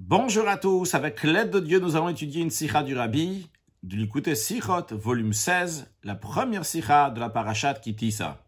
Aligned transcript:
Bonjour 0.00 0.46
à 0.46 0.56
tous, 0.56 0.94
avec 0.94 1.24
l'aide 1.24 1.50
de 1.50 1.58
Dieu, 1.58 1.80
nous 1.80 1.96
allons 1.96 2.08
étudier 2.08 2.40
une 2.40 2.50
sikha 2.50 2.84
du 2.84 2.96
Rabbi, 2.96 3.50
de 3.82 3.96
l'écouter 3.96 4.36
Sichot, 4.36 4.86
volume 4.92 5.32
16, 5.32 5.92
la 6.04 6.14
première 6.14 6.64
sikha 6.64 7.10
de 7.10 7.18
la 7.18 7.28
parashat 7.28 7.74
Kitissa. 7.74 8.38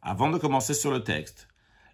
Avant 0.00 0.30
de 0.30 0.38
commencer 0.38 0.72
sur 0.72 0.90
le 0.90 1.04
texte, 1.04 1.48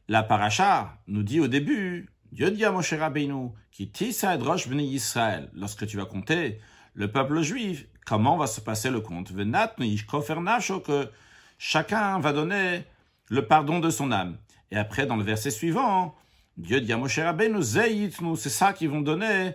la 0.06 0.22
paracha 0.22 0.98
nous 1.08 1.24
dit 1.24 1.40
au 1.40 1.48
début, 1.48 2.08
Dieu 2.30 2.52
dit 2.52 2.64
à 2.64 2.70
Moshe 2.70 2.94
Rabbeinu, 2.94 3.50
Kitissa 3.72 4.36
et 4.36 4.38
Rosh 4.38 4.68
Bnei 4.68 4.86
Israël, 4.86 5.50
lorsque 5.52 5.84
tu 5.88 5.96
vas 5.96 6.06
compter 6.06 6.60
le 6.94 7.10
peuple 7.10 7.42
juif, 7.42 7.86
comment 8.06 8.36
va 8.36 8.46
se 8.46 8.60
passer 8.60 8.90
le 8.90 9.00
compte? 9.00 9.32
Venat 9.32 9.74
que 9.76 11.10
chacun 11.58 12.20
va 12.20 12.32
donner 12.32 12.84
le 13.30 13.46
pardon 13.48 13.80
de 13.80 13.90
son 13.90 14.12
âme. 14.12 14.38
Et 14.70 14.76
après, 14.76 15.06
dans 15.06 15.16
le 15.16 15.24
verset 15.24 15.50
suivant, 15.50 16.14
Dieu 16.56 16.80
dit 16.80 16.92
à 16.92 16.96
Moshe 16.96 17.18
Rabbeinu, 17.18 17.62
c'est 17.62 18.48
ça 18.48 18.72
qu'ils 18.72 18.88
vont 18.88 19.02
donner. 19.02 19.52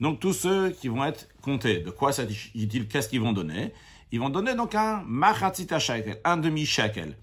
Donc 0.00 0.20
tous 0.20 0.32
ceux 0.32 0.70
qui 0.70 0.88
vont 0.88 1.04
être 1.04 1.28
comptés. 1.42 1.80
De 1.80 1.90
quoi 1.90 2.12
ça 2.12 2.24
dit-il? 2.24 2.88
Qu'est-ce 2.88 3.08
qu'ils 3.08 3.20
vont 3.20 3.32
donner? 3.32 3.74
Ils 4.12 4.18
vont 4.18 4.30
donner 4.30 4.54
donc 4.54 4.74
un 4.74 5.02
machatzita 5.06 5.78
shekel, 5.78 6.18
un 6.24 6.38
demi-shekel. 6.38 7.16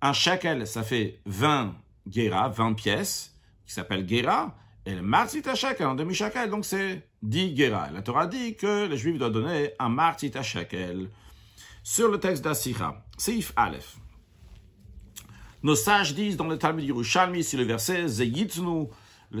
Un 0.00 0.12
shekel, 0.12 0.66
ça 0.66 0.84
fait 0.84 1.18
20 1.26 1.74
gera, 2.08 2.48
20 2.48 2.74
pièces, 2.74 3.34
qui 3.66 3.72
s'appelle 3.74 4.08
gera. 4.08 4.54
Et 4.86 4.94
le 4.94 5.02
machatzita 5.02 5.56
shekel, 5.56 5.86
un 5.86 5.96
demi-shekel, 5.96 6.48
donc 6.48 6.64
c'est 6.64 7.08
10 7.22 7.56
gera. 7.56 7.90
La 7.90 8.02
Torah 8.02 8.28
dit 8.28 8.54
que 8.54 8.86
les 8.86 8.96
Juifs 8.96 9.18
doivent 9.18 9.32
donner 9.32 9.72
un 9.80 9.88
machatzita 9.88 10.44
shekel. 10.44 11.10
Sur 11.82 12.08
le 12.10 12.18
texte 12.18 12.44
d'Asira, 12.44 13.04
Seif 13.18 13.52
Aleph. 13.56 13.96
Nos 15.62 15.74
sages 15.74 16.14
disent 16.14 16.36
dans 16.36 16.46
le 16.46 16.58
Talmud 16.58 16.84
Yerushalmi, 16.84 17.42
sur 17.42 17.58
le 17.58 17.64
verset 17.64 18.06
Zeyitnu, 18.08 18.86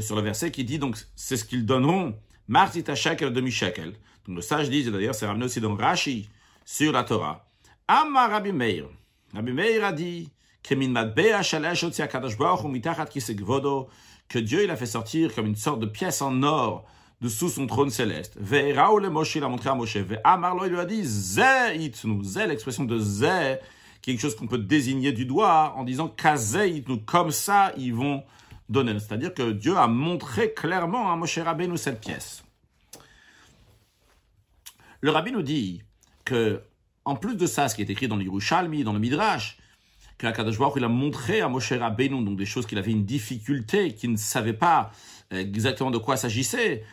sur 0.00 0.16
le 0.16 0.22
verset 0.22 0.50
qui 0.50 0.64
dit 0.64 0.78
donc 0.78 0.96
c'est 1.14 1.36
ce 1.36 1.44
qu'ils 1.44 1.64
donneront, 1.66 2.14
Martita 2.48 2.94
shekel 2.94 3.32
demi 3.32 3.50
shekel. 3.50 3.92
Donc 4.26 4.36
nos 4.36 4.42
sages 4.42 4.70
disent, 4.70 4.90
d'ailleurs 4.90 5.14
c'est 5.14 5.26
ramené 5.26 5.44
aussi 5.44 5.60
dans 5.60 5.74
Rashi, 5.74 6.28
sur 6.64 6.92
la 6.92 7.04
Torah. 7.04 7.48
Amma 7.88 8.28
Rabbi 8.28 8.52
Meir. 8.52 8.86
Rabbi 9.34 9.52
Meir 9.52 9.84
a 9.84 9.92
dit 9.92 10.30
que 10.68 10.74
Dieu 14.38 14.64
il 14.64 14.70
a 14.70 14.76
fait 14.76 14.86
sortir 14.86 15.34
comme 15.34 15.46
une 15.46 15.56
sorte 15.56 15.80
de 15.80 15.86
pièce 15.86 16.22
en 16.22 16.42
or 16.42 16.84
de 17.20 17.28
sous 17.28 17.48
son 17.48 17.66
trône 17.66 17.90
céleste. 17.90 18.36
le 18.38 19.08
Moshe, 19.08 19.36
il 19.36 19.44
a 19.44 19.48
montré 19.48 19.70
à 19.70 19.74
Moshe. 19.74 19.96
Amarlo, 20.24 20.64
il 20.66 20.72
lui 20.72 20.80
a 20.80 20.84
dit, 20.84 21.02
Zé 21.04 21.76
itnu. 21.76 22.22
L'expression 22.46 22.84
de 22.84 22.98
Zé, 22.98 23.58
quelque 24.06 24.20
chose 24.20 24.36
qu'on 24.36 24.46
peut 24.46 24.58
désigner 24.58 25.12
du 25.12 25.26
doigt 25.26 25.74
en 25.76 25.82
disant 25.82 26.14
nous 26.86 26.98
comme 27.00 27.32
ça 27.32 27.72
ils 27.76 27.92
vont 27.92 28.22
donner. 28.68 28.98
C'est-à-dire 29.00 29.34
que 29.34 29.50
Dieu 29.50 29.76
a 29.76 29.88
montré 29.88 30.52
clairement 30.54 31.12
à 31.12 31.16
Moshe 31.16 31.38
Rabbeinu 31.38 31.76
cette 31.76 32.00
pièce. 32.00 32.44
Le 35.00 35.10
rabbi 35.10 35.32
nous 35.32 35.42
dit 35.42 35.82
que, 36.24 36.62
en 37.04 37.16
plus 37.16 37.36
de 37.36 37.46
ça, 37.46 37.68
ce 37.68 37.74
qui 37.74 37.82
est 37.82 37.90
écrit 37.90 38.08
dans 38.08 38.16
l'Yerushalmi, 38.16 38.82
dans 38.82 38.92
le 38.92 38.98
Midrash, 38.98 39.58
que 40.18 40.26
il 40.76 40.84
a 40.84 40.88
montré 40.88 41.40
à 41.40 41.48
Moshe 41.48 41.72
Rabbeinu 41.72 42.24
donc 42.24 42.38
des 42.38 42.46
choses 42.46 42.66
qu'il 42.66 42.78
avait 42.78 42.92
une 42.92 43.04
difficulté, 43.04 43.94
qu'il 43.94 44.12
ne 44.12 44.16
savait 44.16 44.52
pas 44.52 44.92
exactement 45.30 45.90
de 45.90 45.98
quoi 45.98 46.16
s'agissait. 46.16 46.84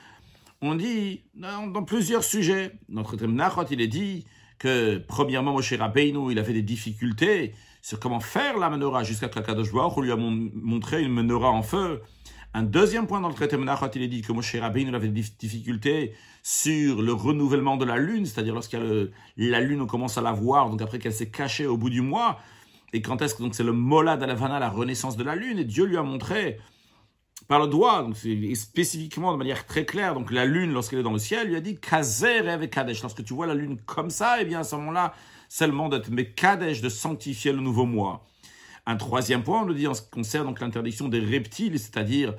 On 0.61 0.75
dit 0.75 1.21
dans, 1.35 1.83
plusieurs 1.83 2.23
sujets. 2.23 2.73
Notre 2.89 3.17
Nachot, 3.27 3.65
il 3.69 3.81
est 3.81 3.87
dit 3.87 4.25
que, 4.63 4.97
premièrement, 4.97 5.51
Moshe 5.51 5.73
Rabbeinu, 5.73 6.31
il 6.31 6.39
avait 6.39 6.53
des 6.53 6.61
difficultés 6.61 7.53
sur 7.81 7.99
comment 7.99 8.21
faire 8.21 8.57
la 8.57 8.69
menorah 8.69 9.03
jusqu'à 9.03 9.27
que 9.27 9.41
Kadosh 9.41 9.73
Baruch 9.73 9.97
lui 9.97 10.09
a 10.09 10.15
montré 10.15 11.03
une 11.03 11.11
menorah 11.11 11.51
en 11.51 11.63
feu. 11.63 12.01
Un 12.53 12.63
deuxième 12.63 13.05
point 13.05 13.19
dans 13.19 13.27
le 13.27 13.33
traité 13.33 13.57
Menachot, 13.57 13.87
il 13.93 14.03
est 14.03 14.07
dit 14.07 14.21
que 14.21 14.31
Moshe 14.31 14.55
Rabbeinu 14.55 14.95
avait 14.95 15.09
des 15.09 15.21
difficultés 15.37 16.13
sur 16.43 17.01
le 17.01 17.11
renouvellement 17.11 17.75
de 17.75 17.83
la 17.83 17.97
lune, 17.97 18.25
c'est-à-dire 18.25 18.53
lorsqu'il 18.53 19.11
la 19.35 19.59
lune, 19.59 19.81
on 19.81 19.85
commence 19.85 20.17
à 20.17 20.21
la 20.21 20.31
voir, 20.31 20.69
donc 20.69 20.81
après 20.81 20.97
qu'elle 20.97 21.11
s'est 21.11 21.29
cachée 21.29 21.65
au 21.65 21.75
bout 21.75 21.89
du 21.89 21.99
mois, 21.99 22.39
et 22.93 23.01
quand 23.01 23.21
est-ce 23.21 23.35
que 23.35 23.43
donc 23.43 23.55
c'est 23.55 23.63
le 23.63 23.73
Molad 23.73 24.23
à 24.23 24.27
la 24.27 24.59
la 24.59 24.69
renaissance 24.69 25.17
de 25.17 25.23
la 25.25 25.35
lune, 25.35 25.59
et 25.59 25.65
Dieu 25.65 25.83
lui 25.83 25.97
a 25.97 26.03
montré 26.03 26.59
par 27.47 27.59
le 27.59 27.67
doigt, 27.67 28.03
donc 28.03 28.15
spécifiquement 28.55 29.33
de 29.33 29.37
manière 29.37 29.65
très 29.65 29.85
claire, 29.85 30.13
donc 30.13 30.31
la 30.31 30.45
lune, 30.45 30.71
lorsqu'elle 30.71 30.99
est 30.99 31.03
dans 31.03 31.11
le 31.11 31.19
ciel, 31.19 31.47
lui 31.47 31.55
a 31.55 31.61
dit 31.61 31.77
Kazer 31.77 32.47
avec 32.47 32.71
Kadesh. 32.71 33.01
Lorsque 33.01 33.23
tu 33.23 33.33
vois 33.33 33.47
la 33.47 33.53
lune 33.53 33.77
comme 33.85 34.09
ça, 34.09 34.37
eh 34.39 34.45
bien 34.45 34.61
à 34.61 34.63
ce 34.63 34.75
moment-là, 34.77 35.13
c'est 35.49 35.67
le 35.67 35.73
monde 35.73 36.01
mais 36.09 36.31
Kadesh, 36.31 36.81
de 36.81 36.89
sanctifier 36.89 37.51
le 37.51 37.59
nouveau 37.59 37.85
mois. 37.85 38.25
Un 38.85 38.95
troisième 38.95 39.43
point, 39.43 39.61
on 39.61 39.65
nous 39.65 39.73
dit 39.73 39.87
en 39.87 39.93
ce 39.93 40.01
qui 40.01 40.09
concerne 40.09 40.47
donc 40.47 40.59
l'interdiction 40.59 41.07
des 41.07 41.19
reptiles, 41.19 41.79
c'est-à-dire 41.79 42.33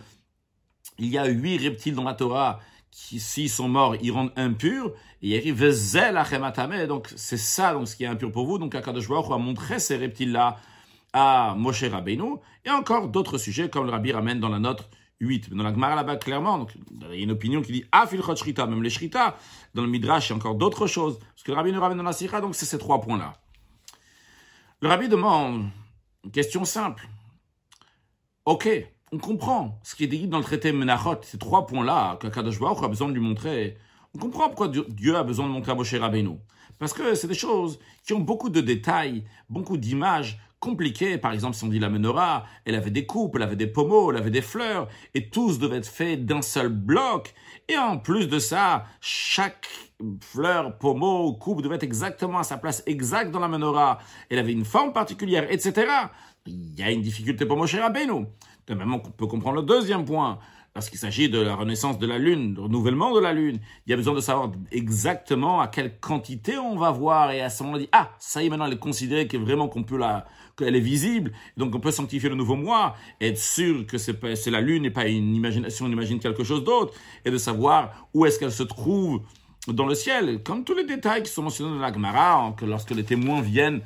il 0.99 1.09
y 1.09 1.19
a 1.19 1.27
huit 1.27 1.59
reptiles 1.59 1.95
dans 1.95 2.05
la 2.05 2.15
Torah 2.15 2.61
qui, 2.91 3.19
s'ils 3.19 3.51
sont 3.51 3.69
morts, 3.69 3.97
ils 4.01 4.13
rendent 4.13 4.33
impurs, 4.37 4.93
et 5.23 5.29
il 5.31 5.37
arrive 5.37 5.71
Zel 5.71 6.23
donc 6.87 7.13
c'est 7.17 7.39
ça 7.39 7.73
donc 7.73 7.89
ce 7.89 7.97
qui 7.97 8.05
est 8.05 8.07
impur 8.07 8.31
pour 8.31 8.47
vous. 8.47 8.59
Donc 8.59 8.75
Akadosh 8.75 9.09
Baruch 9.09 9.31
a 9.31 9.39
montré 9.39 9.79
ces 9.79 9.97
reptiles-là 9.97 10.59
à 11.15 11.55
Moshe 11.57 11.85
Rabbeinu, 11.85 12.37
et 12.65 12.71
encore 12.71 13.09
d'autres 13.09 13.39
sujets, 13.39 13.71
comme 13.71 13.87
le 13.87 13.93
Rabbi 13.93 14.13
ramène 14.13 14.41
dans 14.41 14.49
la 14.49 14.59
note 14.59 14.91
8. 15.21 15.55
Dans 15.55 15.63
la 15.63 15.73
Gemara 15.73 15.95
là-bas, 15.95 16.17
clairement, 16.17 16.59
donc, 16.59 16.75
il 17.13 17.17
y 17.17 17.21
a 17.21 17.23
une 17.23 17.31
opinion 17.31 17.63
qui 17.63 17.73
dit 17.73 17.85
Ah, 17.93 18.07
filchot 18.07 18.35
shrita, 18.35 18.67
même 18.67 18.83
les 18.83 18.91
shrita. 18.91 19.37
Dans 19.75 19.83
le 19.83 19.89
Midrash, 19.89 20.29
il 20.29 20.31
y 20.31 20.33
a 20.33 20.37
encore 20.37 20.57
d'autres 20.57 20.89
choses. 20.89 21.19
Parce 21.21 21.45
que 21.45 21.53
le 21.53 21.57
Rabbi 21.57 21.73
nous 21.73 21.81
ramène 21.81 21.99
dans 21.99 22.05
la 22.05 22.13
Sikha, 22.13 22.41
donc 22.41 22.57
c'est 22.57 22.67
ces 22.67 22.79
trois 22.79 23.01
points-là. 23.01 23.35
Le 24.83 24.89
Rabbi 24.89 25.09
demande 25.09 25.69
une 26.25 26.31
question 26.33 26.65
simple. 26.65 27.09
Ok, 28.45 28.69
on 29.13 29.19
comprend 29.19 29.79
ce 29.85 29.95
qui 29.95 30.05
est 30.05 30.09
dit 30.09 30.27
dans 30.27 30.39
le 30.39 30.45
traité 30.45 30.73
Menachot, 30.73 31.21
ces 31.23 31.39
trois 31.39 31.65
points-là, 31.65 32.17
que 32.17 32.27
Kadosh 32.27 32.59
a 32.61 32.89
besoin 32.89 33.09
de 33.09 33.15
lui 33.15 33.21
montrer. 33.21 33.79
On 34.15 34.19
comprend 34.19 34.49
pourquoi 34.49 34.69
Dieu 34.69 35.17
a 35.17 35.23
besoin 35.23 35.47
de 35.47 35.53
montrer 35.53 35.73
à 35.73 35.75
Moshe 35.77 35.95
Rabbeinu. 35.95 36.39
Parce 36.79 36.93
que 36.93 37.15
c'est 37.15 37.29
des 37.29 37.35
choses 37.35 37.79
qui 38.05 38.13
ont 38.15 38.21
beaucoup 38.21 38.51
de 38.51 38.61
détails, 38.61 39.25
beaucoup 39.49 39.77
d'images, 39.77 40.41
compliqué. 40.65 41.19
Par 41.19 41.33
exemple, 41.33 41.55
si 41.55 41.65
on 41.65 41.69
dit 41.69 41.79
la 41.79 41.91
menorah, 41.91 42.47
elle 42.65 42.75
avait 42.75 42.91
des 42.91 43.05
coupes, 43.05 43.37
elle 43.37 43.43
avait 43.43 43.55
des 43.55 43.67
pommeaux, 43.67 44.11
elle 44.11 44.17
avait 44.17 44.31
des 44.31 44.41
fleurs, 44.41 44.89
et 45.15 45.29
tous 45.29 45.59
devaient 45.59 45.77
être 45.77 45.87
faits 45.87 46.25
d'un 46.25 46.41
seul 46.41 46.69
bloc. 46.69 47.35
Et 47.69 47.77
en 47.77 47.99
plus 47.99 48.29
de 48.29 48.39
ça, 48.39 48.87
chaque 49.01 49.67
fleur, 50.21 50.79
pommeau, 50.79 51.35
coupe 51.35 51.63
devait 51.63 51.77
être 51.77 51.83
exactement 51.83 52.39
à 52.39 52.45
sa 52.45 52.57
place 52.57 52.83
exacte 52.87 53.31
dans 53.31 53.41
la 53.41 53.49
menorah. 53.49 53.99
Elle 54.31 54.39
avait 54.39 54.53
une 54.53 54.65
forme 54.65 54.93
particulière, 54.93 55.47
etc. 55.51 55.87
Il 56.47 56.79
y 56.79 56.83
a 56.83 56.91
une 56.91 57.03
difficulté 57.03 57.45
pour 57.45 57.57
Moshe 57.57 57.75
Rabbeinu. 57.75 58.27
De 58.67 58.75
même, 58.75 58.95
on 58.95 58.99
peut 58.99 59.27
comprendre 59.27 59.57
le 59.57 59.63
deuxième 59.63 60.05
point. 60.07 60.39
Lorsqu'il 60.75 60.99
s'agit 60.99 61.29
de 61.29 61.41
la 61.41 61.55
renaissance 61.55 62.01
de 62.01 62.07
la 62.07 62.19
Lune, 62.19 62.55
du 62.55 62.61
renouvellement 62.61 63.15
de 63.15 63.21
la 63.21 63.33
Lune, 63.33 63.61
il 63.87 63.91
y 63.91 63.93
a 63.93 63.97
besoin 63.97 64.13
de 64.13 64.21
savoir 64.21 64.51
exactement 64.73 65.61
à 65.61 65.69
quelle 65.69 66.01
quantité 66.01 66.59
on 66.59 66.75
va 66.75 66.91
voir. 66.91 67.31
Et 67.31 67.41
à 67.41 67.49
ce 67.49 67.63
moment-là, 67.63 67.79
on 67.79 67.83
dit, 67.85 67.89
ah, 67.93 68.11
ça 68.19 68.43
y 68.43 68.47
est, 68.47 68.49
maintenant, 68.49 68.67
elle 68.67 68.73
est 68.73 68.79
considérée 68.79 69.29
que 69.29 69.37
vraiment 69.37 69.69
qu'on 69.69 69.85
peut 69.85 69.97
la, 69.97 70.27
qu'elle 70.57 70.77
est 70.77 70.81
visible. 70.81 71.33
Donc, 71.57 71.75
on 71.75 71.81
peut 71.81 71.91
sanctifier 71.91 72.29
le 72.29 72.35
nouveau 72.35 72.57
mois, 72.57 72.97
être 73.21 73.39
sûr 73.39 73.87
que 73.87 73.99
c'est, 73.99 74.51
la 74.51 74.61
Lune 74.61 74.85
et 74.85 74.91
pas 74.91 75.07
une 75.07 75.35
imagination, 75.35 75.87
on 75.87 75.91
imagine 75.91 76.19
quelque 76.19 76.45
chose 76.45 76.65
d'autre. 76.65 76.95
Et 77.25 77.31
de 77.31 77.39
savoir 77.39 78.09
où 78.15 78.27
est-ce 78.27 78.39
qu'elle 78.39 78.53
se 78.53 78.63
trouve 78.63 79.23
dans 79.69 79.87
le 79.87 79.95
ciel. 79.95 80.43
Comme 80.43 80.65
tous 80.65 80.75
les 80.75 80.85
détails 80.85 81.23
qui 81.23 81.31
sont 81.31 81.43
mentionnés 81.43 81.75
dans 81.75 81.83
la 81.83 81.93
Gemara, 81.93 82.35
hein, 82.35 82.53
que 82.53 82.65
lorsque 82.65 82.91
les 82.91 83.05
témoins 83.05 83.41
viennent 83.41 83.81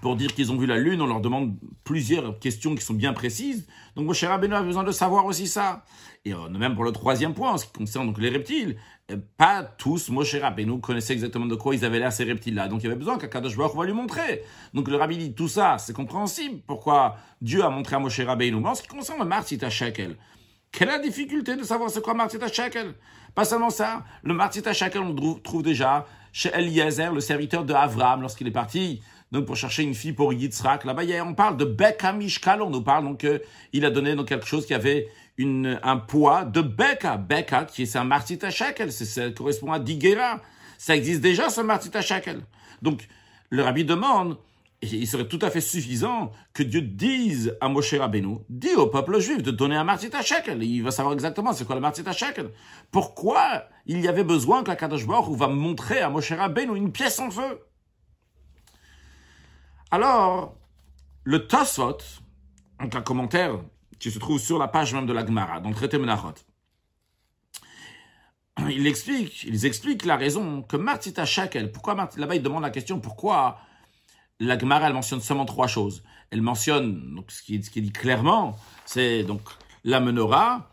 pour 0.00 0.16
dire 0.16 0.34
qu'ils 0.34 0.50
ont 0.50 0.56
vu 0.56 0.66
la 0.66 0.78
lune, 0.78 1.00
on 1.00 1.06
leur 1.06 1.20
demande 1.20 1.54
plusieurs 1.84 2.38
questions 2.38 2.74
qui 2.74 2.84
sont 2.84 2.94
bien 2.94 3.12
précises. 3.12 3.66
Donc 3.94 4.06
Moshe 4.06 4.24
Rabbeinu 4.24 4.54
a 4.54 4.62
besoin 4.62 4.84
de 4.84 4.90
savoir 4.90 5.26
aussi 5.26 5.46
ça. 5.46 5.84
Et 6.24 6.32
euh, 6.32 6.48
même 6.48 6.74
pour 6.74 6.84
le 6.84 6.92
troisième 6.92 7.34
point, 7.34 7.52
en 7.52 7.58
ce 7.58 7.66
qui 7.66 7.72
concerne 7.72 8.06
donc 8.06 8.18
les 8.18 8.30
reptiles, 8.30 8.76
euh, 9.10 9.16
pas 9.36 9.62
tous 9.62 10.08
Moshe 10.08 10.34
Rabbeinu 10.34 10.80
connaissaient 10.80 11.12
exactement 11.12 11.46
de 11.46 11.54
quoi 11.54 11.74
ils 11.74 11.84
avaient 11.84 11.98
l'air 11.98 12.12
ces 12.12 12.24
reptiles-là. 12.24 12.68
Donc 12.68 12.80
il 12.82 12.84
y 12.84 12.86
avait 12.86 12.98
besoin 12.98 13.18
qu'Akadosh 13.18 13.56
Baruch 13.56 13.76
va 13.76 13.84
lui 13.84 13.92
montrer. 13.92 14.42
Donc 14.74 14.88
le 14.88 14.96
Rabbi 14.96 15.18
dit 15.18 15.34
tout 15.34 15.48
ça, 15.48 15.76
c'est 15.78 15.92
compréhensible. 15.92 16.60
Pourquoi 16.66 17.16
Dieu 17.40 17.62
a 17.64 17.70
montré 17.70 17.96
à 17.96 17.98
Moshe 17.98 18.20
Rabbeinu. 18.20 18.60
Mais 18.60 18.68
en 18.68 18.74
ce 18.74 18.82
qui 18.82 18.88
concerne 18.88 19.28
le 19.28 19.70
Shekel, 19.70 20.16
quelle 20.72 20.88
est 20.88 20.92
la 20.92 20.98
difficulté 20.98 21.54
de 21.54 21.62
savoir 21.64 21.90
c'est 21.90 22.02
quoi 22.02 22.14
Martita 22.14 22.48
Shekel? 22.48 22.94
Pas 23.34 23.44
seulement 23.44 23.70
ça, 23.70 24.04
le 24.22 24.34
Martita 24.34 24.72
Shekel 24.72 25.02
on 25.02 25.34
trouve 25.34 25.62
déjà 25.62 26.06
chez 26.32 26.50
Eliezer, 26.54 27.12
le 27.12 27.20
serviteur 27.20 27.64
de 27.64 27.74
Avram, 27.74 28.22
lorsqu'il 28.22 28.46
est 28.46 28.52
parti 28.52 29.02
donc 29.32 29.46
pour 29.46 29.56
chercher 29.56 29.82
une 29.82 29.94
fille 29.94 30.12
pour 30.12 30.32
Yitzhak. 30.32 30.84
Là-bas, 30.84 31.02
on 31.26 31.34
parle 31.34 31.56
de 31.56 31.64
Beka 31.64 32.12
Mishkal, 32.12 32.62
on 32.62 32.70
nous 32.70 32.82
parle 32.82 33.04
donc 33.04 33.26
il 33.72 33.84
a 33.84 33.90
donné 33.90 34.14
donc 34.14 34.28
quelque 34.28 34.46
chose 34.46 34.66
qui 34.66 34.74
avait 34.74 35.08
une, 35.38 35.80
un 35.82 35.96
poids 35.96 36.44
de 36.44 36.60
Beka. 36.60 37.16
Beka, 37.16 37.64
qui 37.64 37.82
est 37.82 37.96
un 37.96 38.04
martita 38.04 38.50
shekel, 38.50 38.92
ça 38.92 39.30
correspond 39.30 39.72
à 39.72 39.78
Digera. 39.78 40.40
Ça 40.78 40.96
existe 40.96 41.20
déjà, 41.20 41.48
ce 41.48 41.60
martita 41.60 42.02
shekel. 42.02 42.40
Donc, 42.82 43.06
le 43.50 43.62
rabbi 43.62 43.84
demande, 43.84 44.36
il 44.82 45.06
serait 45.06 45.28
tout 45.28 45.38
à 45.42 45.50
fait 45.50 45.60
suffisant 45.60 46.32
que 46.52 46.62
Dieu 46.62 46.80
dise 46.80 47.56
à 47.60 47.68
Moshe 47.68 47.94
Rabbeinu, 47.94 48.38
dis 48.48 48.74
au 48.74 48.88
peuple 48.88 49.20
juif 49.20 49.42
de 49.42 49.52
donner 49.52 49.76
un 49.76 49.84
martita 49.84 50.22
shekel. 50.22 50.62
Il 50.62 50.82
va 50.82 50.90
savoir 50.90 51.14
exactement 51.14 51.52
c'est 51.52 51.64
quoi 51.64 51.76
le 51.76 51.80
martita 51.80 52.12
shekel. 52.12 52.50
Pourquoi 52.90 53.64
il 53.86 54.00
y 54.00 54.08
avait 54.08 54.24
besoin 54.24 54.64
qu'Akadosh 54.64 55.06
Baruch 55.06 55.36
va 55.36 55.46
montrer 55.46 56.00
à 56.00 56.10
Moshe 56.10 56.32
Rabbeinu 56.32 56.76
une 56.76 56.90
pièce 56.90 57.20
en 57.20 57.30
feu? 57.30 57.60
Alors, 59.92 60.56
le 61.24 61.46
Tosfot, 61.46 61.98
donc 62.80 62.94
un 62.94 63.02
commentaire 63.02 63.60
qui 63.98 64.10
se 64.10 64.18
trouve 64.18 64.40
sur 64.40 64.58
la 64.58 64.66
page 64.66 64.94
même 64.94 65.04
de 65.04 65.12
la 65.12 65.24
Gemara, 65.24 65.60
dans 65.60 65.68
le 65.68 65.74
traité 65.74 65.98
Menachot, 65.98 66.32
il 68.70 68.86
explique, 68.86 69.44
ils 69.44 69.66
expliquent 69.66 70.06
la 70.06 70.16
raison 70.16 70.62
que 70.62 70.78
Martita 70.78 71.26
Shakel, 71.26 71.72
pourquoi 71.72 72.10
là-bas 72.16 72.34
il 72.34 72.42
demande 72.42 72.62
la 72.62 72.70
question 72.70 73.00
pourquoi 73.00 73.58
la 74.40 74.58
Gemara 74.58 74.86
elle 74.86 74.94
mentionne 74.94 75.20
seulement 75.20 75.44
trois 75.44 75.66
choses. 75.66 76.02
Elle 76.30 76.40
mentionne 76.40 77.14
donc 77.14 77.30
ce 77.30 77.42
qui, 77.42 77.62
ce 77.62 77.70
dit 77.70 77.92
clairement, 77.92 78.56
c'est 78.86 79.24
donc 79.24 79.42
la 79.84 80.00
menorah, 80.00 80.70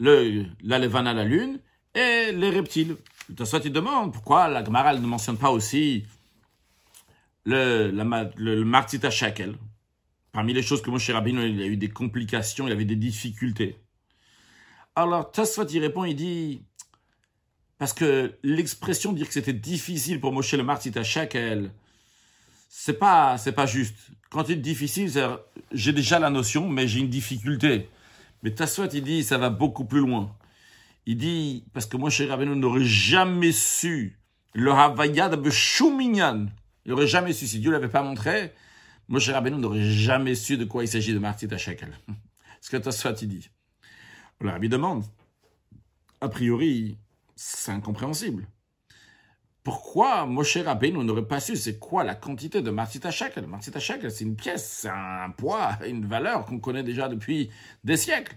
le 0.00 0.44
la 0.62 0.80
levana 0.80 1.14
la 1.14 1.24
lune 1.24 1.60
et 1.94 2.32
les 2.32 2.50
reptiles. 2.50 2.96
De 3.28 3.44
soit 3.44 3.64
il 3.64 3.72
demande 3.72 4.12
pourquoi 4.12 4.48
la 4.48 4.64
Gemara 4.64 4.92
ne 4.94 5.06
mentionne 5.06 5.38
pas 5.38 5.50
aussi 5.50 6.04
le, 7.46 7.90
la, 7.90 8.30
le, 8.36 8.64
Martita 8.64 9.10
Shakel. 9.10 9.56
Parmi 10.32 10.52
les 10.52 10.62
choses 10.62 10.82
que 10.82 10.90
Moshe 10.90 11.08
Rabbeinu, 11.08 11.48
il 11.48 11.62
a 11.62 11.66
eu 11.66 11.76
des 11.76 11.88
complications, 11.88 12.66
il 12.66 12.72
avait 12.72 12.84
des 12.84 12.96
difficultés. 12.96 13.76
Alors, 14.94 15.30
Tosfot, 15.30 15.64
il 15.64 15.80
répond, 15.80 16.04
il 16.04 16.16
dit, 16.16 16.62
parce 17.78 17.94
que 17.94 18.34
l'expression 18.42 19.12
dire 19.12 19.28
que 19.28 19.32
c'était 19.32 19.52
difficile 19.52 20.20
pour 20.20 20.32
Moshe 20.32 20.52
le 20.52 20.62
Martita 20.62 21.02
Shakel, 21.02 21.70
c'est 22.68 22.98
pas, 22.98 23.38
c'est 23.38 23.52
pas 23.52 23.66
juste. 23.66 23.96
Quand 24.28 24.48
il 24.48 24.60
dit 24.60 24.70
difficile, 24.70 25.10
j'ai 25.72 25.92
déjà 25.92 26.18
la 26.18 26.28
notion, 26.28 26.68
mais 26.68 26.88
j'ai 26.88 27.00
une 27.00 27.08
difficulté. 27.08 27.88
Mais 28.42 28.50
Tosfot, 28.50 28.88
il 28.92 29.02
dit, 29.02 29.24
ça 29.24 29.38
va 29.38 29.48
beaucoup 29.48 29.84
plus 29.84 30.00
loin. 30.00 30.36
Il 31.06 31.16
dit, 31.16 31.64
parce 31.72 31.86
que 31.86 31.96
Moshe 31.96 32.20
Rabbeinu 32.20 32.56
n'aurait 32.56 32.84
jamais 32.84 33.52
su 33.52 34.18
le 34.52 34.72
Havaya 34.72 35.28
de 35.28 35.50
Shuminyan. 35.50 36.48
Il 36.86 36.90
n'aurait 36.90 37.08
jamais 37.08 37.32
su, 37.32 37.48
si 37.48 37.58
Dieu 37.58 37.70
ne 37.70 37.74
l'avait 37.74 37.88
pas 37.88 38.02
montré, 38.02 38.52
Moshe 39.08 39.28
Rabbeinu 39.28 39.56
n'aurait 39.56 39.82
jamais 39.82 40.36
su 40.36 40.56
de 40.56 40.64
quoi 40.64 40.84
il 40.84 40.88
s'agit 40.88 41.12
de 41.12 41.18
Martita 41.18 41.58
Shakel. 41.58 41.92
Ce 42.60 42.70
que 42.70 42.76
Tosfot, 42.76 43.12
il 43.22 43.28
dit. 43.28 43.50
Le 44.40 44.50
Rabbi 44.50 44.68
demande. 44.68 45.04
A 46.20 46.28
priori, 46.28 46.96
c'est 47.34 47.72
incompréhensible. 47.72 48.46
Pourquoi 49.64 50.26
Moshe 50.26 50.58
Rabbeinu 50.58 51.02
n'aurait 51.02 51.26
pas 51.26 51.40
su 51.40 51.56
c'est 51.56 51.80
quoi 51.80 52.04
la 52.04 52.14
quantité 52.14 52.62
de 52.62 52.70
Martita 52.70 53.10
Shekel 53.10 53.48
Martita 53.48 53.80
Shekel, 53.80 54.12
c'est 54.12 54.22
une 54.22 54.36
pièce, 54.36 54.64
c'est 54.82 54.88
un 54.88 55.30
poids, 55.30 55.76
une 55.88 56.06
valeur 56.06 56.44
qu'on 56.44 56.60
connaît 56.60 56.84
déjà 56.84 57.08
depuis 57.08 57.50
des 57.82 57.96
siècles. 57.96 58.36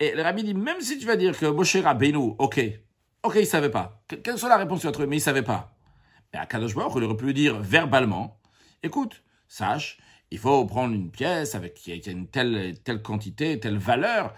Et 0.00 0.14
le 0.14 0.22
Rabbi 0.22 0.42
dit, 0.42 0.54
même 0.54 0.80
si 0.80 0.96
tu 0.96 1.04
vas 1.04 1.16
dire 1.16 1.38
que 1.38 1.44
Moshe 1.44 1.76
Rabbeinu, 1.76 2.34
ok, 2.38 2.60
ok, 3.24 3.36
il 3.38 3.46
savait 3.46 3.70
pas. 3.70 4.02
Quelle 4.22 4.38
soit 4.38 4.48
la 4.48 4.56
réponse 4.56 4.82
que 4.82 4.88
tu 4.88 5.02
as 5.02 5.06
mais 5.06 5.18
il 5.18 5.20
savait 5.20 5.42
pas. 5.42 5.75
Mais 6.36 6.42
à 6.42 6.46
Kadosh 6.46 6.74
Baruch, 6.74 6.92
il 6.96 7.04
aurait 7.04 7.16
pu 7.16 7.32
dire 7.32 7.58
verbalement, 7.58 8.38
écoute, 8.82 9.22
sache, 9.48 9.98
il 10.30 10.38
faut 10.38 10.66
prendre 10.66 10.94
une 10.94 11.10
pièce 11.10 11.54
avec 11.54 11.72
qui 11.72 11.94
une 11.94 12.28
telle, 12.28 12.78
telle 12.84 13.00
quantité, 13.00 13.58
telle 13.58 13.78
valeur, 13.78 14.34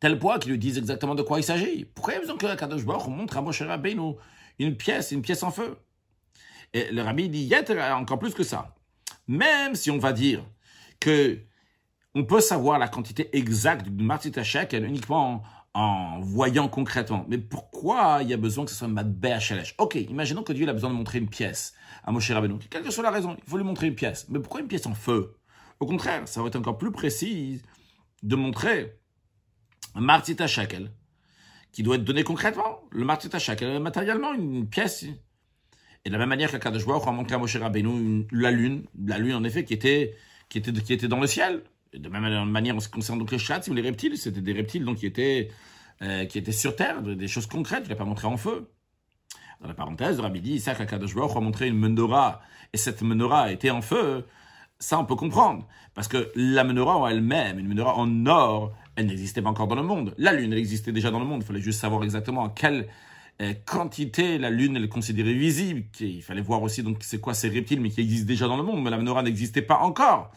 tel 0.00 0.18
poids 0.18 0.40
qu'ils 0.40 0.50
lui 0.50 0.58
disent 0.58 0.78
exactement 0.78 1.14
de 1.14 1.22
quoi 1.22 1.38
il 1.38 1.44
s'agit. 1.44 1.84
Pourquoi 1.84 2.14
il 2.14 2.16
y 2.16 2.18
a 2.18 2.20
besoin 2.22 2.36
que 2.36 2.56
Kadosh 2.56 2.84
montre 2.84 3.36
à 3.36 3.42
Moshe 3.42 3.62
Rabbeinu 3.62 4.14
une 4.58 4.76
pièce, 4.76 5.12
une 5.12 5.22
pièce 5.22 5.44
en 5.44 5.52
feu? 5.52 5.78
Et 6.72 6.90
le 6.90 7.02
rabbi 7.02 7.28
dit, 7.28 7.44
y 7.44 7.54
a 7.54 7.96
encore 7.96 8.18
plus 8.18 8.34
que 8.34 8.42
ça. 8.42 8.74
Même 9.28 9.76
si 9.76 9.90
on 9.92 9.98
va 9.98 10.12
dire 10.12 10.44
que 10.98 11.38
on 12.16 12.24
peut 12.24 12.40
savoir 12.40 12.80
la 12.80 12.88
quantité 12.88 13.36
exacte 13.36 13.88
du 13.88 14.02
Martita 14.02 14.42
Shekel 14.42 14.84
uniquement 14.84 15.44
en, 15.74 16.20
voyant 16.20 16.68
concrètement. 16.68 17.24
Mais 17.28 17.38
pourquoi 17.38 18.20
il 18.22 18.28
y 18.28 18.32
a 18.32 18.36
besoin 18.36 18.64
que 18.64 18.70
ce 18.70 18.76
soit 18.76 18.88
Matbe 18.88 19.38
Shelesh 19.38 19.74
Ok, 19.78 19.94
imaginons 19.94 20.42
que 20.42 20.52
Dieu 20.52 20.68
a 20.68 20.72
besoin 20.72 20.90
de 20.90 20.94
montrer 20.94 21.18
une 21.18 21.28
pièce 21.28 21.74
à 22.04 22.12
Moshe 22.12 22.30
Rabbeinu. 22.30 22.58
Quelle 22.70 22.82
que 22.82 22.90
soit 22.90 23.02
la 23.02 23.10
raison, 23.10 23.36
il 23.38 23.50
faut 23.50 23.56
lui 23.56 23.64
montrer 23.64 23.86
une 23.86 23.94
pièce. 23.94 24.26
Mais 24.28 24.38
pourquoi 24.38 24.60
une 24.60 24.68
pièce 24.68 24.86
en 24.86 24.94
feu? 24.94 25.36
Au 25.80 25.86
contraire, 25.86 26.28
ça 26.28 26.40
aurait 26.40 26.48
été 26.48 26.58
encore 26.58 26.78
plus 26.78 26.92
précis 26.92 27.62
de 28.22 28.36
montrer 28.36 28.98
Martita 29.94 30.46
Shakel, 30.46 30.92
qui 31.72 31.82
doit 31.82 31.96
être 31.96 32.04
donné 32.04 32.24
concrètement. 32.24 32.82
Le 32.90 33.04
Martita 33.04 33.38
Shakel, 33.38 33.80
matériellement, 33.80 34.32
une 34.32 34.68
pièce. 34.68 35.04
Et 36.04 36.08
de 36.08 36.12
la 36.12 36.18
même 36.18 36.28
manière 36.28 36.50
que 36.50 36.56
Kadosh 36.56 36.86
Baruch 36.86 37.06
a 37.06 37.12
montré 37.12 37.34
à 37.34 37.38
Moshe 37.38 37.56
Rabbeinu 37.56 38.26
la 38.32 38.50
lune, 38.50 38.86
la 39.04 39.18
lune 39.18 39.34
en 39.34 39.44
effet 39.44 39.64
qui 39.64 39.74
était, 39.74 40.16
qui 40.48 40.58
était, 40.58 40.72
qui 40.72 40.92
était 40.92 41.08
dans 41.08 41.20
le 41.20 41.26
ciel. 41.26 41.62
De 41.94 42.08
même 42.08 42.44
manière 42.50 42.76
en 42.76 42.80
ce 42.80 42.88
qui 42.88 42.94
concerne 42.94 43.18
donc 43.18 43.30
les 43.30 43.38
chats 43.38 43.60
ou 43.68 43.74
les 43.74 43.82
reptiles, 43.82 44.16
c'était 44.16 44.40
des 44.40 44.52
reptiles 44.52 44.84
donc 44.84 44.98
qui 44.98 45.06
étaient, 45.06 45.50
euh, 46.00 46.24
qui 46.24 46.38
étaient 46.38 46.52
sur 46.52 46.74
terre, 46.74 47.02
des 47.02 47.28
choses 47.28 47.46
concrètes, 47.46 47.84
il 47.86 47.90
n'a 47.90 47.96
pas 47.96 48.04
montré 48.04 48.26
en 48.26 48.36
feu. 48.36 48.70
Dans 49.60 49.68
la 49.68 49.74
parenthèse, 49.74 50.18
Rabbi 50.18 50.40
dit, 50.40 50.58
ça 50.58 50.74
Kadosh 50.74 51.14
Baruch 51.14 51.36
a 51.36 51.40
montré 51.40 51.68
une 51.68 51.78
menorah, 51.78 52.40
et 52.72 52.76
cette 52.76 53.02
menorah 53.02 53.52
était 53.52 53.70
en 53.70 53.82
feu, 53.82 54.26
ça 54.78 54.98
on 54.98 55.04
peut 55.04 55.16
comprendre. 55.16 55.68
Parce 55.94 56.08
que 56.08 56.32
la 56.34 56.64
menorah 56.64 56.96
en 56.96 57.06
elle-même, 57.06 57.58
une 57.58 57.68
menorah 57.68 57.96
en 57.96 58.26
or, 58.26 58.72
elle 58.96 59.06
n'existait 59.06 59.42
pas 59.42 59.50
encore 59.50 59.68
dans 59.68 59.76
le 59.76 59.82
monde. 59.82 60.14
La 60.18 60.32
Lune, 60.32 60.52
elle 60.52 60.58
existait 60.58 60.92
déjà 60.92 61.10
dans 61.10 61.20
le 61.20 61.26
monde. 61.26 61.42
Il 61.42 61.46
fallait 61.46 61.60
juste 61.60 61.80
savoir 61.80 62.02
exactement 62.02 62.44
à 62.44 62.52
quelle 62.54 62.88
euh, 63.40 63.54
quantité 63.64 64.38
la 64.38 64.50
Lune 64.50 64.76
elle 64.76 64.84
est 64.84 64.88
considérée 64.88 65.34
visible. 65.34 65.84
Il 66.00 66.22
fallait 66.22 66.42
voir 66.42 66.62
aussi 66.62 66.82
donc 66.82 66.98
c'est 67.00 67.20
quoi 67.20 67.34
ces 67.34 67.48
reptiles, 67.48 67.80
mais 67.80 67.90
qui 67.90 68.00
existent 68.00 68.26
déjà 68.26 68.48
dans 68.48 68.56
le 68.56 68.62
monde. 68.62 68.82
Mais 68.82 68.90
la 68.90 68.98
menorah 68.98 69.22
n'existait 69.22 69.62
pas 69.62 69.78
encore. 69.78 70.32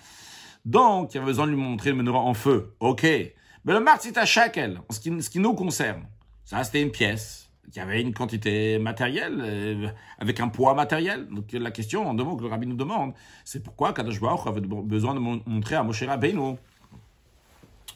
Donc, 0.65 1.13
il 1.13 1.15
y 1.15 1.17
avait 1.19 1.27
besoin 1.27 1.45
de 1.45 1.51
lui 1.51 1.59
montrer 1.59 1.91
le 1.91 1.95
menorah 1.95 2.19
en 2.19 2.33
feu. 2.33 2.75
Ok. 2.79 3.03
Mais 3.03 3.73
le 3.73 3.79
Martzita 3.79 4.25
Shakel, 4.25 4.81
en 4.89 4.94
ce 4.94 5.00
qui, 5.00 5.21
ce 5.21 5.29
qui 5.29 5.39
nous 5.39 5.53
concerne, 5.53 6.06
ça 6.44 6.63
c'était 6.63 6.81
une 6.81 6.91
pièce 6.91 7.50
qui 7.71 7.79
avait 7.79 8.00
une 8.00 8.13
quantité 8.13 8.77
matérielle, 8.77 9.41
euh, 9.41 9.88
avec 10.19 10.39
un 10.39 10.50
poids 10.50 10.75
matériel. 10.75 11.27
Donc 11.29 11.51
la 11.51 11.71
question, 11.71 12.07
en 12.07 12.13
deux 12.13 12.23
que 12.23 12.44
le 12.44 12.47
rabbi 12.47 12.67
nous 12.67 12.75
demande, 12.75 13.13
c'est 13.44 13.63
pourquoi 13.63 13.91
Kadosh 13.94 14.19
Baruch 14.19 14.45
avait 14.45 14.62
besoin 14.62 15.15
de 15.15 15.19
montrer 15.19 15.75
à 15.75 15.83
Moshe 15.83 16.03
Rabbeinu? 16.03 16.57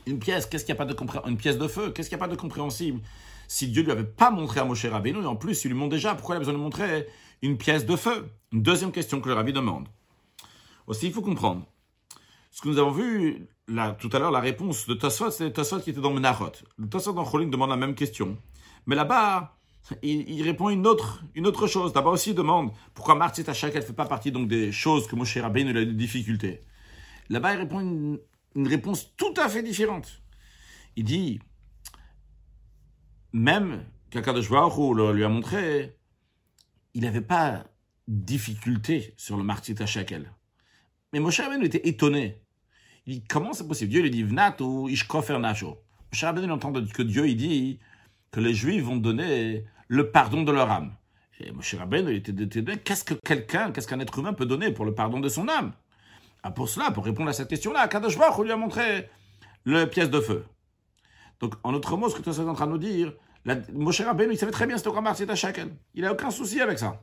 Une 0.08 0.18
pièce, 0.18 0.48
qu'est-ce 0.48 0.66
qu'il 0.66 0.74
n'y 0.74 0.82
a 0.82 0.86
pas 0.86 0.92
de 0.92 1.30
une 1.30 1.38
pièce 1.38 1.58
de 1.58 1.68
feu, 1.68 1.92
qu'est-ce 1.92 2.10
qu'il 2.10 2.18
n'y 2.18 2.24
a 2.24 2.26
pas 2.26 2.32
de 2.32 2.40
compréhensible? 2.40 3.02
Si 3.48 3.68
Dieu 3.68 3.84
lui 3.84 3.92
avait 3.92 4.04
pas 4.04 4.32
montré 4.32 4.60
à 4.60 4.66
Moshe 4.66 4.86
Rabbeinu, 4.86 5.22
et 5.22 5.26
en 5.28 5.36
plus 5.36 5.64
il 5.66 5.68
lui 5.70 5.78
montre 5.78 5.92
déjà, 5.92 6.16
pourquoi 6.16 6.36
il 6.36 6.38
a 6.38 6.40
besoin 6.40 6.56
de 6.56 6.60
montrer 6.60 7.08
une 7.44 7.58
pièce 7.58 7.86
de 7.86 7.96
feu? 7.96 8.32
Une 8.52 8.64
deuxième 8.64 8.92
question 8.92 9.22
que 9.22 9.30
le 9.30 9.36
rabbi 9.36 9.54
demande. 9.54 9.88
Aussi, 10.88 11.08
il 11.08 11.14
faut 11.14 11.22
comprendre. 11.22 11.68
Ce 12.52 12.62
que 12.62 12.70
nous 12.70 12.80
avons 12.80 12.92
vu 12.92 13.48
tout 14.00 14.10
à 14.12 14.20
l'heure, 14.20 14.32
la 14.32 14.40
réponse 14.40 14.88
de 14.88 14.94
Tosfot, 14.96 15.32
c'est 15.32 15.52
Tosfot 15.52 15.80
qui 15.80 15.92
était 15.92 16.02
dans 16.02 16.12
Menachot. 16.12 16.52
Le 16.78 16.90
Tosfot 16.90 17.14
dans 17.14 17.26
Cholim 17.26 17.50
demande 17.50 17.70
la 17.70 17.78
même 17.78 17.96
question. 17.96 18.38
Mais 18.88 18.96
là-bas, 18.96 19.60
il, 20.02 20.42
répond 20.44 20.70
une 20.70 20.88
autre, 20.88 21.68
chose. 21.68 21.94
D'abord 21.94 22.14
aussi, 22.14 22.32
il 22.32 22.36
demande 22.36 22.72
pourquoi 22.94 23.16
Martit 23.16 23.44
Tachak, 23.44 23.74
elle 23.74 23.82
ne 23.82 23.86
fait 23.86 23.94
pas 23.94 24.06
partie 24.06 24.32
donc 24.32 24.48
des 24.48 24.72
choses 24.72 25.08
que 25.08 25.16
Moshe 25.16 25.38
Rabbeinu 25.38 25.72
a 25.72 25.86
des 25.86 25.94
difficultés. 25.94 26.62
Là-bas, 27.30 27.54
il 27.54 27.60
répond 27.60 27.80
une, 27.80 28.20
réponse 28.68 29.16
tout 29.16 29.34
à 29.38 29.48
fait 29.50 29.64
différente. 29.64 30.22
Il 30.96 31.04
dit, 31.04 31.40
même 33.32 33.86
qu'Akadosh 34.10 34.50
Baruch 34.50 35.16
lui 35.16 35.24
a 35.24 35.30
montré, 35.30 35.98
il 36.94 37.04
n'avait 37.04 37.22
pas 37.22 37.66
difficulté 38.08 39.14
sur 39.18 39.38
le 39.38 39.44
Martita 39.44 39.86
Shakel. 39.86 40.34
Mais 41.14 41.20
Moshe 41.20 41.40
Rabbeinu 41.40 41.66
était 41.66 41.88
étonné. 41.88 42.42
Il 43.10 43.24
comment 43.24 43.54
c'est 43.54 43.68
possible? 43.68 43.90
Dieu 43.90 44.04
lui 44.04 44.12
dit, 44.12 44.22
Vnat 44.22 44.62
ou 44.62 44.88
Ishkofer 44.88 45.40
Nacho. 45.40 45.82
Rabbeinu 46.22 46.52
entend 46.52 46.72
que 46.72 47.02
Dieu, 47.02 47.28
il 47.28 47.36
dit 47.36 47.80
que 48.30 48.40
les 48.40 48.54
Juifs 48.54 48.84
vont 48.84 48.98
donner 48.98 49.66
le 49.88 50.12
pardon 50.12 50.44
de 50.44 50.52
leur 50.52 50.70
âme. 50.70 50.94
Et 51.40 51.52
Moshe 51.52 51.74
Rabbeinu 51.74 52.14
était 52.16 52.32
étonné. 52.32 52.78
Qu'est-ce 52.78 53.04
que 53.04 53.16
quelqu'un, 53.16 53.72
qu'est-ce 53.72 53.88
qu'un 53.88 54.00
être 54.00 54.20
humain 54.20 54.34
peut 54.34 54.46
donner 54.46 54.72
pour 54.72 54.86
le 54.86 54.94
pardon 54.94 55.20
de 55.20 55.28
son 55.28 55.48
âme? 55.48 55.72
Ah, 56.44 56.52
pour 56.52 56.70
cela, 56.70 56.92
pour 56.92 57.04
répondre 57.04 57.32
à 57.32 57.34
cette 57.34 57.48
question-là, 57.48 57.88
Kadosh 57.88 58.16
Baruch 58.16 58.46
lui 58.46 58.52
a 58.52 58.58
montré 58.58 59.10
le 59.64 59.86
pièce 59.86 60.12
de 60.12 60.20
feu. 60.20 60.46
Donc, 61.40 61.56
en 61.64 61.74
autre 61.74 61.98
mot, 61.98 62.10
ce 62.10 62.16
que 62.16 62.22
tu 62.22 62.30
es 62.30 62.40
en 62.40 62.54
train 62.54 62.68
de 62.68 62.74
nous 62.74 62.78
dire, 62.78 63.14
la, 63.44 63.56
Moshe 63.74 64.02
Rabbeinu, 64.02 64.34
il 64.34 64.38
savait 64.38 64.52
très 64.52 64.68
bien 64.68 64.78
c'était 64.78 64.92
quoi 64.92 65.04
à 65.04 65.36
Shakel. 65.36 65.70
Il 65.96 66.04
n'a 66.04 66.12
aucun 66.12 66.30
souci 66.30 66.62
avec 66.62 66.78
ça. 66.78 67.02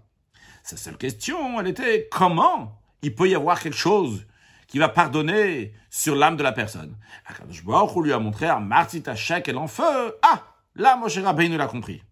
Sa 0.62 0.76
seule 0.76 0.98
question, 0.98 1.58
elle 1.60 1.66
était 1.66 2.08
comment 2.12 2.80
il 3.02 3.12
peut 3.12 3.28
y 3.28 3.34
avoir 3.34 3.60
quelque 3.60 3.76
chose 3.76 4.24
qui 4.66 4.78
va 4.78 4.88
pardonner 4.88 5.72
sur 5.90 6.16
l'âme 6.16 6.36
de 6.36 6.42
la 6.42 6.52
personne. 6.52 6.96
Kadosh 7.36 7.64
Baruch 7.64 8.04
lui 8.04 8.12
a 8.12 8.18
montré 8.18 8.46
un 8.46 8.60
Martita 8.60 9.14
Shakel 9.14 9.56
en 9.56 9.66
feu. 9.66 10.14
Ah, 10.22 10.44
là, 10.74 10.96
Moshe 10.96 11.18
Rabbeinu 11.18 11.56
l'a 11.56 11.66
compris. 11.66 12.02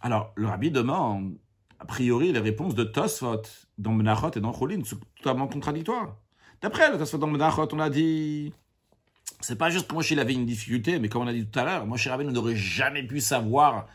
Alors, 0.00 0.32
le 0.36 0.46
rabbi 0.46 0.70
demande, 0.70 1.36
a 1.80 1.84
priori, 1.86 2.32
les 2.32 2.40
réponses 2.40 2.74
de 2.74 2.84
Tosfot 2.84 3.42
dans 3.78 3.92
Menachot 3.92 4.32
et 4.32 4.40
dans 4.40 4.52
Cholin 4.52 4.84
sont 4.84 5.00
totalement 5.16 5.48
contradictoires. 5.48 6.16
D'après 6.60 6.90
le 6.90 6.98
Tosfot 6.98 7.18
dans 7.18 7.26
Menachot, 7.26 7.68
on 7.72 7.80
a 7.80 7.88
dit, 7.90 8.52
c'est 9.40 9.56
pas 9.56 9.70
juste 9.70 9.88
que 9.88 9.94
Moshe 9.94 10.10
il 10.10 10.20
avait 10.20 10.34
une 10.34 10.46
difficulté, 10.46 10.98
mais 10.98 11.08
comme 11.08 11.22
on 11.22 11.26
a 11.26 11.32
dit 11.32 11.46
tout 11.46 11.58
à 11.58 11.64
l'heure, 11.64 11.86
Moshe 11.86 12.06
Rabbeinu 12.06 12.32
n'aurait 12.32 12.56
jamais 12.56 13.02
pu 13.02 13.20
savoir 13.20 13.86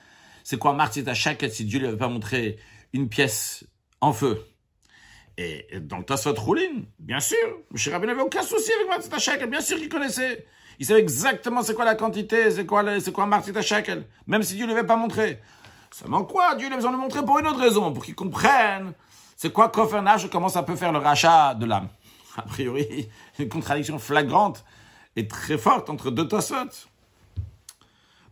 c'est 0.43 0.57
quoi 0.57 0.75
à 0.81 1.13
chaque 1.13 1.45
si 1.51 1.65
Dieu 1.65 1.79
lui 1.79 1.87
avait 1.87 1.97
pas 1.97 2.07
montré 2.07 2.57
une 2.93 3.07
pièce 3.07 3.67
en 4.01 4.13
feu. 4.13 4.43
Et 5.41 5.79
dans 5.79 5.99
le 5.99 6.03
Tosfot 6.03 6.35
Cholin, 6.35 6.81
bien 6.99 7.21
sûr, 7.21 7.37
Moshe 7.71 7.87
Rabbeinu 7.87 8.11
n'avait 8.11 8.23
aucun 8.23 8.41
souci 8.41 8.73
avec 8.73 8.89
Martzita 8.89 9.19
Shakel, 9.19 9.49
bien 9.49 9.61
sûr 9.61 9.77
qu'il 9.77 9.87
connaissait. 9.87 10.45
Il 10.79 10.85
savait 10.85 10.99
exactement 10.99 11.63
c'est 11.63 11.73
quoi 11.73 11.85
la 11.85 11.95
quantité, 11.95 12.51
c'est 12.51 12.65
quoi, 12.65 12.99
c'est 12.99 13.13
quoi 13.13 13.25
Martzita 13.25 13.61
Shakel, 13.61 14.05
même 14.27 14.43
si 14.43 14.55
Dieu 14.55 14.65
ne 14.65 14.73
l'avait 14.73 14.85
pas 14.85 14.97
montré. 14.97 15.39
Seulement 15.91 16.25
quoi 16.25 16.55
Dieu 16.55 16.67
a 16.69 16.75
besoin 16.75 16.91
de 16.91 16.97
montrer 16.97 17.23
pour 17.23 17.39
une 17.39 17.47
autre 17.47 17.61
raison, 17.61 17.93
pour 17.93 18.03
qu'ils 18.03 18.15
comprennent 18.15 18.93
c'est 19.37 19.53
quoi 19.53 19.69
Kofernage 19.69 20.25
et 20.25 20.29
comment 20.29 20.49
ça 20.49 20.61
peut 20.61 20.75
faire 20.75 20.91
le 20.91 20.99
rachat 20.99 21.55
de 21.55 21.65
l'âme. 21.65 21.87
A 22.35 22.41
priori, 22.41 23.07
une 23.39 23.47
contradiction 23.47 23.97
flagrante 23.97 24.65
et 25.15 25.25
très 25.25 25.57
forte 25.57 25.89
entre 25.89 26.11
deux 26.11 26.27
Tosfot. 26.27 26.89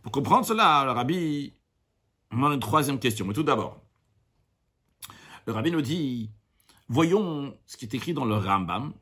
Pour 0.02 0.12
comprendre 0.12 0.44
cela, 0.44 0.84
le 0.84 0.90
rabbi 0.90 1.54
a 2.30 2.36
une 2.36 2.60
troisième 2.60 2.98
question. 2.98 3.24
Mais 3.24 3.32
tout 3.32 3.42
d'abord, 3.42 3.80
le 5.46 5.54
rabbi 5.54 5.70
nous 5.70 5.80
dit, 5.80 6.30
voyons 6.88 7.56
ce 7.66 7.76
qui 7.76 7.84
est 7.84 7.94
écrit 7.94 8.14
dans 8.14 8.24
le 8.24 8.36
Rambam. 8.36 8.92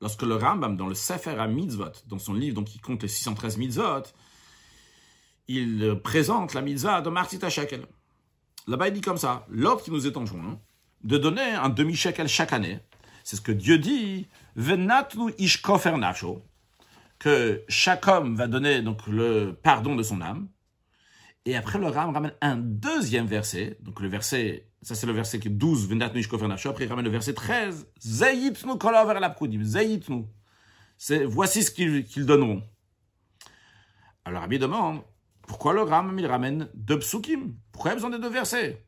Lorsque 0.00 0.22
le 0.22 0.36
Rambam, 0.36 0.76
dans 0.76 0.86
le 0.86 0.94
Sefer 0.94 1.38
HaMitzvot, 1.38 1.92
dans 2.06 2.18
son 2.18 2.34
livre 2.34 2.56
donc, 2.56 2.66
qui 2.66 2.78
compte 2.78 3.02
les 3.02 3.08
613 3.08 3.56
mitzvot, 3.56 4.02
il 5.48 6.00
présente 6.02 6.54
la 6.54 6.62
mitzvah 6.62 7.00
de 7.00 7.10
Martita 7.10 7.48
Shekel. 7.48 7.86
Là-bas, 8.66 8.88
il 8.88 8.94
dit 8.94 9.00
comme 9.00 9.18
ça, 9.18 9.46
l'ordre 9.48 9.82
qui 9.82 9.90
nous 9.90 10.06
est 10.06 10.16
enjoint, 10.16 10.58
de 11.02 11.18
donner 11.18 11.42
un 11.42 11.68
demi-shekel 11.68 12.28
chaque 12.28 12.52
année, 12.52 12.80
c'est 13.24 13.36
ce 13.36 13.40
que 13.40 13.52
Dieu 13.52 13.78
dit, 13.78 14.26
Venatnu 14.56 15.32
ishkofer 15.38 15.94
que 17.18 17.64
chaque 17.68 18.06
homme 18.06 18.36
va 18.36 18.46
donner 18.46 18.82
donc 18.82 19.06
le 19.06 19.58
pardon 19.62 19.96
de 19.96 20.02
son 20.02 20.20
âme. 20.20 20.48
Et 21.46 21.56
après, 21.56 21.78
le 21.78 21.88
Ram 21.88 22.10
ramène 22.14 22.32
un 22.40 22.56
deuxième 22.56 23.26
verset, 23.26 23.76
donc 23.80 24.00
le 24.00 24.08
verset, 24.08 24.70
ça 24.80 24.94
c'est 24.94 25.06
le 25.06 25.12
verset 25.12 25.38
qui 25.38 25.48
est 25.48 25.50
12, 25.50 25.88
Venatnu 25.88 26.20
ishkofer 26.20 26.46
après 26.50 26.84
il 26.84 26.88
ramène 26.88 27.04
le 27.04 27.10
verset 27.10 27.34
13, 27.34 27.86
Zayitnu 28.00 28.78
kolover 28.78 29.20
Zayitnu. 29.62 30.24
C'est, 30.96 31.24
voici 31.24 31.62
ce 31.62 31.70
qu'ils 31.70 32.26
donneront. 32.26 32.62
Alors, 34.24 34.40
Rabbi 34.40 34.58
demande, 34.58 35.02
pourquoi 35.46 35.74
le 35.74 35.82
Ram, 35.82 36.18
il 36.18 36.26
ramène 36.26 36.70
deux 36.74 36.98
psukim? 36.98 37.54
Pourquoi 37.72 37.90
il 37.90 37.92
y 37.92 37.94
a 37.94 37.96
besoin 37.96 38.10
de 38.10 38.16
deux 38.16 38.30
versets? 38.30 38.86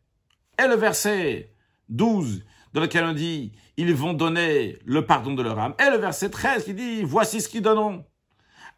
Et 0.58 0.66
le 0.66 0.76
verset 0.76 1.52
12, 1.90 2.42
dans 2.72 2.80
lequel 2.80 3.04
on 3.04 3.12
dit 3.12 3.52
ils 3.76 3.94
vont 3.94 4.14
donner 4.14 4.78
le 4.84 5.04
pardon 5.04 5.34
de 5.34 5.42
leur 5.42 5.58
âme. 5.58 5.74
Et 5.78 5.90
le 5.90 5.98
verset 5.98 6.30
13 6.30 6.64
qui 6.64 6.74
dit 6.74 7.02
voici 7.02 7.40
ce 7.40 7.48
qu'ils 7.48 7.62
donneront. 7.62 8.04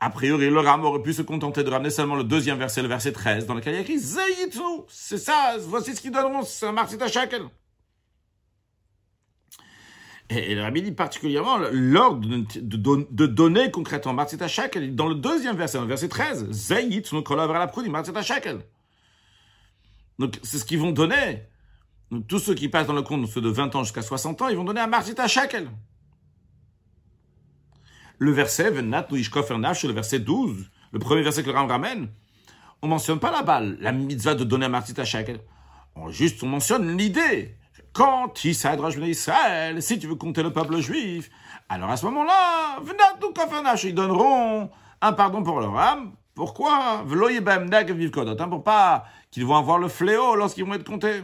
A 0.01 0.11
priori, 0.11 0.49
leur 0.49 0.67
âme 0.69 0.85
aurait 0.85 1.03
pu 1.03 1.13
se 1.13 1.23
contenter 1.23 1.65
de 1.65 1.71
ramener 1.71 1.91
seulement 1.91 2.15
le 2.15 2.23
deuxième 2.23 2.57
verset, 2.59 2.83
le 2.83 2.89
verset 2.89 3.13
13, 3.13 3.47
dans 3.47 3.55
lequel 3.55 3.75
il 3.75 3.77
y 3.77 3.79
a 3.79 3.83
écrit 3.83 3.99
Zayitsu. 3.99 4.61
C'est 4.89 5.19
ça, 5.19 5.57
voici 5.59 5.95
ce 5.97 6.01
qu'ils 6.01 6.13
donneront, 6.13 6.43
c'est 6.43 6.67
un 6.67 6.73
martit 6.73 7.03
à 7.03 7.09
shekel. 7.09 7.43
Et, 10.31 10.55
le 10.55 10.63
rabbi 10.63 10.83
dit 10.83 10.93
particulièrement 10.93 11.59
l'ordre 11.73 12.29
de, 12.29 13.27
donner 13.27 13.71
concrètement 13.71 14.13
martit 14.13 14.41
à 14.41 14.47
shekel. 14.47 14.95
Dans 14.95 15.09
le 15.09 15.17
deuxième 15.17 15.57
verset, 15.57 15.79
dans 15.79 15.85
le 15.85 15.89
verset 15.89 16.09
13, 16.09 16.51
Zayitsu, 16.53 17.23
kolav 17.23 17.53
la 17.53 17.89
martit 17.89 18.13
à 18.15 18.23
shekel. 18.23 18.61
Donc, 20.19 20.39
c'est 20.43 20.59
ce 20.59 20.65
qu'ils 20.65 20.79
vont 20.79 20.93
donner. 20.93 21.43
Tous 22.27 22.39
ceux 22.39 22.55
qui 22.55 22.69
passent 22.69 22.87
dans 22.87 22.95
le 22.95 23.03
compte, 23.03 23.27
ceux 23.27 23.41
de 23.41 23.51
20 23.51 23.75
ans 23.75 23.85
jusqu'à 23.85 24.03
60 24.03 24.43
ans, 24.43 24.49
ils 24.49 24.57
vont 24.57 24.65
donner 24.65 24.87
martita 24.87 25.27
shekel. 25.29 25.69
Le 28.19 28.33
verset, 28.33 28.71
le 28.71 29.93
verset 29.93 30.19
12, 30.19 30.71
le 30.93 30.99
premier 30.99 31.23
verset 31.23 31.43
que 31.43 31.51
le 31.51 31.55
Ram 31.55 31.71
ramène, 31.71 32.09
on 32.83 32.89
mentionne 32.89 33.21
pas 33.21 33.31
la 33.31 33.43
balle, 33.43 33.77
la 33.81 33.93
mitzvah 33.93 34.35
de 34.35 34.45
donner 34.45 34.67
un 34.67 34.71
martita 34.71 35.05
shekel. 35.05 35.41
On, 35.95 36.11
juste, 36.11 36.43
on 36.43 36.49
mentionne 36.49 36.97
l'idée. 36.97 37.57
Quand 37.93 38.45
Israël, 38.45 39.83
si 39.83 39.99
tu 39.99 40.07
veux 40.07 40.15
compter 40.15 40.43
le 40.43 40.53
peuple 40.53 40.79
juif, 40.79 41.31
alors 41.69 41.91
à 41.91 41.97
ce 41.97 42.07
moment-là, 42.07 42.81
ils 43.85 43.95
donneront 43.95 44.71
un 45.01 45.13
pardon 45.13 45.43
pour 45.43 45.61
leur 45.61 45.77
âme. 45.77 46.13
Pourquoi? 46.35 47.05
Pour 47.09 48.65
pas 48.65 49.05
qu'ils 49.31 49.45
vont 49.45 49.57
avoir 49.57 49.79
le 49.79 49.89
fléau 49.89 50.37
lorsqu'ils 50.37 50.65
vont 50.65 50.75
être 50.75 50.85
comptés. 50.85 51.23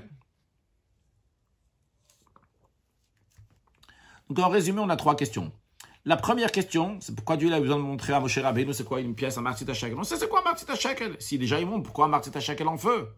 Donc 4.29 4.39
en 4.39 4.49
résumé, 4.49 4.81
on 4.81 4.89
a 4.89 4.97
trois 4.97 5.15
questions. 5.15 5.53
La 6.07 6.19
première 6.19 6.53
question, 6.53 6.99
c'est 7.01 7.15
pourquoi 7.15 7.39
Dieu 7.39 7.51
a 7.53 7.59
besoin 7.59 7.77
de 7.77 7.83
montrer 7.83 8.13
à 8.13 8.21
Moshe 8.21 8.37
Rabbeinu 8.37 8.75
c'est 8.75 8.85
quoi 8.85 9.01
une 9.01 9.15
pièce, 9.15 9.39
un 9.39 9.41
martit 9.41 9.65
à. 9.65 9.73
On 9.97 10.05
sait 10.05 10.17
c'est 10.17 10.29
quoi 10.29 10.41
un 10.41 10.45
martit 10.45 10.67
à. 10.71 10.75
Si 11.19 11.39
déjà 11.39 11.59
il 11.59 11.67
montre, 11.67 11.85
pourquoi 11.85 12.05
un 12.05 12.09
martit 12.09 12.31
à 12.35 12.69
en 12.69 12.77
feu? 12.77 13.09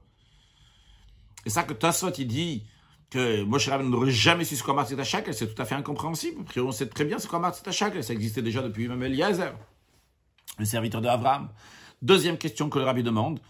Et 1.45 1.51
ça 1.51 1.65
que 1.65 1.73
Tosfot 1.73 2.11
il 2.11 2.29
dit 2.29 2.65
que 3.11 3.43
Moshe 3.43 3.69
Rabbeinu 3.69 3.91
n'aurait 3.91 4.13
jamais 4.13 4.45
su 4.45 4.55
ce 4.55 4.63
qu'est 4.63 4.73
martit 4.73 4.95
à 4.95 5.05
c'est 5.05 5.53
tout 5.53 5.61
à 5.61 5.65
fait 5.65 5.75
incompréhensible. 5.75 6.45
On 6.59 6.71
sait 6.71 6.87
très 6.87 7.05
bien 7.05 7.19
ce 7.19 7.27
qu'est 7.27 7.35
un 7.35 7.41
martit 7.41 7.69
à. 7.69 7.73
Ça 7.73 8.13
existait 8.13 8.43
déjà 8.43 8.63
depuis 8.63 8.87
même 8.87 9.03
Eliezer, 9.03 9.53
le 10.61 10.65
serviteur 10.65 11.01
d'Abraham. 11.01 11.49
Deuxième 12.03 12.39
question 12.39 12.69
que 12.69 12.79
le 12.79 12.85
rabbi 12.85 13.03
demande, 13.03 13.41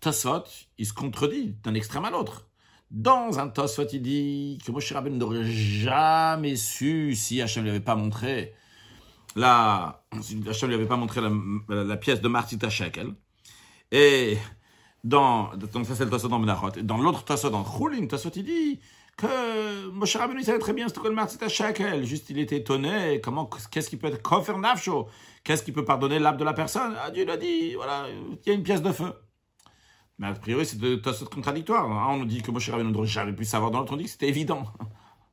Tosfot, 0.00 0.44
il 0.78 0.86
se 0.86 0.94
contredit 0.94 1.54
d'un 1.64 1.74
extrême 1.74 2.06
à 2.06 2.10
l'autre. 2.10 2.46
Dans 2.90 3.38
un 3.38 3.48
Tosfot, 3.48 3.88
il 3.92 4.00
dit 4.00 4.58
que 4.64 4.72
Moshe 4.72 4.90
Rabbeinu 4.90 5.18
n'aurait 5.18 5.44
jamais 5.44 6.56
su 6.56 7.14
si 7.14 7.42
Hachem 7.42 7.62
ne 7.62 7.68
lui 7.68 7.76
avait 7.76 7.84
pas 7.84 7.96
montré 7.96 8.54
la, 9.36 10.02
Hachem 10.48 10.68
lui 10.68 10.74
avait 10.74 10.86
pas 10.86 10.96
montré 10.96 11.20
la, 11.20 11.96
pièce 11.96 12.20
de 12.20 12.28
Martita 12.28 12.70
Shekel. 12.70 13.14
Et 13.92 14.38
dans, 15.04 15.54
donc 15.54 15.86
ça 15.86 15.94
c'est 15.94 16.04
le 16.04 16.10
Tosfot 16.10 16.28
dans 16.28 16.38
Menachot. 16.38 16.72
Et 16.76 16.82
dans 16.82 16.98
l'autre 16.98 17.22
Tosfot, 17.24 17.50
dans 17.50 17.64
Choulin, 17.64 18.06
Tosfot, 18.06 18.30
il 18.34 18.44
dit 18.44 18.80
que 19.16 19.90
Moshe 19.90 20.16
Rabbeinu 20.16 20.42
savait 20.42 20.58
très 20.58 20.72
bien 20.72 20.88
ce 20.88 20.94
que 20.94 21.06
le 21.06 21.14
Martita 21.14 21.48
Shekel. 21.48 22.04
Juste, 22.04 22.30
il 22.30 22.38
était 22.38 22.56
étonné. 22.56 23.20
Comment, 23.20 23.48
qu'est-ce 23.70 23.90
qui 23.90 23.98
peut 23.98 24.08
être 24.08 24.22
Kofer 24.22 24.56
Nafsho? 24.58 25.06
Qu'est-ce 25.44 25.62
qui 25.62 25.72
peut 25.72 25.84
pardonner 25.84 26.18
l'âme 26.18 26.38
de 26.38 26.44
la 26.44 26.54
personne? 26.54 26.94
Ah, 26.98 27.10
Dieu 27.10 27.26
l'a 27.26 27.36
dit, 27.36 27.74
voilà, 27.74 28.06
il 28.10 28.48
y 28.48 28.50
a 28.50 28.54
une 28.54 28.62
pièce 28.62 28.82
de 28.82 28.90
feu. 28.90 29.12
Mais 30.18 30.28
a 30.28 30.32
priori, 30.32 30.64
c'est 30.64 30.78
de 30.78 30.96
contradictoire. 31.26 31.84
Hein. 31.84 32.14
On 32.14 32.16
nous 32.18 32.24
dit 32.24 32.40
que 32.40 32.50
Moshe 32.50 32.70
Rabbeinu 32.70 32.90
n'aurait 32.90 33.06
jamais 33.06 33.34
pu 33.34 33.44
savoir, 33.44 33.70
dans 33.70 33.80
l'autre 33.80 33.92
on 33.92 33.96
dit 33.96 34.04
que 34.04 34.10
c'était 34.10 34.28
évident. 34.28 34.64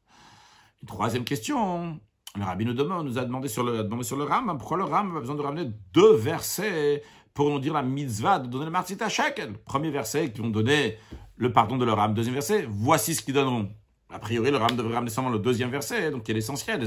troisième 0.88 1.24
question. 1.24 2.02
Le 2.36 2.44
Rabbi 2.44 2.66
nous, 2.66 2.74
demande, 2.74 3.06
nous 3.06 3.20
a 3.20 3.26
demandé 3.26 3.48
sur 3.48 3.64
le, 3.64 3.84
demandé 3.84 4.04
sur 4.04 4.18
le 4.18 4.24
Ram, 4.24 4.50
hein, 4.50 4.56
pourquoi 4.56 4.78
le 4.78 4.86
Ram 4.86 5.16
a 5.18 5.20
besoin 5.20 5.36
de 5.36 5.42
ramener 5.42 5.70
deux 5.94 6.16
versets 6.16 7.04
pour 7.34 7.52
nous 7.52 7.60
dire 7.60 7.74
la 7.74 7.84
mitzvah 7.84 8.40
de 8.40 8.48
donner 8.48 8.66
le 8.66 8.72
martzit 8.72 8.98
à 9.02 9.10
chacun. 9.10 9.54
Premier 9.66 9.92
verset 9.92 10.32
qui 10.32 10.42
vont 10.42 10.50
donner 10.50 10.98
le 11.36 11.54
pardon 11.54 11.78
de 11.78 11.86
leur 11.86 12.00
âme. 12.00 12.16
Deuxième 12.16 12.34
verset, 12.34 12.66
voici 12.68 13.14
ce 13.14 13.22
qu'ils 13.22 13.36
donneront. 13.36 13.70
A 14.10 14.18
priori, 14.18 14.50
le 14.50 14.58
Ram 14.58 14.76
devrait 14.76 14.96
ramener 14.96 15.12
seulement 15.12 15.30
le 15.30 15.38
deuxième 15.38 15.70
verset, 15.70 16.10
donc 16.10 16.24
qui 16.24 16.32
est 16.32 16.34
l'essentiel. 16.34 16.84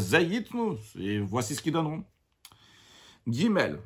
Et 0.99 1.19
voici 1.21 1.55
ce 1.55 1.63
qu'ils 1.63 1.73
donneront. 1.73 2.05
Gimel, 3.29 3.79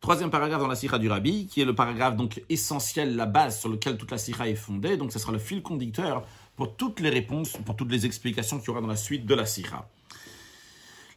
Troisième 0.00 0.30
paragraphe 0.30 0.62
dans 0.62 0.66
la 0.66 0.76
Sira 0.76 0.98
du 0.98 1.08
Rabbi, 1.08 1.46
qui 1.46 1.60
est 1.60 1.64
le 1.66 1.74
paragraphe 1.74 2.16
donc 2.16 2.42
essentiel, 2.48 3.16
la 3.16 3.26
base 3.26 3.60
sur 3.60 3.68
lequel 3.68 3.98
toute 3.98 4.10
la 4.10 4.16
Sira 4.16 4.48
est 4.48 4.54
fondée. 4.54 4.96
Donc, 4.96 5.12
ce 5.12 5.18
sera 5.18 5.30
le 5.30 5.38
fil 5.38 5.62
conducteur 5.62 6.24
pour 6.56 6.74
toutes 6.74 7.00
les 7.00 7.10
réponses, 7.10 7.58
pour 7.66 7.76
toutes 7.76 7.92
les 7.92 8.06
explications 8.06 8.58
qu'il 8.58 8.68
y 8.68 8.70
aura 8.70 8.80
dans 8.80 8.86
la 8.86 8.96
suite 8.96 9.26
de 9.26 9.34
la 9.34 9.44
Sira. 9.44 9.88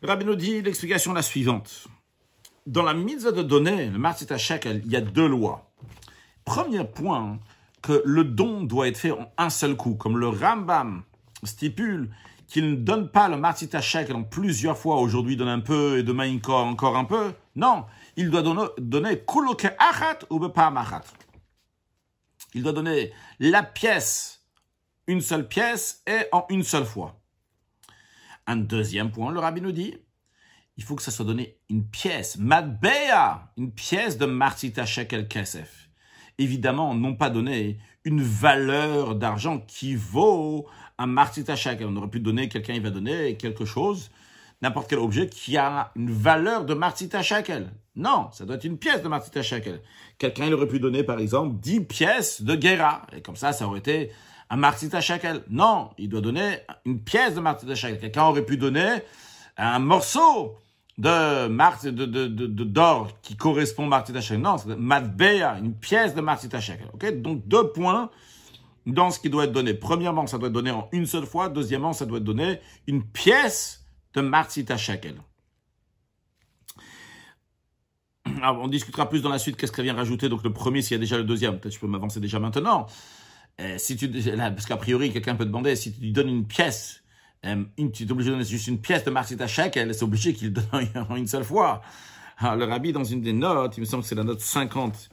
Rabbi 0.05 0.25
nous 0.25 0.35
dit 0.35 0.61
l'explication 0.61 1.13
la 1.13 1.21
suivante. 1.21 1.87
Dans 2.67 2.83
la 2.83 2.93
mise 2.93 3.23
de 3.23 3.41
données, 3.41 3.89
le 3.89 4.37
Shekel, 4.37 4.81
il 4.85 4.91
y 4.91 4.97
a 4.97 5.01
deux 5.01 5.27
lois. 5.27 5.71
Premier 6.43 6.83
point, 6.83 7.39
que 7.81 8.01
le 8.03 8.25
don 8.25 8.63
doit 8.63 8.89
être 8.89 8.97
fait 8.97 9.11
en 9.11 9.31
un 9.37 9.49
seul 9.49 9.77
coup, 9.77 9.95
comme 9.95 10.17
le 10.17 10.27
Rambam 10.27 11.03
stipule 11.43 12.09
qu'il 12.47 12.69
ne 12.69 12.75
donne 12.75 13.09
pas 13.09 13.29
le 13.29 13.41
Shekel 13.81 14.15
en 14.15 14.23
plusieurs 14.23 14.77
fois. 14.77 14.97
Aujourd'hui, 14.97 15.37
donne 15.37 15.47
un 15.47 15.61
peu 15.61 15.99
et 15.99 16.03
demain, 16.03 16.37
encore 16.47 16.97
un 16.97 17.05
peu. 17.05 17.33
Non, 17.55 17.85
il 18.17 18.29
doit 18.29 18.41
donner, 18.41 18.65
donner 18.79 19.21
achat 19.79 20.19
ou 20.29 20.43
achat. 20.43 21.03
Il 22.53 22.63
doit 22.63 22.73
donner 22.73 23.13
la 23.39 23.63
pièce, 23.63 24.43
une 25.07 25.21
seule 25.21 25.47
pièce 25.47 26.03
et 26.07 26.25
en 26.33 26.45
une 26.49 26.63
seule 26.63 26.85
fois. 26.85 27.22
Un 28.47 28.57
deuxième 28.57 29.11
point, 29.11 29.31
le 29.31 29.39
rabbi 29.39 29.61
nous 29.61 29.71
dit, 29.71 29.95
il 30.77 30.83
faut 30.83 30.95
que 30.95 31.01
ça 31.01 31.11
soit 31.11 31.25
donné 31.25 31.57
une 31.69 31.87
pièce, 31.87 32.37
madbea, 32.37 33.53
une 33.57 33.71
pièce 33.71 34.17
de 34.17 34.25
martita 34.25 34.85
shekel 34.85 35.27
kesef. 35.27 35.89
Évidemment, 36.37 36.95
non 36.95 37.15
pas 37.15 37.29
donner 37.29 37.77
une 38.05 38.21
valeur 38.21 39.15
d'argent 39.15 39.59
qui 39.59 39.95
vaut 39.95 40.67
un 40.97 41.05
martita 41.05 41.55
shekel. 41.55 41.87
On 41.87 41.95
aurait 41.95 42.09
pu 42.09 42.19
donner, 42.19 42.49
quelqu'un 42.49 42.73
il 42.73 42.81
va 42.81 42.89
donner 42.89 43.37
quelque 43.37 43.65
chose 43.65 44.09
n'importe 44.63 44.89
quel 44.89 44.99
objet 44.99 45.27
qui 45.27 45.57
a 45.57 45.91
une 45.95 46.09
valeur 46.09 46.65
de 46.65 46.73
martita 46.73 47.21
shekel. 47.21 47.69
Non, 47.95 48.29
ça 48.31 48.45
doit 48.45 48.55
être 48.55 48.63
une 48.63 48.77
pièce 48.77 49.03
de 49.03 49.09
martita 49.09 49.43
shekel. 49.43 49.81
Quelqu'un 50.17 50.45
il 50.47 50.53
aurait 50.53 50.69
pu 50.69 50.79
donner 50.79 51.03
par 51.03 51.19
exemple 51.19 51.57
10 51.59 51.81
pièces 51.81 52.41
de 52.41 52.55
guerra 52.55 53.05
et 53.15 53.21
comme 53.21 53.35
ça 53.35 53.51
ça 53.51 53.67
aurait 53.67 53.79
été 53.79 54.11
un 54.49 54.55
martita 54.55 55.01
shekel. 55.01 55.43
Non, 55.49 55.91
il 55.97 56.09
doit 56.09 56.21
donner 56.21 56.59
une 56.85 56.99
pièce 56.99 57.35
de 57.35 57.39
martita 57.39 57.75
shekel. 57.75 57.99
Quelqu'un 57.99 58.23
aurait 58.23 58.45
pu 58.45 58.57
donner 58.57 59.01
un 59.57 59.79
morceau 59.79 60.57
de 60.97 61.47
de 61.47 62.27
de 62.27 62.63
d'or 62.63 63.09
qui 63.21 63.35
correspond 63.35 63.85
à 63.85 63.89
martita 63.89 64.21
shekel. 64.21 64.41
Non, 64.41 64.57
c'est 64.57 64.75
matbea, 64.75 65.57
une 65.59 65.75
pièce 65.75 66.15
de 66.15 66.21
martita 66.21 66.59
shekel. 66.59 66.89
Donc 67.21 67.47
deux 67.47 67.71
points 67.71 68.09
dans 68.85 69.11
ce 69.11 69.19
qui 69.19 69.29
doit 69.29 69.45
être 69.45 69.51
donné. 69.51 69.73
Premièrement, 69.73 70.27
ça 70.27 70.37
doit 70.37 70.47
être 70.47 70.53
donné 70.53 70.71
en 70.71 70.87
une 70.91 71.05
seule 71.05 71.25
fois. 71.25 71.49
Deuxièmement, 71.49 71.93
ça 71.93 72.05
doit 72.05 72.17
être 72.17 72.23
donné 72.23 72.59
une 72.87 73.03
pièce 73.03 73.85
de 74.13 74.21
Martzita 74.21 74.77
Shekel. 74.77 75.15
Alors, 78.41 78.61
on 78.61 78.67
discutera 78.67 79.09
plus 79.09 79.21
dans 79.21 79.29
la 79.29 79.39
suite 79.39 79.57
qu'est-ce 79.57 79.71
qu'elle 79.71 79.85
vient 79.85 79.93
rajouter. 79.93 80.29
Donc, 80.29 80.43
le 80.43 80.51
premier, 80.51 80.81
s'il 80.81 80.95
y 80.95 80.95
a 80.95 80.99
déjà 80.99 81.17
le 81.17 81.23
deuxième, 81.23 81.59
peut-être 81.59 81.73
je 81.73 81.79
peux 81.79 81.87
m'avancer 81.87 82.19
déjà 82.19 82.39
maintenant. 82.39 82.87
Euh, 83.61 83.77
parce 84.37 84.65
qu'a 84.65 84.77
priori, 84.77 85.11
quelqu'un 85.11 85.35
peut 85.35 85.45
demander, 85.45 85.75
si 85.75 85.93
tu 85.93 86.01
lui 86.01 86.11
donnes 86.11 86.29
une 86.29 86.47
pièce, 86.47 87.03
euh, 87.45 87.63
tu 87.93 88.03
es 88.03 88.11
obligé 88.11 88.29
de 88.29 88.35
donner 88.35 88.45
juste 88.45 88.67
une 88.67 88.79
pièce 88.79 89.03
de 89.03 89.11
Martzita 89.11 89.47
Shekel, 89.47 89.93
c'est 89.93 90.03
obligé 90.03 90.33
qu'il 90.33 90.47
le 90.47 90.53
donne 90.53 90.87
une 91.17 91.27
seule 91.27 91.43
fois. 91.43 91.81
Alors, 92.37 92.55
le 92.55 92.65
rabbi, 92.65 92.93
dans 92.93 93.03
une 93.03 93.21
des 93.21 93.33
notes, 93.33 93.77
il 93.77 93.81
me 93.81 93.85
semble 93.85 94.03
que 94.03 94.09
c'est 94.09 94.15
la 94.15 94.23
note 94.23 94.41
50, 94.41 95.09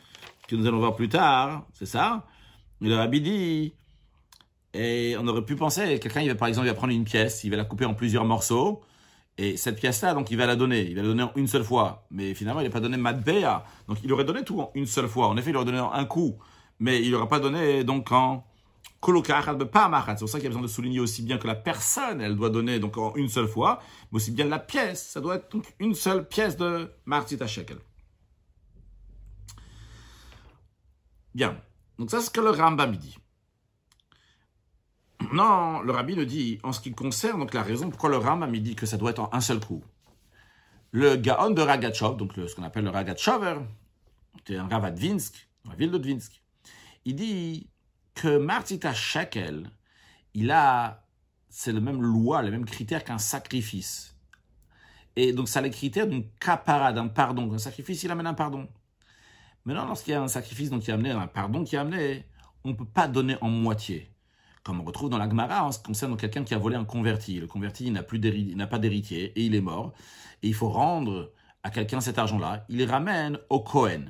que 0.48 0.56
nous 0.56 0.66
allons 0.66 0.78
voir 0.78 0.96
plus 0.96 1.08
tard, 1.08 1.66
c'est 1.74 1.86
ça? 1.86 2.26
Le 2.80 2.94
rabbi 2.94 3.20
dit, 3.20 3.74
et 4.72 5.16
on 5.18 5.26
aurait 5.26 5.44
pu 5.44 5.56
penser, 5.56 5.98
quelqu'un, 5.98 6.22
il 6.22 6.28
va 6.28 6.34
par 6.34 6.48
exemple, 6.48 6.66
il 6.66 6.70
va 6.70 6.76
prendre 6.76 6.92
une 6.92 7.04
pièce, 7.04 7.44
il 7.44 7.50
va 7.50 7.56
la 7.56 7.64
couper 7.64 7.84
en 7.84 7.94
plusieurs 7.94 8.24
morceaux, 8.24 8.80
et 9.36 9.56
cette 9.56 9.76
pièce-là, 9.76 10.14
donc 10.14 10.30
il 10.30 10.36
va 10.36 10.46
la 10.46 10.56
donner, 10.56 10.82
il 10.82 10.94
va 10.94 11.02
la 11.02 11.08
donner 11.08 11.22
en 11.22 11.32
une 11.34 11.46
seule 11.46 11.64
fois. 11.64 12.06
Mais 12.10 12.34
finalement, 12.34 12.60
il 12.60 12.64
n'a 12.64 12.70
pas 12.70 12.80
donné 12.80 12.96
Matbea, 12.96 13.64
donc 13.88 13.98
il 14.04 14.12
aurait 14.12 14.24
donné 14.24 14.44
tout 14.44 14.60
en 14.60 14.70
une 14.74 14.86
seule 14.86 15.08
fois. 15.08 15.28
En 15.28 15.36
effet, 15.36 15.50
il 15.50 15.56
aurait 15.56 15.64
donné 15.64 15.80
en 15.80 15.92
un 15.92 16.04
coup, 16.04 16.38
mais 16.80 17.00
il 17.02 17.12
n'aurait 17.12 17.28
pas 17.28 17.40
donné 17.40 17.84
donc 17.84 18.10
en 18.12 18.44
c'est 19.02 19.12
pour 19.12 20.28
ça 20.28 20.38
qu'il 20.38 20.42
y 20.42 20.46
a 20.46 20.50
besoin 20.50 20.62
de 20.62 20.66
souligner 20.66 21.00
aussi 21.00 21.22
bien 21.22 21.38
que 21.38 21.46
la 21.46 21.54
personne, 21.54 22.20
elle 22.20 22.36
doit 22.36 22.50
donner 22.50 22.78
donc 22.78 22.98
en 22.98 23.14
une 23.16 23.30
seule 23.30 23.48
fois, 23.48 23.80
mais 24.12 24.16
aussi 24.16 24.30
bien 24.30 24.44
la 24.44 24.58
pièce. 24.58 25.08
Ça 25.08 25.20
doit 25.20 25.36
être 25.36 25.50
donc 25.52 25.64
une 25.78 25.94
seule 25.94 26.28
pièce 26.28 26.56
de 26.56 26.92
Martita 27.06 27.46
Shekel. 27.46 27.78
Bien. 31.34 31.56
Donc 31.98 32.10
ça, 32.10 32.20
c'est 32.20 32.26
ce 32.26 32.30
que 32.30 32.40
le 32.40 32.50
Rambam 32.50 32.94
dit. 32.96 33.16
Non, 35.32 35.80
le 35.80 35.92
rabbi 35.92 36.16
nous 36.16 36.24
dit, 36.24 36.58
en 36.62 36.72
ce 36.72 36.80
qui 36.80 36.92
concerne 36.92 37.38
donc 37.38 37.54
la 37.54 37.62
raison 37.62 37.88
pourquoi 37.90 38.10
le 38.10 38.16
Rambam 38.16 38.50
dit 38.58 38.74
que 38.74 38.86
ça 38.86 38.96
doit 38.96 39.10
être 39.10 39.20
en 39.20 39.30
un 39.32 39.40
seul 39.40 39.60
coup. 39.60 39.82
Le 40.92 41.16
Gaon 41.16 41.50
de 41.50 41.62
Ragatchov, 41.62 42.16
donc 42.16 42.32
ce 42.34 42.54
qu'on 42.54 42.64
appelle 42.64 42.84
le 42.84 42.90
Ragatchover, 42.90 43.60
c'est 44.46 44.56
un 44.56 44.66
Rav 44.66 44.92
dans 44.92 45.70
la 45.70 45.76
ville 45.76 45.90
de 45.90 45.98
Dvinsk, 45.98 46.39
il 47.04 47.16
dit 47.16 47.68
que 48.14 48.36
Martita 48.36 48.92
Shekel, 48.92 49.70
il 50.34 50.50
a, 50.50 51.06
c'est 51.48 51.72
la 51.72 51.80
même 51.80 52.02
loi, 52.02 52.42
les 52.42 52.50
mêmes 52.50 52.64
critères 52.64 53.04
qu'un 53.04 53.18
sacrifice. 53.18 54.16
Et 55.16 55.32
donc, 55.32 55.48
ça 55.48 55.58
a 55.58 55.62
les 55.62 55.70
critères 55.70 56.06
d'une 56.06 56.28
capara, 56.38 56.92
d'un 56.92 57.08
pardon. 57.08 57.52
Un 57.52 57.58
sacrifice, 57.58 58.02
il 58.02 58.10
amène 58.10 58.26
un 58.26 58.34
pardon. 58.34 58.68
Maintenant, 59.64 59.86
lorsqu'il 59.86 60.12
y 60.12 60.14
a 60.14 60.22
un 60.22 60.28
sacrifice 60.28 60.70
donc, 60.70 60.82
qui 60.82 60.90
a 60.90 60.94
amené 60.94 61.10
un 61.10 61.26
pardon 61.26 61.64
qui 61.64 61.76
a 61.76 61.82
amené, 61.82 62.24
on 62.64 62.70
ne 62.70 62.74
peut 62.74 62.84
pas 62.84 63.08
donner 63.08 63.36
en 63.40 63.48
moitié. 63.48 64.10
Comme 64.62 64.80
on 64.80 64.84
retrouve 64.84 65.10
dans 65.10 65.18
la 65.18 65.28
Gemara 65.28 65.64
en 65.64 65.72
ce 65.72 65.78
qui 65.78 65.84
concerne 65.84 66.16
quelqu'un 66.16 66.44
qui 66.44 66.54
a 66.54 66.58
volé 66.58 66.76
un 66.76 66.84
converti. 66.84 67.40
Le 67.40 67.46
converti 67.46 67.90
n'a, 67.90 68.02
plus 68.02 68.20
n'a 68.54 68.66
pas 68.66 68.78
d'héritier 68.78 69.32
et 69.36 69.44
il 69.44 69.54
est 69.54 69.60
mort. 69.60 69.92
Et 70.42 70.48
il 70.48 70.54
faut 70.54 70.68
rendre 70.68 71.32
à 71.62 71.70
quelqu'un 71.70 72.00
cet 72.00 72.18
argent-là. 72.18 72.64
Il 72.68 72.84
ramène 72.84 73.38
au 73.48 73.60
Cohen. 73.60 74.04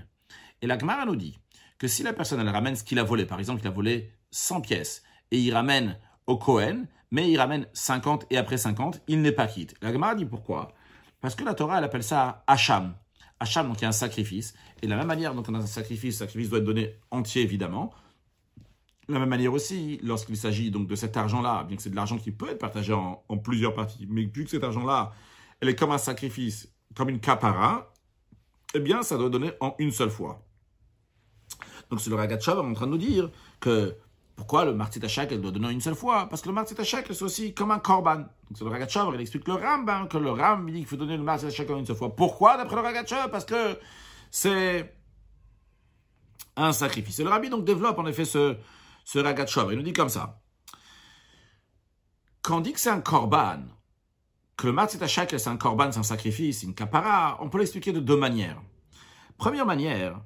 Et 0.61 0.66
la 0.66 0.78
Gemara 0.78 1.06
nous 1.06 1.16
dit 1.16 1.38
que 1.80 1.88
si 1.88 2.02
la 2.02 2.12
personne 2.12 2.40
elle 2.40 2.49
ramène 2.50 2.76
ce 2.76 2.84
qu'il 2.84 2.99
a 2.99 3.02
volé, 3.02 3.25
par 3.25 3.38
exemple, 3.38 3.62
il 3.62 3.66
a 3.66 3.70
volé 3.70 4.12
100 4.32 4.60
pièces 4.60 5.02
et 5.30 5.40
il 5.40 5.52
ramène 5.52 5.96
au 6.26 6.37
Cohen, 6.37 6.84
mais 7.10 7.30
il 7.30 7.38
ramène 7.38 7.66
50 7.72 8.26
et 8.30 8.37
après 8.37 8.58
50, 8.58 9.00
il 9.08 9.22
n'est 9.22 9.32
pas 9.32 9.46
quitte. 9.46 9.75
La 9.80 9.90
Gemara 9.90 10.14
dit 10.14 10.26
pourquoi? 10.26 10.75
Parce 11.22 11.34
que 11.34 11.42
la 11.42 11.54
Torah, 11.54 11.78
elle 11.78 11.84
appelle 11.84 12.04
ça 12.04 12.44
Hacham. 12.46 12.94
Hacham, 13.40 13.66
donc 13.66 13.78
il 13.78 13.82
y 13.82 13.84
a 13.87 13.88
un 13.88 13.92
sacrifice. 13.92 14.54
Et 14.82 14.87
de 14.87 14.90
la 14.90 14.99
même 14.99 15.06
manière, 15.06 15.34
donc 15.34 15.49
on 15.49 15.54
a 15.54 15.58
un 15.58 15.66
sacrifice, 15.66 16.16
le 16.16 16.26
sacrifice 16.26 16.50
doit 16.50 16.58
être 16.58 16.66
donné 16.66 16.99
entier, 17.10 17.40
évidemment. 17.40 17.94
De 19.08 19.14
la 19.14 19.20
même 19.20 19.30
manière 19.30 19.54
aussi, 19.54 19.99
lorsqu'il 20.02 20.37
s'agit 20.37 20.70
donc 20.70 20.87
de 20.87 20.94
cet 20.94 21.16
argent-là, 21.16 21.64
bien 21.64 21.78
que 21.78 21.82
c'est 21.82 21.90
de 21.90 21.96
l'argent 21.96 22.18
qui 22.18 22.30
peut 22.30 22.50
être 22.50 22.58
partagé 22.58 22.92
en, 22.92 23.25
plusieurs 23.42 23.72
parties, 23.72 24.06
mais 24.10 24.25
vu 24.25 24.44
que 24.44 24.50
cet 24.50 24.64
argent-là, 24.64 25.12
elle 25.60 25.70
est 25.70 25.76
comme 25.76 25.92
un 25.92 25.99
sacrifice, 25.99 26.68
comme 26.94 27.08
une 27.08 27.20
capara, 27.20 27.90
eh 28.75 28.80
bien, 28.80 29.02
ça 29.02 29.16
doit 29.16 29.30
donner 29.30 29.52
en 29.60 29.75
une 29.78 29.92
seule 29.92 30.10
fois. 30.10 30.46
Donc 31.90 32.00
c'est 32.00 32.11
le 32.11 32.16
Ragatchav 32.16 32.59
en 32.61 32.73
train 32.73 32.87
de 32.87 32.92
nous 32.92 32.99
dire 32.99 33.30
que 33.59 33.97
pourquoi 34.37 34.64
le 34.64 34.73
Martit 34.73 35.00
elle 35.02 35.40
doit 35.40 35.50
donner 35.50 35.70
une 35.70 35.82
seule 35.82 35.94
fois? 35.94 36.26
Parce 36.28 36.40
que 36.40 36.49
le 36.49 36.54
Martit 36.54 36.75
c'est 36.75 37.23
aussi 37.23 37.52
comme 37.52 37.73
un 37.73 37.78
korban. 37.78 38.16
Donc 38.16 38.56
c'est 38.56 38.64
le 38.64 38.70
Ragatchav, 38.70 39.11
il 39.14 39.20
explique 39.20 39.47
le 39.47 39.54
Rambam, 39.54 40.09
que 40.09 40.16
le 40.16 40.30
Ram 40.30 40.66
dit 40.70 40.78
qu'il 40.78 40.87
faut 40.87 40.97
donner 40.97 41.16
le 41.16 41.23
Martit 41.23 41.47
une 41.47 41.85
seule 41.85 41.97
fois. 41.97 42.14
Pourquoi 42.16 42.56
d'après 42.56 42.76
le 42.76 42.82
Ragatchav 42.82 43.30
Parce 43.30 43.44
que 43.44 43.78
c'est 44.30 44.94
un 46.56 46.73
sacrifice. 46.73 47.18
Et 47.18 47.25
le 47.25 47.28
Rabbi 47.28 47.50
donc 47.50 47.64
développe 47.64 47.99
en 47.99 48.06
effet 48.06 48.25
ce, 48.25 48.56
ce 49.04 49.18
Il 49.18 49.76
nous 49.76 49.83
dit 49.83 49.92
comme 49.92 50.09
ça. 50.09 50.40
Quand 52.40 52.59
on 52.59 52.61
dit 52.61 52.72
que 52.72 52.81
c'est 52.81 52.90
un 52.90 53.00
korban, 53.00 53.64
que 54.57 54.66
le 54.66 54.72
Martit 54.72 54.96
c'est 54.98 55.48
un 55.48 55.57
korban, 55.57 55.92
c'est 55.92 55.98
un 55.98 56.03
sacrifice, 56.03 56.62
une 56.62 56.74
kapara, 56.74 57.37
on 57.40 57.50
peut 57.50 57.59
l'expliquer 57.59 57.92
de 57.92 58.00
deux 58.00 58.16
manières. 58.16 58.62
Première 59.37 59.66
manière, 59.66 60.20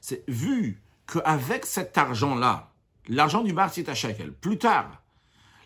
c'est 0.00 0.24
vu 0.28 0.82
qu'avec 1.10 1.66
cet 1.66 1.96
argent-là, 1.98 2.70
l'argent 3.08 3.42
du 3.42 3.52
Martit 3.52 3.84
Shekel. 3.94 4.32
Plus 4.32 4.58
tard, 4.58 5.02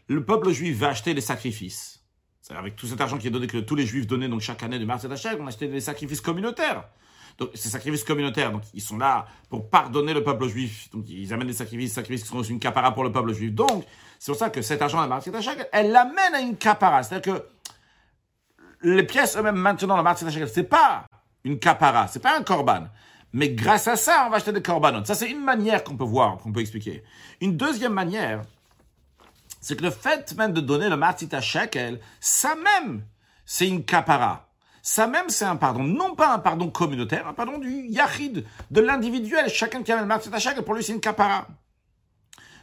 le 0.09 0.25
peuple 0.25 0.51
juif 0.51 0.79
va 0.79 0.89
acheter 0.89 1.15
des 1.15 1.21
sacrifices. 1.21 2.03
C'est 2.41 2.55
avec 2.55 2.77
tout 2.77 2.87
cet 2.87 3.01
argent 3.01 3.19
qui 3.19 3.29
est 3.29 3.31
donné, 3.31 3.47
que 3.47 3.59
tous 3.59 3.75
les 3.75 3.87
juifs 3.87 4.07
donnaient 4.07 4.29
donc 4.29 4.41
chaque 4.41 4.63
année 4.63 4.79
du 4.79 4.87
Martit 4.87 5.09
Shekel, 5.17 5.39
on 5.41 5.47
achetait 5.47 5.69
des 5.69 5.81
sacrifices 5.81 6.21
communautaires. 6.21 6.85
Donc, 7.39 7.51
ces 7.55 7.69
sacrifices 7.69 8.05
communautaires, 8.05 8.53
donc, 8.53 8.63
ils 8.75 8.81
sont 8.81 8.97
là 8.97 9.27
pour 9.49 9.69
pardonner 9.69 10.15
le 10.15 10.23
peuple 10.23 10.47
juif. 10.47 10.89
Donc, 10.93 11.05
ils 11.09 11.33
amènent 11.33 11.49
des 11.49 11.53
sacrifices, 11.53 11.93
sacrifices 11.93 12.23
qui 12.23 12.29
sont 12.29 12.43
une 12.43 12.61
capara 12.61 12.95
pour 12.95 13.03
le 13.03 13.11
peuple 13.11 13.33
juif. 13.33 13.53
Donc, 13.53 13.85
c'est 14.19 14.31
pour 14.31 14.39
ça 14.39 14.51
que 14.51 14.63
cet 14.63 14.83
argent, 14.83 15.05
la 15.05 15.21
Shekel, 15.21 15.69
elle 15.73 15.91
l'amène 15.91 16.35
à 16.35 16.41
une 16.41 16.57
capara. 16.57 17.03
C'est-à-dire 17.03 17.35
que 17.35 17.45
les 18.83 19.03
pièces 19.03 19.37
eux-mêmes 19.37 19.57
maintenant, 19.57 19.97
la 19.97 20.03
Martit 20.03 20.31
Shekel, 20.31 20.49
c'est 20.49 20.65
pas 20.65 21.07
une 21.43 21.59
capara, 21.59 22.07
c'est 22.07 22.21
pas 22.21 22.39
un 22.39 22.43
korban. 22.43 22.89
Mais 23.35 23.49
grâce 23.49 23.88
à 23.88 23.97
ça, 23.97 24.25
on 24.27 24.31
va 24.31 24.37
acheter 24.37 24.53
des 24.53 24.62
corbanotes. 24.62 25.09
Ça, 25.09 25.16
c'est 25.16 25.29
une 25.29 25.42
manière 25.42 25.83
qu'on 25.83 25.97
peut 25.97 26.05
voir, 26.05 26.38
qu'on 26.38 26.53
peut 26.53 26.61
expliquer. 26.61 27.03
Une 27.40 27.57
deuxième 27.57 27.92
manière, 27.92 28.42
c'est 29.61 29.77
que 29.77 29.83
le 29.83 29.90
fait 29.90 30.33
même 30.37 30.53
de 30.53 30.61
donner 30.61 30.88
le 30.88 30.97
matita 30.97 31.40
shekel, 31.40 31.99
ça 32.20 32.55
même, 32.55 33.05
c'est 33.44 33.66
une 33.66 33.85
capara. 33.85 34.49
Ça 34.83 35.09
même, 35.09 35.31
c'est 35.31 35.44
un 35.44 35.57
pardon. 35.57 35.83
Non 35.83 36.14
pas 36.14 36.33
un 36.33 36.38
pardon 36.38 36.70
communautaire, 36.70 37.27
un 37.27 37.33
pardon 37.35 37.59
du 37.59 37.88
yachid, 37.88 38.44
de 38.70 38.81
l'individuel. 38.81 39.49
Chacun 39.49 39.83
qui 39.83 39.90
a 39.90 40.01
le 40.01 40.07
matita 40.07 40.38
shekel, 40.38 40.62
pour 40.62 40.75
lui, 40.75 40.85
c'est 40.85 40.92
une 40.92 41.01
capara. 41.01 41.49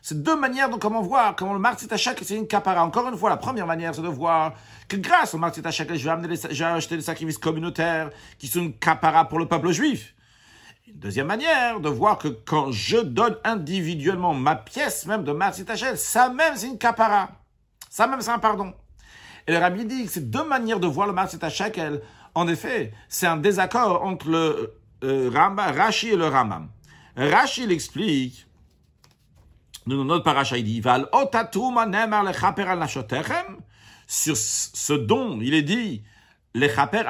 C'est 0.01 0.23
deux 0.23 0.37
manières 0.37 0.69
de 0.69 0.77
comment 0.77 1.01
voir 1.01 1.35
comment 1.35 1.53
le 1.53 1.59
matita 1.59 1.97
shekel, 1.97 2.25
c'est 2.25 2.37
une 2.37 2.47
capara. 2.47 2.85
Encore 2.85 3.09
une 3.09 3.17
fois, 3.17 3.29
la 3.29 3.35
première 3.35 3.67
manière, 3.67 3.93
c'est 3.93 4.01
de 4.01 4.07
voir 4.07 4.53
que 4.87 4.95
grâce 4.95 5.33
au 5.33 5.37
matita 5.37 5.69
shekel, 5.69 5.97
je 5.97 6.09
vais, 6.09 6.35
je 6.49 6.63
vais 6.63 6.69
acheter 6.69 6.95
des 6.95 7.03
sacrifices 7.03 7.39
communautaires 7.39 8.09
qui 8.39 8.47
sont 8.47 8.61
une 8.61 8.73
capara 8.77 9.27
pour 9.27 9.37
le 9.37 9.49
peuple 9.49 9.71
juif. 9.73 10.15
Deuxième 10.93 11.27
manière 11.27 11.79
de 11.79 11.89
voir 11.89 12.17
que 12.17 12.27
quand 12.27 12.71
je 12.71 12.97
donne 12.97 13.37
individuellement 13.43 14.33
ma 14.33 14.55
pièce 14.55 15.05
même 15.05 15.23
de 15.23 15.31
Matzitachel, 15.31 15.97
ça 15.97 16.29
même 16.29 16.55
c'est 16.55 16.67
une 16.67 16.77
capara. 16.77 17.29
Ça 17.89 18.07
même 18.07 18.21
c'est 18.21 18.31
un 18.31 18.39
pardon. 18.39 18.73
Et 19.47 19.51
le 19.51 19.57
rabbi 19.57 19.85
dit 19.85 20.05
que 20.05 20.11
c'est 20.11 20.29
deux 20.29 20.43
manières 20.43 20.79
de 20.79 20.87
voir 20.87 21.07
le 21.07 21.13
Matzitachel. 21.13 22.01
En 22.35 22.47
effet, 22.47 22.93
c'est 23.09 23.27
un 23.27 23.37
désaccord 23.37 24.03
entre 24.03 24.29
le 24.29 24.73
euh, 25.03 25.29
Rashi 25.33 26.09
et 26.09 26.15
le 26.15 26.27
Ramam. 26.27 26.69
Rashi 27.15 27.65
l'explique. 27.65 28.47
Nous, 29.87 30.03
notre 30.03 30.23
paracha, 30.23 30.57
il 30.57 30.63
dit, 30.63 30.81
sur 34.07 34.37
ce 34.37 34.93
don, 34.93 35.39
il 35.41 35.53
est 35.55 35.63
dit, 35.63 36.03
le 36.53 36.67
chaper 36.67 37.01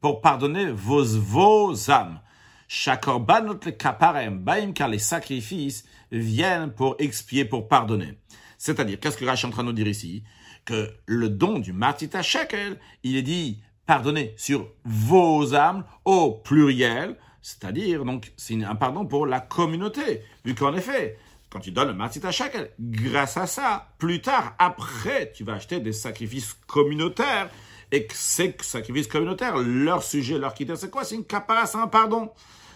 pour 0.00 0.20
pardonner 0.20 0.70
vos, 0.70 1.04
vos 1.18 1.90
âmes. 1.90 2.20
Shakorbanot 2.68 3.60
le 3.64 3.70
kaparem 3.72 4.38
baim, 4.38 4.72
car 4.72 4.88
les 4.88 4.98
sacrifices 4.98 5.84
viennent 6.12 6.72
pour 6.72 6.96
expier, 6.98 7.44
pour 7.44 7.66
pardonner. 7.66 8.18
C'est-à-dire, 8.58 9.00
qu'est-ce 9.00 9.16
que 9.16 9.24
Rach 9.24 9.42
est 9.42 9.46
en 9.46 9.50
train 9.50 9.62
de 9.62 9.68
nous 9.68 9.74
dire 9.74 9.88
ici? 9.88 10.22
Que 10.64 10.92
le 11.06 11.30
don 11.30 11.60
du 11.60 11.72
Martita 11.72 12.22
Shekel, 12.22 12.78
il 13.02 13.16
est 13.16 13.22
dit 13.22 13.62
pardonner 13.86 14.34
sur 14.36 14.68
vos 14.84 15.54
âmes 15.54 15.84
au 16.04 16.32
pluriel, 16.32 17.16
c'est-à-dire, 17.40 18.04
donc, 18.04 18.32
c'est 18.36 18.62
un 18.62 18.74
pardon 18.74 19.06
pour 19.06 19.26
la 19.26 19.40
communauté. 19.40 20.22
Vu 20.44 20.54
qu'en 20.54 20.74
effet, 20.74 21.16
quand 21.48 21.60
tu 21.60 21.70
donnes 21.70 21.88
le 21.88 21.94
Martita 21.94 22.30
Shekel, 22.30 22.70
grâce 22.78 23.38
à 23.38 23.46
ça, 23.46 23.88
plus 23.96 24.20
tard, 24.20 24.54
après, 24.58 25.32
tu 25.34 25.44
vas 25.44 25.54
acheter 25.54 25.80
des 25.80 25.94
sacrifices 25.94 26.52
communautaires 26.66 27.48
et 27.90 28.06
que 28.06 28.14
ces 28.14 28.56
sacrifices 28.60 29.06
communautaires, 29.06 29.56
leur 29.56 30.02
sujet, 30.02 30.38
leur 30.38 30.54
critère, 30.54 30.76
c'est 30.76 30.90
quoi? 30.90 31.04
C'est 31.04 31.14
une 31.14 31.24
capacité, 31.24 31.72
c'est 31.72 31.82
un 31.82 31.86
pardon. 31.86 32.30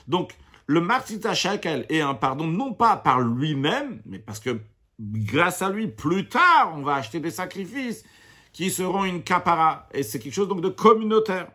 Donc, 0.08 0.34
le 0.66 0.80
Martita 0.80 1.34
Shekel 1.34 1.86
est 1.88 2.00
un 2.00 2.14
pardon, 2.14 2.46
non 2.46 2.72
pas 2.72 2.96
par 2.96 3.20
lui-même, 3.20 4.00
mais 4.06 4.18
parce 4.18 4.40
que 4.40 4.60
grâce 5.00 5.62
à 5.62 5.70
lui, 5.70 5.88
plus 5.88 6.28
tard, 6.28 6.72
on 6.74 6.82
va 6.82 6.94
acheter 6.94 7.20
des 7.20 7.30
sacrifices 7.30 8.04
qui 8.52 8.70
seront 8.70 9.04
une 9.04 9.22
capara. 9.22 9.88
Et 9.92 10.02
c'est 10.02 10.18
quelque 10.18 10.34
chose 10.34 10.48
donc 10.48 10.60
de 10.60 10.68
communautaire. 10.68 11.48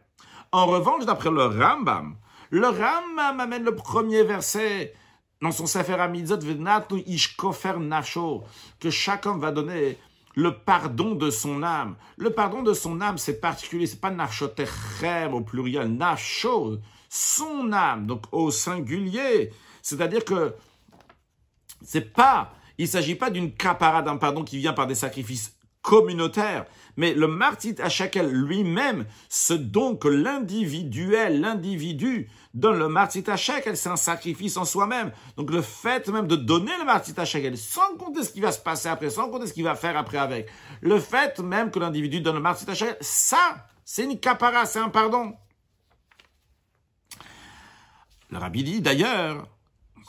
En 0.51 0.65
revanche, 0.65 1.05
d'après 1.05 1.31
le 1.31 1.45
Rambam, 1.45 2.15
le 2.49 2.67
Rambam 2.67 3.39
amène 3.39 3.63
le 3.63 3.75
premier 3.75 4.23
verset 4.23 4.93
dans 5.41 5.51
son 5.51 5.67
Sefer 5.67 5.93
Amidzot, 5.93 6.39
Ishkofer 7.05 7.73
Nacho, 7.79 8.43
que 8.79 8.89
chacun 8.89 9.37
va 9.37 9.51
donner 9.51 9.97
le 10.37 10.55
pardon 10.55 11.15
de 11.15 11.31
son 11.31 11.63
âme. 11.63 11.95
Le 12.15 12.29
pardon 12.29 12.61
de 12.61 12.71
son 12.71 13.01
âme, 13.01 13.17
c'est 13.17 13.41
particulier, 13.41 13.87
c'est 13.87 13.99
pas 13.99 14.11
nafshotechem 14.11 15.33
au 15.33 15.41
pluriel, 15.41 15.87
nafsho, 15.87 16.77
son 17.09 17.73
âme, 17.73 18.05
donc 18.05 18.25
au 18.31 18.51
singulier. 18.51 19.51
C'est-à-dire 19.81 20.23
que 20.23 20.53
c'est 21.81 22.13
pas, 22.13 22.53
il 22.77 22.87
s'agit 22.87 23.15
pas 23.15 23.31
d'une 23.31 23.51
capara 23.51 24.03
d'un 24.03 24.17
pardon 24.17 24.43
qui 24.43 24.59
vient 24.59 24.73
par 24.73 24.85
des 24.85 24.93
sacrifices 24.93 25.56
communautaire. 25.87 26.65
Mais 26.97 27.13
le 27.13 27.27
martit 27.27 27.75
à 27.81 27.87
shekel 27.87 28.29
lui-même, 28.29 29.05
ce 29.29 29.53
don 29.53 29.97
l'individuel, 30.03 31.39
l'individu 31.39 32.29
donne 32.53 32.77
le 32.77 32.89
martit 32.89 33.23
à 33.27 33.37
shekel, 33.37 33.77
c'est 33.77 33.87
un 33.87 33.95
sacrifice 33.95 34.57
en 34.57 34.65
soi-même. 34.65 35.13
Donc 35.37 35.49
le 35.49 35.61
fait 35.61 36.09
même 36.09 36.27
de 36.27 36.35
donner 36.35 36.73
le 36.77 36.83
martit 36.83 37.13
à 37.15 37.23
shekel, 37.23 37.57
sans 37.57 37.95
compter 37.97 38.23
ce 38.23 38.33
qui 38.33 38.41
va 38.41 38.51
se 38.51 38.59
passer 38.59 38.89
après, 38.89 39.09
sans 39.09 39.29
compter 39.29 39.47
ce 39.47 39.53
qu'il 39.53 39.63
va 39.63 39.75
faire 39.75 39.95
après 39.95 40.17
avec, 40.17 40.49
le 40.81 40.99
fait 40.99 41.39
même 41.39 41.71
que 41.71 41.79
l'individu 41.79 42.19
donne 42.19 42.35
le 42.35 42.41
martit 42.41 42.69
à 42.69 42.75
shekel, 42.75 42.97
ça, 42.99 43.67
c'est 43.85 44.03
une 44.03 44.19
capara, 44.19 44.65
c'est 44.65 44.79
un 44.79 44.89
pardon. 44.89 45.35
Le 48.29 48.39
rabbi 48.39 48.61
dit 48.63 48.81
d'ailleurs, 48.81 49.47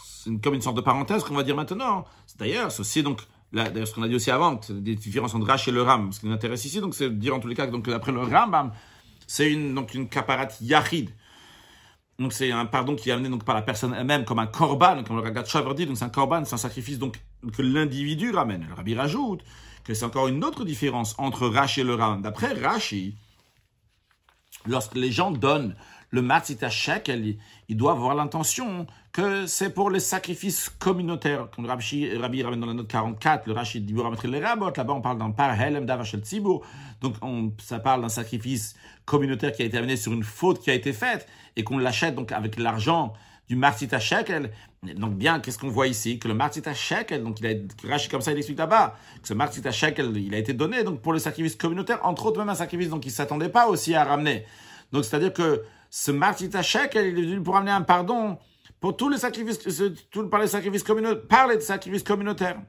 c'est 0.02 0.40
comme 0.42 0.54
une 0.54 0.62
sorte 0.62 0.76
de 0.76 0.80
parenthèse 0.80 1.22
qu'on 1.22 1.34
va 1.34 1.44
dire 1.44 1.54
maintenant. 1.54 2.04
D'ailleurs, 2.36 2.72
c'est 2.72 3.02
donc 3.02 3.20
d'ailleurs 3.52 3.88
ce 3.88 3.94
qu'on 3.94 4.02
a 4.02 4.08
dit 4.08 4.14
aussi 4.14 4.30
avant, 4.30 4.60
des 4.68 4.94
différences 4.94 5.34
entre 5.34 5.46
Rach 5.46 5.68
et 5.68 5.72
le 5.72 5.82
Ram. 5.82 6.12
Ce 6.12 6.20
qui 6.20 6.26
nous 6.26 6.32
intéresse 6.32 6.64
ici, 6.64 6.80
donc, 6.80 6.94
c'est 6.94 7.08
de 7.08 7.14
dire 7.14 7.34
en 7.34 7.40
tous 7.40 7.48
les 7.48 7.54
cas 7.54 7.66
que 7.66 7.72
donc 7.72 7.88
après 7.88 8.12
le 8.12 8.20
Rambam, 8.20 8.72
c'est 9.26 9.50
une 9.50 9.74
donc 9.74 9.94
une 9.94 10.08
kaparat 10.08 10.48
yachid. 10.60 11.10
Donc 12.18 12.32
c'est 12.32 12.50
un 12.50 12.66
pardon 12.66 12.96
qui 12.96 13.10
est 13.10 13.12
amené 13.12 13.28
donc 13.28 13.44
par 13.44 13.54
la 13.54 13.62
personne 13.62 13.94
elle-même 13.94 14.24
comme 14.24 14.40
un 14.40 14.46
korban, 14.46 15.04
comme 15.04 15.16
le 15.16 15.22
Ragat 15.22 15.44
Shaver 15.44 15.74
dit. 15.74 15.86
Donc 15.86 15.96
c'est 15.96 16.04
un 16.04 16.08
korban, 16.08 16.44
c'est 16.44 16.54
un 16.54 16.58
sacrifice 16.58 16.98
donc 16.98 17.20
que 17.56 17.62
l'individu 17.62 18.32
ramène. 18.32 18.66
Le 18.68 18.74
Rabbi 18.74 18.94
rajoute 18.94 19.42
que 19.84 19.94
c'est 19.94 20.04
encore 20.04 20.28
une 20.28 20.44
autre 20.44 20.64
différence 20.64 21.14
entre 21.18 21.46
Rach 21.46 21.78
et 21.78 21.84
le 21.84 21.94
Ram. 21.94 22.20
D'après 22.20 22.52
Rashi, 22.54 23.14
lorsque 24.66 24.96
les 24.96 25.12
gens 25.12 25.30
donnent 25.30 25.76
le 26.10 26.22
matzita 26.22 26.70
shekel, 26.70 27.36
il 27.68 27.76
doit 27.76 27.92
avoir 27.92 28.14
l'intention 28.14 28.86
que 29.12 29.46
c'est 29.46 29.70
pour 29.70 29.90
les 29.90 30.00
sacrifices 30.00 30.70
communautaires. 30.78 31.48
Comme 31.54 31.66
Rabbi, 31.66 32.16
Rabbi 32.16 32.42
ramène 32.42 32.60
dans 32.60 32.66
la 32.66 32.74
note 32.74 32.88
44, 32.88 33.46
le 33.46 33.52
Rachid 33.52 33.84
dit 33.84 33.94
là-bas 33.94 34.72
on 34.88 35.00
parle 35.00 35.18
d'un 35.18 35.30
par 35.30 35.60
helem 35.60 35.86
davashel 35.86 36.20
tzibur, 36.20 36.62
donc 37.00 37.14
on, 37.22 37.52
ça 37.58 37.78
parle 37.78 38.00
d'un 38.00 38.08
sacrifice 38.08 38.74
communautaire 39.04 39.52
qui 39.52 39.62
a 39.62 39.64
été 39.64 39.76
amené 39.76 39.96
sur 39.96 40.12
une 40.12 40.22
faute 40.22 40.60
qui 40.60 40.70
a 40.70 40.74
été 40.74 40.92
faite, 40.92 41.26
et 41.56 41.64
qu'on 41.64 41.78
l'achète 41.78 42.14
donc 42.14 42.32
avec 42.32 42.58
l'argent 42.58 43.12
du 43.48 43.56
Martita 43.56 43.98
Shekel. 43.98 44.50
Donc 44.82 45.14
bien, 45.14 45.40
qu'est-ce 45.40 45.58
qu'on 45.58 45.70
voit 45.70 45.88
ici? 45.88 46.18
Que 46.18 46.28
le 46.28 46.34
Martita 46.34 46.72
Shekel, 46.72 47.22
donc 47.24 47.40
il 47.40 47.46
a 47.46 47.98
comme 48.10 48.20
ça 48.20 48.32
il 48.32 48.38
explique 48.38 48.58
là-bas, 48.58 48.96
que 49.20 49.26
ce 49.26 49.34
Martita 49.34 49.72
Shekel, 49.72 50.16
il 50.16 50.34
a 50.34 50.38
été 50.38 50.52
donné 50.52 50.84
donc 50.84 51.00
pour 51.00 51.12
le 51.12 51.18
sacrifice 51.18 51.56
communautaire, 51.56 51.98
entre 52.04 52.26
autres 52.26 52.38
même 52.38 52.48
un 52.48 52.54
sacrifice 52.54 52.88
donc 52.88 53.04
il 53.04 53.10
s'attendait 53.10 53.48
pas 53.48 53.66
aussi 53.66 53.94
à 53.94 54.04
ramener. 54.04 54.44
Donc 54.92 55.04
c'est-à-dire 55.04 55.32
que 55.32 55.64
ce 55.90 56.10
Martita 56.10 56.62
Shekel, 56.62 57.06
il 57.06 57.18
est 57.18 57.22
venu 57.22 57.42
pour 57.42 57.56
amener 57.56 57.70
un 57.70 57.82
pardon 57.82 58.38
pour 58.80 58.96
tous 58.96 59.08
les 59.08 59.18
sacrifices, 59.18 59.58
tout, 60.10 60.28
par 60.28 60.40
les 60.40 60.46
sacrifices 60.46 60.82
communautaires, 60.82 61.26
par 61.26 61.48
les 61.48 61.60
sacrifices 61.60 62.02
communautaires. 62.02 62.60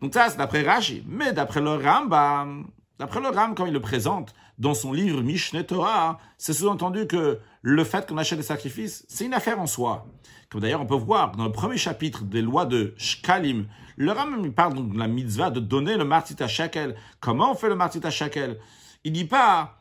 Donc 0.00 0.14
ça, 0.14 0.28
c'est 0.28 0.38
d'après 0.38 0.62
Rashi. 0.62 1.04
Mais 1.06 1.32
d'après 1.32 1.60
le 1.60 1.74
Rambam, 1.74 2.68
d'après 2.98 3.20
le 3.20 3.28
Ram, 3.28 3.54
quand 3.54 3.66
il 3.66 3.72
le 3.72 3.80
présente 3.80 4.34
dans 4.58 4.74
son 4.74 4.92
livre 4.92 5.22
Mishneh 5.22 5.64
Torah, 5.64 6.18
c'est 6.36 6.52
sous-entendu 6.52 7.06
que 7.06 7.38
le 7.62 7.84
fait 7.84 8.08
qu'on 8.08 8.18
achète 8.18 8.38
des 8.38 8.44
sacrifices, 8.44 9.04
c'est 9.08 9.24
une 9.24 9.34
affaire 9.34 9.60
en 9.60 9.66
soi. 9.66 10.06
Comme 10.50 10.62
d'ailleurs 10.62 10.80
on 10.80 10.86
peut 10.86 10.94
voir 10.94 11.32
dans 11.32 11.44
le 11.44 11.52
premier 11.52 11.76
chapitre 11.76 12.24
des 12.24 12.42
lois 12.42 12.64
de 12.64 12.94
Shkalim, 12.96 13.66
le 13.96 14.12
Ram 14.12 14.52
parle 14.52 14.74
donc 14.74 14.92
de 14.92 14.98
la 14.98 15.08
mitzvah 15.08 15.50
de 15.50 15.60
donner 15.60 15.96
le 15.96 16.04
martita 16.04 16.46
shekel. 16.46 16.94
Comment 17.20 17.52
on 17.52 17.54
fait 17.54 17.68
le 17.68 17.74
martita 17.74 18.10
shekel 18.10 18.58
Il 19.04 19.12
dit 19.12 19.24
pas 19.24 19.77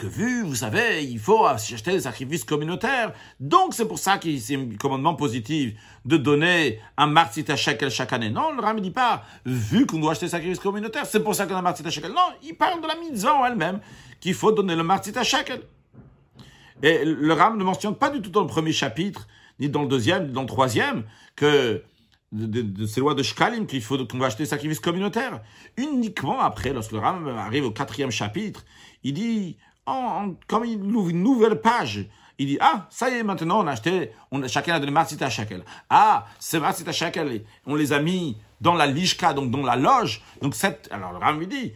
que 0.00 0.06
vu, 0.06 0.42
vous 0.42 0.54
savez, 0.54 1.04
il 1.04 1.18
faut 1.18 1.44
acheter 1.44 1.92
des 1.92 2.00
sacrifices 2.00 2.44
communautaires. 2.44 3.12
Donc 3.38 3.74
c'est 3.74 3.86
pour 3.86 3.98
ça 3.98 4.16
que 4.16 4.34
c'est 4.38 4.56
un 4.56 4.70
commandement 4.78 5.14
positif 5.14 5.74
de 6.06 6.16
donner 6.16 6.80
un 6.96 7.06
martit 7.06 7.44
à 7.50 7.56
chaque 7.56 8.12
année. 8.14 8.30
Non, 8.30 8.52
le 8.52 8.62
Ram 8.62 8.76
ne 8.76 8.80
dit 8.80 8.90
pas, 8.90 9.24
vu 9.44 9.84
qu'on 9.84 9.98
doit 9.98 10.12
acheter 10.12 10.24
des 10.24 10.30
sacrifices 10.30 10.58
communautaires, 10.58 11.04
c'est 11.04 11.22
pour 11.22 11.34
ça 11.34 11.46
qu'on 11.46 11.54
a 11.54 11.60
martit 11.60 11.86
à 11.86 11.90
shekel. 11.90 12.12
Non, 12.12 12.32
il 12.42 12.54
parle 12.54 12.80
de 12.80 12.86
la 12.86 12.94
mitzvah 12.94 13.46
elle-même, 13.46 13.80
qu'il 14.20 14.32
faut 14.32 14.52
donner 14.52 14.74
le 14.74 14.82
martit 14.82 15.16
à 15.18 15.22
shekel. 15.22 15.60
Et 16.82 17.04
le 17.04 17.32
Ram 17.34 17.58
ne 17.58 17.64
mentionne 17.64 17.94
pas 17.94 18.08
du 18.08 18.22
tout 18.22 18.30
dans 18.30 18.40
le 18.40 18.46
premier 18.46 18.72
chapitre, 18.72 19.28
ni 19.58 19.68
dans 19.68 19.82
le 19.82 19.88
deuxième, 19.88 20.28
ni 20.28 20.32
dans 20.32 20.42
le 20.42 20.46
troisième, 20.46 21.04
que 21.36 21.82
de, 22.32 22.86
ces 22.86 23.00
lois 23.00 23.14
de 23.14 23.22
Shkalim 23.22 23.66
qu'il 23.66 23.82
faut 23.82 23.98
qu'on 24.06 24.18
va 24.18 24.26
acheter 24.26 24.44
des 24.44 24.48
sacrifices 24.48 24.80
communautaires. 24.80 25.42
Uniquement 25.76 26.40
après, 26.40 26.72
lorsque 26.72 26.92
le 26.92 27.00
Ram 27.00 27.28
arrive 27.28 27.66
au 27.66 27.70
quatrième 27.70 28.10
chapitre, 28.10 28.64
il 29.02 29.12
dit 29.12 29.58
comme 30.46 30.64
il 30.64 30.78
ouvre 30.94 31.10
une 31.10 31.22
nouvelle 31.22 31.60
page, 31.60 32.06
il 32.38 32.46
dit, 32.46 32.58
ah, 32.60 32.86
ça 32.88 33.10
y 33.10 33.14
est, 33.14 33.22
maintenant, 33.22 33.62
on 33.62 33.66
a 33.66 33.72
acheté, 33.72 34.12
on, 34.30 34.46
chacun 34.48 34.74
a 34.74 34.80
donné 34.80 34.92
Matzita 34.92 35.28
Shekel. 35.28 35.62
Ah, 35.90 36.24
ces 36.38 36.58
Matzita 36.58 36.90
Shekel, 36.90 37.44
on 37.66 37.74
les 37.74 37.92
a 37.92 38.00
mis 38.00 38.38
dans 38.62 38.74
la 38.74 38.86
lishka, 38.86 39.34
donc 39.34 39.50
dans 39.50 39.62
la 39.62 39.76
loge. 39.76 40.22
Donc 40.40 40.54
cette, 40.54 40.88
alors 40.90 41.12
le 41.12 41.18
Ram 41.18 41.38
lui 41.38 41.46
dit. 41.46 41.72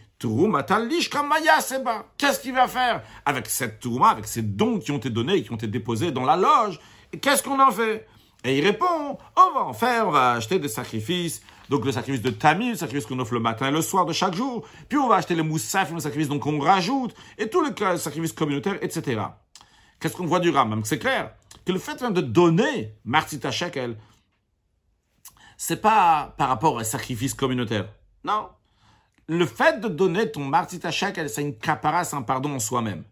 Qu'est-ce 2.17 2.39
qu'il 2.39 2.53
va 2.53 2.67
faire 2.67 3.03
avec 3.25 3.47
cette 3.47 3.79
Turuma, 3.79 4.09
avec 4.09 4.25
ces 4.25 4.41
dons 4.41 4.79
qui 4.79 4.91
ont 4.91 4.97
été 4.97 5.09
donnés, 5.11 5.43
qui 5.43 5.51
ont 5.51 5.55
été 5.55 5.67
déposés 5.67 6.11
dans 6.11 6.23
la 6.23 6.35
loge? 6.35 6.79
Qu'est-ce 7.21 7.43
qu'on 7.43 7.59
en 7.59 7.71
fait? 7.71 8.07
Et 8.43 8.57
il 8.57 8.65
répond, 8.65 9.17
on 9.35 9.53
va 9.53 9.65
en 9.65 9.73
faire, 9.73 10.07
on 10.07 10.11
va 10.11 10.31
acheter 10.31 10.57
des 10.57 10.67
sacrifices, 10.67 11.43
donc 11.69 11.85
le 11.85 11.91
sacrifice 11.91 12.21
de 12.21 12.29
Tamil, 12.29 12.71
le 12.71 12.77
sacrifice 12.77 13.05
qu'on 13.05 13.19
offre 13.19 13.33
le 13.33 13.39
matin 13.39 13.67
et 13.67 13.71
le 13.71 13.81
soir 13.81 14.05
de 14.05 14.13
chaque 14.13 14.35
jour. 14.35 14.67
Puis 14.89 14.97
on 14.97 15.07
va 15.07 15.15
acheter 15.15 15.35
les 15.35 15.43
moussaf, 15.43 15.91
le 15.91 15.99
sacrifice 15.99 16.27
donc 16.27 16.45
on 16.45 16.59
rajoute, 16.59 17.15
et 17.37 17.49
tous 17.49 17.63
les 17.63 17.97
sacrifices 17.97 18.33
communautaires, 18.33 18.77
etc. 18.81 19.21
Qu'est-ce 19.99 20.15
qu'on 20.15 20.25
voit 20.25 20.39
du 20.39 20.49
Ram 20.49 20.81
C'est 20.83 20.99
clair 20.99 21.31
que 21.65 21.71
le 21.71 21.79
fait 21.79 22.03
de 22.03 22.21
donner 22.21 22.93
Martita 23.03 23.51
Shekel, 23.51 23.97
c'est 25.57 25.81
pas 25.81 26.35
par 26.37 26.49
rapport 26.49 26.77
à 26.77 26.81
un 26.81 26.83
sacrifice 26.83 27.33
communautaire. 27.33 27.87
Non. 28.23 28.49
Le 29.27 29.45
fait 29.45 29.79
de 29.79 29.87
donner 29.87 30.31
ton 30.31 30.43
Martita 30.43 30.91
Shekel, 30.91 31.29
c'est 31.29 31.41
une 31.41 31.57
capara, 31.57 32.03
un 32.11 32.21
pardon 32.21 32.53
en 32.53 32.59
soi-même. 32.59 33.03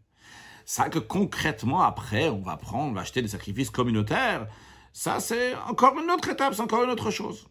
Ça 0.66 0.89
que 0.89 1.00
concrètement, 1.00 1.82
après, 1.82 2.30
on 2.30 2.42
va 2.42 2.58
prendre, 2.58 2.92
on 2.92 2.94
va 2.94 3.02
acheter 3.02 3.22
des 3.22 3.28
sacrifices 3.28 3.70
communautaires. 3.70 4.48
Ça, 4.94 5.20
c'est 5.20 5.56
encore 5.68 5.98
une 6.00 6.10
autre 6.12 6.30
étape, 6.30 6.54
c'est 6.54 6.62
encore 6.62 6.84
une 6.84 6.92
autre 6.92 7.10
chose. 7.10 7.48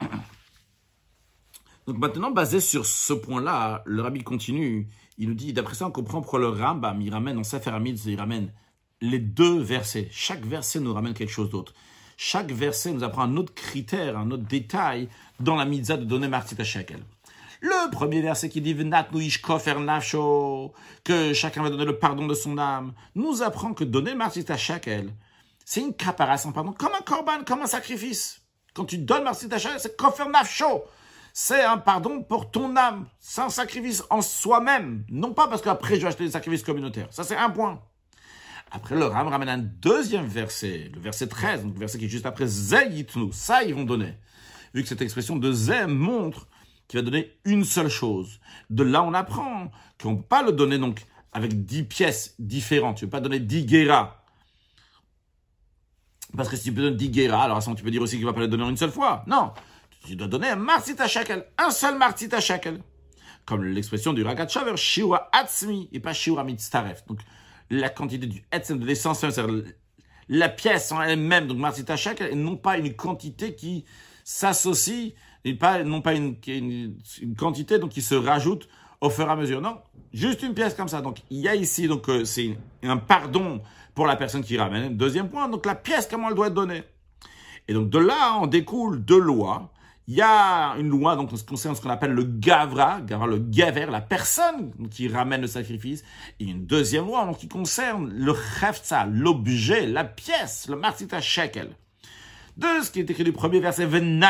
Donc 1.86 1.98
maintenant, 1.98 2.30
basé 2.30 2.60
sur 2.60 2.86
ce 2.86 3.12
point-là, 3.12 3.82
le 3.86 4.02
rabbi 4.02 4.22
continue. 4.22 4.88
Il 5.18 5.28
nous 5.28 5.34
dit, 5.34 5.52
d'après 5.52 5.74
ça, 5.74 5.86
on 5.86 5.90
comprend 5.90 6.20
pourquoi 6.20 6.40
le 6.40 6.48
Rambam, 6.48 7.00
il 7.00 7.12
ramène 7.12 7.38
en 7.38 7.44
Sefer 7.44 7.70
Hamid, 7.70 7.98
il 8.04 8.18
ramène 8.18 8.52
les 9.00 9.18
deux 9.18 9.58
versets. 9.58 10.08
Chaque 10.10 10.44
verset 10.44 10.80
nous 10.80 10.92
ramène 10.92 11.14
quelque 11.14 11.32
chose 11.32 11.50
d'autre. 11.50 11.72
Chaque 12.16 12.50
verset 12.50 12.92
nous 12.92 13.04
apprend 13.04 13.22
un 13.22 13.36
autre 13.36 13.54
critère, 13.54 14.18
un 14.18 14.30
autre 14.30 14.44
détail 14.44 15.08
dans 15.38 15.54
la 15.54 15.64
mitzvah 15.64 15.96
de 15.96 16.04
donner 16.04 16.28
Martit 16.28 16.60
à 16.60 16.64
Shekel. 16.64 17.02
Le 17.60 17.90
premier 17.90 18.20
verset 18.20 18.48
qui 18.48 18.60
dit 18.60 18.76
que 21.04 21.32
chacun 21.32 21.62
va 21.62 21.70
donner 21.70 21.84
le 21.84 21.98
pardon 21.98 22.26
de 22.26 22.34
son 22.34 22.58
âme, 22.58 22.92
nous 23.14 23.42
apprend 23.42 23.74
que 23.74 23.84
donner 23.84 24.14
Martit 24.14 24.44
à 24.50 24.56
Shekel, 24.56 25.12
c'est 25.64 25.80
une 25.80 25.94
caparation, 25.94 26.52
pardon, 26.52 26.72
comme 26.72 26.92
un 26.94 27.02
korban, 27.02 27.44
comme 27.44 27.62
un 27.62 27.66
sacrifice. 27.66 28.40
Quand 28.76 28.84
tu 28.84 28.98
donnes 28.98 29.26
à 29.26 29.32
Shekel, 29.32 29.80
c'est 29.80 29.96
kofer 29.96 30.28
nafsho 30.28 30.84
c'est 31.38 31.62
un 31.62 31.76
pardon 31.76 32.22
pour 32.22 32.50
ton 32.50 32.74
âme. 32.76 33.04
C'est 33.20 33.42
un 33.42 33.50
sacrifice 33.50 34.02
en 34.08 34.22
soi-même. 34.22 35.04
Non 35.10 35.34
pas 35.34 35.48
parce 35.48 35.60
qu'après 35.60 35.96
je 35.96 36.00
vais 36.00 36.06
acheter 36.06 36.24
des 36.24 36.30
sacrifices 36.30 36.62
communautaires. 36.62 37.08
Ça, 37.10 37.24
c'est 37.24 37.36
un 37.36 37.50
point. 37.50 37.82
Après, 38.70 38.94
le 38.94 39.04
Ram 39.04 39.28
ramène 39.28 39.50
un 39.50 39.58
deuxième 39.58 40.24
verset, 40.24 40.90
le 40.94 40.98
verset 40.98 41.26
13, 41.26 41.64
donc 41.64 41.74
le 41.74 41.80
verset 41.80 41.98
qui 41.98 42.06
est 42.06 42.08
juste 42.08 42.24
après 42.24 42.46
Zayitnu. 42.46 43.32
Ça, 43.32 43.64
ils 43.64 43.74
vont 43.74 43.84
donner. 43.84 44.14
Vu 44.72 44.82
que 44.82 44.88
cette 44.88 45.02
expression 45.02 45.36
de 45.36 45.52
Zay 45.52 45.86
montre 45.86 46.48
qu'il 46.88 46.98
va 46.98 47.04
donner 47.04 47.36
une 47.44 47.64
seule 47.64 47.90
chose. 47.90 48.40
De 48.70 48.82
là, 48.82 49.02
on 49.02 49.12
apprend 49.12 49.70
qu'on 50.02 50.12
ne 50.12 50.16
peut 50.16 50.22
pas 50.22 50.42
le 50.42 50.52
donner 50.52 50.78
donc 50.78 51.04
avec 51.34 51.66
dix 51.66 51.82
pièces 51.82 52.34
différentes. 52.38 52.96
Tu 52.96 53.04
ne 53.04 53.10
peux 53.10 53.18
pas 53.18 53.20
donner 53.20 53.40
dix 53.40 53.66
guéras. 53.66 54.24
Parce 56.36 56.48
que 56.48 56.56
si 56.56 56.64
tu 56.64 56.72
peux 56.72 56.82
donner 56.82 56.96
dix 56.96 57.10
guéras, 57.10 57.44
alors 57.44 57.62
tu 57.62 57.82
peux 57.82 57.90
dire 57.90 58.02
aussi 58.02 58.16
qu'il 58.16 58.24
ne 58.24 58.30
va 58.30 58.34
pas 58.34 58.40
le 58.40 58.48
donner 58.48 58.68
une 58.68 58.76
seule 58.76 58.90
fois. 58.90 59.24
Non 59.26 59.52
tu 60.06 60.16
dois 60.16 60.28
donner 60.28 60.48
un 60.48 60.56
martita 60.56 61.08
shekel, 61.08 61.44
un 61.58 61.70
seul 61.70 61.98
martita 61.98 62.40
shekel. 62.40 62.80
Comme 63.44 63.64
l'expression 63.64 64.12
du 64.12 64.22
Ragat 64.22 64.48
Shaver, 64.48 64.76
shiwa 64.76 65.28
atzmi, 65.32 65.88
et 65.92 66.00
pas 66.00 66.12
shiwa 66.12 66.44
mitztaref. 66.44 67.04
Donc, 67.06 67.20
la 67.70 67.88
quantité 67.88 68.26
du 68.26 68.44
etzem, 68.52 68.78
de 68.78 68.86
l'essence, 68.86 69.20
c'est-à-dire 69.20 69.64
la 70.28 70.48
pièce 70.48 70.90
en 70.92 71.02
elle-même, 71.02 71.46
donc 71.46 71.58
martita 71.58 71.96
shekel, 71.96 72.32
et 72.32 72.34
non 72.34 72.56
pas 72.56 72.78
une 72.78 72.94
quantité 72.94 73.54
qui 73.54 73.84
s'associe, 74.24 75.12
et 75.44 75.54
pas, 75.54 75.84
non 75.84 76.02
pas 76.02 76.14
une, 76.14 76.36
une, 76.46 76.96
quantité 77.36 77.78
donc 77.78 77.90
qui 77.90 78.02
se 78.02 78.14
rajoute 78.14 78.68
au 79.00 79.10
fur 79.10 79.26
et 79.28 79.30
à 79.30 79.36
mesure. 79.36 79.60
Non, 79.60 79.78
juste 80.12 80.42
une 80.42 80.54
pièce 80.54 80.74
comme 80.74 80.88
ça. 80.88 81.00
Donc, 81.00 81.18
il 81.30 81.38
y 81.38 81.48
a 81.48 81.54
ici, 81.54 81.86
donc, 81.86 82.08
euh, 82.08 82.24
c'est 82.24 82.56
un 82.82 82.96
pardon 82.96 83.60
pour 83.96 84.06
la 84.06 84.14
personne 84.14 84.44
qui 84.44 84.56
ramène. 84.56 84.96
Deuxième 84.96 85.28
point, 85.28 85.48
donc, 85.48 85.66
la 85.66 85.74
pièce, 85.74 86.06
comment 86.08 86.28
elle 86.28 86.36
doit 86.36 86.46
être 86.46 86.54
donnée. 86.54 86.84
Et 87.66 87.74
donc, 87.74 87.90
de 87.90 87.98
là, 87.98 88.38
on 88.40 88.46
découle 88.46 89.04
deux 89.04 89.18
lois 89.18 89.72
il 90.08 90.14
y 90.14 90.22
a 90.22 90.76
une 90.78 90.88
loi 90.88 91.16
donc, 91.16 91.30
qui 91.30 91.44
concerne 91.44 91.74
ce 91.74 91.80
qu'on 91.80 91.90
appelle 91.90 92.12
le 92.12 92.22
gavra, 92.22 93.00
gavra 93.00 93.26
le 93.26 93.38
gaver, 93.38 93.86
la 93.86 94.00
personne 94.00 94.72
qui 94.88 95.08
ramène 95.08 95.40
le 95.40 95.48
sacrifice. 95.48 96.04
Et 96.38 96.44
une 96.44 96.64
deuxième 96.64 97.06
loi 97.06 97.26
donc, 97.26 97.38
qui 97.38 97.48
concerne 97.48 98.12
le 98.12 98.32
chefza, 98.32 99.04
l'objet, 99.06 99.84
la 99.86 100.04
pièce, 100.04 100.68
le 100.68 100.76
martita 100.76 101.20
shekel. 101.20 101.70
de 102.56 102.68
ce 102.84 102.92
qui 102.92 103.00
est 103.00 103.10
écrit 103.10 103.24
du 103.24 103.32
premier 103.32 103.58
verset, 103.58 103.88
qu'ils 103.88 104.20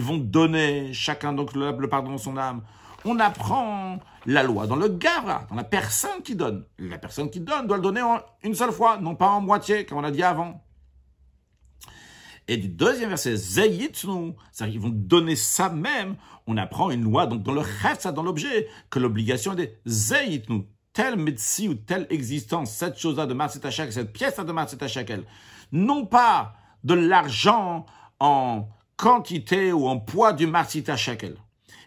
vont 0.00 0.18
donner 0.18 0.92
chacun 0.92 1.32
donc 1.32 1.54
le, 1.54 1.88
pardon 1.88 2.14
de 2.14 2.18
son 2.18 2.36
âme. 2.36 2.62
On 3.04 3.20
apprend 3.20 4.00
la 4.26 4.42
loi 4.42 4.66
dans 4.66 4.76
le 4.76 4.88
Gavra, 4.88 5.46
dans 5.48 5.56
la 5.56 5.64
personne 5.64 6.22
qui 6.22 6.34
donne. 6.34 6.64
La 6.78 6.98
personne 6.98 7.30
qui 7.30 7.40
donne 7.40 7.66
doit 7.66 7.76
le 7.76 7.82
donner 7.82 8.02
une 8.42 8.54
seule 8.54 8.72
fois, 8.72 8.98
non 8.98 9.14
pas 9.14 9.28
en 9.28 9.40
moitié, 9.40 9.86
comme 9.86 9.98
on 9.98 10.04
a 10.04 10.10
dit 10.10 10.22
avant. 10.22 10.62
Et 12.48 12.56
du 12.56 12.68
deuxième 12.68 13.08
verset, 13.08 13.36
Zayitnu, 13.36 14.34
c'est-à-dire 14.52 14.72
qu'ils 14.72 14.80
vont 14.80 14.94
donner 14.94 15.34
ça 15.34 15.68
même. 15.68 16.16
On 16.46 16.56
apprend 16.56 16.90
une 16.90 17.02
loi, 17.02 17.26
donc 17.26 17.42
dans 17.42 17.52
le 17.52 17.62
ça 17.98 18.12
dans 18.12 18.22
l'objet, 18.22 18.68
que 18.90 18.98
l'obligation 18.98 19.52
est 19.52 19.56
de 19.56 19.70
Zayitnu, 19.86 20.66
telle 20.92 21.16
médecine 21.16 21.70
ou 21.70 21.74
telle 21.74 22.06
existence, 22.10 22.72
cette 22.72 22.98
chose-là 22.98 23.26
de 23.26 23.34
Matzit 23.34 23.60
cette 23.70 24.12
pièce-là 24.12 24.44
de 24.44 24.52
Matzit 24.52 24.78
non 25.72 26.06
pas 26.06 26.54
de 26.84 26.94
l'argent 26.94 27.86
en 28.20 28.68
quantité 28.96 29.72
ou 29.72 29.88
en 29.88 29.98
poids 29.98 30.32
du 30.32 30.46
Matzit 30.46 30.84
Shekel. 30.96 31.36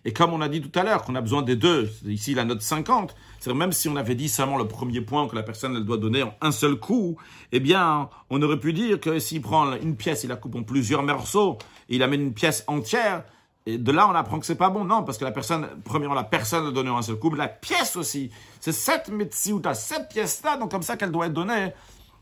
Et 0.06 0.14
comme 0.14 0.34
on 0.34 0.42
a 0.42 0.48
dit 0.48 0.62
tout 0.62 0.78
à 0.80 0.84
l'heure 0.84 1.04
qu'on 1.04 1.16
a 1.16 1.22
besoin 1.22 1.42
des 1.42 1.56
deux, 1.56 1.90
ici 2.06 2.34
la 2.34 2.46
note 2.46 2.62
50, 2.62 3.16
c'est 3.40 3.54
même 3.54 3.72
si 3.72 3.90
on 3.90 3.96
avait 3.96 4.16
dit 4.16 4.30
seulement 4.30 4.58
le 4.58 4.68
premier 4.68 5.02
point 5.02 5.28
que 5.28 5.36
la 5.36 5.44
personne 5.44 5.76
elle 5.76 5.86
doit 5.86 5.98
donner 5.98 6.24
en 6.24 6.34
un 6.42 6.52
seul 6.52 6.76
coup, 6.76 7.18
eh 7.52 7.60
bien, 7.60 8.10
on 8.30 8.42
aurait 8.42 8.60
pu 8.60 8.74
dire 8.74 9.00
que 9.00 9.20
s'il 9.20 9.42
prend 9.42 9.74
une 9.74 9.96
pièce, 9.96 10.24
il 10.24 10.30
la 10.30 10.36
coupe 10.36 10.56
en 10.56 10.64
plusieurs 10.64 11.04
morceaux, 11.04 11.58
et 11.90 11.96
il 11.96 12.04
amène 12.04 12.22
une 12.22 12.34
pièce 12.34 12.64
entière, 12.68 13.24
et 13.66 13.78
de 13.78 13.92
là 13.92 14.08
on 14.10 14.16
apprend 14.16 14.40
que 14.40 14.46
c'est 14.46 14.56
pas 14.56 14.70
bon. 14.70 14.86
Non, 14.86 15.04
parce 15.04 15.18
que 15.18 15.26
la 15.26 15.32
personne, 15.32 15.68
premièrement, 15.84 16.16
la 16.16 16.24
personne 16.24 16.72
donner 16.74 16.90
en 16.90 16.98
un 16.98 17.02
seul 17.02 17.18
coup, 17.18 17.30
mais 17.30 17.38
la 17.38 17.48
pièce 17.48 17.96
aussi. 17.96 18.32
C'est 18.60 18.72
cette 18.72 19.12
as 19.66 19.74
cette 19.74 20.10
pièce-là, 20.10 20.58
donc 20.58 20.72
comme 20.72 20.82
ça 20.82 20.98
qu'elle 20.98 21.12
doit 21.12 21.28
être 21.28 21.34
donnée 21.34 21.74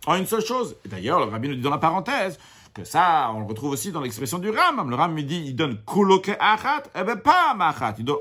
en 0.06 0.16
une 0.16 0.26
seule 0.26 0.44
chose. 0.44 0.76
Et 0.86 0.90
d'ailleurs, 0.90 1.20
le 1.20 1.26
rabbi 1.26 1.50
nous 1.50 1.56
dit 1.56 1.62
dans 1.62 1.70
la 1.70 1.78
parenthèse, 1.78 2.40
ça, 2.84 3.32
on 3.34 3.40
le 3.40 3.46
retrouve 3.46 3.72
aussi 3.72 3.92
dans 3.92 4.02
l'expression 4.02 4.40
du 4.40 4.50
Ram. 4.50 4.90
Le 4.90 4.96
Ram 4.96 5.14
me 5.14 5.24
dit, 5.24 5.44
il 5.48 5.56
donne 5.56 5.78
kuloke 5.86 6.36
achat, 6.40 6.84
eh 6.96 7.04
ben 7.04 7.18
pas. 7.18 7.56
Il 7.98 8.06
donne 8.06 8.18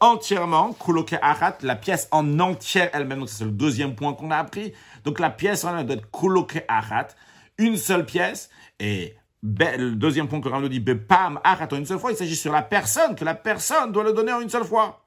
entièrement, 0.00 0.72
kuloke 0.72 1.16
achat, 1.20 1.58
la 1.62 1.76
pièce 1.76 2.08
en 2.10 2.38
entière 2.40 2.90
elle-même. 2.92 3.20
Donc 3.20 3.28
c'est 3.28 3.44
le 3.44 3.50
deuxième 3.50 3.94
point 3.94 4.12
qu'on 4.14 4.30
a 4.30 4.36
appris. 4.36 4.72
Donc 5.04 5.18
la 5.18 5.30
pièce 5.30 5.64
en 5.64 5.76
elle 5.76 5.86
doit 5.86 5.96
être 5.96 6.10
kuloke 6.10 6.64
achat, 6.68 7.08
une 7.58 7.76
seule 7.76 8.06
pièce. 8.06 8.50
Et 8.80 9.16
le 9.42 9.92
deuxième 9.92 10.28
point 10.28 10.40
que 10.40 10.48
le 10.48 10.54
Ram 10.54 10.62
nous 10.62 10.68
dit, 10.68 10.80
bepam 10.80 11.40
en 11.44 11.76
une 11.76 11.86
seule 11.86 11.98
fois, 11.98 12.12
il 12.12 12.16
s'agit 12.16 12.36
sur 12.36 12.52
la 12.52 12.62
personne, 12.62 13.14
que 13.14 13.24
la 13.24 13.34
personne 13.34 13.92
doit 13.92 14.04
le 14.04 14.12
donner 14.12 14.32
en 14.32 14.40
une 14.40 14.50
seule 14.50 14.64
fois. 14.64 15.04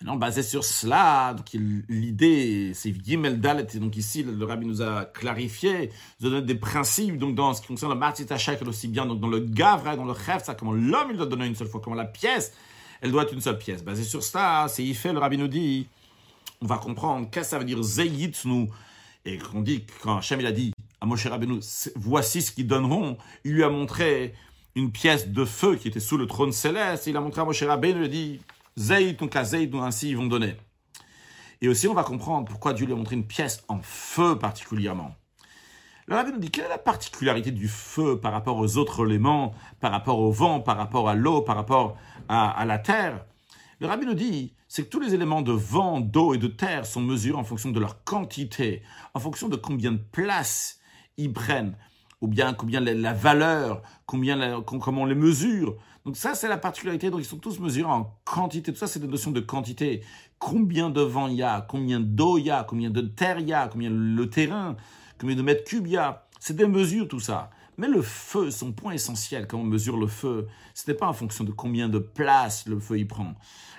Maintenant, 0.00 0.16
basé 0.16 0.42
sur 0.42 0.62
cela, 0.62 1.34
l'idée, 1.88 2.72
c'est 2.74 2.94
Gimel 3.02 3.40
Dalet, 3.40 3.66
donc 3.76 3.96
ici, 3.96 4.22
le, 4.22 4.44
rabbi 4.44 4.66
nous 4.66 4.82
a 4.82 5.06
clarifié, 5.06 5.90
nous 6.20 6.26
a 6.26 6.30
donné 6.30 6.46
des 6.46 6.54
principes, 6.54 7.16
donc 7.16 7.34
dans 7.34 7.54
ce 7.54 7.62
qui 7.62 7.68
concerne 7.68 7.92
le 7.92 7.98
Martit 7.98 8.26
Shekel 8.36 8.68
aussi 8.68 8.88
bien, 8.88 9.06
donc 9.06 9.20
dans 9.20 9.28
le 9.28 9.40
Gavra, 9.40 9.96
dans 9.96 10.04
le 10.04 10.14
ça 10.14 10.54
comment 10.54 10.72
l'homme, 10.72 11.08
il 11.12 11.16
doit 11.16 11.24
donner 11.24 11.46
une 11.46 11.54
seule 11.54 11.68
fois, 11.68 11.80
comment 11.82 11.96
la 11.96 12.04
pièce, 12.04 12.52
elle 13.00 13.10
doit 13.10 13.22
être 13.22 13.32
une 13.32 13.40
seule 13.40 13.56
pièce. 13.56 13.82
Basé 13.82 14.04
sur 14.04 14.22
cela, 14.22 14.66
c'est 14.68 14.84
fait, 14.92 15.14
le 15.14 15.18
rabbi 15.18 15.38
nous 15.38 15.48
dit, 15.48 15.86
on 16.60 16.66
va 16.66 16.76
comprendre 16.76 17.28
qu'est-ce 17.30 17.46
que 17.46 17.50
ça 17.50 17.58
veut 17.58 17.64
dire 17.64 17.80
nous. 18.44 18.68
Et 19.24 19.38
qu'on 19.38 19.60
dit, 19.60 19.84
quand 20.02 20.18
Hachem 20.18 20.40
il 20.40 20.46
a 20.46 20.52
dit 20.52 20.72
à 21.00 21.06
Moshe 21.06 21.26
Rabbeinu, 21.26 21.60
voici 21.96 22.42
ce 22.42 22.52
qu'ils 22.52 22.66
donneront, 22.66 23.18
il 23.44 23.54
lui 23.54 23.64
a 23.64 23.70
montré 23.70 24.34
une 24.76 24.92
pièce 24.92 25.28
de 25.28 25.44
feu 25.44 25.76
qui 25.76 25.88
était 25.88 26.00
sous 26.00 26.16
le 26.16 26.26
trône 26.26 26.52
céleste, 26.52 27.06
il 27.06 27.16
a 27.16 27.20
montré 27.20 27.40
à 27.40 27.44
Moshe 27.44 27.62
Rabbeinu, 27.62 28.00
il 28.00 28.04
a 28.04 28.08
dit, 28.08 28.40
Donc 28.76 29.34
à 29.36 29.44
Zayd, 29.44 29.74
ainsi 29.74 30.10
ils 30.10 30.16
vont 30.16 30.26
donner. 30.26 30.56
Et 31.62 31.68
aussi, 31.68 31.88
on 31.88 31.94
va 31.94 32.04
comprendre 32.04 32.46
pourquoi 32.46 32.74
Dieu 32.74 32.84
lui 32.84 32.92
a 32.92 32.96
montré 32.96 33.16
une 33.16 33.26
pièce 33.26 33.64
en 33.68 33.80
feu 33.80 34.38
particulièrement. 34.38 35.14
Le 36.06 36.14
rabbi 36.14 36.30
nous 36.30 36.38
dit 36.38 36.50
quelle 36.50 36.66
est 36.66 36.68
la 36.68 36.78
particularité 36.78 37.50
du 37.50 37.68
feu 37.68 38.20
par 38.20 38.32
rapport 38.32 38.58
aux 38.58 38.76
autres 38.76 39.06
éléments, 39.06 39.54
par 39.80 39.90
rapport 39.90 40.20
au 40.20 40.30
vent, 40.30 40.60
par 40.60 40.76
rapport 40.76 41.08
à 41.08 41.14
l'eau, 41.14 41.40
par 41.40 41.56
rapport 41.56 41.96
à, 42.28 42.64
la 42.66 42.78
terre? 42.78 43.24
Le 43.80 43.86
rabbi 43.86 44.06
nous 44.06 44.14
dit, 44.14 44.52
c'est 44.68 44.84
que 44.84 44.90
tous 44.90 45.00
les 45.00 45.14
éléments 45.14 45.42
de 45.42 45.52
vent, 45.52 46.00
d'eau 46.00 46.34
et 46.34 46.38
de 46.38 46.46
terre 46.46 46.86
sont 46.86 47.00
mesurés 47.00 47.38
en 47.38 47.44
fonction 47.44 47.70
de 47.70 47.80
leur 47.80 48.04
quantité, 48.04 48.82
en 49.14 49.20
fonction 49.20 49.48
de 49.48 49.56
combien 49.56 49.92
de 49.92 50.02
place 50.12 50.78
ils 51.16 51.32
prennent, 51.32 51.76
ou 52.20 52.28
bien 52.28 52.54
combien 52.54 52.80
la, 52.80 53.12
valeur, 53.12 53.82
combien 54.04 54.60
comment 54.62 55.02
on 55.02 55.06
les 55.06 55.14
mesure. 55.14 55.76
Donc 56.06 56.16
ça, 56.16 56.36
c'est 56.36 56.48
la 56.48 56.56
particularité. 56.56 57.10
Donc 57.10 57.20
ils 57.20 57.26
sont 57.26 57.36
tous 57.36 57.58
mesurés 57.58 57.90
en 57.90 58.16
quantité. 58.24 58.72
Tout 58.72 58.78
ça, 58.78 58.86
c'est 58.86 59.00
des 59.00 59.08
notions 59.08 59.32
de 59.32 59.40
quantité. 59.40 60.04
Combien 60.38 60.88
de 60.88 61.00
vent 61.00 61.26
il 61.26 61.34
y 61.34 61.42
a, 61.42 61.66
combien 61.68 61.98
d'eau 61.98 62.38
il 62.38 62.44
y 62.44 62.50
a, 62.50 62.62
combien 62.62 62.90
de 62.90 63.00
terre 63.00 63.40
il 63.40 63.48
y 63.48 63.52
a, 63.52 63.66
combien 63.66 63.90
le 63.90 64.30
terrain, 64.30 64.76
combien 65.18 65.34
de 65.34 65.42
mètres 65.42 65.64
cubes 65.64 65.88
il 65.88 65.94
y 65.94 65.96
a? 65.96 66.28
C'est 66.38 66.54
des 66.54 66.68
mesures, 66.68 67.08
tout 67.08 67.18
ça. 67.18 67.50
Mais 67.76 67.88
le 67.88 68.02
feu, 68.02 68.52
son 68.52 68.72
point 68.72 68.92
essentiel, 68.92 69.48
quand 69.48 69.58
on 69.58 69.64
mesure 69.64 69.96
le 69.96 70.06
feu, 70.06 70.46
ce 70.74 70.88
n'est 70.88 70.96
pas 70.96 71.08
en 71.08 71.12
fonction 71.12 71.42
de 71.42 71.50
combien 71.50 71.88
de 71.88 71.98
place 71.98 72.66
le 72.66 72.78
feu 72.78 73.00
y 73.00 73.04
prend. 73.04 73.34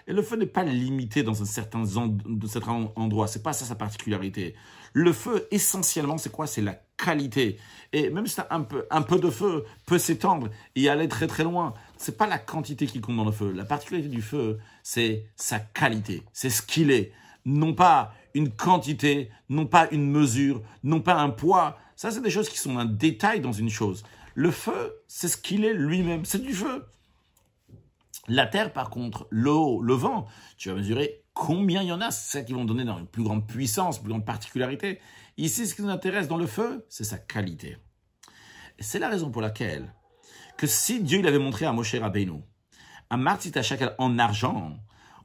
Et 0.05 0.11
le 0.11 0.21
feu 0.21 0.35
n'est 0.35 0.45
pas 0.45 0.63
limité 0.63 1.23
dans 1.23 1.41
un 1.41 1.45
certain, 1.45 1.83
endroit. 2.97 3.27
C'est 3.27 3.41
pas 3.41 3.53
ça 3.53 3.63
sa 3.63 3.75
particularité. 3.75 4.53
Le 4.93 5.13
feu, 5.13 5.47
essentiellement, 5.51 6.17
c'est 6.17 6.31
quoi? 6.31 6.47
C'est 6.47 6.61
la 6.61 6.75
qualité. 6.97 7.57
Et 7.93 8.09
même 8.09 8.27
si 8.27 8.39
un 8.49 8.61
peu, 8.61 8.85
un 8.89 9.01
peu 9.01 9.19
de 9.19 9.29
feu 9.29 9.65
peut 9.85 9.97
s'étendre 9.97 10.49
et 10.75 10.89
aller 10.89 11.07
très 11.07 11.27
très 11.27 11.43
loin, 11.43 11.73
c'est 11.97 12.17
pas 12.17 12.27
la 12.27 12.37
quantité 12.37 12.85
qui 12.85 12.99
compte 12.99 13.17
dans 13.17 13.25
le 13.25 13.31
feu. 13.31 13.51
La 13.51 13.65
particularité 13.65 14.09
du 14.09 14.21
feu, 14.21 14.59
c'est 14.83 15.25
sa 15.35 15.59
qualité. 15.59 16.23
C'est 16.33 16.49
ce 16.49 16.61
qu'il 16.61 16.91
est. 16.91 17.11
Non 17.45 17.73
pas 17.73 18.13
une 18.33 18.51
quantité, 18.51 19.31
non 19.49 19.65
pas 19.65 19.87
une 19.91 20.11
mesure, 20.11 20.61
non 20.83 20.99
pas 21.01 21.15
un 21.15 21.29
poids. 21.29 21.77
Ça, 21.95 22.11
c'est 22.11 22.21
des 22.21 22.29
choses 22.29 22.49
qui 22.49 22.57
sont 22.57 22.77
un 22.77 22.85
détail 22.85 23.39
dans 23.39 23.53
une 23.53 23.69
chose. 23.69 24.03
Le 24.35 24.51
feu, 24.51 25.01
c'est 25.07 25.27
ce 25.27 25.37
qu'il 25.37 25.65
est 25.65 25.73
lui-même. 25.73 26.25
C'est 26.25 26.41
du 26.41 26.53
feu. 26.53 26.85
La 28.27 28.45
terre, 28.45 28.73
par 28.73 28.89
contre, 28.89 29.27
l'eau, 29.29 29.81
le 29.81 29.93
vent, 29.93 30.27
tu 30.57 30.69
vas 30.69 30.75
mesurer 30.75 31.23
combien 31.37 31.83
il 31.83 31.87
y 31.87 31.91
en 31.91 32.01
a. 32.01 32.11
C'est 32.11 32.39
ça 32.39 32.43
qui 32.43 32.53
vont 32.53 32.65
donner 32.65 32.83
dans 32.83 32.97
une 32.97 33.07
plus 33.07 33.23
grande 33.23 33.47
puissance, 33.47 33.99
plus 33.99 34.09
grande 34.09 34.25
particularité. 34.25 34.99
Ici, 35.37 35.67
ce 35.67 35.75
qui 35.75 35.83
nous 35.83 35.89
intéresse 35.89 36.27
dans 36.27 36.37
le 36.37 36.47
feu, 36.47 36.85
c'est 36.89 37.03
sa 37.03 37.17
qualité. 37.17 37.77
C'est 38.79 38.99
la 38.99 39.09
raison 39.09 39.29
pour 39.29 39.41
laquelle 39.41 39.93
que 40.57 40.67
si 40.67 41.01
Dieu 41.01 41.19
il 41.19 41.27
avait 41.27 41.39
montré 41.39 41.65
à 41.65 41.73
Moshe 41.73 41.95
Rabbeinu 41.95 42.41
un 43.09 43.17
martit 43.17 43.51
chacal 43.61 43.95
en 43.99 44.19
argent, 44.19 44.75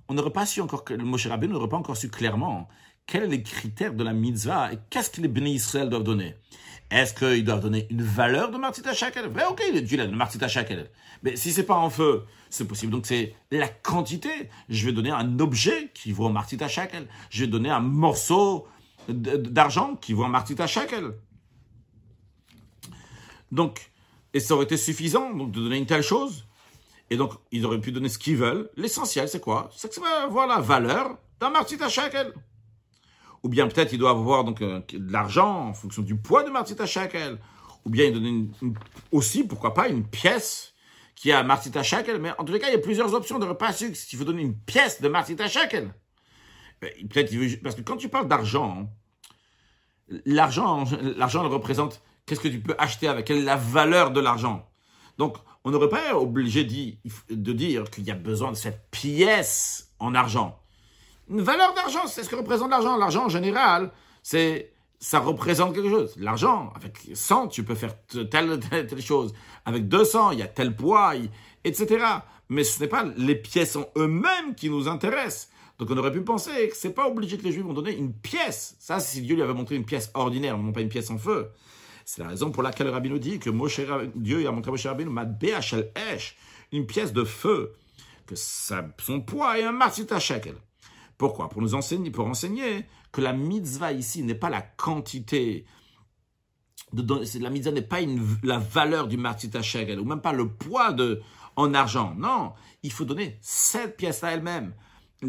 on 0.09 0.15
n'aurait 0.15 0.31
pas 0.31 0.47
su 0.47 0.61
encore 0.61 0.85
Moshe 0.99 1.27
Rabbeinu 1.27 1.55
n'aurait 1.55 1.69
pas 1.69 1.79
encore 1.79 1.97
su 1.97 2.11
clairement 2.11 2.69
quels 3.07 3.25
sont 3.25 3.31
les 3.31 3.43
critères 3.43 3.95
de 3.95 4.05
la 4.05 4.13
mitzvah 4.13 4.73
et 4.73 4.79
qu'est-ce 4.91 5.11
que 5.11 5.21
les 5.21 5.29
bénis 5.29 5.55
Israël 5.55 5.89
doivent 5.89 6.05
donner? 6.05 6.35
Est-ce 6.91 7.15
qu'ils 7.15 7.45
doivent 7.45 7.61
donner 7.61 7.87
une 7.91 8.03
valeur 8.03 8.51
de 8.51 8.59
martit 8.59 8.83
chacal 8.95 9.27
Vrai, 9.29 9.45
ok, 9.47 9.63
Dieu 9.83 9.99
a 9.99 10.05
le 10.05 10.15
martit 10.15 10.39
chacal. 10.47 10.91
Mais 11.23 11.37
si 11.37 11.51
c'est 11.53 11.63
pas 11.63 11.77
en 11.77 11.89
feu, 11.89 12.25
c'est 12.51 12.67
possible. 12.67 12.93
Donc 12.93 13.07
c'est 13.07 13.35
la 13.51 13.69
quantité. 13.69 14.51
Je 14.69 14.85
vais 14.85 14.93
donner 14.93 15.11
un 15.11 15.39
objet 15.41 15.91
qui 15.95 16.13
vaut 16.13 16.27
un 16.27 16.33
martit 16.33 16.59
chacal. 16.69 17.07
Je 17.31 17.45
vais 17.45 17.51
donner 17.51 17.71
un 17.71 17.81
morceau 17.81 18.69
d'argent 19.09 19.97
qui 19.97 20.13
vaut 20.13 20.25
un 20.25 20.29
martit 20.29 20.55
chacal. 20.67 21.15
Donc, 23.53 23.91
et 24.35 24.41
ça 24.41 24.55
aurait 24.55 24.65
été 24.65 24.77
suffisant 24.77 25.33
de 25.33 25.61
donner 25.61 25.79
une 25.79 25.87
telle 25.87 26.03
chose. 26.03 26.47
Et 27.11 27.17
donc, 27.17 27.33
ils 27.51 27.65
auraient 27.67 27.81
pu 27.81 27.93
donner 27.93 28.09
ce 28.09 28.19
qu'ils 28.19 28.37
veulent. 28.37 28.71
L'essentiel, 28.77 29.29
c'est 29.29 29.41
quoi? 29.41 29.71
C'est 29.77 29.89
que 29.89 29.95
ça 29.95 30.03
avoir 30.25 30.47
la 30.47 30.61
valeur 30.61 31.19
d'un 31.41 31.51
martit 31.51 31.83
à 31.83 31.89
shekel. 31.89 32.33
Ou 33.43 33.49
bien 33.49 33.67
peut-être 33.67 33.93
ils 33.93 33.99
doivent 33.99 34.19
avoir 34.19 34.45
donc, 34.45 34.63
euh, 34.63 34.81
de 34.93 35.13
l'argent 35.13 35.69
en 35.69 35.75
fonction 35.75 36.03
du 36.03 36.17
poids 36.17 36.45
de 36.45 36.51
martit 36.51 36.81
à 36.81 36.87
shekel. 36.87 37.39
Ou 37.85 37.91
bien 37.91 38.07
ils 38.07 38.13
donnent 38.13 38.53
aussi, 39.11 39.45
pourquoi 39.45 39.75
pas, 39.75 39.89
une 39.89 40.07
pièce 40.07 40.75
qui 41.17 41.33
a 41.33 41.43
martit 41.43 41.77
à 41.77 41.83
shekel. 41.83 42.21
Mais 42.21 42.31
en 42.39 42.45
tous 42.45 42.53
les 42.53 42.61
cas, 42.61 42.69
il 42.69 42.73
y 42.73 42.77
a 42.77 42.81
plusieurs 42.81 43.15
options 43.15 43.39
de 43.39 43.47
repas 43.47 43.73
sucre. 43.73 43.97
Si 43.97 44.07
tu 44.07 44.17
veux 44.17 44.25
donner 44.25 44.43
une 44.43 44.57
pièce 44.57 45.01
de 45.01 45.09
martit 45.09 45.41
à 45.41 45.49
shekel, 45.49 45.93
ben, 46.81 46.91
peut-être 47.09 47.63
parce 47.63 47.75
que 47.75 47.83
quand 47.83 47.97
tu 47.97 48.09
parles 48.09 48.29
d'argent, 48.29 48.89
l'argent, 50.25 50.85
l'argent 51.17 51.49
représente 51.49 52.03
Qu'est-ce 52.27 52.41
que 52.41 52.49
tu 52.49 52.61
peux 52.61 52.75
acheter 52.79 53.09
avec 53.09 53.27
Quelle 53.27 53.39
est 53.39 53.43
la 53.43 53.57
valeur 53.57 54.11
de 54.11 54.21
l'argent 54.21 54.69
Donc, 55.19 55.37
on 55.65 55.71
n'aurait 55.71 55.89
pas 55.89 56.17
obligé 56.17 56.65
de 56.65 57.53
dire 57.53 57.91
qu'il 57.91 58.05
y 58.05 58.11
a 58.11 58.15
besoin 58.15 58.53
de 58.53 58.57
cette 58.57 58.91
pièce 58.91 59.93
en 59.99 60.15
argent. 60.15 60.59
Une 61.31 61.41
valeur 61.41 61.75
d'argent, 61.75 62.07
c'est 62.07 62.25
ce 62.25 62.29
que 62.29 62.37
représente 62.37 62.71
l'argent. 62.71 62.97
L'argent, 62.97 63.27
en 63.27 63.29
général, 63.29 63.91
c'est 64.23 64.73
ça 65.03 65.19
représente 65.19 65.75
quelque 65.75 65.91
chose. 65.91 66.15
L'argent, 66.17 66.73
avec 66.77 66.97
100, 67.13 67.49
tu 67.49 67.65
peux 67.65 67.75
faire 67.75 67.95
telle, 68.31 68.61
chose. 69.01 69.35
Avec 69.65 69.89
200, 69.89 70.31
il 70.31 70.39
y 70.39 70.43
a 70.43 70.47
tel 70.47 70.77
poids, 70.77 71.15
etc. 71.65 72.05
Mais 72.49 72.63
ce 72.63 72.81
n'est 72.81 72.89
pas 72.89 73.05
les 73.17 73.35
pièces 73.35 73.75
en 73.75 73.85
eux-mêmes 73.97 74.55
qui 74.57 74.71
nous 74.71 74.87
intéressent. 74.87 75.51
Donc 75.81 75.91
on 75.91 75.97
aurait 75.97 76.13
pu 76.13 76.23
penser 76.23 76.69
que 76.69 76.77
c'est 76.77 76.93
pas 76.93 77.09
obligé 77.09 77.37
que 77.37 77.43
les 77.43 77.51
Juifs 77.51 77.65
vont 77.65 77.73
donner 77.73 77.97
une 77.97 78.13
pièce. 78.13 78.77
Ça, 78.79 79.01
si 79.01 79.23
Dieu 79.23 79.35
lui 79.35 79.43
avait 79.43 79.55
montré 79.55 79.75
une 79.75 79.85
pièce 79.85 80.13
ordinaire, 80.15 80.57
non 80.57 80.71
pas 80.71 80.83
une 80.83 80.89
pièce 80.89 81.11
en 81.11 81.19
feu. 81.19 81.51
C'est 82.05 82.23
la 82.23 82.29
raison 82.29 82.53
pour 82.53 82.63
laquelle 82.63 82.87
le 82.87 82.93
rabbi 82.93 83.11
nous 83.11 83.19
dit 83.19 83.41
que 83.41 83.51
Dieu 84.15 84.47
a 84.47 84.53
montré 84.53 84.69
à 84.69 84.73
Moshe 84.73 84.87
Rabbeinu 84.87 85.11
une 86.71 86.87
pièce 86.87 87.13
de 87.13 87.25
feu, 87.25 87.75
que 88.27 88.37
son 88.37 89.21
poids 89.21 89.59
est 89.59 89.65
un 89.65 89.73
matzita 89.73 90.21
shekel. 90.21 90.55
Pourquoi? 91.23 91.49
Pour 91.49 91.63
nous 91.63 91.77
enseigner, 91.77 92.11
pour 92.11 92.27
enseigner 92.27 92.85
que 93.13 93.21
la 93.21 93.33
mitzvah 93.33 93.93
ici 93.93 94.25
n'est 94.25 94.35
pas 94.35 94.51
la 94.51 94.61
quantité 94.61 95.67
la 96.93 97.49
mitzvah 97.49 97.71
n'est 97.71 97.81
pas 97.81 98.01
la 98.43 98.59
valeur 98.59 99.07
du 99.07 99.17
martita 99.17 99.63
shekel, 99.63 100.01
ou 100.01 100.05
même 100.05 100.21
pas 100.21 100.33
le 100.33 100.49
poids 100.49 100.93
de, 100.93 101.23
en 101.55 101.75
argent. 101.75 102.13
Non, 102.19 102.55
il 102.83 102.91
faut 102.91 103.05
donner 103.05 103.39
cette 103.41 103.97
pièce 103.97 104.25
à 104.25 104.33
elle-même. 104.33 104.75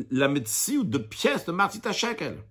La 0.09 0.27
médecine 0.29 0.89
de 0.89 0.97
pièces 0.97 1.45
de 1.45 1.51
martita 1.51 1.93
shekel. 1.93 2.43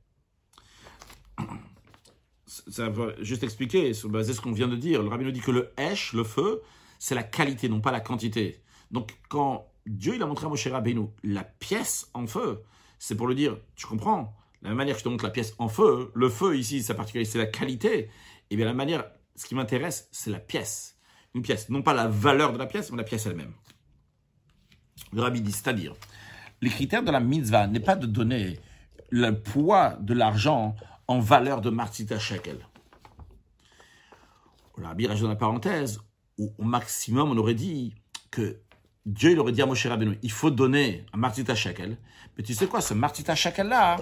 Ça 2.46 2.90
va 2.90 3.20
juste 3.22 3.42
expliquer, 3.42 3.92
sur 3.92 4.08
ce 4.08 4.40
qu'on 4.40 4.52
vient 4.52 4.68
de 4.68 4.76
dire. 4.76 5.02
Le 5.02 5.08
rabbin 5.08 5.24
nous 5.24 5.32
dit 5.32 5.40
que 5.40 5.50
le 5.50 5.72
hesh, 5.76 6.12
le 6.12 6.22
feu, 6.22 6.62
c'est 7.00 7.16
la 7.16 7.24
qualité, 7.24 7.68
non 7.68 7.80
pas 7.80 7.90
la 7.90 8.00
quantité. 8.00 8.62
Donc, 8.92 9.18
quand 9.28 9.66
Dieu 9.84 10.14
il 10.14 10.22
a 10.22 10.26
montré 10.26 10.46
à 10.46 10.48
Moshe 10.48 10.68
Rabbeinu 10.68 11.08
la 11.24 11.42
pièce 11.42 12.08
en 12.14 12.28
feu, 12.28 12.62
c'est 13.02 13.16
pour 13.16 13.26
le 13.26 13.34
dire, 13.34 13.56
tu 13.74 13.84
comprends, 13.84 14.32
la 14.62 14.72
manière 14.74 14.94
que 14.94 15.00
je 15.00 15.04
te 15.04 15.08
montre 15.08 15.24
la 15.24 15.30
pièce 15.30 15.56
en 15.58 15.66
feu, 15.66 16.12
le 16.14 16.28
feu 16.28 16.56
ici, 16.56 16.84
sa 16.84 16.94
particularité, 16.94 17.32
c'est 17.32 17.38
la 17.38 17.46
qualité. 17.46 17.98
Et 17.98 18.08
eh 18.50 18.56
bien 18.56 18.64
la 18.64 18.74
manière, 18.74 19.10
ce 19.34 19.44
qui 19.46 19.56
m'intéresse, 19.56 20.08
c'est 20.12 20.30
la 20.30 20.38
pièce. 20.38 20.96
Une 21.34 21.42
pièce, 21.42 21.68
non 21.68 21.82
pas 21.82 21.94
la 21.94 22.06
valeur 22.06 22.52
de 22.52 22.58
la 22.58 22.66
pièce, 22.66 22.92
mais 22.92 22.96
la 22.98 23.02
pièce 23.02 23.26
elle-même. 23.26 23.54
Le 25.12 25.20
rabbi 25.20 25.40
dit, 25.40 25.50
c'est-à-dire, 25.50 25.96
les 26.60 26.70
critères 26.70 27.02
de 27.02 27.10
la 27.10 27.18
mitzvah 27.18 27.66
n'est 27.66 27.80
pas 27.80 27.96
de 27.96 28.06
donner 28.06 28.60
le 29.10 29.32
poids 29.32 29.96
de 29.98 30.14
l'argent 30.14 30.76
en 31.08 31.18
valeur 31.18 31.60
de 31.60 31.70
martita 31.70 32.20
shekel. 32.20 32.68
Le 34.76 34.86
rabbi 34.86 35.08
rajoute 35.08 35.24
dans 35.24 35.30
la 35.30 35.34
parenthèse, 35.34 36.00
où 36.38 36.54
au 36.56 36.62
maximum 36.62 37.32
on 37.32 37.36
aurait 37.36 37.54
dit 37.54 37.96
que 38.30 38.60
Dieu 39.04 39.32
il 39.32 39.40
aurait 39.40 39.52
dit 39.52 39.62
à 39.62 39.66
Moshe 39.66 39.86
Rabbeinu, 39.86 40.18
il 40.22 40.30
faut 40.30 40.50
donner 40.50 41.04
un 41.12 41.16
martita 41.16 41.54
shekel. 41.54 41.96
Mais 42.36 42.44
tu 42.44 42.54
sais 42.54 42.66
quoi, 42.66 42.80
ce 42.80 42.94
martita 42.94 43.34
shekel 43.34 43.68
là, 43.68 43.96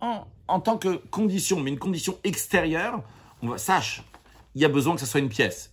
en, 0.00 0.26
en, 0.48 0.60
tant 0.60 0.78
que 0.78 0.96
condition, 1.10 1.60
mais 1.60 1.70
une 1.70 1.78
condition 1.78 2.18
extérieure, 2.24 3.02
on 3.42 3.48
va, 3.48 3.58
sache, 3.58 4.02
il 4.54 4.62
y 4.62 4.64
a 4.64 4.68
besoin 4.68 4.94
que 4.94 5.00
ce 5.00 5.06
soit 5.06 5.20
une 5.20 5.28
pièce. 5.28 5.72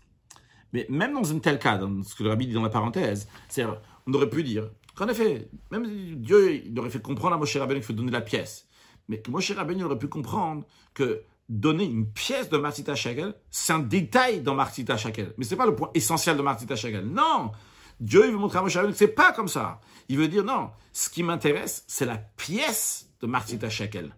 Mais 0.74 0.86
même 0.90 1.14
dans 1.14 1.34
un 1.34 1.40
tel 1.40 1.60
cas, 1.60 1.78
dans 1.78 2.04
ce 2.04 2.16
que 2.16 2.24
le 2.24 2.30
rabbi 2.30 2.48
dit 2.48 2.54
dans 2.54 2.62
la 2.62 2.70
parenthèse, 2.70 3.28
c'est 3.48 3.66
on 3.66 4.14
aurait 4.14 4.30
pu 4.30 4.44
dire 4.44 4.70
qu'en 4.96 5.08
effet, 5.08 5.50
même 5.72 5.86
Dieu 6.16 6.66
il 6.66 6.78
aurait 6.80 6.90
fait 6.90 7.02
comprendre 7.02 7.36
à 7.36 7.38
Moshe 7.38 7.56
Rabbeinu 7.56 7.80
qu'il 7.80 7.88
faut 7.88 7.94
donner 7.94 8.12
la 8.12 8.22
pièce. 8.22 8.68
Mais 9.08 9.20
que 9.22 9.32
Moshe 9.32 9.52
Rabbeinu 9.52 9.86
aurait 9.86 9.98
pu 9.98 10.08
comprendre 10.08 10.66
que 10.94 11.24
donner 11.48 11.86
une 11.86 12.12
pièce 12.12 12.50
de 12.50 12.58
Martita 12.58 12.94
Shekel, 12.94 13.34
c'est 13.50 13.72
un 13.72 13.80
détail 13.80 14.42
dans 14.42 14.54
Martita 14.54 14.98
Shekel. 14.98 15.34
Mais 15.38 15.46
ce 15.46 15.52
n'est 15.52 15.58
pas 15.58 15.66
le 15.66 15.76
point 15.76 15.90
essentiel 15.94 16.36
de 16.36 16.42
Martita 16.42 16.76
Shekel. 16.76 17.06
Non 17.06 17.52
Dieu 18.00 18.26
il 18.26 18.32
veut 18.32 18.38
montrer 18.38 18.60
à 18.60 18.62
Moshe 18.62 18.74
que 18.74 18.92
c'est 18.94 19.08
pas 19.08 19.32
comme 19.32 19.48
ça. 19.48 19.82
Il 20.10 20.18
veut 20.18 20.28
dire 20.28 20.44
non, 20.44 20.72
ce 20.94 21.10
qui 21.10 21.24
m'intéresse, 21.24 21.84
c'est 21.88 22.06
la 22.06 22.18
pièce 22.18 23.10
de 23.22 23.28
Martita 23.28 23.70
Shekel. 23.70 24.16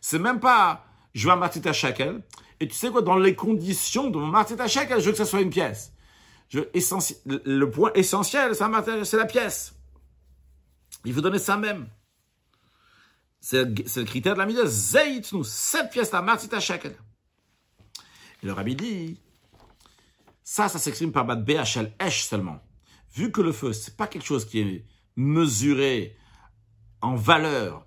C'est 0.00 0.18
même 0.18 0.40
pas 0.40 0.84
je 1.14 1.26
veux 1.26 1.32
un 1.32 1.36
Martita 1.36 1.72
Shekel, 1.72 2.22
et 2.60 2.68
tu 2.68 2.74
sais 2.74 2.90
quoi, 2.90 3.02
dans 3.02 3.16
les 3.16 3.34
conditions 3.34 4.10
de 4.10 4.18
mon 4.18 4.26
Martita 4.26 4.66
Shekel, 4.66 5.00
je 5.00 5.06
veux 5.06 5.12
que 5.12 5.18
ça 5.18 5.24
soit 5.24 5.40
une 5.40 5.50
pièce. 5.50 5.92
Je, 6.48 6.60
le 7.44 7.70
point 7.70 7.92
essentiel, 7.94 8.54
c'est 8.54 9.16
la 9.16 9.24
pièce. 9.24 9.74
Il 11.04 11.12
veut 11.12 11.22
donner 11.22 11.38
ça 11.38 11.56
même. 11.56 11.88
C'est 13.40 13.64
le 13.64 14.04
critère 14.04 14.34
de 14.34 14.38
la 14.38 14.46
mise. 14.46 14.58
nous 15.32 15.44
cette 15.44 15.90
pièce 15.90 16.12
là, 16.12 16.22
Martita 16.22 16.60
Shekel. 16.60 16.96
Et 18.42 18.46
le 18.46 18.52
rabbi 18.52 18.76
dit, 18.76 19.20
ça, 20.42 20.68
ça 20.68 20.78
s'exprime 20.78 21.12
par 21.12 21.24
Bad 21.24 21.44
BHL 21.44 21.92
Esh 22.00 22.24
seulement. 22.24 22.60
Vu 23.14 23.30
que 23.30 23.40
le 23.40 23.52
feu, 23.52 23.72
c'est 23.72 23.96
pas 23.96 24.06
quelque 24.06 24.24
chose 24.24 24.44
qui 24.44 24.60
est 24.60 24.86
mesuré 25.16 26.16
en 27.00 27.14
valeur, 27.14 27.84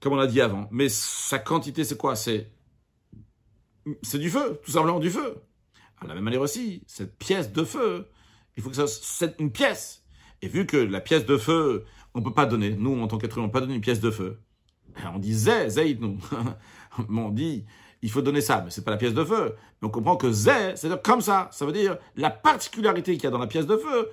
comme 0.00 0.14
on 0.14 0.16
l'a 0.16 0.26
dit 0.26 0.40
avant, 0.40 0.68
mais 0.70 0.88
sa 0.88 1.38
quantité, 1.38 1.84
c'est 1.84 1.96
quoi? 1.98 2.16
C'est 2.16 2.50
c'est 4.02 4.18
du 4.18 4.30
feu, 4.30 4.60
tout 4.64 4.70
simplement 4.70 5.00
du 5.00 5.10
feu. 5.10 5.42
À 6.00 6.06
la 6.06 6.14
même 6.14 6.24
manière 6.24 6.40
aussi, 6.40 6.82
cette 6.86 7.18
pièce 7.18 7.52
de 7.52 7.64
feu, 7.64 8.08
il 8.56 8.62
faut 8.62 8.70
que 8.70 8.76
ça 8.76 8.86
soit 8.86 9.34
une 9.38 9.50
pièce. 9.50 10.04
Et 10.40 10.48
vu 10.48 10.66
que 10.66 10.76
la 10.76 11.00
pièce 11.00 11.26
de 11.26 11.36
feu, 11.36 11.84
on 12.14 12.20
ne 12.20 12.24
peut 12.24 12.34
pas 12.34 12.46
donner, 12.46 12.70
nous 12.70 13.00
en 13.00 13.06
tant 13.06 13.18
qu'être 13.18 13.38
humain, 13.38 13.44
on 13.44 13.48
ne 13.48 13.52
peut 13.52 13.58
pas 13.58 13.60
donner 13.60 13.74
une 13.74 13.80
pièce 13.80 14.00
de 14.00 14.10
feu. 14.10 14.40
On 15.14 15.18
dit 15.18 15.34
zé, 15.34 15.68
zé, 15.68 15.96
nous. 16.00 16.18
on 17.08 17.30
dit, 17.30 17.64
il 18.02 18.10
faut 18.10 18.22
donner 18.22 18.40
ça, 18.40 18.60
mais 18.62 18.70
c'est 18.70 18.84
pas 18.84 18.90
la 18.90 18.96
pièce 18.96 19.14
de 19.14 19.24
feu. 19.24 19.54
Mais 19.80 19.88
on 19.88 19.90
comprend 19.90 20.16
que 20.16 20.30
zé, 20.30 20.74
c'est 20.74 21.02
comme 21.02 21.20
ça. 21.20 21.48
Ça 21.52 21.64
veut 21.64 21.72
dire 21.72 21.96
la 22.16 22.30
particularité 22.30 23.14
qu'il 23.14 23.24
y 23.24 23.26
a 23.26 23.30
dans 23.30 23.38
la 23.38 23.46
pièce 23.46 23.66
de 23.66 23.76
feu, 23.76 24.10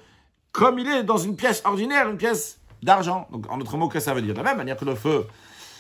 comme 0.52 0.80
il 0.80 0.88
est 0.88 1.04
dans 1.04 1.18
une 1.18 1.36
pièce 1.36 1.62
ordinaire, 1.66 2.10
une 2.10 2.18
pièce 2.18 2.60
d'argent. 2.82 3.28
Donc, 3.32 3.50
en 3.50 3.58
d'autres 3.58 3.78
mots, 3.78 3.88
que 3.88 4.00
ça 4.00 4.14
veut 4.14 4.22
dire 4.22 4.34
De 4.34 4.40
la 4.40 4.44
même 4.44 4.58
manière 4.58 4.78
que 4.78 4.86
le 4.86 4.96
feu, 4.96 5.28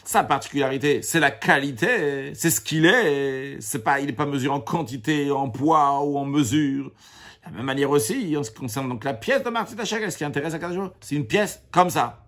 sa 0.04 0.24
particularité, 0.24 1.02
c'est 1.02 1.20
la 1.20 1.32
qualité, 1.32 2.34
c'est 2.34 2.50
ce 2.50 2.62
qu'il 2.62 2.86
est. 2.86 3.58
C'est 3.62 3.84
pas, 3.84 4.00
il 4.00 4.08
n'est 4.08 4.14
pas 4.14 4.26
mesuré 4.26 4.54
en 4.54 4.60
quantité, 4.60 5.32
en 5.32 5.50
poids 5.50 6.02
ou 6.04 6.18
en 6.18 6.26
mesure. 6.26 6.86
De 6.86 7.52
la 7.52 7.58
même 7.58 7.66
manière 7.66 7.90
aussi, 7.90 8.36
en 8.38 8.44
ce 8.44 8.52
qui 8.52 8.60
concerne 8.60 8.90
donc 8.90 9.04
la 9.04 9.14
pièce 9.14 9.44
de 9.44 9.50
Martin 9.50 9.76
Tachak, 9.76 10.12
ce 10.12 10.18
qui 10.18 10.24
intéresse 10.24 10.54
à 10.54 10.74
jours, 10.74 10.92
c'est 11.00 11.16
une 11.16 11.26
pièce 11.26 11.64
comme 11.72 11.90
ça. 11.90 12.26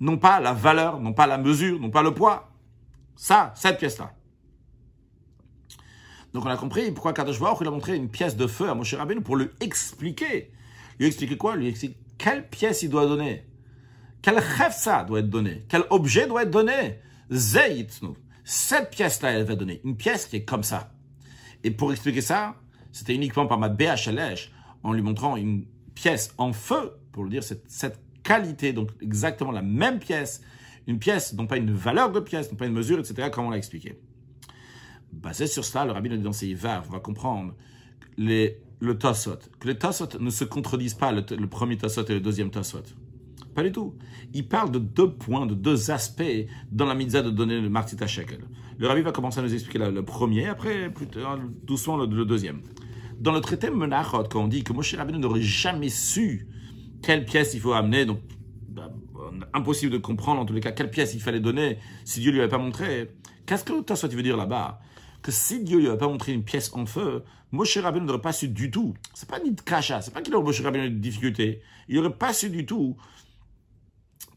Non 0.00 0.16
pas 0.16 0.40
la 0.40 0.52
valeur, 0.52 1.00
non 1.00 1.12
pas 1.12 1.26
la 1.26 1.38
mesure, 1.38 1.78
non 1.80 1.90
pas 1.90 2.02
le 2.02 2.14
poids. 2.14 2.50
Ça, 3.16 3.52
cette 3.54 3.78
pièce-là. 3.78 4.12
Donc 6.32 6.44
on 6.46 6.48
a 6.48 6.56
compris 6.56 6.90
pourquoi 6.92 7.12
Kadosh 7.12 7.38
il 7.60 7.66
a 7.66 7.70
montré 7.70 7.96
une 7.96 8.08
pièce 8.08 8.36
de 8.36 8.46
feu 8.46 8.68
à 8.68 8.74
Moshe 8.74 8.94
Rabbeinu 8.94 9.20
pour 9.20 9.36
lui 9.36 9.48
expliquer. 9.60 10.52
Lui 11.00 11.06
expliquer 11.06 11.36
quoi? 11.38 11.56
Lui 11.56 11.68
expliquer 11.68 11.96
quelle 12.18 12.46
pièce 12.46 12.82
il 12.82 12.90
doit 12.90 13.06
donner. 13.06 13.46
Quel 14.20 14.40
ça 14.70 15.02
doit 15.02 15.20
être 15.20 15.30
donné. 15.30 15.64
Quel 15.68 15.84
objet 15.88 16.26
doit 16.26 16.42
être 16.42 16.50
donné. 16.50 17.00
Cette 18.44 18.90
pièce-là, 18.90 19.32
elle 19.32 19.44
va 19.44 19.56
donner. 19.56 19.80
Une 19.82 19.96
pièce 19.96 20.26
qui 20.26 20.36
est 20.36 20.44
comme 20.44 20.62
ça. 20.62 20.92
Et 21.64 21.70
pour 21.70 21.90
expliquer 21.90 22.20
ça, 22.20 22.54
c'était 22.92 23.14
uniquement 23.14 23.46
par 23.46 23.58
ma 23.58 23.70
BHLH, 23.70 24.50
en 24.82 24.92
lui 24.92 25.00
montrant 25.00 25.36
une 25.36 25.64
pièce 25.94 26.34
en 26.36 26.52
feu, 26.52 26.92
pour 27.12 27.24
le 27.24 27.30
dire, 27.30 27.42
cette, 27.42 27.98
qualité, 28.22 28.74
donc 28.74 28.90
exactement 29.00 29.50
la 29.50 29.62
même 29.62 29.98
pièce, 29.98 30.42
une 30.86 30.98
pièce, 30.98 31.32
non 31.32 31.46
pas 31.46 31.56
une 31.56 31.72
valeur 31.72 32.12
de 32.12 32.20
pièce, 32.20 32.50
non 32.50 32.56
pas 32.58 32.66
une 32.66 32.74
mesure, 32.74 32.98
etc., 32.98 33.30
comme 33.32 33.46
on 33.46 33.50
l'a 33.50 33.56
expliqué. 33.56 33.98
Basé 35.10 35.46
sur 35.46 35.64
cela, 35.64 35.86
le 35.86 35.92
rabbin 35.92 36.14
dans 36.18 36.32
ses 36.32 36.54
on 36.54 36.92
va 36.92 37.00
comprendre 37.00 37.54
les, 38.18 38.60
le 38.80 38.98
Tosot, 38.98 39.38
que 39.60 39.68
les 39.68 39.78
Tosot 39.78 40.18
ne 40.18 40.30
se 40.30 40.44
contredisent 40.44 40.94
pas, 40.94 41.12
le, 41.12 41.46
premier 41.46 41.76
Tosot 41.76 42.04
et 42.06 42.14
le 42.14 42.20
deuxième 42.20 42.50
Tosot. 42.50 42.82
Pas 43.54 43.62
du 43.62 43.72
tout. 43.72 43.94
Il 44.32 44.48
parle 44.48 44.70
de 44.70 44.78
deux 44.78 45.12
points, 45.12 45.44
de 45.44 45.54
deux 45.54 45.90
aspects 45.90 46.46
dans 46.70 46.86
la 46.86 46.94
mitzvah 46.94 47.22
de 47.22 47.30
donner 47.30 47.60
le 47.60 47.68
martita 47.68 48.06
shekel. 48.06 48.40
Le 48.78 48.86
rabbi 48.88 49.02
va 49.02 49.12
commencer 49.12 49.40
à 49.40 49.42
nous 49.42 49.52
expliquer 49.52 49.78
le, 49.78 50.02
premier, 50.02 50.46
après 50.46 50.90
doucement 51.64 51.98
le, 51.98 52.24
deuxième. 52.24 52.62
Dans 53.18 53.32
le 53.32 53.40
traité 53.40 53.68
Menachot, 53.70 54.24
quand 54.30 54.42
on 54.42 54.48
dit 54.48 54.64
que 54.64 54.72
Moshe 54.72 54.94
Rabbeinu 54.94 55.18
n'aurait 55.18 55.42
jamais 55.42 55.90
su 55.90 56.48
quelle 57.02 57.26
pièce 57.26 57.52
il 57.52 57.60
faut 57.60 57.72
amener, 57.72 58.06
donc 58.06 58.20
bah, 58.68 58.90
impossible 59.52 59.92
de 59.92 59.98
comprendre 59.98 60.40
en 60.40 60.46
tous 60.46 60.54
les 60.54 60.60
cas 60.60 60.72
quelle 60.72 60.90
pièce 60.90 61.12
il 61.14 61.20
fallait 61.20 61.40
donner 61.40 61.78
si 62.04 62.20
Dieu 62.20 62.32
lui 62.32 62.40
avait 62.40 62.48
pas 62.48 62.58
montré. 62.58 63.10
Qu'est-ce 63.44 63.64
que 63.64 63.82
toi, 63.82 63.96
tu 63.96 64.16
veux 64.16 64.22
dire 64.22 64.36
là-bas? 64.36 64.80
Que 65.22 65.32
si 65.32 65.62
Dieu 65.62 65.78
lui 65.78 65.88
avait 65.88 65.98
pas 65.98 66.08
montré 66.08 66.32
une 66.32 66.44
pièce 66.44 66.70
en 66.74 66.86
feu, 66.86 67.24
Moshe 67.52 67.76
Rabbeinu 67.76 68.06
n'aurait 68.06 68.20
pas 68.20 68.32
su 68.32 68.48
du 68.48 68.70
tout. 68.70 68.94
C'est 69.14 69.28
pas 69.28 69.40
ni 69.40 69.52
de 69.52 69.60
cacha, 69.60 70.00
c'est 70.00 70.12
pas 70.12 70.22
qu'il 70.22 70.34
aurait 70.34 70.44
Moshe 70.44 70.60
Rabbeinu 70.60 70.90
de 70.90 70.98
difficulté. 70.98 71.62
Il 71.88 71.96
n'aurait 71.96 72.14
pas 72.14 72.32
su 72.32 72.50
du 72.50 72.64
tout 72.66 72.96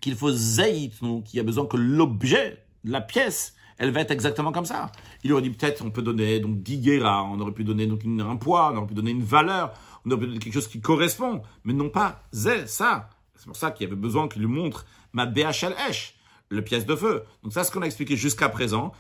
qu'il 0.02 0.16
faut 0.16 0.32
zaït, 0.32 0.94
qu'il 1.00 1.38
y 1.38 1.40
a 1.40 1.44
besoin 1.44 1.66
que 1.66 1.78
l'objet, 1.78 2.66
la 2.84 3.00
pièce, 3.00 3.56
elle 3.78 3.92
va 3.92 4.02
être 4.02 4.12
exactement 4.12 4.52
comme 4.52 4.66
ça. 4.66 4.92
Il 5.24 5.32
aurait 5.32 5.42
dit 5.42 5.50
peut-être 5.50 5.84
on 5.86 5.92
peut 5.92 6.02
donner 6.02 6.40
donc 6.40 6.62
10 6.62 7.02
on 7.04 7.40
aurait 7.40 7.54
pu 7.54 7.64
donner 7.64 7.88
donc 7.88 8.02
un 8.06 8.36
poids, 8.36 8.72
on 8.74 8.78
aurait 8.78 8.88
pu 8.88 8.94
donner 8.94 9.12
une 9.12 9.24
valeur, 9.24 9.74
on 10.06 10.12
aurait 10.12 10.20
pu 10.20 10.28
donner 10.28 10.40
quelque 10.40 10.54
chose 10.54 10.68
qui 10.68 10.82
correspond, 10.82 11.42
mais 11.64 11.74
non 11.74 11.90
pas 11.90 12.24
zé, 12.34 12.68
ça. 12.68 13.10
C'est 13.36 13.46
pour 13.46 13.56
ça 13.56 13.72
qu'il 13.72 13.86
y 13.86 13.88
avait 13.88 14.00
besoin 14.00 14.28
qu'il 14.28 14.42
lui 14.42 14.50
montre 14.50 14.86
ma 15.14 15.26
BHLH, 15.26 16.16
le 16.50 16.64
pièce 16.64 16.86
de 16.86 16.96
feu. 16.96 17.24
Donc 17.44 17.54
ça, 17.54 17.64
ce 17.64 17.72
qu'on 17.72 17.82
a 17.82 17.86
expliqué 17.86 18.16
jusqu'à 18.16 18.50
présent, 18.50 18.94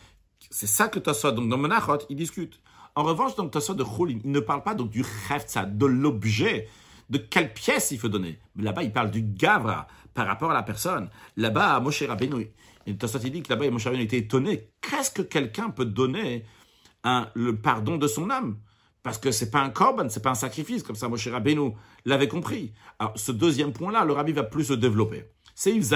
c'est 0.49 0.67
ça 0.67 0.87
que 0.87 0.99
Tossot, 0.99 1.31
donc 1.31 1.49
dans 1.49 1.57
Menachot, 1.57 1.99
il 2.09 2.15
discute. 2.15 2.59
En 2.95 3.03
revanche, 3.03 3.35
donc 3.35 3.51
Tossot 3.51 3.73
de 3.73 3.83
Choulin, 3.83 4.19
il 4.23 4.31
ne 4.31 4.39
parle 4.39 4.63
pas 4.63 4.75
donc 4.75 4.89
du 4.89 5.03
ça, 5.47 5.65
de 5.65 5.85
l'objet, 5.85 6.67
de 7.09 7.17
quelle 7.17 7.53
pièce 7.53 7.91
il 7.91 7.99
faut 7.99 8.09
donner. 8.09 8.39
Mais 8.55 8.63
là-bas, 8.63 8.83
il 8.83 8.91
parle 8.91 9.11
du 9.11 9.21
gavra 9.21 9.87
par 10.13 10.27
rapport 10.27 10.51
à 10.51 10.53
la 10.53 10.63
personne. 10.63 11.09
Là-bas, 11.37 11.79
Moshe 11.79 12.03
Rabbeinu, 12.03 12.51
il 12.85 12.97
dit 12.97 13.43
que 13.43 13.49
là-bas, 13.49 13.69
Moshe 13.71 13.85
Rabbeinu 13.85 14.03
était 14.03 14.17
étonné. 14.17 14.69
Qu'est-ce 14.81 15.11
que 15.11 15.21
quelqu'un 15.21 15.69
peut 15.69 15.85
donner 15.85 16.45
un, 17.03 17.29
le 17.33 17.57
pardon 17.57 17.97
de 17.97 18.07
son 18.07 18.29
âme? 18.29 18.57
Parce 19.01 19.17
que 19.17 19.31
c'est 19.31 19.49
pas 19.49 19.59
un 19.59 19.69
korban, 19.69 20.07
c'est 20.09 20.23
pas 20.23 20.31
un 20.31 20.35
sacrifice, 20.35 20.83
comme 20.83 20.95
ça 20.95 21.09
Moshe 21.09 21.27
Rabbeinu 21.27 21.73
l'avait 22.05 22.27
compris. 22.27 22.73
Alors, 22.99 23.13
ce 23.17 23.31
deuxième 23.31 23.73
point-là, 23.73 24.05
le 24.05 24.13
rabbi 24.13 24.31
va 24.31 24.43
plus 24.43 24.65
se 24.65 24.73
développer. 24.73 25.25
C'est 25.55 25.71
Yves 25.75 25.93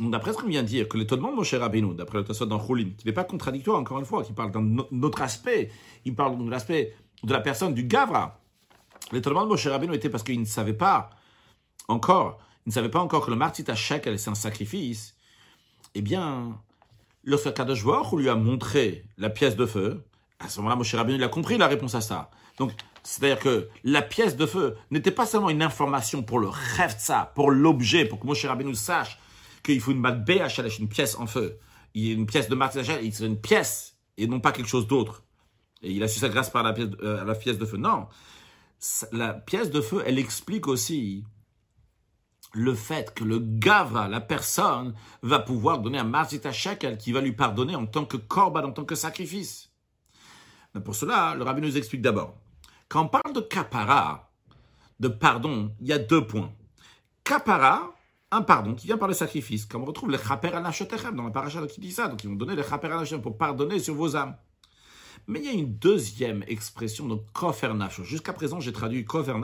Ce 0.00 0.32
qu'on 0.32 0.46
vient 0.46 0.62
de 0.62 0.68
dire, 0.68 0.88
que 0.88 0.96
l'étonnement 0.96 1.30
de 1.32 1.36
Moshe 1.36 1.54
Rabbeinu, 1.54 1.92
d'après 1.94 2.18
le 2.18 2.24
Tassot 2.24 2.46
dans 2.46 2.60
qui 2.60 2.94
n'est 3.04 3.12
pas 3.12 3.24
contradictoire, 3.24 3.80
encore 3.80 3.98
une 3.98 4.04
fois, 4.04 4.22
qui 4.22 4.32
parle 4.32 4.52
d'un 4.52 4.78
autre 5.02 5.22
aspect, 5.22 5.72
il 6.04 6.14
parle 6.14 6.38
de 6.38 6.48
l'aspect 6.48 6.94
de 7.24 7.32
la 7.32 7.40
personne 7.40 7.74
du 7.74 7.82
Gavra. 7.82 8.40
L'étonnement 9.10 9.42
de 9.42 9.48
Moshe 9.48 9.66
Rabbeinu 9.66 9.94
était 9.94 10.08
parce 10.08 10.22
qu'il 10.22 10.38
ne 10.38 10.44
savait 10.44 10.72
pas 10.72 11.10
encore, 11.88 12.38
il 12.64 12.68
ne 12.68 12.74
savait 12.74 12.90
pas 12.90 13.00
encore 13.00 13.24
que 13.26 13.30
le 13.30 13.36
martyr 13.36 13.64
à 13.68 13.74
c'est 13.74 14.28
un 14.28 14.34
sacrifice. 14.36 15.16
Eh 15.96 16.02
bien, 16.02 16.60
lorsque 17.24 17.52
Kadosh 17.52 17.84
lui 18.12 18.28
a 18.28 18.36
montré 18.36 19.04
la 19.16 19.30
pièce 19.30 19.56
de 19.56 19.66
feu, 19.66 20.04
à 20.38 20.48
ce 20.48 20.60
moment-là, 20.60 20.76
Moshe 20.76 20.94
Rabbeinu, 20.94 21.16
il 21.16 21.24
a 21.24 21.28
compris 21.28 21.58
la 21.58 21.66
réponse 21.66 21.96
à 21.96 22.00
ça. 22.00 22.30
Donc, 22.58 22.70
c'est-à-dire 23.02 23.40
que 23.40 23.68
la 23.82 24.02
pièce 24.02 24.36
de 24.36 24.46
feu 24.46 24.76
n'était 24.92 25.10
pas 25.10 25.26
seulement 25.26 25.50
une 25.50 25.62
information 25.62 26.22
pour 26.22 26.38
le 26.38 26.50
ça, 26.98 27.32
pour 27.34 27.50
l'objet, 27.50 28.04
pour 28.04 28.20
que 28.20 28.26
Moshe 28.26 28.44
Rabbeinu 28.44 28.76
sache 28.76 29.18
qu'il 29.62 29.80
faut 29.80 29.92
une 29.92 30.02
BHLH, 30.02 30.78
une 30.80 30.88
pièce 30.88 31.16
en 31.16 31.26
feu. 31.26 31.58
Il 31.94 32.06
y 32.06 32.10
a 32.10 32.14
une 32.14 32.26
pièce 32.26 32.48
de 32.48 32.56
il 33.02 33.14
c'est 33.14 33.26
une 33.26 33.40
pièce 33.40 33.96
et 34.16 34.26
non 34.26 34.40
pas 34.40 34.52
quelque 34.52 34.68
chose 34.68 34.86
d'autre. 34.86 35.24
Et 35.82 35.92
il 35.92 36.02
a 36.02 36.08
su 36.08 36.18
ça 36.18 36.28
grâce 36.28 36.50
par 36.50 36.62
la 36.62 36.72
pièce, 36.72 36.88
euh, 37.02 37.24
la 37.24 37.34
pièce 37.34 37.58
de 37.58 37.64
feu. 37.64 37.76
Non. 37.76 38.08
La 39.12 39.32
pièce 39.32 39.70
de 39.70 39.80
feu, 39.80 40.02
elle 40.06 40.18
explique 40.18 40.68
aussi 40.68 41.24
le 42.54 42.74
fait 42.74 43.14
que 43.14 43.24
le 43.24 43.38
gavra, 43.38 44.08
la 44.08 44.20
personne, 44.20 44.94
va 45.22 45.38
pouvoir 45.38 45.80
donner 45.80 45.98
un 45.98 46.04
marzita 46.04 46.52
shekel 46.52 46.96
qui 46.96 47.12
va 47.12 47.20
lui 47.20 47.32
pardonner 47.32 47.76
en 47.76 47.86
tant 47.86 48.04
que 48.04 48.16
korban, 48.16 48.64
en 48.64 48.72
tant 48.72 48.84
que 48.84 48.94
sacrifice. 48.94 49.70
Mais 50.74 50.80
pour 50.80 50.94
cela, 50.94 51.34
le 51.34 51.44
rabbin 51.44 51.60
nous 51.60 51.76
explique 51.76 52.02
d'abord. 52.02 52.36
Quand 52.88 53.04
on 53.04 53.08
parle 53.08 53.34
de 53.34 53.40
kapara, 53.40 54.30
de 55.00 55.08
pardon, 55.08 55.74
il 55.80 55.88
y 55.88 55.92
a 55.92 55.98
deux 55.98 56.26
points. 56.26 56.52
Kapara, 57.22 57.94
un 58.30 58.42
pardon 58.42 58.74
qui 58.74 58.86
vient 58.86 58.98
par 58.98 59.08
le 59.08 59.14
sacrifice, 59.14 59.64
comme 59.64 59.82
on 59.82 59.86
retrouve 59.86 60.10
le 60.10 60.18
chaper 60.18 60.48
al 60.48 60.62
dans 61.14 61.24
la 61.24 61.30
paracha 61.30 61.66
qui 61.66 61.80
dit 61.80 61.92
ça, 61.92 62.08
donc 62.08 62.22
ils 62.24 62.28
vont 62.28 62.36
donner 62.36 62.54
le 62.54 62.62
chaper 62.62 62.88
al 62.88 63.20
pour 63.22 63.38
pardonner 63.38 63.78
sur 63.78 63.94
vos 63.94 64.16
âmes. 64.16 64.36
Mais 65.26 65.40
il 65.40 65.44
y 65.44 65.48
a 65.48 65.52
une 65.52 65.74
deuxième 65.74 66.42
expression 66.46 67.06
de 67.06 67.16
kofer 67.32 67.70
Jusqu'à 68.02 68.32
présent, 68.32 68.60
j'ai 68.60 68.72
traduit 68.72 69.04
kofer 69.04 69.34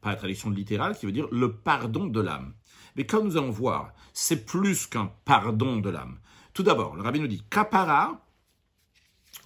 par 0.00 0.12
la 0.12 0.16
traduction 0.16 0.50
littérale, 0.50 0.96
qui 0.96 1.06
veut 1.06 1.12
dire 1.12 1.28
le 1.30 1.52
pardon 1.52 2.06
de 2.06 2.20
l'âme. 2.20 2.54
Mais 2.96 3.06
comme 3.06 3.26
nous 3.26 3.36
allons 3.36 3.50
voir, 3.50 3.92
c'est 4.12 4.44
plus 4.44 4.86
qu'un 4.86 5.12
pardon 5.24 5.76
de 5.76 5.90
l'âme. 5.90 6.18
Tout 6.52 6.62
d'abord, 6.62 6.96
le 6.96 7.02
rabbin 7.02 7.20
nous 7.20 7.26
dit 7.26 7.42
kapara, 7.50 8.24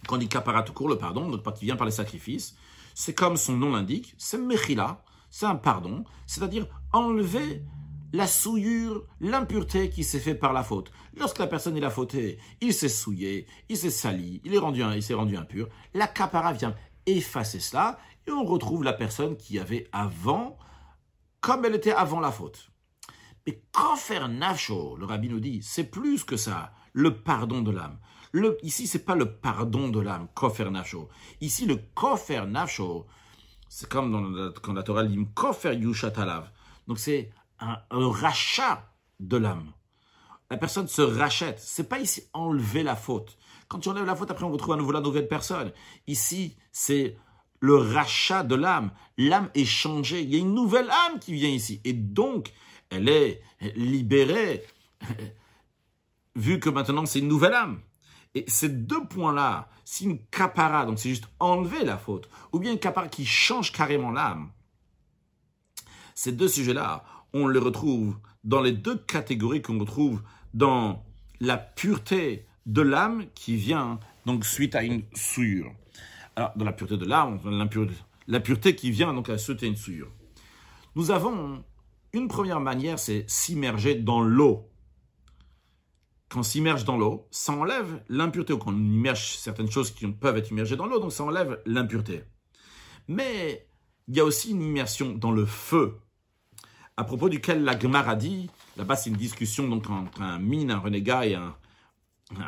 quand 0.07 0.17
on 0.17 0.19
dit 0.19 0.29
kapara 0.29 0.63
tout 0.63 0.73
court, 0.73 0.89
le 0.89 0.99
pardon, 0.99 1.29
donc 1.29 1.55
qui 1.55 1.65
vient 1.65 1.77
par 1.77 1.87
les 1.87 1.93
sacrifices, 1.93 2.57
c'est 2.95 3.15
comme 3.15 3.37
son 3.37 3.57
nom 3.57 3.73
l'indique, 3.73 4.15
c'est 4.19 4.39
mechila, 4.39 5.03
c'est 5.31 5.47
un 5.47 5.57
pardon, 5.57 6.05
c'est-à-dire 6.27 6.67
enlever 6.93 7.63
la 8.13 8.27
souillure, 8.27 9.05
l'impureté 9.21 9.91
qui 9.91 10.05
s'est 10.05 10.21
faite 10.21 10.39
par 10.39 10.53
la 10.53 10.63
faute. 10.63 10.93
Lorsque 11.17 11.39
la 11.39 11.47
personne 11.47 11.77
il 11.77 11.85
a 11.85 11.91
fauté, 11.91 12.39
il 12.61 12.75
s'est 12.75 12.89
souillé, 12.89 13.47
il 13.69 13.77
s'est 13.77 13.91
sali, 13.91 14.41
il 14.45 14.55
est 14.55 14.59
rendu, 14.59 14.83
s'est 15.01 15.15
rendu 15.15 15.37
impur, 15.37 15.69
la 15.95 16.07
capara 16.07 16.53
vient 16.53 16.75
effacer 17.07 17.61
cela 17.61 17.99
et 18.27 18.31
on 18.31 18.45
retrouve 18.45 18.85
la 18.85 18.93
personne 18.93 19.37
qui 19.37 19.59
avait 19.59 19.89
avant, 19.93 20.59
comme 21.41 21.65
elle 21.65 21.75
était 21.75 21.93
avant 21.93 22.21
la 22.21 22.31
faute. 22.31 22.71
Mais 23.47 23.61
faire 23.97 24.29
nacho, 24.29 24.97
le 24.97 25.05
rabbi 25.05 25.29
nous 25.29 25.41
dit, 25.41 25.61
c'est 25.63 25.91
plus 25.91 26.23
que 26.23 26.37
ça, 26.37 26.73
le 26.93 27.17
pardon 27.23 27.61
de 27.63 27.73
l'âme. 27.73 27.99
Le, 28.31 28.57
ici, 28.63 28.87
c'est 28.87 29.05
pas 29.05 29.17
le 29.17 29.37
pardon 29.37 29.89
de 29.89 30.01
l'âme, 30.01 30.29
kofer 30.35 30.71
nacho. 30.71 31.09
Ici, 31.41 31.67
le 31.67 31.77
kofer 31.95 32.47
nacho, 32.47 33.07
c'est 33.69 33.89
comme 33.89 34.13
dans 34.13 34.53
quand 34.61 34.73
la 34.73 34.83
Torah 34.83 35.05
dit 35.05 35.19
kofer 35.35 35.75
yushatalav. 35.75 36.51
Donc 36.87 36.99
c'est 36.99 37.31
un, 37.63 38.11
rachat 38.11 38.93
de 39.21 39.37
l'âme. 39.37 39.73
La 40.51 40.57
personne 40.57 40.89
se 40.89 41.03
rachète. 41.03 41.59
C'est 41.61 41.89
pas 41.89 42.01
ici 42.01 42.25
enlever 42.33 42.83
la 42.83 42.97
faute. 42.97 43.39
Quand 43.69 43.79
tu 43.79 43.89
enlèves 43.89 44.05
la 44.05 44.17
faute, 44.17 44.31
après 44.31 44.45
on 44.45 44.53
retrouve 44.53 44.75
à 44.75 44.77
nouveau 44.77 44.93
la 44.93 45.01
nouvelle 45.01 45.29
personne. 45.29 45.73
Ici, 46.07 46.57
c'est 46.73 47.17
le 47.61 47.77
rachat 47.77 48.43
de 48.43 48.55
l'âme. 48.55 48.91
L'âme 49.17 49.51
est 49.55 49.65
changée. 49.65 50.23
Il 50.23 50.31
y 50.31 50.37
a 50.37 50.41
une 50.41 50.55
nouvelle 50.55 50.91
âme 50.91 51.21
qui 51.21 51.33
vient 51.33 51.49
ici. 51.49 51.81
Et 51.85 51.93
donc, 51.93 52.53
elle 52.91 53.09
est 53.09 53.43
libérée, 53.75 54.65
vu 56.37 56.61
que 56.61 56.69
maintenant 56.69 57.07
c'est 57.07 57.21
une 57.21 57.29
nouvelle 57.29 57.55
âme. 57.55 57.81
Et 58.35 58.45
ces 58.49 58.69
deux 58.69 59.05
points-là, 59.07 59.69
si 59.85 60.05
une 60.05 60.25
capara, 60.27 60.87
donc 60.87 60.99
c'est 60.99 61.09
juste 61.09 61.29
enlever 61.39 61.85
la 61.85 61.99
faute, 61.99 62.29
ou 62.53 62.59
bien 62.59 62.73
une 62.73 62.79
capara 62.79 63.09
qui 63.09 63.25
change 63.25 63.73
carrément 63.73 64.11
l'âme, 64.11 64.51
ces 66.15 66.33
deux 66.33 66.49
sujets-là, 66.49 67.05
on 67.33 67.49
les 67.49 67.59
retrouve 67.59 68.17
dans 68.45 68.61
les 68.61 68.73
deux 68.73 68.97
catégories 68.97 69.63
qu'on 69.63 69.79
retrouve 69.79 70.23
dans 70.55 71.05
la 71.41 71.57
pureté 71.57 72.47
de 72.67 72.83
l'âme 72.83 73.27
qui 73.35 73.57
vient 73.57 73.99
donc 74.27 74.45
suite 74.45 74.75
à 74.75 74.83
une 74.83 75.03
souillure. 75.15 75.73
Alors, 76.37 76.53
dans 76.57 76.65
la 76.65 76.73
pureté 76.73 76.97
de 76.97 77.05
l'âme, 77.05 77.41
la 78.27 78.41
pureté 78.41 78.75
qui 78.75 78.91
vient 78.91 79.13
donc 79.13 79.31
suite 79.37 79.63
à 79.63 79.67
une 79.67 79.77
souillure. 79.77 80.11
Nous 80.95 81.11
avons 81.11 81.65
une 82.13 82.29
première 82.29 82.61
manière, 82.61 82.99
c'est 82.99 83.29
s'immerger 83.29 83.95
dans 83.95 84.21
l'eau. 84.21 84.69
Quand 86.29 86.41
on 86.41 86.43
s'immerge 86.43 86.85
dans 86.85 86.97
l'eau, 86.97 87.27
ça 87.31 87.53
enlève 87.53 88.03
l'impureté, 88.09 88.53
ou 88.53 88.59
quand 88.59 88.73
on 88.73 88.79
immerge 88.79 89.37
certaines 89.37 89.71
choses 89.71 89.91
qui 89.91 90.07
peuvent 90.07 90.37
être 90.37 90.51
immergées 90.51 90.77
dans 90.77 90.87
l'eau, 90.87 90.99
donc 90.99 91.13
ça 91.13 91.25
enlève 91.25 91.61
l'impureté. 91.67 92.25
Mais 93.09 93.67
il 94.09 94.17
y 94.17 94.21
a 94.21 94.25
aussi 94.25 94.51
une 94.51 94.63
immersion 94.63 95.15
dans 95.15 95.33
le 95.33 95.45
feu 95.45 95.99
à 97.03 97.05
propos 97.05 97.29
duquel 97.29 97.65
la 97.65 97.77
Gemara 97.77 98.15
dit, 98.15 98.49
là-bas 98.77 98.95
c'est 98.95 99.11
une 99.11 99.17
discussion 99.17 99.67
donc 99.67 99.91
entre 99.91 100.23
un 100.23 100.39
mine, 100.39 100.71
un 100.71 100.79
renégat 100.79 101.27
et 101.27 101.35
un, 101.35 101.53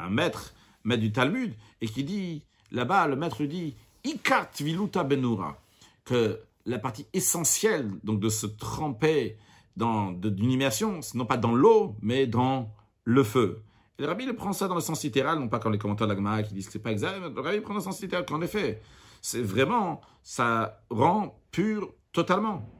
maître, 0.09 0.55
maître 0.85 1.01
du 1.01 1.11
Talmud, 1.11 1.53
et 1.81 1.89
qui 1.89 2.05
dit, 2.05 2.45
là-bas 2.71 3.09
le 3.09 3.17
maître 3.17 3.43
dit, 3.43 3.75
Ikat 4.05 4.51
viluta 4.61 5.03
benura, 5.03 5.61
que 6.05 6.41
la 6.67 6.79
partie 6.79 7.05
essentielle 7.13 7.91
donc 8.05 8.21
de 8.21 8.29
se 8.29 8.47
tremper 8.47 9.39
dans 9.77 10.13
d'une 10.13 10.53
immersion, 10.53 11.01
non 11.15 11.27
pas 11.27 11.37
dans 11.37 11.53
l'eau, 11.53 11.97
mais 12.01 12.29
dans 12.29 12.71
le 13.03 13.25
feu. 13.25 13.61
Le 13.99 14.07
rabbi 14.07 14.25
le 14.25 14.37
prend 14.37 14.53
ça 14.53 14.69
dans 14.69 14.77
le 14.77 14.81
sens 14.81 15.03
littéral, 15.03 15.41
non 15.41 15.49
pas 15.49 15.59
comme 15.59 15.73
les 15.73 15.79
commentaires 15.79 16.07
de 16.07 16.13
la 16.13 16.17
Gemara 16.17 16.45
qui 16.45 16.55
disent 16.55 16.67
que 16.67 16.73
c'est 16.75 16.79
pas 16.79 16.93
exact, 16.93 17.19
le 17.19 17.41
rabbi 17.41 17.61
prend 17.61 17.75
dans 17.75 17.81
le 17.81 17.85
sens 17.85 18.01
littéral 18.01 18.25
qu'en 18.25 18.41
effet, 18.41 18.81
c'est 19.21 19.43
vraiment, 19.43 20.01
ça 20.23 20.81
rend 20.91 21.41
pur 21.51 21.93
totalement. 22.13 22.71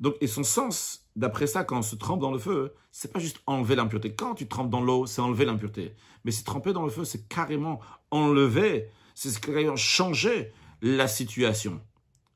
Donc, 0.00 0.16
et 0.20 0.26
son 0.26 0.42
sens, 0.42 1.06
d'après 1.14 1.46
ça, 1.46 1.62
quand 1.62 1.78
on 1.78 1.82
se 1.82 1.94
trempe 1.94 2.20
dans 2.20 2.32
le 2.32 2.38
feu, 2.38 2.74
c'est 2.90 3.12
pas 3.12 3.18
juste 3.18 3.40
enlever 3.46 3.76
l'impureté. 3.76 4.14
Quand 4.14 4.34
tu 4.34 4.48
trempes 4.48 4.70
dans 4.70 4.80
l'eau, 4.80 5.06
c'est 5.06 5.20
enlever 5.20 5.44
l'impureté. 5.44 5.94
Mais 6.24 6.30
si 6.30 6.42
tremper 6.42 6.72
dans 6.72 6.84
le 6.84 6.90
feu, 6.90 7.04
c'est 7.04 7.28
carrément 7.28 7.80
enlever, 8.10 8.88
c'est 9.14 9.38
carrément 9.38 9.76
changer 9.76 10.52
la 10.80 11.06
situation. 11.06 11.80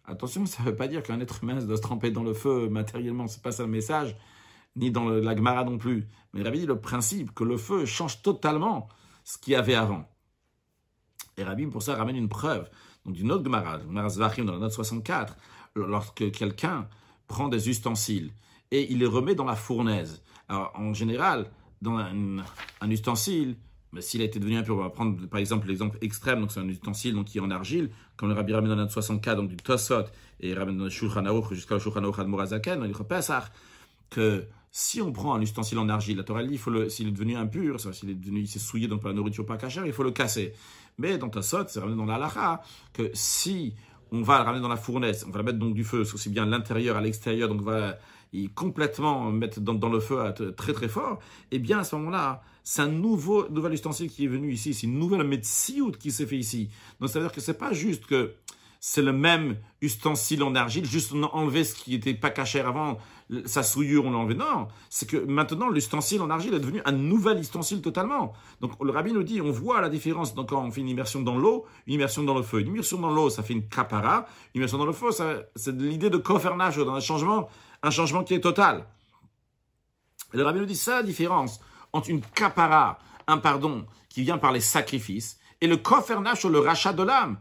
Attention, 0.05 0.45
ça 0.45 0.63
ne 0.63 0.69
veut 0.69 0.77
pas 0.77 0.89
dire 0.89 1.03
qu'un 1.03 1.19
être 1.21 1.43
humain 1.43 1.55
doit 1.55 1.77
se 1.77 1.83
tremper 1.83 2.11
dans 2.11 2.23
le 2.23 2.35
feu 2.35 2.69
matériellement, 2.69 3.27
c'est 3.27 3.43
pas 3.43 3.53
ça 3.53 3.63
le 3.63 3.71
message, 3.71 4.15
ni 4.77 4.91
dans 4.91 5.09
la 5.09 5.35
Gemara 5.35 5.65
non 5.65 5.79
plus. 5.79 6.07
Mais 6.35 6.43
Rabbi 6.43 6.61
dit 6.61 6.67
le 6.67 6.79
principe 6.79 7.33
que 7.35 7.45
le 7.45 7.57
feu 7.57 7.87
change 7.87 8.21
totalement 8.21 8.89
ce 9.25 9.39
qu'il 9.39 9.55
y 9.55 9.57
avait 9.57 9.75
avant. 9.75 10.07
Et 11.39 11.45
Rabbi, 11.45 11.67
pour 11.67 11.83
ça, 11.83 11.95
ramène 11.95 12.17
une 12.17 12.29
preuve. 12.29 12.69
D'une 13.07 13.33
autre 13.33 13.45
Gemara, 13.45 13.81
Gemara 13.81 14.09
Zvachim, 14.11 14.45
dans 14.45 14.53
la 14.53 14.59
note 14.59 14.73
64, 14.73 15.37
lorsque 15.75 16.31
quelqu'un 16.33 16.87
prend 17.27 17.49
des 17.49 17.69
ustensiles 17.69 18.31
et 18.71 18.91
il 18.93 18.99
les 18.99 19.07
remet 19.07 19.35
dans 19.35 19.45
la 19.45 19.57
fournaise. 19.57 20.23
Alors, 20.49 20.73
en 20.75 20.93
général, 20.93 21.51
dans 21.81 21.97
un, 21.97 22.91
ustensile, 22.91 23.57
mais 23.93 24.01
s'il 24.01 24.21
a 24.21 24.25
été 24.25 24.39
devenu 24.39 24.57
impur, 24.57 24.77
on 24.77 24.83
va 24.83 24.91
prendre 24.91 25.27
par 25.27 25.39
exemple 25.39 25.69
l'exemple 25.69 25.99
extrême, 26.01 26.41
donc 26.41 26.51
c'est 26.51 26.61
un 26.61 26.69
ustensile 26.69 27.23
qui 27.25 27.39
est 27.39 27.41
en 27.41 27.51
argile, 27.51 27.91
comme 28.17 28.29
le 28.29 28.35
Rabbi 28.35 28.53
ramène 28.53 28.71
dans 28.71 28.77
la 28.77 28.89
64, 28.89 29.37
donc 29.37 29.49
du 29.49 29.57
Tosot, 29.57 30.05
et 30.41 30.55
ramène 30.55 30.79
dans 30.79 30.85
le 30.85 30.91
Shulchan 30.91 31.25
Aruch 31.25 31.53
jusqu'au 31.53 31.79
Shulchan 31.79 32.03
Aruch 32.03 32.19
Admorazaken, 32.19 32.85
le 32.85 33.05
Pesach, 33.05 33.45
que 34.11 34.45
si 34.71 35.01
on 35.01 35.13
prend 35.13 35.35
un 35.35 35.41
ustensile 35.41 35.79
en 35.79 35.89
argile, 35.89 36.17
la 36.17 36.25
Torah 36.25 36.43
dit, 36.43 36.59
s'il 36.89 37.07
est 37.07 37.13
devenu 37.13 37.37
impur, 37.37 37.79
s'il 37.79 38.11
est 38.11 38.15
devenu, 38.15 38.41
il 38.41 38.49
s'est 38.49 38.59
souillé 38.59 38.89
donc 38.89 39.03
par 39.03 39.11
la 39.11 39.17
nourriture 39.17 39.47
pas 39.47 39.57
cachère, 39.57 39.87
il 39.87 39.93
faut 39.93 40.03
le 40.03 40.11
casser. 40.11 40.53
Mais 40.99 41.17
dans 41.17 41.29
Tosot, 41.29 41.69
c'est 41.69 41.79
ramené 41.79 41.97
dans 41.97 42.07
la 42.07 42.19
Lacha, 42.19 42.61
que 42.93 43.11
si 43.15 43.75
on 44.15 44.23
va 44.23 44.39
le 44.39 44.45
ramener 44.45 44.63
dans 44.63 44.69
la 44.69 44.77
fournaise, 44.77 45.25
on 45.27 45.31
va 45.31 45.39
la 45.39 45.45
mettre 45.45 45.59
donc 45.59 45.75
du 45.75 45.85
feu, 45.85 46.01
aussi 46.01 46.29
bien 46.29 46.47
l'intérieur, 46.47 46.97
à 46.97 47.01
l'extérieur, 47.01 47.49
donc 47.49 47.61
on 47.63 47.65
va 47.65 47.99
complètement 48.55 49.31
mettre 49.31 49.61
dans, 49.61 49.89
le 49.89 50.01
feu 50.01 50.19
très 50.57 50.73
très 50.73 50.89
fort, 50.89 51.19
et 51.51 51.57
eh 51.57 51.59
bien 51.59 51.81
à 51.81 51.85
ce 51.85 51.95
moment-là, 51.97 52.43
c'est 52.63 52.83
un 52.83 52.89
nouveau, 52.89 53.49
nouvel 53.49 53.75
ustensile 53.75 54.11
qui 54.11 54.25
est 54.25 54.29
venu 54.29 54.53
ici, 54.53 54.73
c'est 54.73 54.87
une 54.87 54.99
nouvelle 54.99 55.25
médecine 55.25 55.93
qui 55.93 56.11
s'est 56.11 56.27
fait 56.27 56.39
ici. 56.39 56.71
Donc 56.99 57.11
ça 57.11 57.19
veut 57.19 57.27
dire 57.27 57.35
que 57.35 57.41
c'est 57.41 57.59
pas 57.59 57.73
juste 57.73 58.07
que 58.07 58.33
c'est 58.87 59.01
le 59.01 59.15
même 59.15 59.57
ustensile 59.81 60.43
en 60.43 60.55
argile, 60.55 60.85
juste 60.85 61.13
on 61.15 61.23
a 61.23 61.29
enlevé 61.29 61.65
ce 61.65 61.75
qui 61.75 61.93
n'était 61.93 62.13
pas 62.13 62.29
caché 62.29 62.61
avant, 62.61 62.99
sa 63.47 63.63
souillure, 63.63 64.05
on 64.05 64.11
l'a 64.11 64.19
enlevé. 64.19 64.35
Non, 64.35 64.69
c'est 64.91 65.09
que 65.09 65.17
maintenant 65.17 65.71
l'ustensile 65.71 66.21
en 66.21 66.29
argile 66.29 66.53
est 66.53 66.61
devenu 66.61 66.83
un 66.85 66.93
nouvel 66.93 67.39
ustensile 67.39 67.81
totalement. 67.81 68.35
Donc 68.61 68.73
le 68.85 68.91
rabbi 68.91 69.15
nous 69.15 69.23
dit, 69.23 69.41
on 69.41 69.51
voit 69.51 69.81
la 69.81 69.89
différence 69.89 70.35
donc, 70.35 70.51
quand 70.51 70.63
on 70.63 70.71
fait 70.71 70.83
une 70.83 70.91
immersion 70.91 71.23
dans 71.23 71.39
l'eau, 71.39 71.65
une 71.87 71.95
immersion 71.95 72.25
dans 72.25 72.35
le 72.35 72.43
feu. 72.43 72.61
Une 72.61 72.67
immersion 72.67 72.99
dans 72.99 73.11
l'eau, 73.11 73.31
ça 73.31 73.43
fait 73.43 73.55
une 73.55 73.67
capara, 73.67 74.27
une 74.55 74.59
immersion 74.59 74.77
dans 74.77 74.85
le 74.85 74.93
feu, 74.93 75.09
c'est 75.57 75.75
l'idée 75.75 76.11
de 76.11 76.19
cofernage, 76.19 76.77
dans 76.77 76.95
un 76.95 77.01
changement, 77.01 77.49
un 77.83 77.91
changement 77.91 78.23
qui 78.23 78.35
est 78.35 78.41
total. 78.41 78.85
Et 80.35 80.37
le 80.37 80.43
rabbi 80.45 80.59
nous 80.59 80.67
dit 80.67 80.77
ça, 80.77 80.97
la 80.97 81.05
différence 81.05 81.59
entre 81.95 82.11
une 82.11 82.21
capara, 82.21 82.99
un 83.29 83.39
pardon 83.39 83.87
qui 84.11 84.21
vient 84.21 84.37
par 84.37 84.53
les 84.53 84.61
sacrifices, 84.61 85.39
et 85.63 85.69
le 85.69 85.79
cofernage, 85.79 86.45
le 86.45 86.59
rachat 86.59 86.93
de 86.93 87.03
l'âme 87.03 87.39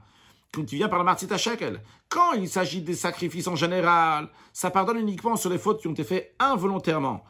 qui 0.61 0.75
vient 0.75 0.87
par 0.87 0.99
la 0.99 1.03
Martita 1.03 1.37
Shekel. 1.37 1.81
Quand 2.09 2.33
il 2.33 2.47
s'agit 2.47 2.81
des 2.81 2.93
sacrifices 2.93 3.47
en 3.47 3.55
général, 3.55 4.29
ça 4.53 4.69
pardonne 4.69 4.99
uniquement 4.99 5.35
sur 5.35 5.49
les 5.49 5.57
fautes 5.57 5.81
qui 5.81 5.87
ont 5.87 5.93
été 5.93 6.03
faites 6.03 6.35
involontairement. 6.39 7.23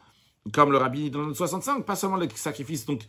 Comme 0.52 0.72
le 0.72 0.78
rabbi 0.78 1.10
dans 1.10 1.22
le 1.22 1.34
65, 1.34 1.86
pas 1.86 1.96
seulement 1.96 2.18
les 2.18 2.28
sacrifices 2.36 2.86
donc, 2.86 3.04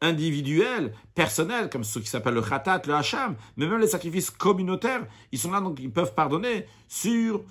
individuels, 0.00 0.94
personnels, 1.14 1.68
comme 1.68 1.84
ceux 1.84 2.00
qui 2.00 2.08
s'appellent 2.08 2.34
le 2.34 2.42
khatat, 2.42 2.82
le 2.86 2.94
hacham, 2.94 3.36
mais 3.56 3.66
même 3.66 3.80
les 3.80 3.88
sacrifices 3.88 4.30
communautaires, 4.30 5.06
ils 5.32 5.38
sont 5.38 5.50
là, 5.50 5.60
donc 5.60 5.78
ils 5.80 5.92
peuvent 5.92 6.14
pardonner 6.14 6.64
sur 6.88 7.42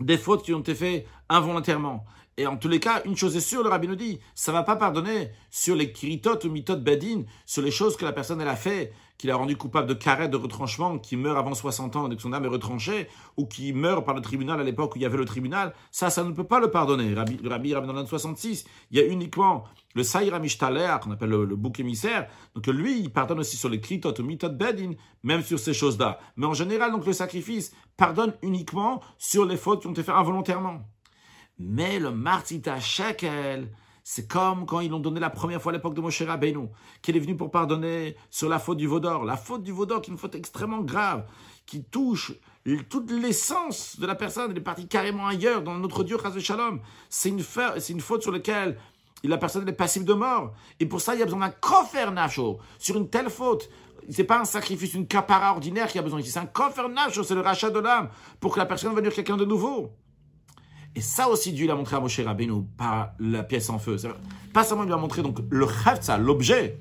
des 0.00 0.18
fautes 0.18 0.42
qui 0.42 0.52
ont 0.52 0.60
été 0.60 0.74
faites 0.74 1.06
involontairement. 1.30 2.04
Et 2.36 2.46
en 2.46 2.58
tous 2.58 2.68
les 2.68 2.80
cas, 2.80 3.02
une 3.06 3.16
chose 3.16 3.34
est 3.34 3.40
sûre, 3.40 3.62
le 3.62 3.70
rabbin 3.70 3.88
nous 3.88 3.96
dit, 3.96 4.20
ça 4.34 4.52
va 4.52 4.62
pas 4.62 4.76
pardonner 4.76 5.30
sur 5.50 5.74
les 5.74 5.90
kiritot 5.90 6.44
ou 6.44 6.50
mitot 6.50 6.76
bedin, 6.76 7.22
sur 7.46 7.62
les 7.62 7.70
choses 7.70 7.96
que 7.96 8.04
la 8.04 8.12
personne 8.12 8.42
elle 8.42 8.48
a 8.48 8.56
fait, 8.56 8.92
qu'il 9.18 9.30
a 9.30 9.36
rendu 9.36 9.56
coupable 9.56 9.88
de 9.88 9.94
carré, 9.94 10.28
de 10.28 10.36
retranchement, 10.36 10.98
qui 10.98 11.16
meurt 11.16 11.38
avant 11.38 11.54
60 11.54 11.96
ans 11.96 12.08
dès 12.08 12.16
que 12.16 12.22
son 12.22 12.32
âme 12.32 12.44
est 12.44 12.48
retranchée, 12.48 13.08
ou 13.36 13.46
qui 13.46 13.72
meurt 13.72 14.04
par 14.04 14.14
le 14.14 14.20
tribunal 14.20 14.60
à 14.60 14.64
l'époque 14.64 14.94
où 14.94 14.98
il 14.98 15.02
y 15.02 15.06
avait 15.06 15.16
le 15.16 15.24
tribunal, 15.24 15.72
ça, 15.90 16.10
ça 16.10 16.24
ne 16.24 16.32
peut 16.32 16.44
pas 16.44 16.60
le 16.60 16.70
pardonner. 16.70 17.14
Rabbi, 17.14 17.38
rabbi, 17.44 17.70
l'an 17.70 18.06
66, 18.06 18.64
il 18.90 18.98
y 18.98 19.00
a 19.00 19.06
uniquement 19.06 19.64
le 19.94 20.02
Saïra 20.02 20.38
Mishtaler, 20.38 20.96
qu'on 21.02 21.10
appelle 21.10 21.30
le, 21.30 21.56
bouc 21.56 21.80
émissaire, 21.80 22.28
donc 22.54 22.66
lui, 22.66 23.00
il 23.00 23.10
pardonne 23.10 23.40
aussi 23.40 23.56
sur 23.56 23.70
les 23.70 23.80
kiritot 23.80 24.12
ou 24.20 24.22
mitot 24.22 24.50
bedin, 24.50 24.92
même 25.22 25.42
sur 25.42 25.58
ces 25.58 25.72
choses-là. 25.72 26.18
Mais 26.36 26.46
en 26.46 26.52
général, 26.52 26.92
donc 26.92 27.06
le 27.06 27.14
sacrifice 27.14 27.74
pardonne 27.96 28.34
uniquement 28.42 29.02
sur 29.16 29.46
les 29.46 29.56
fautes 29.56 29.80
qui 29.80 29.86
ont 29.86 29.92
été 29.92 30.02
faites 30.02 30.14
involontairement. 30.14 30.82
Mais 31.58 31.98
le 31.98 32.10
Martita 32.10 32.78
Shekel, 32.78 33.70
c'est 34.08 34.28
comme 34.28 34.66
quand 34.66 34.78
ils 34.78 34.88
l'ont 34.88 35.00
donné 35.00 35.18
la 35.18 35.30
première 35.30 35.60
fois 35.60 35.72
à 35.72 35.74
l'époque 35.74 35.94
de 35.94 36.00
Moshe 36.00 36.22
Rabbeinu, 36.22 36.68
qu'il 37.02 37.16
est 37.16 37.18
venu 37.18 37.36
pour 37.36 37.50
pardonner 37.50 38.14
sur 38.30 38.48
la 38.48 38.60
faute 38.60 38.78
du 38.78 38.86
Vaudor. 38.86 39.24
La 39.24 39.36
faute 39.36 39.64
du 39.64 39.72
Vaudor, 39.72 40.00
qui 40.00 40.10
est 40.10 40.12
une 40.12 40.18
faute 40.18 40.36
extrêmement 40.36 40.82
grave, 40.82 41.26
qui 41.66 41.82
touche 41.82 42.32
toute 42.88 43.10
l'essence 43.10 43.98
de 43.98 44.06
la 44.06 44.14
personne, 44.14 44.52
elle 44.52 44.58
est 44.58 44.60
partie 44.60 44.86
carrément 44.86 45.26
ailleurs, 45.26 45.60
dans 45.60 45.76
notre 45.76 46.04
Dieu, 46.04 46.18
Chaz 46.22 46.38
Shalom. 46.38 46.78
C'est 47.08 47.30
une, 47.30 47.40
faute 47.40 48.22
sur 48.22 48.30
laquelle 48.30 48.78
la 49.24 49.38
personne 49.38 49.68
est 49.68 49.72
passible 49.72 50.04
de 50.04 50.14
mort. 50.14 50.52
Et 50.78 50.86
pour 50.86 51.00
ça, 51.00 51.14
il 51.14 51.18
y 51.18 51.22
a 51.22 51.24
besoin 51.24 51.40
d'un 51.40 51.50
kofer 51.50 52.12
nacho 52.12 52.60
sur 52.78 52.96
une 52.96 53.10
telle 53.10 53.28
faute. 53.28 53.68
C'est 54.08 54.22
pas 54.22 54.38
un 54.38 54.44
sacrifice, 54.44 54.94
une 54.94 55.08
capara 55.08 55.50
ordinaire 55.50 55.88
qui 55.88 55.98
a 55.98 56.02
besoin 56.02 56.20
ici. 56.20 56.30
C'est 56.30 56.38
un 56.38 56.46
kofer 56.46 56.88
nacho, 56.88 57.24
c'est 57.24 57.34
le 57.34 57.40
rachat 57.40 57.70
de 57.70 57.80
l'âme 57.80 58.10
pour 58.38 58.54
que 58.54 58.60
la 58.60 58.66
personne 58.66 58.92
devenir 58.92 59.12
quelqu'un 59.12 59.36
de 59.36 59.44
nouveau. 59.44 59.90
Et 60.96 61.02
ça 61.02 61.28
aussi, 61.28 61.52
Dieu 61.52 61.66
l'a 61.66 61.74
montré 61.74 61.94
à 61.94 62.00
Moshe 62.00 62.18
Rabbeinu 62.20 62.64
par 62.78 63.12
la 63.20 63.42
pièce 63.42 63.68
en 63.68 63.78
feu. 63.78 63.98
Pas 64.54 64.64
seulement 64.64 64.84
il 64.84 64.86
lui 64.86 64.94
a 64.94 64.96
montré 64.96 65.22
donc 65.22 65.38
le 65.50 65.66
ça, 66.00 66.16
l'objet, 66.16 66.78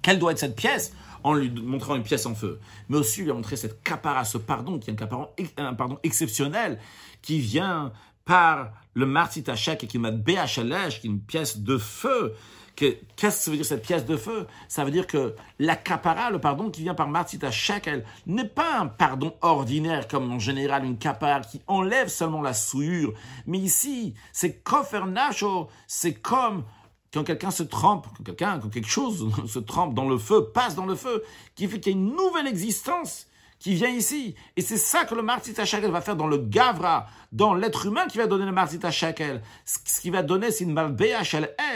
quelle 0.00 0.18
doit 0.18 0.32
être 0.32 0.38
cette 0.38 0.56
pièce, 0.56 0.94
en 1.22 1.34
lui 1.34 1.50
montrant 1.50 1.96
une 1.96 2.02
pièce 2.02 2.24
en 2.24 2.34
feu, 2.34 2.58
mais 2.88 2.96
aussi 2.96 3.20
il 3.20 3.24
lui 3.24 3.30
a 3.30 3.34
montré 3.34 3.56
cette 3.56 3.82
capara, 3.82 4.24
ce 4.24 4.38
pardon, 4.38 4.78
qui 4.78 4.90
est 4.90 5.02
un, 5.02 5.28
un 5.58 5.74
pardon 5.74 5.98
exceptionnel, 6.02 6.78
qui 7.20 7.40
vient 7.40 7.92
par 8.24 8.72
le 8.94 9.04
martitachek 9.04 9.84
et 9.84 9.86
qui 9.86 9.98
m'a 9.98 10.10
qui 10.10 10.40
est 10.40 11.04
une 11.04 11.20
pièce 11.20 11.58
de 11.58 11.76
feu, 11.76 12.34
Qu'est-ce 12.80 13.36
que 13.36 13.42
ça 13.42 13.50
veut 13.50 13.56
dire 13.58 13.66
cette 13.66 13.82
pièce 13.82 14.06
de 14.06 14.16
feu? 14.16 14.46
Ça 14.68 14.84
veut 14.84 14.90
dire 14.90 15.06
que 15.06 15.34
la 15.58 15.76
capara, 15.76 16.30
le 16.30 16.40
pardon 16.40 16.70
qui 16.70 16.82
vient 16.82 16.94
par 16.94 17.08
Martita 17.08 17.50
Shekel, 17.50 18.04
n'est 18.26 18.48
pas 18.48 18.78
un 18.78 18.86
pardon 18.86 19.34
ordinaire 19.42 20.08
comme 20.08 20.32
en 20.32 20.38
général 20.38 20.84
une 20.84 20.96
capara 20.96 21.40
qui 21.40 21.60
enlève 21.66 22.08
seulement 22.08 22.42
la 22.42 22.54
souillure. 22.54 23.12
Mais 23.46 23.58
ici, 23.58 24.14
c'est 24.32 24.62
nacho, 25.06 25.68
c'est 25.86 26.14
comme 26.14 26.64
quand 27.12 27.24
quelqu'un 27.24 27.50
se 27.50 27.62
trempe, 27.62 28.06
quand 28.16 28.24
quelqu'un, 28.24 28.58
quand 28.58 28.68
quelque 28.68 28.88
chose 28.88 29.30
se 29.46 29.58
trempe 29.58 29.94
dans 29.94 30.08
le 30.08 30.18
feu, 30.18 30.50
passe 30.54 30.74
dans 30.74 30.86
le 30.86 30.94
feu, 30.94 31.22
qui 31.54 31.66
fait 31.66 31.80
qu'il 31.80 31.92
y 31.92 31.96
a 31.96 31.98
une 31.98 32.14
nouvelle 32.14 32.46
existence 32.46 33.26
qui 33.58 33.74
vient 33.74 33.90
ici. 33.90 34.34
Et 34.56 34.62
c'est 34.62 34.78
ça 34.78 35.04
que 35.04 35.14
le 35.14 35.22
Martita 35.22 35.64
Shakel 35.64 35.90
va 35.90 36.00
faire 36.00 36.16
dans 36.16 36.26
le 36.26 36.38
Gavra, 36.38 37.06
dans 37.30 37.52
l'être 37.52 37.86
humain 37.86 38.06
qui 38.06 38.16
va 38.18 38.26
donner 38.26 38.46
le 38.46 38.52
Martita 38.52 38.90
Shakel. 38.90 39.42
Ce 39.64 40.00
qui 40.00 40.10
va 40.10 40.22
donner, 40.22 40.50
c'est 40.50 40.64
une 40.64 40.72
Malbea 40.72 41.20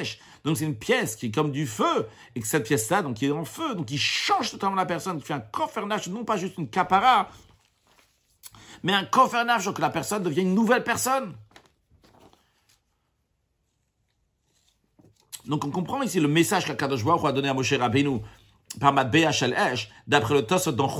Esh. 0.01 0.19
Donc 0.45 0.59
c'est 0.59 0.67
une 0.67 0.77
pièce 0.77 1.17
qui 1.17 1.27
est 1.27 1.31
comme 1.31 1.51
du 1.51 1.67
feu, 1.67 2.07
et 2.35 2.41
que 2.41 2.47
cette 2.47 2.65
pièce-là, 2.65 3.03
donc 3.03 3.17
qui 3.17 3.27
est 3.27 3.31
en 3.31 3.45
feu, 3.45 3.75
donc 3.75 3.87
qui 3.87 3.99
change 3.99 4.51
totalement 4.51 4.77
la 4.77 4.85
personne, 4.85 5.19
qui 5.19 5.27
fait 5.27 5.35
un 5.35 5.41
confernage, 5.41 6.09
non 6.09 6.25
pas 6.25 6.37
juste 6.37 6.59
une 6.59 6.69
capara, 6.69 7.31
mais 8.83 8.93
un 8.93 9.05
confernage, 9.05 9.65
donc 9.65 9.77
que 9.77 9.81
la 9.81 9.91
personne 9.91 10.23
devient 10.23 10.43
une 10.43 10.55
nouvelle 10.55 10.85
personne. 10.85 11.35
Donc 15.47 15.65
on 15.65 15.71
comprend 15.71 16.03
ici 16.03 16.21
le 16.21 16.29
message 16.29 16.67
qu'Akadosh 16.67 17.05
Baruch 17.05 17.25
a 17.25 17.33
donné 17.33 17.49
à 17.49 17.55
Moshe 17.55 17.73
Rabbeinu 17.73 18.21
par 18.81 18.95
Shel 19.33 19.55
Esh, 19.55 19.91
d'après 20.07 20.35
le 20.35 20.43
Tosot 20.43 20.73
dans 20.73 20.91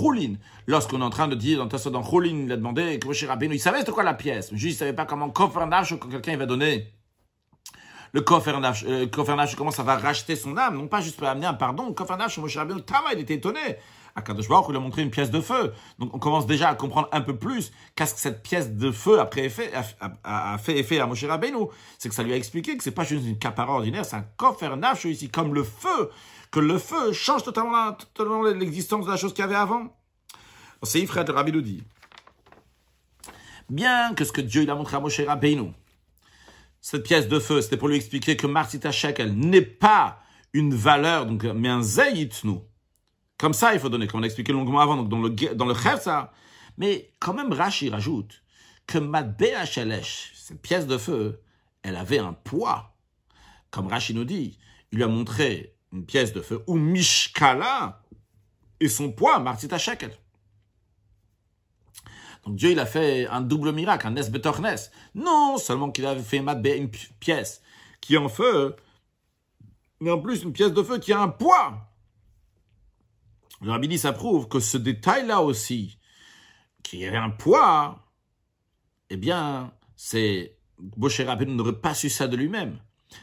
lorsqu'on 0.67 1.01
est 1.01 1.05
en 1.05 1.11
train 1.11 1.29
de 1.29 1.35
dire 1.35 1.59
dans 1.59 1.69
Tosot 1.69 1.91
dans 1.91 2.03
il 2.23 2.53
a 2.53 2.57
demandé 2.57 2.99
que 2.99 3.07
Moshe 3.07 3.25
Rabbeinu, 3.25 3.57
il 3.57 3.61
savait 3.61 3.81
c'était 3.81 3.93
quoi 3.93 4.05
la 4.05 4.15
pièce, 4.15 4.55
juste 4.55 4.77
il 4.77 4.79
savait 4.79 4.93
pas 4.95 5.05
comment 5.07 5.29
confernage 5.29 5.97
quand 5.99 6.09
quelqu'un 6.09 6.37
va 6.37 6.47
donner 6.47 6.93
le 8.15 8.21
Kofernach, 8.21 8.85
euh, 8.87 9.09
comment 9.57 9.73
ça 9.73 9.83
va 9.83 9.97
racheter 9.97 10.37
son 10.37 10.57
âme, 10.57 10.77
non 10.77 10.87
pas 10.87 11.01
juste 11.01 11.17
pour 11.17 11.27
amener 11.27 11.47
un 11.47 11.55
pardon. 11.55 11.89
Le 11.89 11.95
Kofernach, 11.95 12.39
Moshe 12.39 12.57
Rabbeinu, 12.57 12.81
il 13.13 13.19
était 13.19 13.35
étonné. 13.35 13.59
À 14.15 14.23
Kadosh 14.23 14.47
Baruch, 14.47 14.67
il 14.71 14.77
a 14.77 14.79
montré 14.79 15.03
une 15.03 15.11
pièce 15.11 15.33
de 15.33 15.41
feu. 15.41 15.73
Donc 15.99 16.15
on 16.15 16.21
commence 16.21 16.47
déjà 16.47 16.69
à 16.69 16.77
comprendre 16.77 17.09
un 17.11 17.21
peu 17.23 17.37
plus 17.37 17.73
qu'est-ce 17.97 18.15
que 18.15 18.21
cette 18.21 18.45
pièce 18.45 18.71
de 18.71 18.93
feu 18.93 19.19
a, 19.19 19.29
effet, 19.39 19.73
a, 20.23 20.59
fait 20.59 20.79
effet 20.79 21.01
à 21.01 21.07
Moshe 21.07 21.25
Rabbeinu. 21.25 21.67
C'est 21.99 22.09
que 22.09 22.15
ça 22.15 22.23
lui 22.23 22.33
a 22.33 22.37
expliqué 22.37 22.77
que 22.77 22.85
c'est 22.85 22.93
pas 22.93 23.03
juste 23.03 23.27
une 23.27 23.37
capara 23.37 23.73
ordinaire, 23.73 24.05
c'est 24.05 24.15
un 24.15 24.27
Kofernach 24.37 25.05
ici, 25.07 25.29
comme 25.29 25.53
le 25.53 25.65
feu. 25.65 26.11
Que 26.53 26.61
le 26.61 26.79
feu 26.79 27.13
change 27.13 27.43
totalement, 27.43 27.97
l'existence 28.55 29.07
de 29.07 29.11
la 29.11 29.17
chose 29.17 29.35
qu'il 29.35 29.43
y 29.43 29.45
avait 29.45 29.57
avant. 29.57 29.89
C'est 30.85 31.01
Ifrat 31.01 31.25
Rabbi 31.25 31.51
nous 31.51 31.63
dit. 31.63 31.83
Bien 33.69 34.15
que 34.15 34.25
ce 34.25 34.31
que 34.31 34.41
Dieu 34.41 34.63
il 34.63 34.71
a 34.71 34.77
montré 34.77 34.97
à 34.97 35.01
Moshe 35.01 35.19
Rabbeinu, 35.19 35.73
cette 36.85 37.03
pièce 37.03 37.29
de 37.29 37.39
feu, 37.39 37.63
c'était 37.63 37.79
pour 37.79 37.89
lui 37.89 37.97
expliquer 37.97 38.37
que 38.37 38.47
Martita 38.47 38.93
Shekel 38.93 39.35
n'est 39.35 39.63
pas 39.63 40.21
une 40.53 40.75
valeur, 40.75 41.25
donc, 41.25 41.43
mais 41.45 41.71
un 41.71 41.81
nous. 42.45 42.63
Comme 43.39 43.55
ça, 43.55 43.73
il 43.73 43.81
faut 43.81 43.89
donner, 43.89 44.07
comme 44.07 44.21
on 44.21 44.23
a 44.23 44.27
expliqué 44.27 44.53
longuement 44.53 44.81
avant, 44.81 44.97
donc 44.99 45.09
dans 45.09 45.23
le, 45.23 45.31
dans 45.31 45.65
le 45.65 45.75
Mais 46.77 47.11
quand 47.21 47.33
même, 47.33 47.55
Rashi 47.55 47.89
rajoute 47.89 48.43
que 48.87 48.99
Matbea 48.99 49.65
Shelesh, 49.65 50.33
cette 50.35 50.61
pièce 50.61 50.87
de 50.87 50.99
feu, 50.99 51.41
elle 51.83 51.97
avait 51.97 52.19
un 52.19 52.35
poids. 52.35 52.95
Comme 53.71 53.87
Rashi 53.87 54.13
nous 54.13 54.27
dit, 54.27 54.59
il 54.93 54.97
lui 54.97 55.05
a 55.05 55.09
montré 55.09 55.77
une 55.91 56.05
pièce 56.05 56.35
de 56.35 56.43
feu, 56.43 56.65
ou 56.67 56.75
Mishkala, 56.77 58.03
et 58.81 58.89
son 58.91 59.11
poids, 59.11 59.39
Martita 59.39 59.79
Shekel. 59.79 60.15
Dieu, 62.47 62.71
il 62.73 62.79
a 62.79 62.87
fait 62.87 63.27
un 63.29 63.41
double 63.41 63.73
miracle, 63.73 64.07
un 64.07 64.11
Nes. 64.11 64.91
Non 65.15 65.57
seulement 65.59 65.91
qu'il 65.91 66.07
avait 66.07 66.23
fait 66.23 66.39
une 66.39 66.91
pièce 67.21 67.63
qui 68.01 68.15
est 68.15 68.19
en 68.19 68.29
feu, 68.29 68.77
mais 70.01 70.11
en 70.11 70.21
plus 70.21 70.43
une 70.43 70.53
pièce 70.53 70.73
de 70.73 70.83
feu 70.83 70.99
qui 70.99 71.13
a 71.13 71.21
un 71.21 71.29
poids. 71.29 71.91
Le 73.63 73.71
rabbi 73.71 73.89
dit, 73.89 73.99
ça 73.99 74.13
prouve 74.13 74.49
que 74.49 74.61
ce 74.61 74.77
détail-là 74.77 75.41
aussi, 75.41 75.99
qui 76.83 77.05
avait 77.07 77.17
un 77.17 77.31
poids, 77.31 78.05
eh 79.09 79.17
bien, 79.17 79.73
c'est, 79.97 80.59
Rabbeinu 81.25 81.55
n'aurait 81.55 81.81
pas 81.81 81.95
su 81.95 82.11
ça 82.11 82.29
de 82.29 82.37
lui-même. 82.37 82.79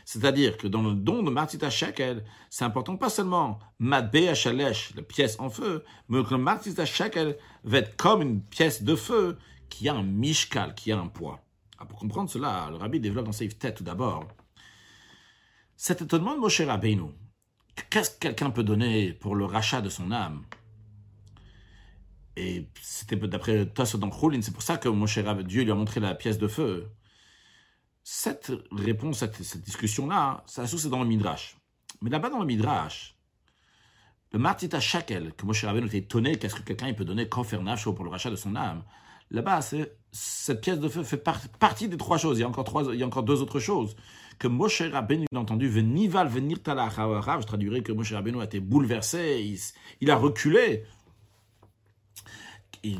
C'est-à-dire 0.06 0.58
que 0.58 0.68
dans 0.68 0.82
le 0.82 0.94
don 0.94 1.24
de 1.24 1.30
Martita 1.30 1.70
Shekel, 1.70 2.24
c'est 2.50 2.66
important 2.66 2.98
pas 2.98 3.10
seulement 3.10 3.60
Matbe 3.80 4.34
Shalesh, 4.34 4.94
la 4.96 5.02
pièce 5.02 5.40
en 5.40 5.50
feu, 5.50 5.84
mais 6.10 6.24
que 6.24 6.32
le 6.32 6.38
Martita 6.38 6.86
Shekel 6.86 7.38
va 7.64 7.80
être 7.80 7.96
comme 7.96 8.22
une 8.22 8.42
pièce 8.42 8.84
de 8.84 8.96
feu 8.96 9.38
qui 9.70 9.90
a 9.90 9.96
un 9.96 10.04
mishkal, 10.04 10.76
qui 10.76 10.92
a 10.92 11.00
un 11.00 11.08
poids. 11.08 11.40
Ah, 11.78 11.86
pour 11.86 12.00
comprendre 12.00 12.30
cela, 12.30 12.68
le 12.70 12.76
rabbi 12.76 13.00
développe 13.00 13.26
dans 13.26 13.32
sa 13.32 13.48
tête 13.48 13.78
tout 13.78 13.84
d'abord. 13.84 14.28
Cet 15.76 16.02
étonnement 16.02 16.36
de 16.36 16.40
Moshe 16.40 16.62
Rabbeinu, 16.62 17.12
qu'est-ce 17.90 18.12
que 18.12 18.20
quelqu'un 18.20 18.52
peut 18.52 18.64
donner 18.64 19.14
pour 19.14 19.36
le 19.36 19.46
rachat 19.46 19.82
de 19.82 19.90
son 19.90 20.12
âme? 20.12 20.44
Et 22.36 22.70
c'était 22.82 23.16
d'après 23.16 23.66
Tosso 23.66 23.98
dans 23.98 24.12
c'est 24.42 24.54
pour 24.54 24.62
ça 24.62 24.78
que 24.78 24.90
Moshe 24.90 25.18
Rabbeinu, 25.18 25.48
Dieu 25.48 25.64
lui 25.64 25.72
a 25.72 25.76
montré 25.76 26.00
la 26.00 26.14
pièce 26.14 26.38
de 26.38 26.48
feu 26.48 26.92
cette 28.14 28.52
réponse, 28.74 29.20
cette, 29.20 29.62
discussion-là, 29.62 30.44
ça 30.46 30.68
c'est 30.68 30.90
dans 30.90 31.00
le 31.00 31.08
Midrash. 31.08 31.56
Mais 32.02 32.10
là-bas 32.10 32.30
dans 32.30 32.40
le 32.40 32.46
Midrash, 32.46 33.16
le 34.34 34.40
Martita 34.40 34.82
Shakel, 34.82 35.34
que 35.34 35.46
Moshe 35.46 35.64
Rabbeinu 35.64 35.88
était 35.88 36.00
étonné, 36.00 36.36
qu'est-ce 36.36 36.56
que 36.56 36.62
quelqu'un 36.62 36.94
peut 36.94 37.06
donner 37.06 37.30
Kofer 37.30 37.58
pour 37.96 38.04
le 38.04 38.10
rachat 38.10 38.30
de 38.30 38.36
son 38.36 38.58
âme 38.58 38.84
Là-bas, 39.32 39.62
cette 40.12 40.60
pièce 40.60 40.78
de 40.78 40.90
feu 40.90 41.04
fait 41.04 41.24
partie 41.58 41.88
des 41.88 41.96
trois 41.96 42.18
choses. 42.18 42.38
Il 42.38 42.42
y 42.42 42.44
a 42.44 42.50
encore, 42.50 42.66
trois, 42.66 42.84
il 42.94 43.00
y 43.00 43.04
a 43.04 43.08
encore 43.08 43.24
deux 43.24 43.42
autres 43.42 43.62
choses. 43.62 43.96
Que 44.38 44.50
Moshe 44.50 44.82
Rabbeinu 44.82 45.26
a 45.34 45.40
entendu, 45.40 45.70
Venival 45.70 46.28
venir 46.28 46.58
je 46.66 47.46
traduirais 47.46 47.82
que 47.82 47.94
Moshe 47.94 48.12
Rabbeinu 48.12 48.42
a 48.42 48.44
été 48.44 48.60
bouleversé, 48.60 49.58
il, 50.02 50.12
a 50.12 50.18
reculé. 50.18 50.84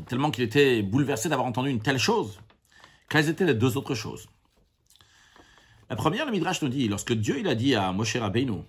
tellement 0.06 0.30
qu'il 0.30 0.44
était 0.44 0.82
bouleversé 0.82 1.28
d'avoir 1.28 1.46
entendu 1.46 1.68
une 1.68 1.82
telle 1.82 1.98
chose. 1.98 2.40
Quelles 3.10 3.28
étaient 3.28 3.44
les 3.44 3.54
deux 3.54 3.76
autres 3.76 3.94
choses? 3.94 4.26
La 5.92 5.96
première, 5.96 6.24
le 6.24 6.32
Midrash 6.32 6.62
nous 6.62 6.70
dit, 6.70 6.88
lorsque 6.88 7.12
Dieu 7.12 7.38
il 7.38 7.46
a 7.46 7.54
dit 7.54 7.74
à 7.74 7.92
Moshe 7.92 8.16
Rabbeinu, 8.16 8.62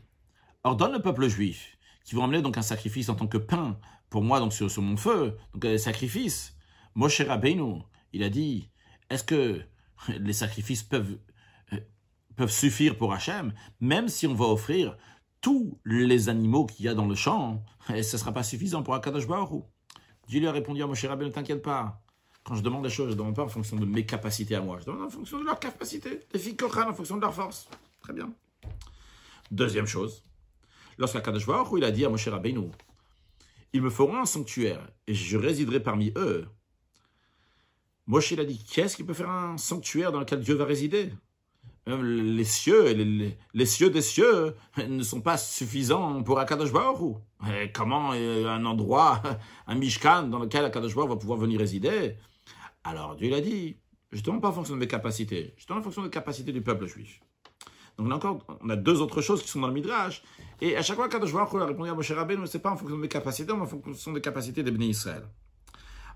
ordonne 0.65 0.91
le 0.91 1.01
peuple 1.01 1.29
juif, 1.29 1.77
qui 2.03 2.15
vont 2.15 2.23
emmener 2.23 2.41
donc 2.41 2.57
un 2.57 2.61
sacrifice 2.61 3.07
en 3.07 3.15
tant 3.15 3.27
que 3.27 3.37
pain 3.37 3.79
pour 4.09 4.23
moi 4.23 4.41
donc 4.41 4.51
sur, 4.51 4.69
mon 4.81 4.97
feu, 4.97 5.37
donc 5.53 5.63
un 5.63 5.77
sacrifice. 5.77 6.57
Moshe 6.95 7.21
Rabbeinu, 7.21 7.75
il 8.11 8.23
a 8.23 8.29
dit, 8.29 8.69
est-ce 9.09 9.23
que 9.23 9.61
les 10.09 10.33
sacrifices 10.33 10.83
peuvent, 10.83 11.17
euh, 11.71 11.79
peuvent 12.35 12.51
suffire 12.51 12.97
pour 12.97 13.13
Hachem, 13.13 13.53
même 13.79 14.09
si 14.09 14.27
on 14.27 14.33
va 14.33 14.47
offrir 14.47 14.97
tous 15.39 15.79
les 15.85 16.27
animaux 16.27 16.65
qu'il 16.65 16.87
y 16.87 16.89
a 16.89 16.93
dans 16.93 17.07
le 17.07 17.15
champ, 17.15 17.63
et 17.95 18.03
ce 18.03 18.17
ne 18.17 18.19
sera 18.19 18.33
pas 18.33 18.43
suffisant 18.43 18.83
pour 18.83 18.95
Akadosh 18.95 19.27
Baruch 19.27 19.63
Dieu 20.27 20.41
lui 20.41 20.47
a 20.47 20.51
répondu 20.51 20.83
à 20.83 20.87
Moshe 20.87 21.05
Rabbeinu, 21.05 21.31
t'inquiète 21.31 21.61
pas. 21.61 22.02
Quand 22.43 22.55
je 22.55 22.61
demande 22.61 22.83
des 22.83 22.89
choses, 22.89 23.07
je 23.07 23.13
ne 23.13 23.17
demande 23.17 23.35
pas 23.35 23.43
en 23.43 23.47
fonction 23.47 23.77
de 23.77 23.85
mes 23.85 24.05
capacités 24.05 24.55
à 24.55 24.61
moi. 24.61 24.77
Je 24.79 24.85
demande 24.85 25.03
en 25.03 25.09
fonction 25.09 25.39
de 25.39 25.45
leurs 25.45 25.59
capacités. 25.59 26.19
Les 26.33 26.39
filles 26.39 26.57
en 26.61 26.93
fonction 26.93 27.15
de 27.15 27.21
leur 27.21 27.33
force. 27.33 27.69
Très 28.01 28.13
bien. 28.13 28.33
Deuxième 29.49 29.87
chose. 29.87 30.23
Lorsqu'Akadosh 30.97 31.47
Baruch 31.47 31.69
il 31.77 31.83
a 31.83 31.91
dit 31.91 32.05
à 32.05 32.09
Moshe 32.09 32.27
Rabbeinu, 32.27 32.69
ils 33.71 33.81
me 33.81 33.89
feront 33.89 34.17
un 34.17 34.25
sanctuaire 34.25 34.87
et 35.07 35.13
je 35.13 35.37
résiderai 35.37 35.79
parmi 35.79 36.11
eux. 36.15 36.45
Moshe 38.05 38.33
a 38.33 38.43
dit, 38.43 38.63
qu'est-ce 38.63 38.97
qui 38.97 39.03
peut 39.03 39.13
faire 39.13 39.29
un 39.29 39.57
sanctuaire 39.57 40.11
dans 40.11 40.19
lequel 40.19 40.41
Dieu 40.41 40.55
va 40.55 40.65
résider? 40.65 41.11
Les 41.85 42.43
cieux, 42.45 42.93
les, 43.53 43.65
cieux 43.65 43.89
des 43.89 44.01
cieux 44.01 44.55
ne 44.87 45.03
sont 45.03 45.21
pas 45.21 45.37
suffisants 45.37 46.23
pour 46.23 46.39
Akadosh 46.39 46.71
Baruch 46.71 47.17
Comment 47.73 48.11
un 48.11 48.65
endroit, 48.65 49.21
un 49.67 49.75
Mishkan 49.75 50.23
dans 50.23 50.39
lequel 50.39 50.65
Akadosh 50.65 50.95
Baruch 50.95 51.09
va 51.09 51.15
pouvoir 51.15 51.39
venir 51.39 51.59
résider? 51.59 52.15
Alors 52.83 53.15
Dieu 53.15 53.29
l'a 53.29 53.41
dit, 53.41 53.77
demande 54.11 54.41
pas 54.41 54.49
en 54.49 54.53
fonction 54.53 54.75
de 54.75 54.79
mes 54.79 54.87
capacités, 54.87 55.55
demande 55.67 55.81
en 55.81 55.83
fonction 55.83 56.03
des 56.03 56.09
capacités 56.09 56.51
du 56.51 56.61
peuple 56.61 56.85
juif. 56.85 57.21
Donc 57.97 58.09
là 58.09 58.15
encore, 58.15 58.45
on 58.61 58.69
a 58.69 58.75
deux 58.75 59.01
autres 59.01 59.21
choses 59.21 59.41
qui 59.43 59.47
sont 59.47 59.59
dans 59.59 59.67
le 59.67 59.73
Midrash. 59.73 60.23
Et 60.61 60.75
à 60.75 60.81
chaque 60.81 60.95
fois 60.95 61.07
Baruch 61.07 61.33
a 61.33 61.65
répondu 61.65 61.89
à 61.89 61.93
Moshe 61.93 62.11
Rabbeinu, 62.11 62.47
ce 62.47 62.57
n'est 62.57 62.61
pas 62.61 62.71
en 62.71 62.75
fonction 62.75 62.95
de 62.95 63.01
mes 63.01 63.07
capacités, 63.07 63.53
mais 63.53 63.61
en 63.61 63.67
fonction 63.67 64.13
des 64.13 64.21
capacités 64.21 64.63
des 64.63 64.71
bénis 64.71 64.89
Israël. 64.89 65.23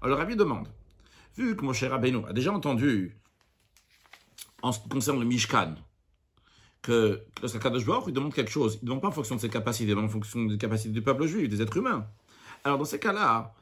Alors 0.01 0.17
Rabbi 0.17 0.35
demande, 0.35 0.67
vu 1.37 1.55
que 1.55 1.63
Moshe 1.63 1.83
Rabbeinu 1.83 2.25
a 2.27 2.33
déjà 2.33 2.51
entendu 2.51 3.17
en 4.61 4.71
ce 4.71 4.79
qui 4.79 4.89
concerne 4.89 5.19
le 5.19 5.25
Mishkan, 5.25 5.75
que 6.81 7.23
lorsqu'Akadosh 7.41 7.85
Baruch 7.85 8.05
il 8.07 8.13
demande 8.13 8.33
quelque 8.33 8.51
chose, 8.51 8.79
il 8.81 8.85
ne 8.85 8.89
demande 8.89 9.01
pas 9.01 9.09
en 9.09 9.11
fonction 9.11 9.35
de 9.35 9.41
ses 9.41 9.49
capacités, 9.49 9.93
mais 9.93 10.01
en 10.01 10.09
fonction 10.09 10.45
des 10.45 10.57
capacités 10.57 10.93
du 10.93 11.01
peuple 11.01 11.25
juif, 11.25 11.47
des 11.47 11.61
êtres 11.61 11.77
humains. 11.77 12.07
Alors 12.63 12.77
dans 12.77 12.85
ces 12.85 12.99
cas-là, 12.99 13.53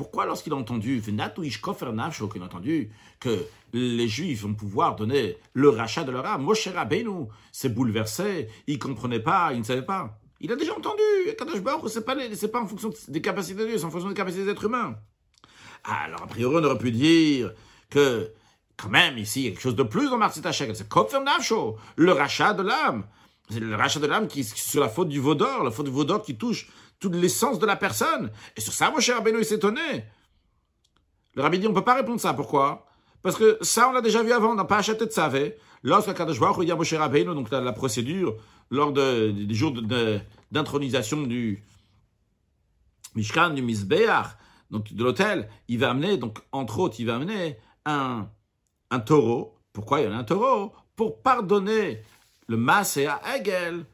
pourquoi 0.00 0.24
lorsqu'il 0.24 0.54
a 0.54 0.56
entendu, 0.56 1.02
qu'il 1.02 1.20
a 1.20 2.44
entendu 2.46 2.90
que 3.20 3.44
les 3.74 4.08
Juifs 4.08 4.40
vont 4.40 4.54
pouvoir 4.54 4.96
donner 4.96 5.36
le 5.52 5.68
rachat 5.68 6.04
de 6.04 6.10
leur 6.10 6.24
âme, 6.24 6.42
Moshe 6.42 6.68
Rabbeinu 6.68 7.26
s'est 7.52 7.68
bouleversé, 7.68 8.48
il 8.66 8.78
comprenait 8.78 9.20
pas, 9.20 9.50
il 9.52 9.58
ne 9.58 9.62
savait 9.62 9.84
pas. 9.84 10.18
Il 10.40 10.50
a 10.52 10.56
déjà 10.56 10.74
entendu, 10.74 11.02
Kadosh 11.36 11.60
Baruch, 11.60 11.90
ce 11.90 11.98
n'est 11.98 12.04
pas, 12.06 12.14
pas 12.14 12.60
en 12.62 12.66
fonction 12.66 12.90
des 13.08 13.20
capacités 13.20 13.60
de 13.60 13.66
Dieu, 13.66 13.76
c'est 13.76 13.84
en 13.84 13.90
fonction 13.90 14.08
des 14.08 14.14
capacités 14.14 14.44
des 14.46 14.52
êtres 14.52 14.64
humains. 14.64 14.96
Alors, 15.84 16.22
a 16.22 16.26
priori, 16.26 16.56
on 16.58 16.64
aurait 16.64 16.78
pu 16.78 16.92
dire 16.92 17.52
que 17.90 18.32
quand 18.78 18.88
même, 18.88 19.18
ici, 19.18 19.40
il 19.40 19.44
y 19.44 19.48
a 19.48 19.50
quelque 19.50 19.60
chose 19.60 19.76
de 19.76 19.82
plus 19.82 20.08
dans 20.08 20.16
Martzita 20.16 20.50
Shekel. 20.50 20.76
C'est 20.76 20.88
le 21.96 22.12
rachat 22.12 22.54
de 22.54 22.62
l'âme. 22.62 23.04
C'est 23.50 23.60
le 23.60 23.76
rachat 23.76 24.00
de 24.00 24.06
l'âme 24.06 24.28
qui 24.28 24.44
sur 24.44 24.80
la 24.80 24.88
faute 24.88 25.10
du 25.10 25.20
vaudor, 25.20 25.62
la 25.62 25.70
faute 25.70 25.84
du 25.84 25.92
vaudor 25.92 26.22
qui 26.22 26.38
touche 26.38 26.68
toute 27.00 27.14
l'essence 27.16 27.58
de 27.58 27.66
la 27.66 27.76
personne. 27.76 28.30
Et 28.56 28.60
sur 28.60 28.72
ça, 28.72 28.90
mon 28.90 29.00
cher 29.00 29.16
Rabbeinu, 29.16 29.38
il 29.38 29.44
s'étonnait. 29.44 30.06
Le 31.34 31.42
rabbi 31.42 31.58
dit, 31.58 31.66
on 31.66 31.70
ne 31.70 31.74
peut 31.74 31.84
pas 31.84 31.94
répondre 31.94 32.20
ça. 32.20 32.34
Pourquoi? 32.34 32.86
Parce 33.22 33.36
que 33.36 33.58
ça, 33.62 33.88
on 33.88 33.92
l'a 33.92 34.00
déjà 34.00 34.22
vu 34.22 34.32
avant, 34.32 34.52
on 34.52 34.54
n'a 34.54 34.64
pas 34.64 34.78
acheté 34.78 35.06
de 35.06 35.10
savé. 35.10 35.56
Lorsque 35.82 36.14
Kadosh 36.14 36.38
Baruch 36.38 36.64
dit 36.64 36.72
à 36.72 36.76
Moshe 36.76 36.92
Rabbeinu, 36.92 37.34
donc 37.34 37.50
la, 37.50 37.60
la 37.60 37.72
procédure, 37.72 38.36
lors 38.70 38.92
de, 38.92 39.30
des 39.30 39.54
jours 39.54 39.72
d'intronisation 40.50 41.22
du 41.22 41.64
Mishkan, 43.14 43.50
du 43.50 43.62
Misbeach, 43.62 44.26
donc 44.70 44.92
de 44.92 45.02
l'hôtel, 45.02 45.48
il 45.68 45.78
va 45.78 45.90
amener, 45.90 46.16
donc 46.16 46.38
entre 46.52 46.78
autres, 46.78 46.96
il 47.00 47.06
va 47.06 47.16
amener 47.16 47.58
un 47.84 48.28
taureau. 49.04 49.56
Pourquoi 49.72 50.00
il 50.00 50.04
y 50.04 50.08
en 50.08 50.12
a 50.12 50.16
un 50.16 50.24
taureau? 50.24 50.74
Pour 50.96 51.22
pardonner 51.22 52.02
le 52.46 52.56
mas 52.56 52.96
et 52.96 53.06
à 53.06 53.20
Hegel, 53.34 53.86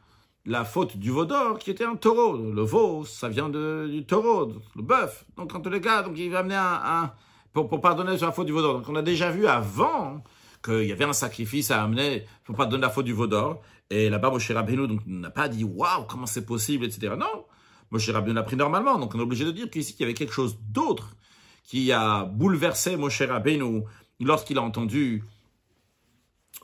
la 0.47 0.65
faute 0.65 0.97
du 0.97 1.11
veau 1.11 1.25
d'or 1.25 1.59
qui 1.59 1.71
était 1.71 1.85
un 1.85 1.97
taureau. 1.97 2.37
Le 2.37 2.63
veau, 2.63 3.05
ça 3.05 3.29
vient 3.29 3.49
du 3.49 4.05
taureau, 4.07 4.53
le 4.77 4.83
bœuf. 4.83 5.25
Donc, 5.37 5.55
en 5.55 5.61
tous 5.61 5.71
les 5.71 5.81
cas, 5.81 6.03
donc, 6.03 6.17
il 6.17 6.31
va 6.31 6.39
amener 6.39 6.55
un, 6.57 7.13
pour, 7.53 7.81
pardonner 7.81 8.17
sur 8.17 8.27
la 8.27 8.33
faute 8.33 8.47
du 8.47 8.53
veau 8.53 8.63
d'or. 8.63 8.75
Donc, 8.75 8.89
on 8.89 8.95
a 8.95 9.03
déjà 9.03 9.31
vu 9.31 9.47
avant 9.47 10.23
qu'il 10.65 10.85
y 10.85 10.93
avait 10.93 11.05
un 11.05 11.13
sacrifice 11.13 11.71
à 11.71 11.83
amener 11.83 12.25
pour 12.45 12.55
pardonner 12.55 12.83
la 12.83 12.91
faute 12.91 13.05
du 13.05 13.13
veau 13.13 13.27
d'or. 13.27 13.61
Et 13.91 14.09
là-bas, 14.09 14.31
Moshe 14.31 14.51
Rabbeinu 14.51 14.99
n'a 15.07 15.31
pas 15.31 15.49
dit 15.49 15.65
waouh 15.65 16.05
comment 16.09 16.27
c'est 16.27 16.47
possible, 16.47 16.85
etc. 16.85 17.15
Non, 17.19 17.45
Moshe 17.91 18.09
Rabbeinu 18.09 18.35
l'a 18.35 18.45
pris 18.45 18.57
normalement. 18.57 18.99
Donc, 18.99 19.15
on 19.15 19.19
est 19.19 19.23
obligé 19.23 19.45
de 19.45 19.51
dire 19.51 19.69
qu'ici, 19.69 19.97
il 19.99 20.03
y 20.03 20.05
avait 20.05 20.15
quelque 20.15 20.33
chose 20.33 20.59
d'autre 20.61 21.17
qui 21.65 21.91
a 21.91 22.25
bouleversé 22.25 22.97
Moshe 22.97 23.23
Rabbeinu 23.23 23.83
lorsqu'il 24.21 24.59
a 24.59 24.63
entendu 24.63 25.25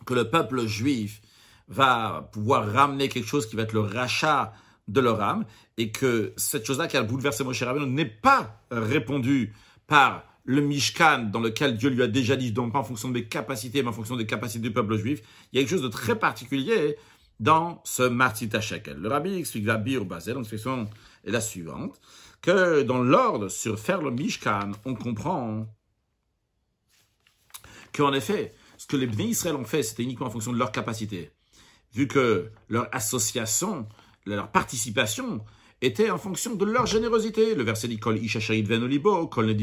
que 0.07 0.15
le 0.15 0.31
peuple 0.31 0.67
juif 0.67 1.21
va 1.69 2.29
pouvoir 2.33 2.71
ramener 2.73 3.09
quelque 3.09 3.29
chose 3.29 3.47
qui 3.47 3.57
va 3.57 3.63
être 3.63 3.73
le 3.73 3.81
rachat 3.81 4.53
de 4.89 5.01
leur 5.01 5.21
âme, 5.23 5.45
et 5.79 5.91
que 5.93 6.33
cette 6.37 6.67
chose-là 6.67 6.89
qui 6.89 6.97
a 6.97 7.03
bouleversé 7.03 7.45
Moshe 7.45 7.63
Rabbeinu 7.63 7.87
n'est 7.87 8.05
pas 8.05 8.61
répondue 8.71 9.55
par 9.87 10.25
le 10.45 10.61
Mishkan 10.61 11.31
dans 11.33 11.41
lequel 11.41 11.77
Dieu 11.77 11.89
lui 11.89 12.03
a 12.03 12.09
déjà 12.09 12.37
dit, 12.37 12.53
donc 12.53 12.73
pas 12.73 12.81
en 12.81 12.85
fonction 12.85 13.09
de 13.09 13.15
mes 13.15 13.25
capacités, 13.25 13.83
mais 13.83 13.89
en 13.89 13.93
fonction 13.93 14.17
des 14.17 14.27
capacités 14.27 14.61
du 14.61 14.73
peuple 14.73 14.97
juif. 14.97 15.23
Il 15.53 15.57
y 15.57 15.59
a 15.59 15.63
quelque 15.63 15.71
chose 15.71 15.83
de 15.83 15.89
très 15.89 16.19
particulier 16.19 16.97
dans 17.39 17.81
ce 17.85 18.03
Martita 18.03 18.61
Shekel. 18.61 18.97
Le 18.99 19.09
rabbi 19.09 19.35
explique 19.37 19.67
la 19.67 19.77
Bir 19.77 20.05
Bazel, 20.05 20.37
l'expression 20.37 20.89
est 21.25 21.31
la 21.31 21.41
suivante, 21.41 22.01
que 22.41 22.83
dans 22.83 23.03
l'ordre 23.03 23.49
sur 23.49 23.79
faire 23.79 24.03
le 24.03 24.11
Mishkan, 24.11 24.73
on 24.85 24.95
comprend 24.95 25.67
qu'en 27.93 28.13
effet, 28.13 28.53
ce 28.79 28.87
que 28.87 28.97
les 28.97 29.07
Bnei 29.07 29.29
Israël 29.29 29.55
ont 29.55 29.65
fait, 29.65 29.83
c'était 29.83 30.03
uniquement 30.03 30.27
en 30.27 30.31
fonction 30.31 30.53
de 30.53 30.59
leur 30.59 30.73
capacité. 30.73 31.31
Vu 31.95 32.09
que 32.09 32.51
leur 32.69 32.89
association, 32.93 33.87
leur 34.27 34.49
participation 34.49 35.45
était 35.83 36.11
en 36.11 36.19
fonction 36.19 36.55
de 36.55 36.65
leur 36.65 36.87
générosité. 36.87 37.55
Le 37.55 37.65
verset 37.65 37.89
dit 37.89 37.99
Kol 37.99 38.19
ven 38.19 38.83
olibo, 38.83 39.27
Kol 39.27 39.55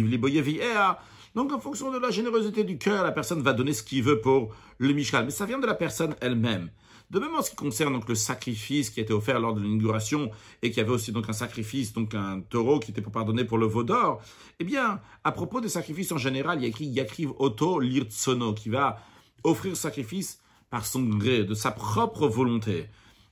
Donc 1.35 1.53
en 1.53 1.59
fonction 1.59 1.91
de 1.91 1.97
la 1.97 2.11
générosité 2.11 2.63
du 2.63 2.77
cœur, 2.77 3.03
la 3.03 3.11
personne 3.11 3.41
va 3.41 3.53
donner 3.53 3.73
ce 3.73 3.81
qu'il 3.81 4.03
veut 4.03 4.19
pour 4.19 4.53
le 4.77 4.93
Mishkan. 4.93 5.23
Mais 5.23 5.31
ça 5.31 5.45
vient 5.45 5.59
de 5.59 5.65
la 5.65 5.75
personne 5.75 6.15
elle-même. 6.21 6.69
De 7.09 7.17
même 7.17 7.33
en 7.33 7.41
ce 7.41 7.49
qui 7.49 7.55
concerne 7.55 7.93
donc 7.93 8.07
le 8.07 8.13
sacrifice 8.13 8.91
qui 8.91 8.99
a 8.99 9.03
été 9.03 9.13
offert 9.13 9.39
lors 9.39 9.55
de 9.55 9.61
l'inauguration 9.61 10.29
et 10.61 10.69
qui 10.69 10.79
avait 10.79 10.91
aussi 10.91 11.11
donc 11.11 11.27
un 11.27 11.33
sacrifice, 11.33 11.91
donc 11.91 12.13
un 12.13 12.41
taureau 12.41 12.79
qui 12.79 12.91
était 12.91 13.01
pour 13.01 13.11
pardonner 13.11 13.45
pour 13.45 13.57
le 13.57 13.65
veau 13.65 13.83
d'or, 13.83 14.21
eh 14.59 14.63
bien, 14.63 15.01
à 15.23 15.31
propos 15.31 15.59
des 15.59 15.69
sacrifices 15.69 16.11
en 16.11 16.19
général, 16.19 16.59
il 16.59 16.63
y 16.63 16.65
a 16.65 16.67
écrit 16.67 16.85
Yakriv 16.85 17.31
Oto 17.39 17.79
Lirtsono 17.79 18.53
qui 18.53 18.69
va 18.69 18.99
offrir 19.43 19.75
sacrifice 19.75 20.39
par 20.69 20.85
son 20.85 21.03
gré, 21.03 21.43
de 21.43 21.53
sa 21.53 21.71
propre 21.71 22.27
volonté. 22.27 22.87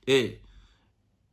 Et 0.06 0.40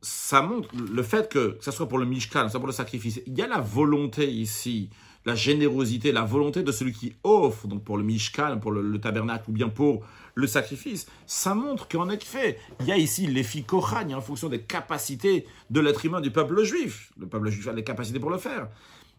ça 0.00 0.42
montre 0.42 0.68
le 0.76 1.02
fait 1.02 1.28
que, 1.28 1.56
que 1.58 1.64
ce 1.64 1.70
soit 1.70 1.88
pour 1.88 1.98
le 1.98 2.06
Mishkan, 2.06 2.42
que 2.42 2.46
ce 2.46 2.52
soit 2.52 2.60
pour 2.60 2.68
le 2.68 2.72
sacrifice, 2.72 3.20
il 3.26 3.36
y 3.36 3.42
a 3.42 3.46
la 3.46 3.60
volonté 3.60 4.30
ici 4.30 4.90
la 5.26 5.34
générosité, 5.34 6.12
la 6.12 6.22
volonté 6.22 6.62
de 6.62 6.70
celui 6.70 6.92
qui 6.92 7.16
offre, 7.24 7.66
donc 7.66 7.82
pour 7.82 7.98
le 7.98 8.04
Mishkan, 8.04 8.58
pour 8.58 8.70
le, 8.70 8.98
tabernacle 9.00 9.50
ou 9.50 9.52
bien 9.52 9.68
pour 9.68 10.06
le 10.36 10.46
sacrifice, 10.46 11.06
ça 11.26 11.54
montre 11.54 11.88
qu'en 11.88 12.08
effet, 12.08 12.58
il 12.80 12.86
y 12.86 12.92
a 12.92 12.96
ici 12.96 13.26
l'efficoragne 13.26 14.14
en 14.14 14.20
fonction 14.20 14.48
des 14.48 14.62
capacités 14.62 15.44
de 15.68 15.80
l'être 15.80 16.04
humain 16.06 16.20
du 16.20 16.30
peuple 16.30 16.62
juif. 16.62 17.12
Le 17.18 17.26
peuple 17.26 17.50
juif 17.50 17.66
a 17.66 17.72
les 17.72 17.82
capacités 17.82 18.20
pour 18.20 18.30
le 18.30 18.38
faire. 18.38 18.68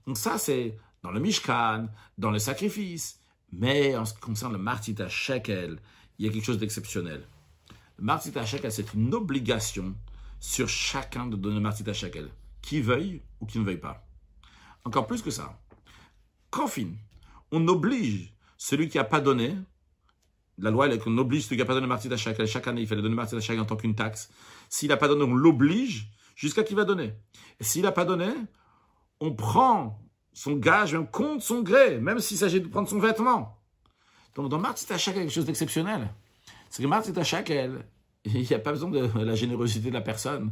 Donc 0.08 0.18
ça, 0.18 0.38
c'est 0.38 0.78
dans 1.04 1.12
le 1.12 1.20
Mishkan, 1.20 1.88
dans 2.18 2.32
le 2.32 2.40
sacrifice. 2.40 3.20
Mais 3.52 3.96
en 3.98 4.06
ce 4.06 4.14
qui 4.14 4.22
concerne 4.22 4.54
le 4.54 4.60
Martita 4.60 5.10
Shekel, 5.10 5.78
il 6.18 6.26
y 6.26 6.30
a 6.30 6.32
quelque 6.32 6.46
chose 6.46 6.58
d'exceptionnel. 6.58 7.24
Le 7.98 8.04
Martita 8.04 8.46
Shekel, 8.46 8.72
c'est 8.72 8.94
une 8.94 9.14
obligation 9.14 9.96
sur 10.40 10.70
chacun 10.70 11.28
de 11.28 11.36
donner 11.36 11.56
le 11.56 11.62
Martita 11.62 11.94
Shekel, 11.94 12.30
qui 12.62 12.82
veuille 12.82 13.22
ou 13.40 13.46
qui 13.46 13.60
ne 13.60 13.64
veuille 13.64 13.78
pas. 13.78 14.08
Encore 14.84 15.08
plus 15.08 15.22
que 15.22 15.32
ça, 15.32 15.60
Kofin, 16.50 16.92
on 17.52 17.68
oblige 17.68 18.34
celui 18.58 18.90
qui 18.90 18.98
n'a 18.98 19.04
pas 19.04 19.22
donné, 19.22 19.56
la 20.58 20.72
loi 20.72 20.88
est 20.88 21.00
qu'on 21.00 21.18
oblige 21.18 21.44
celui 21.44 21.58
qui 21.58 21.62
n'a 21.62 21.66
pas 21.66 21.74
donné 21.74 21.88
martyr 21.88 22.12
à 22.12 22.18
chaque, 22.18 22.44
chaque 22.46 22.68
année, 22.68 22.82
il 22.82 22.88
fallait 22.88 23.02
donner 23.02 23.16
martyr 23.16 23.38
à 23.38 23.42
chaque 23.42 23.60
en 23.60 23.66
tant 23.66 23.76
qu'une 23.76 23.96
taxe. 23.96 24.30
S'il 24.70 24.90
n'a 24.90 24.98
pas 24.98 25.08
donné, 25.08 25.24
on 25.24 25.36
l'oblige 25.36 26.10
jusqu'à 26.36 26.64
qu'il 26.64 26.76
va 26.76 26.84
donner. 26.84 27.14
Et 27.60 27.64
s'il 27.64 27.84
n'a 27.84 27.92
pas 27.92 28.06
donné, 28.06 28.30
on 29.20 29.34
prend 29.34 30.00
son 30.34 30.54
gage, 30.54 30.94
on 30.94 31.06
compte 31.06 31.42
son 31.42 31.62
gré, 31.62 32.00
même 32.00 32.20
s'il 32.20 32.38
s'agit 32.38 32.62
de 32.62 32.68
prendre 32.68 32.88
son 32.88 33.00
vêtement. 33.00 33.57
Donc 34.38 34.50
dans 34.50 34.60
Martyr 34.60 34.96
à 34.96 35.00
chaque, 35.00 35.16
quelque 35.16 35.32
chose 35.32 35.46
d'exceptionnel. 35.46 36.14
C'est 36.70 36.84
que 36.84 37.20
à 37.20 37.24
chaque, 37.24 37.50
il 38.26 38.42
n'y 38.42 38.54
a 38.54 38.60
pas 38.60 38.72
besoin 38.72 38.92
de 38.92 39.10
la 39.20 39.36
générosité 39.36 39.90
de 39.90 39.96
la 39.96 40.02
personne 40.02 40.52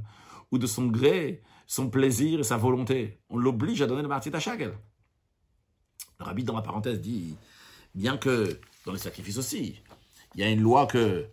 ou 0.51 0.57
de 0.57 0.65
son 0.65 0.87
gré, 0.87 1.43
son 1.67 1.91
plaisir 1.91 2.39
et 2.39 2.43
sa 2.43 2.57
volonté. 2.57 3.19
On 3.29 3.37
l'oblige 3.37 3.83
à 3.83 3.87
donner 3.87 4.01
le 4.01 4.11
à 4.11 4.39
chaque. 4.39 4.61
Le 4.61 4.73
rabbi, 6.19 6.43
dans 6.43 6.55
la 6.55 6.63
parenthèse, 6.63 6.99
dit 6.99 7.35
bien 7.93 8.17
que 8.17 8.59
dans 8.87 8.91
les 8.91 8.97
sacrifices 8.97 9.37
aussi, 9.37 9.79
il 10.33 10.41
y 10.41 10.43
a 10.43 10.49
une 10.49 10.61
loi 10.61 10.87
que 10.87 11.27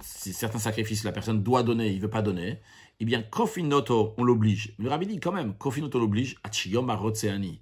si 0.00 0.32
certains 0.32 0.60
sacrifices 0.60 1.02
la 1.02 1.12
personne 1.12 1.42
doit 1.42 1.64
donner, 1.64 1.88
il 1.88 1.96
ne 1.96 2.02
veut 2.02 2.10
pas 2.10 2.22
donner, 2.22 2.60
eh 3.00 3.04
bien, 3.04 3.22
kofinoto, 3.22 4.14
on 4.18 4.22
l'oblige. 4.22 4.72
Le 4.78 4.88
rabbi 4.88 5.06
dit 5.06 5.18
quand 5.18 5.32
même, 5.32 5.54
kofinoto 5.54 5.98
l'oblige, 5.98 6.36
achiyom 6.44 6.90
arotseani. 6.90 7.60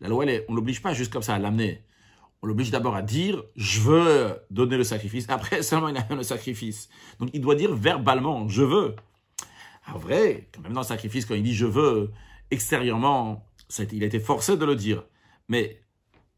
La 0.00 0.08
loi, 0.08 0.26
elle 0.26 0.44
on 0.48 0.52
ne 0.52 0.56
l'oblige 0.56 0.82
pas 0.82 0.92
juste 0.92 1.12
comme 1.12 1.22
ça 1.22 1.34
à 1.34 1.38
l'amener. 1.38 1.82
On 2.42 2.46
l'oblige 2.46 2.70
d'abord 2.70 2.94
à 2.94 3.02
dire, 3.02 3.42
je 3.56 3.80
veux 3.80 4.36
donner 4.50 4.76
le 4.76 4.84
sacrifice. 4.84 5.26
Après, 5.28 5.62
seulement, 5.62 5.88
il 5.88 5.96
a 5.96 6.06
le 6.14 6.22
sacrifice. 6.22 6.88
Donc, 7.18 7.30
il 7.32 7.40
doit 7.40 7.54
dire 7.54 7.74
verbalement, 7.74 8.48
je 8.48 8.62
veux. 8.62 8.96
En 9.92 9.98
vrai, 9.98 10.48
quand 10.54 10.60
même 10.60 10.72
dans 10.72 10.82
le 10.82 10.86
sacrifice, 10.86 11.24
quand 11.24 11.34
il 11.34 11.42
dit 11.42 11.54
je 11.54 11.66
veux, 11.66 12.12
extérieurement, 12.50 13.46
il 13.92 14.02
a 14.02 14.06
été 14.06 14.20
forcé 14.20 14.56
de 14.56 14.64
le 14.64 14.76
dire. 14.76 15.04
Mais 15.48 15.80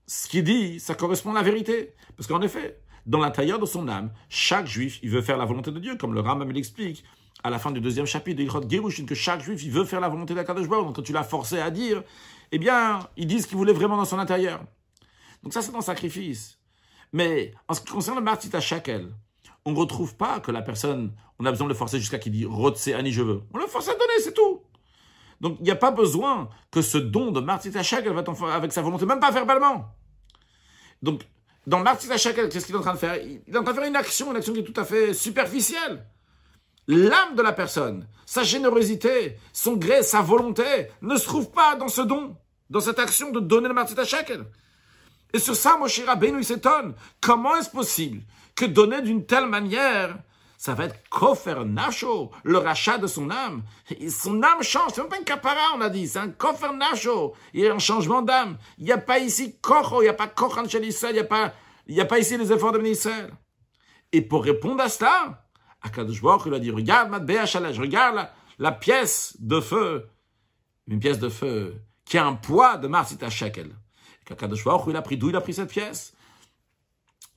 ce 0.06 0.28
qu'il 0.28 0.44
dit, 0.44 0.80
ça 0.80 0.94
correspond 0.94 1.32
à 1.32 1.34
la 1.34 1.42
vérité. 1.42 1.94
Parce 2.16 2.26
qu'en 2.28 2.40
effet, 2.42 2.80
dans 3.06 3.18
l'intérieur 3.18 3.58
de 3.58 3.66
son 3.66 3.88
âme, 3.88 4.12
chaque 4.28 4.66
juif, 4.66 5.00
il 5.02 5.10
veut 5.10 5.22
faire 5.22 5.36
la 5.36 5.44
volonté 5.44 5.70
de 5.72 5.78
Dieu, 5.78 5.96
comme 5.96 6.14
le 6.14 6.20
Rambam 6.20 6.50
l'explique 6.50 7.04
à 7.42 7.50
la 7.50 7.58
fin 7.58 7.70
du 7.70 7.80
deuxième 7.80 8.06
chapitre 8.06 8.38
de 8.38 8.42
Yichot 8.42 8.68
Gerushin, 8.68 9.06
que 9.06 9.14
chaque 9.14 9.42
juif, 9.42 9.62
il 9.64 9.70
veut 9.70 9.84
faire 9.84 10.00
la 10.00 10.08
volonté 10.08 10.34
d'Akadosh. 10.34 10.68
Donc 10.68 10.96
quand 10.96 11.02
tu 11.02 11.12
l'as 11.12 11.24
forcé 11.24 11.58
à 11.58 11.70
dire, 11.70 12.02
eh 12.52 12.58
bien, 12.58 13.00
il 13.16 13.26
dit 13.26 13.40
ce 13.40 13.46
qu'il 13.46 13.56
voulait 13.56 13.72
vraiment 13.72 13.96
dans 13.96 14.04
son 14.04 14.18
intérieur. 14.18 14.62
Donc 15.42 15.52
ça, 15.52 15.62
c'est 15.62 15.74
le 15.74 15.80
sacrifice. 15.80 16.58
Mais 17.12 17.52
en 17.68 17.74
ce 17.74 17.80
qui 17.80 17.92
concerne 17.92 18.18
le 18.18 18.22
martyr 18.22 18.54
à 18.54 18.60
Shakel, 18.60 19.12
on 19.64 19.72
ne 19.72 19.76
retrouve 19.76 20.16
pas 20.16 20.40
que 20.40 20.50
la 20.50 20.62
personne, 20.62 21.12
on 21.38 21.44
a 21.44 21.50
besoin 21.50 21.66
de 21.66 21.72
le 21.72 21.78
forcer 21.78 21.98
jusqu'à 21.98 22.18
qu'il 22.18 22.32
dit 22.32 22.44
Rotse 22.44 22.88
Ani, 22.88 23.12
je 23.12 23.22
veux. 23.22 23.42
On 23.52 23.58
le 23.58 23.66
force 23.66 23.88
à 23.88 23.92
donner, 23.92 24.20
c'est 24.22 24.34
tout. 24.34 24.62
Donc 25.40 25.56
il 25.60 25.64
n'y 25.64 25.70
a 25.70 25.76
pas 25.76 25.90
besoin 25.90 26.48
que 26.70 26.82
ce 26.82 26.98
don 26.98 27.30
de 27.30 27.40
martyr 27.40 27.76
à 27.76 27.82
Shakel 27.82 28.12
va 28.12 28.22
avec 28.54 28.72
sa 28.72 28.82
volonté, 28.82 29.06
même 29.06 29.20
pas 29.20 29.30
verbalement. 29.30 29.94
Donc, 31.02 31.22
dans 31.66 31.80
martyr 31.80 32.10
à 32.12 32.16
Shakel, 32.16 32.48
qu'est-ce 32.48 32.66
qu'il 32.66 32.74
est 32.74 32.78
en 32.78 32.82
train 32.82 32.94
de 32.94 32.98
faire? 32.98 33.16
Il 33.16 33.42
est 33.46 33.56
en 33.56 33.62
train 33.62 33.72
de 33.72 33.78
faire 33.78 33.88
une 33.88 33.96
action, 33.96 34.30
une 34.30 34.36
action 34.36 34.52
qui 34.52 34.60
est 34.60 34.64
tout 34.64 34.78
à 34.78 34.84
fait 34.84 35.14
superficielle. 35.14 36.06
L'âme 36.86 37.36
de 37.36 37.42
la 37.42 37.52
personne, 37.52 38.06
sa 38.26 38.42
générosité, 38.42 39.36
son 39.52 39.76
gré, 39.76 40.02
sa 40.02 40.22
volonté 40.22 40.88
ne 41.02 41.16
se 41.16 41.24
trouve 41.24 41.50
pas 41.50 41.76
dans 41.76 41.88
ce 41.88 42.00
don, 42.00 42.36
dans 42.68 42.80
cette 42.80 42.98
action 42.98 43.30
de 43.30 43.40
donner 43.40 43.68
le 43.68 43.74
martyr 43.74 43.98
à 43.98 44.04
Shakel. 44.04 44.44
Et 45.32 45.38
sur 45.38 45.54
ça, 45.54 45.76
Moshe 45.76 46.04
Rabbeinu, 46.04 46.42
s'étonne. 46.42 46.94
Comment 47.20 47.56
est-ce 47.56 47.70
possible 47.70 48.22
que 48.54 48.64
donner 48.64 49.02
d'une 49.02 49.26
telle 49.26 49.46
manière, 49.46 50.16
ça 50.58 50.74
va 50.74 50.84
être 50.84 51.08
kofer 51.08 51.64
nacho, 51.64 52.30
le 52.42 52.58
rachat 52.58 52.98
de 52.98 53.06
son 53.06 53.30
âme? 53.30 53.62
Et 53.98 54.10
son 54.10 54.42
âme 54.42 54.62
change. 54.62 54.92
C'est 54.94 55.00
même 55.00 55.10
pas 55.10 55.18
une 55.18 55.24
capara, 55.24 55.76
on 55.76 55.80
a 55.80 55.88
dit. 55.88 56.08
C'est 56.08 56.18
un 56.18 56.30
kofer 56.30 56.72
nacho. 56.72 57.34
Il 57.54 57.60
y 57.60 57.68
a 57.68 57.74
un 57.74 57.78
changement 57.78 58.22
d'âme. 58.22 58.58
Il 58.78 58.84
n'y 58.84 58.92
a 58.92 58.98
pas 58.98 59.18
ici 59.18 59.56
kocho, 59.60 60.02
il 60.02 60.04
n'y 60.04 60.10
a 60.10 60.14
pas 60.14 60.28
kochan 60.28 60.64
Israël, 60.64 61.14
il 61.14 61.18
n'y 61.18 61.20
a 61.20 61.24
pas, 61.24 61.52
il 61.86 62.00
a 62.00 62.04
pas 62.04 62.18
ici 62.18 62.36
les 62.36 62.52
efforts 62.52 62.72
de 62.72 62.78
Ben 62.78 62.86
Israël. 62.86 63.32
Et 64.12 64.22
pour 64.22 64.44
répondre 64.44 64.82
à 64.82 64.88
cela, 64.88 65.44
Akadosh 65.82 66.20
Baruch 66.20 66.46
lui 66.46 66.54
a 66.54 66.58
dit, 66.58 66.70
regarde 66.70 67.10
Matbea 67.10 67.46
Shalesh, 67.46 67.78
regarde 67.78 68.16
la, 68.16 68.32
la 68.58 68.72
pièce 68.72 69.36
de 69.38 69.60
feu, 69.60 70.08
une 70.88 70.98
pièce 71.00 71.18
de 71.18 71.28
feu 71.28 71.80
qui 72.04 72.18
a 72.18 72.26
un 72.26 72.34
poids 72.34 72.76
de 72.76 72.88
Marsita 72.88 73.30
Shekel. 73.30 73.70
Hu, 74.30 74.90
il 74.90 74.96
a 74.96 75.02
pris 75.02 75.16
d'où 75.16 75.30
il 75.30 75.36
a 75.36 75.40
pris 75.40 75.54
cette 75.54 75.70
pièce 75.70 76.14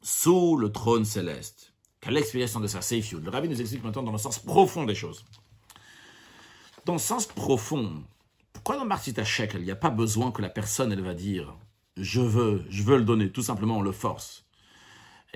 Sous 0.01 0.57
le 0.57 0.71
trône 0.71 1.05
céleste. 1.05 1.73
Quelle 2.01 2.17
explication 2.17 2.59
de 2.59 2.67
ça 2.67 2.81
Seif. 2.81 3.13
Le 3.13 3.29
rabbi 3.29 3.47
nous 3.47 3.61
explique 3.61 3.83
maintenant 3.83 4.03
dans 4.03 4.11
le 4.11 4.17
sens 4.17 4.39
profond 4.39 4.83
des 4.83 4.95
choses. 4.95 5.23
Dans 6.85 6.93
le 6.93 6.99
sens 6.99 7.25
profond, 7.25 8.03
pourquoi 8.51 8.77
dans 8.77 8.85
Marsita 8.85 9.23
Shekel, 9.23 9.61
il 9.61 9.65
n'y 9.65 9.71
a 9.71 9.75
pas 9.77 9.89
besoin 9.89 10.31
que 10.31 10.41
la 10.41 10.49
personne, 10.49 10.91
elle 10.91 11.01
va 11.01 11.13
dire, 11.13 11.55
je 11.95 12.19
veux, 12.19 12.65
je 12.69 12.83
veux 12.83 12.97
le 12.97 13.05
donner, 13.05 13.29
tout 13.29 13.41
simplement 13.41 13.77
on 13.77 13.81
le 13.81 13.93
force. 13.93 14.43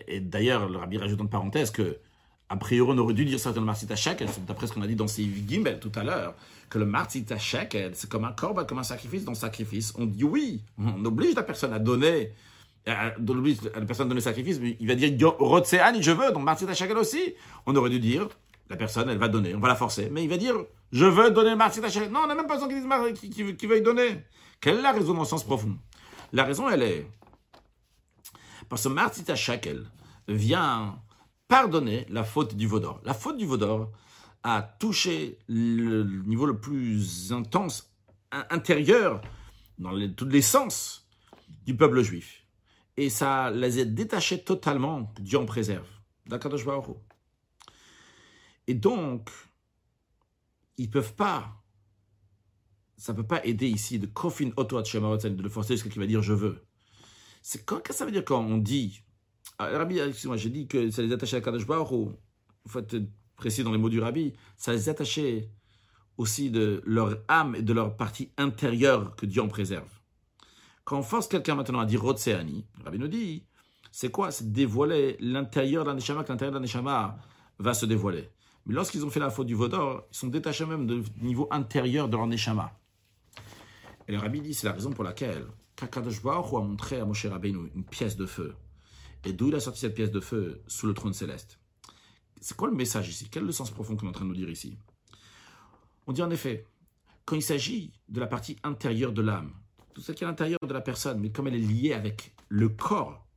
Et 0.07 0.19
d'ailleurs, 0.19 0.67
le 0.67 0.77
rabbi 0.77 0.97
rajoute 0.97 1.21
en 1.21 1.27
parenthèse 1.27 1.71
que, 1.71 1.99
a 2.49 2.57
priori, 2.57 2.91
on 2.93 2.97
aurait 2.97 3.13
dû 3.13 3.25
dire 3.25 3.39
ça 3.39 3.53
dans 3.53 3.61
le 3.61 3.65
Martit 3.65 3.87
Shekel, 3.95 4.27
d'après 4.45 4.67
ce 4.67 4.73
qu'on 4.73 4.81
a 4.81 4.87
dit 4.87 4.95
dans 4.95 5.07
ces 5.07 5.25
Gimbel 5.47 5.79
tout 5.79 5.91
à 5.95 6.03
l'heure, 6.03 6.35
que 6.69 6.77
le 6.79 6.85
Martit 6.85 7.25
Shekel, 7.37 7.91
c'est 7.95 8.09
comme 8.09 8.25
un 8.25 8.31
corban, 8.33 8.65
comme 8.65 8.79
un 8.79 8.83
sacrifice. 8.83 9.23
Dans 9.23 9.33
sacrifice, 9.33 9.93
on 9.97 10.05
dit 10.05 10.23
oui, 10.23 10.63
on 10.77 11.03
oblige 11.05 11.35
la 11.35 11.43
personne 11.43 11.73
à 11.73 11.79
donner, 11.79 12.33
on 12.87 13.27
oblige 13.29 13.61
la 13.63 13.81
personne 13.81 14.05
à 14.07 14.09
donner 14.09 14.15
le 14.15 14.21
sacrifice, 14.21 14.59
mais 14.59 14.75
il 14.79 14.87
va 14.87 14.95
dire 14.95 15.13
Rotseani, 15.39 16.01
je 16.03 16.11
veux, 16.11 16.31
donc 16.31 16.43
Martit 16.43 16.65
Shekel 16.73 16.97
aussi. 16.97 17.33
On 17.65 17.75
aurait 17.75 17.89
dû 17.89 17.99
dire, 17.99 18.27
la 18.69 18.75
personne, 18.75 19.09
elle 19.09 19.17
va 19.17 19.27
donner, 19.29 19.55
on 19.55 19.59
va 19.59 19.69
la 19.69 19.75
forcer, 19.75 20.09
mais 20.11 20.23
il 20.23 20.29
va 20.29 20.37
dire, 20.37 20.55
je 20.91 21.05
veux 21.05 21.31
donner 21.31 21.51
le 21.51 21.55
Martit 21.55 21.81
Shekel. 21.89 22.09
Non, 22.11 22.21
on 22.23 22.27
n'a 22.27 22.35
même 22.35 22.47
pas 22.47 22.55
besoin 22.55 22.67
qu'il 22.69 22.81
dise 22.81 23.19
qu'il 23.19 23.29
qu'il- 23.29 23.55
qu'il 23.55 23.69
veuille 23.69 23.81
donner. 23.81 24.23
Quelle 24.59 24.77
est 24.79 24.81
la 24.81 24.91
raison 24.91 25.13
dans 25.13 25.21
le 25.21 25.25
sens 25.25 25.43
profond? 25.43 25.77
La 26.33 26.43
raison, 26.43 26.69
elle 26.69 26.83
est, 26.83 27.07
parce 28.69 28.83
que 28.83 28.89
Martita 28.89 29.35
Shakel 29.35 29.85
vient 30.27 30.99
pardonner 31.47 32.05
la 32.09 32.23
faute 32.25 32.55
du 32.55 32.67
Vaudor. 32.67 32.99
La 33.05 33.13
faute 33.13 33.37
du 33.37 33.45
Vaudor 33.45 33.89
a 34.49 34.61
touché 34.61 35.39
le 35.49 36.03
niveau 36.25 36.45
le 36.45 36.57
plus 36.57 37.33
intense, 37.33 37.93
in- 38.31 38.45
intérieur, 38.49 39.21
dans 39.77 39.91
les- 39.91 40.13
tous 40.13 40.25
les 40.29 40.41
sens 40.41 41.05
du 41.65 41.75
peuple 41.75 42.01
juif. 42.01 42.45
Et 42.95 43.09
ça 43.09 43.51
les 43.51 43.79
a 43.79 43.85
détachés 43.85 44.41
totalement, 44.43 45.13
Dieu 45.19 45.37
en 45.37 45.45
préserve. 45.45 45.87
d'Akadosh. 46.27 46.65
Et 48.67 48.73
donc, 48.73 49.29
ils 50.77 50.89
peuvent 50.89 51.13
pas, 51.15 51.63
ça 52.97 53.13
peut 53.13 53.25
pas 53.25 53.45
aider 53.45 53.69
ici 53.69 53.97
de 53.97 54.07
kofin 54.07 54.51
auto 54.57 54.81
de 54.81 55.41
le 55.41 55.49
forcer 55.49 55.75
jusqu'à 55.75 55.89
qui 55.89 55.99
va 55.99 56.05
dire 56.05 56.21
je 56.21 56.33
veux. 56.33 56.65
C'est 57.41 57.65
quoi 57.65 57.79
que 57.79 57.93
ça 57.93 58.05
veut 58.05 58.11
dire 58.11 58.25
quand 58.25 58.43
on 58.43 58.57
dit 58.57 59.03
ah, 59.57 59.69
Rabbi, 59.69 59.99
excuse-moi, 59.99 60.35
j'ai 60.35 60.49
dit 60.49 60.67
que 60.67 60.89
ça 60.91 61.01
les 61.01 61.13
attachait 61.13 61.37
à 61.37 61.41
Kadosh 61.41 61.65
Baruch 61.65 61.87
faut 62.67 62.79
être 62.79 62.97
précis 63.37 63.63
dans 63.63 63.71
les 63.71 63.77
mots 63.77 63.89
du 63.89 64.01
Rabbi. 64.01 64.33
Ça 64.57 64.73
les 64.73 64.89
attachait 64.89 65.49
aussi 66.17 66.49
de 66.49 66.81
leur 66.85 67.17
âme 67.29 67.55
et 67.55 67.61
de 67.61 67.71
leur 67.71 67.95
partie 67.95 68.31
intérieure 68.37 69.15
que 69.15 69.25
Dieu 69.25 69.41
en 69.41 69.47
préserve. 69.47 69.87
Quand 70.83 70.99
on 70.99 71.03
force 71.03 71.27
quelqu'un 71.27 71.55
maintenant 71.55 71.79
à 71.79 71.85
dire 71.85 72.01
Rotseani, 72.01 72.65
le 72.79 72.83
Rabbi 72.83 72.99
nous 72.99 73.07
dit, 73.07 73.45
c'est 73.91 74.11
quoi? 74.11 74.31
C'est 74.31 74.51
dévoiler 74.51 75.15
l'intérieur 75.19 75.85
d'un 75.85 75.93
Neshama, 75.93 76.23
que 76.23 76.31
l'intérieur 76.31 76.53
d'un 76.53 76.59
Neshama 76.59 77.17
va 77.59 77.73
se 77.73 77.85
dévoiler. 77.85 78.29
Mais 78.65 78.73
lorsqu'ils 78.73 79.05
ont 79.05 79.09
fait 79.09 79.19
la 79.19 79.29
faute 79.29 79.47
du 79.47 79.55
Vaudor, 79.55 80.07
ils 80.11 80.17
sont 80.17 80.27
détachés 80.27 80.65
même 80.65 80.87
du 80.87 81.03
niveau 81.21 81.47
intérieur 81.51 82.09
de 82.09 82.17
leur 82.17 82.27
Neshama. 82.27 82.77
Et 84.07 84.11
le 84.13 84.19
Rabbi 84.19 84.41
dit, 84.41 84.53
c'est 84.53 84.67
la 84.67 84.73
raison 84.73 84.91
pour 84.91 85.03
laquelle 85.03 85.45
Kakadosh 85.75 86.25
a 86.25 86.59
montré 86.59 86.99
à 86.99 87.05
Moshe 87.05 87.25
Rabbeinu 87.25 87.69
une 87.75 87.83
pièce 87.83 88.17
de 88.17 88.25
feu. 88.25 88.55
Et 89.25 89.33
d'où 89.33 89.49
il 89.49 89.55
a 89.55 89.59
sorti 89.59 89.81
cette 89.81 89.95
pièce 89.95 90.11
de 90.11 90.19
feu 90.19 90.61
sous 90.67 90.87
le 90.87 90.93
trône 90.93 91.13
céleste? 91.13 91.56
C'est 92.41 92.55
quoi 92.55 92.69
le 92.69 92.75
message 92.75 93.09
ici? 93.09 93.27
Quel 93.29 93.43
est 93.43 93.47
le 93.47 93.51
sens 93.51 93.71
profond 93.71 93.95
qu'on 93.95 94.05
est 94.07 94.09
en 94.09 94.13
train 94.13 94.25
de 94.25 94.29
nous 94.29 94.35
dire 94.35 94.49
ici? 94.49 94.77
On 96.05 96.13
dit 96.13 96.21
en 96.21 96.29
effet, 96.29 96.65
quand 97.25 97.35
il 97.35 97.41
s'agit 97.41 97.91
de 98.09 98.19
la 98.19 98.27
partie 98.27 98.57
intérieure 98.63 99.11
de 99.11 99.21
l'âme, 99.21 99.53
tout 99.93 100.01
ce 100.01 100.11
qui 100.11 100.23
est 100.23 100.27
à 100.27 100.29
l'intérieur 100.29 100.59
de 100.61 100.73
la 100.73 100.81
personne, 100.81 101.19
mais 101.19 101.31
comme 101.31 101.47
elle 101.47 101.55
est 101.55 101.59
liée 101.59 101.93
avec 101.93 102.35
le 102.49 102.69
corps, 102.69 103.27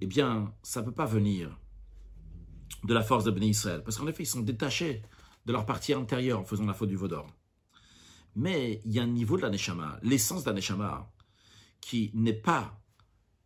eh 0.00 0.06
bien, 0.06 0.52
ça 0.62 0.80
ne 0.80 0.86
peut 0.86 0.94
pas 0.94 1.06
venir 1.06 1.58
de 2.84 2.94
la 2.94 3.02
force 3.02 3.24
de 3.24 3.30
Béni 3.30 3.50
Israël. 3.50 3.82
Parce 3.84 3.98
qu'en 3.98 4.06
effet, 4.06 4.22
ils 4.22 4.26
sont 4.26 4.40
détachés 4.40 5.02
de 5.44 5.52
leur 5.52 5.66
partie 5.66 5.92
intérieure 5.92 6.40
en 6.40 6.44
faisant 6.44 6.64
la 6.64 6.72
faute 6.74 6.88
du 6.88 6.96
Vaudor. 6.96 7.26
Mais 8.34 8.80
il 8.84 8.92
y 8.92 8.98
a 8.98 9.02
un 9.02 9.06
niveau 9.06 9.36
de 9.36 9.42
la 9.42 9.50
Neshama, 9.50 9.98
l'essence 10.02 10.44
de 10.44 10.50
la 10.50 10.56
Neshama, 10.56 11.12
qui 11.80 12.10
n'est 12.14 12.32
pas 12.32 12.80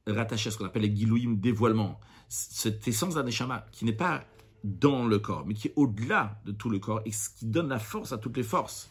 rattaché 0.07 0.49
à 0.49 0.53
ce 0.53 0.59
qu'on 0.59 0.67
appelle 0.67 0.83
les 0.83 0.95
gilouim 0.95 1.35
dévoilement, 1.35 1.99
cette 2.29 2.87
essence 2.89 3.15
d'un 3.15 3.23
neshama 3.23 3.67
qui 3.73 3.85
n'est 3.85 3.93
pas 3.93 4.25
dans 4.65 5.07
le 5.07 5.19
corps, 5.19 5.45
mais 5.47 5.55
qui 5.55 5.69
est 5.69 5.73
au-delà 5.77 6.41
de 6.47 6.51
tout 6.51 6.71
le 6.71 6.79
corps 6.79 7.03
et 7.05 7.13
ce 7.13 7.29
qui 7.29 7.47
donne 7.47 7.69
la 7.69 7.79
force 7.79 8.13
à 8.13 8.19
toutes 8.19 8.37
les 8.37 8.43
forces. 8.43 8.89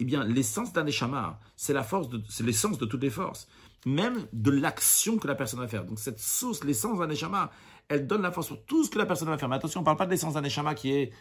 Eh 0.00 0.04
bien, 0.04 0.24
l'essence 0.24 0.72
d'un 0.72 0.82
neshama, 0.82 1.38
c'est 1.54 1.72
la 1.72 1.84
force, 1.84 2.08
c'est 2.28 2.44
l'essence 2.44 2.78
de 2.78 2.84
toutes 2.84 3.02
les 3.02 3.10
forces, 3.10 3.46
même 3.86 4.26
de 4.32 4.50
l'action 4.50 5.16
que 5.16 5.28
la 5.28 5.36
personne 5.36 5.60
va 5.60 5.68
faire. 5.68 5.84
Donc 5.84 6.00
cette 6.00 6.18
source, 6.18 6.64
l'essence 6.64 6.98
d'un 6.98 7.06
neshama, 7.06 7.52
elle 7.88 8.08
donne 8.08 8.22
la 8.22 8.32
force 8.32 8.48
pour 8.48 8.64
tout 8.64 8.82
ce 8.82 8.90
que 8.90 8.98
la 8.98 9.06
personne 9.06 9.28
va 9.28 9.38
faire. 9.38 9.48
Mais 9.48 9.54
attention, 9.54 9.80
on 9.80 9.82
ne 9.82 9.84
parle 9.84 9.98
pas 9.98 10.06
de 10.06 10.10
l'essence 10.10 10.34
d'un 10.34 10.40
neshama 10.40 10.74
qui 10.74 10.90
est 10.90 11.12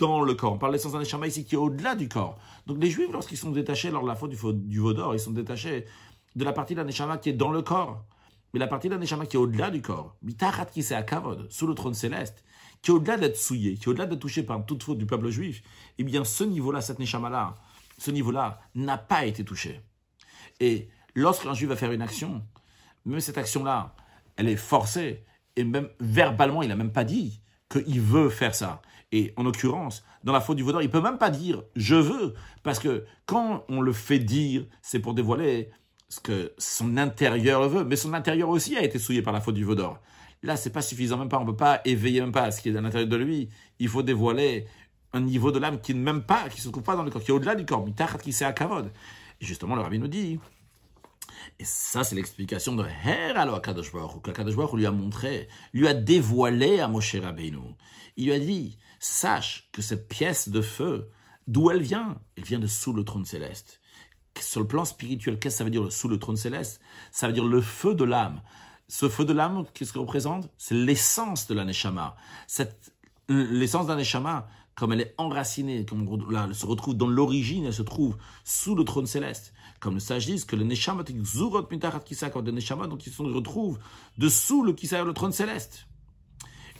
dans 0.00 0.22
le 0.22 0.34
corps. 0.34 0.54
On 0.54 0.58
parle 0.58 0.72
de 0.72 0.78
l'essence 0.78 0.92
d'un 0.92 0.98
neshama 0.98 1.28
ici 1.28 1.44
qui 1.44 1.54
est 1.54 1.58
au-delà 1.58 1.94
du 1.94 2.08
corps. 2.08 2.38
Donc 2.66 2.82
les 2.82 2.90
juifs, 2.90 3.12
lorsqu'ils 3.12 3.38
sont 3.38 3.52
détachés 3.52 3.92
lors 3.92 4.02
de 4.02 4.08
la 4.08 4.16
faute 4.16 4.30
du, 4.30 4.38
du 4.52 4.80
vaudor, 4.80 5.14
ils 5.14 5.20
sont 5.20 5.30
détachés 5.30 5.86
de 6.34 6.44
la 6.44 6.52
partie 6.52 6.74
d'un 6.74 6.84
neshama 6.84 7.18
qui 7.18 7.28
est 7.28 7.34
dans 7.34 7.52
le 7.52 7.62
corps. 7.62 8.04
Mais 8.52 8.58
la 8.58 8.66
partie 8.66 8.88
d'un 8.88 8.98
neshama 8.98 9.26
qui 9.26 9.36
est 9.36 9.40
au-delà 9.40 9.70
du 9.70 9.80
corps, 9.80 10.16
mitachat 10.22 10.66
qui 10.66 10.82
c'est 10.82 10.96
à 10.96 11.02
kavod, 11.02 11.46
sous 11.50 11.68
le 11.68 11.74
trône 11.74 11.94
céleste, 11.94 12.42
qui 12.82 12.90
au-delà 12.90 13.16
d'être 13.16 13.36
souillé, 13.36 13.74
qui 13.74 13.88
au-delà 13.88 14.06
d'être 14.06 14.20
touché 14.20 14.42
par 14.42 14.64
toute 14.64 14.82
faute 14.82 14.98
du 14.98 15.06
peuple 15.06 15.30
juif, 15.30 15.62
eh 15.98 16.04
bien 16.04 16.24
ce 16.24 16.44
niveau-là, 16.44 16.80
cette 16.80 16.98
neshama-là, 16.98 17.54
ce 17.98 18.10
niveau-là 18.10 18.60
n'a 18.74 18.98
pas 18.98 19.26
été 19.26 19.44
touché. 19.44 19.80
Et 20.60 20.88
lorsqu'un 21.14 21.54
juif 21.54 21.68
va 21.68 21.76
faire 21.76 21.92
une 21.92 22.02
action, 22.02 22.42
même 23.04 23.20
cette 23.20 23.38
action-là, 23.38 23.94
elle 24.36 24.48
est 24.48 24.56
forcée, 24.56 25.24
et 25.56 25.64
même 25.64 25.88
verbalement, 25.98 26.62
il 26.62 26.68
n'a 26.68 26.76
même 26.76 26.92
pas 26.92 27.04
dit 27.04 27.42
qu'il 27.68 28.00
veut 28.00 28.28
faire 28.30 28.54
ça. 28.54 28.80
Et 29.10 29.32
en 29.36 29.42
l'occurrence, 29.42 30.04
dans 30.22 30.32
la 30.32 30.40
faute 30.40 30.56
du 30.56 30.62
vaudor, 30.62 30.82
il 30.82 30.90
peut 30.90 31.00
même 31.00 31.18
pas 31.18 31.30
dire 31.30 31.62
je 31.74 31.96
veux, 31.96 32.34
parce 32.62 32.78
que 32.78 33.04
quand 33.26 33.64
on 33.68 33.80
le 33.80 33.92
fait 33.92 34.18
dire, 34.18 34.66
c'est 34.82 35.00
pour 35.00 35.14
dévoiler 35.14 35.70
ce 36.08 36.20
que 36.20 36.52
son 36.58 36.96
intérieur 36.96 37.68
veut, 37.68 37.84
mais 37.84 37.96
son 37.96 38.14
intérieur 38.14 38.48
aussi 38.48 38.76
a 38.76 38.82
été 38.82 38.98
souillé 38.98 39.22
par 39.22 39.32
la 39.32 39.40
faute 39.40 39.54
du 39.54 39.64
vaudor. 39.64 40.00
Là, 40.42 40.56
c'est 40.56 40.70
pas 40.70 40.82
suffisant, 40.82 41.18
même 41.18 41.28
pas, 41.28 41.38
on 41.38 41.46
peut 41.46 41.56
pas 41.56 41.80
éveiller 41.84 42.20
même 42.20 42.32
pas 42.32 42.50
ce 42.50 42.62
qui 42.62 42.68
est 42.68 42.76
à 42.76 42.80
l'intérieur 42.80 43.08
de 43.08 43.16
lui. 43.16 43.48
Il 43.78 43.88
faut 43.88 44.02
dévoiler 44.02 44.66
un 45.12 45.20
niveau 45.20 45.50
de 45.50 45.58
l'âme 45.58 45.80
qui 45.80 45.94
ne 45.94 46.00
même 46.00 46.22
pas, 46.22 46.48
qui 46.48 46.60
se 46.60 46.68
trouve 46.68 46.82
pas 46.82 46.96
dans 46.96 47.02
le 47.02 47.10
corps, 47.10 47.22
qui 47.22 47.30
est 47.30 47.34
au-delà 47.34 47.54
du 47.54 47.64
corps, 47.64 47.84
mitachat 47.84 48.18
qui 48.18 48.32
c'est 48.32 48.44
à. 48.44 48.54
Et 49.40 49.44
justement, 49.44 49.74
le 49.74 49.82
rabbi 49.82 49.98
nous 49.98 50.08
dit, 50.08 50.38
et 51.58 51.64
ça, 51.64 52.04
c'est 52.04 52.14
l'explication 52.14 52.74
de 52.74 52.84
Her 52.84 53.36
alors 53.36 53.60
Kadosh 53.62 53.92
Baruch 53.92 54.32
Kadosh 54.32 54.54
Baruch 54.54 54.74
lui 54.74 54.86
a 54.86 54.92
montré, 54.92 55.48
lui 55.72 55.88
a 55.88 55.94
dévoilé 55.94 56.80
à 56.80 56.88
Moshe 56.88 57.16
Rabbeinu. 57.16 57.74
Il 58.16 58.26
lui 58.26 58.32
a 58.32 58.38
dit, 58.38 58.78
sache 59.00 59.68
que 59.72 59.82
cette 59.82 60.08
pièce 60.08 60.48
de 60.48 60.60
feu 60.60 61.10
D'où 61.48 61.70
elle 61.70 61.80
vient? 61.80 62.20
Elle 62.36 62.44
vient 62.44 62.58
de 62.58 62.66
sous 62.66 62.92
le 62.92 63.04
trône 63.04 63.24
céleste. 63.24 63.80
Sur 64.38 64.60
le 64.60 64.66
plan 64.66 64.84
spirituel, 64.84 65.38
qu'est-ce 65.38 65.54
que 65.54 65.58
ça 65.58 65.64
veut 65.64 65.70
dire 65.70 65.90
sous 65.90 66.06
le 66.06 66.18
trône 66.18 66.36
céleste? 66.36 66.80
Ça 67.10 67.26
veut 67.26 67.32
dire 67.32 67.46
le 67.46 67.62
feu 67.62 67.94
de 67.94 68.04
l'âme. 68.04 68.42
Ce 68.88 69.08
feu 69.10 69.26
de 69.26 69.34
l'âme, 69.34 69.64
qu'est-ce 69.74 69.92
qu'il 69.92 70.00
représente 70.00 70.48
C'est 70.56 70.74
l'essence 70.74 71.46
de 71.46 71.54
la 71.54 71.66
Neshama. 71.66 72.16
L'essence 73.28 73.86
d'un 73.86 73.96
Neshama, 73.96 74.48
comme 74.74 74.94
elle 74.94 75.02
est 75.02 75.14
enracinée, 75.18 75.84
comme 75.84 76.08
elle 76.30 76.54
se 76.54 76.64
retrouve 76.64 76.94
dans 76.94 77.06
l'origine, 77.06 77.66
elle 77.66 77.74
se 77.74 77.82
trouve 77.82 78.16
sous 78.44 78.74
le 78.74 78.84
trône 78.84 79.06
céleste. 79.06 79.52
Comme 79.80 79.94
le 79.94 80.00
sage 80.00 80.24
dit 80.24 80.42
que 80.46 80.56
le 80.56 80.64
Neshama, 80.64 81.04
Zurot 81.22 81.68
le 81.70 82.50
Neshama, 82.50 82.86
donc 82.86 83.06
ils 83.06 83.12
se 83.12 83.22
retrouvent 83.22 83.78
dessous 84.16 84.64
le 84.64 84.72
Kisa, 84.72 85.04
le 85.04 85.12
trône 85.12 85.32
céleste. 85.32 85.86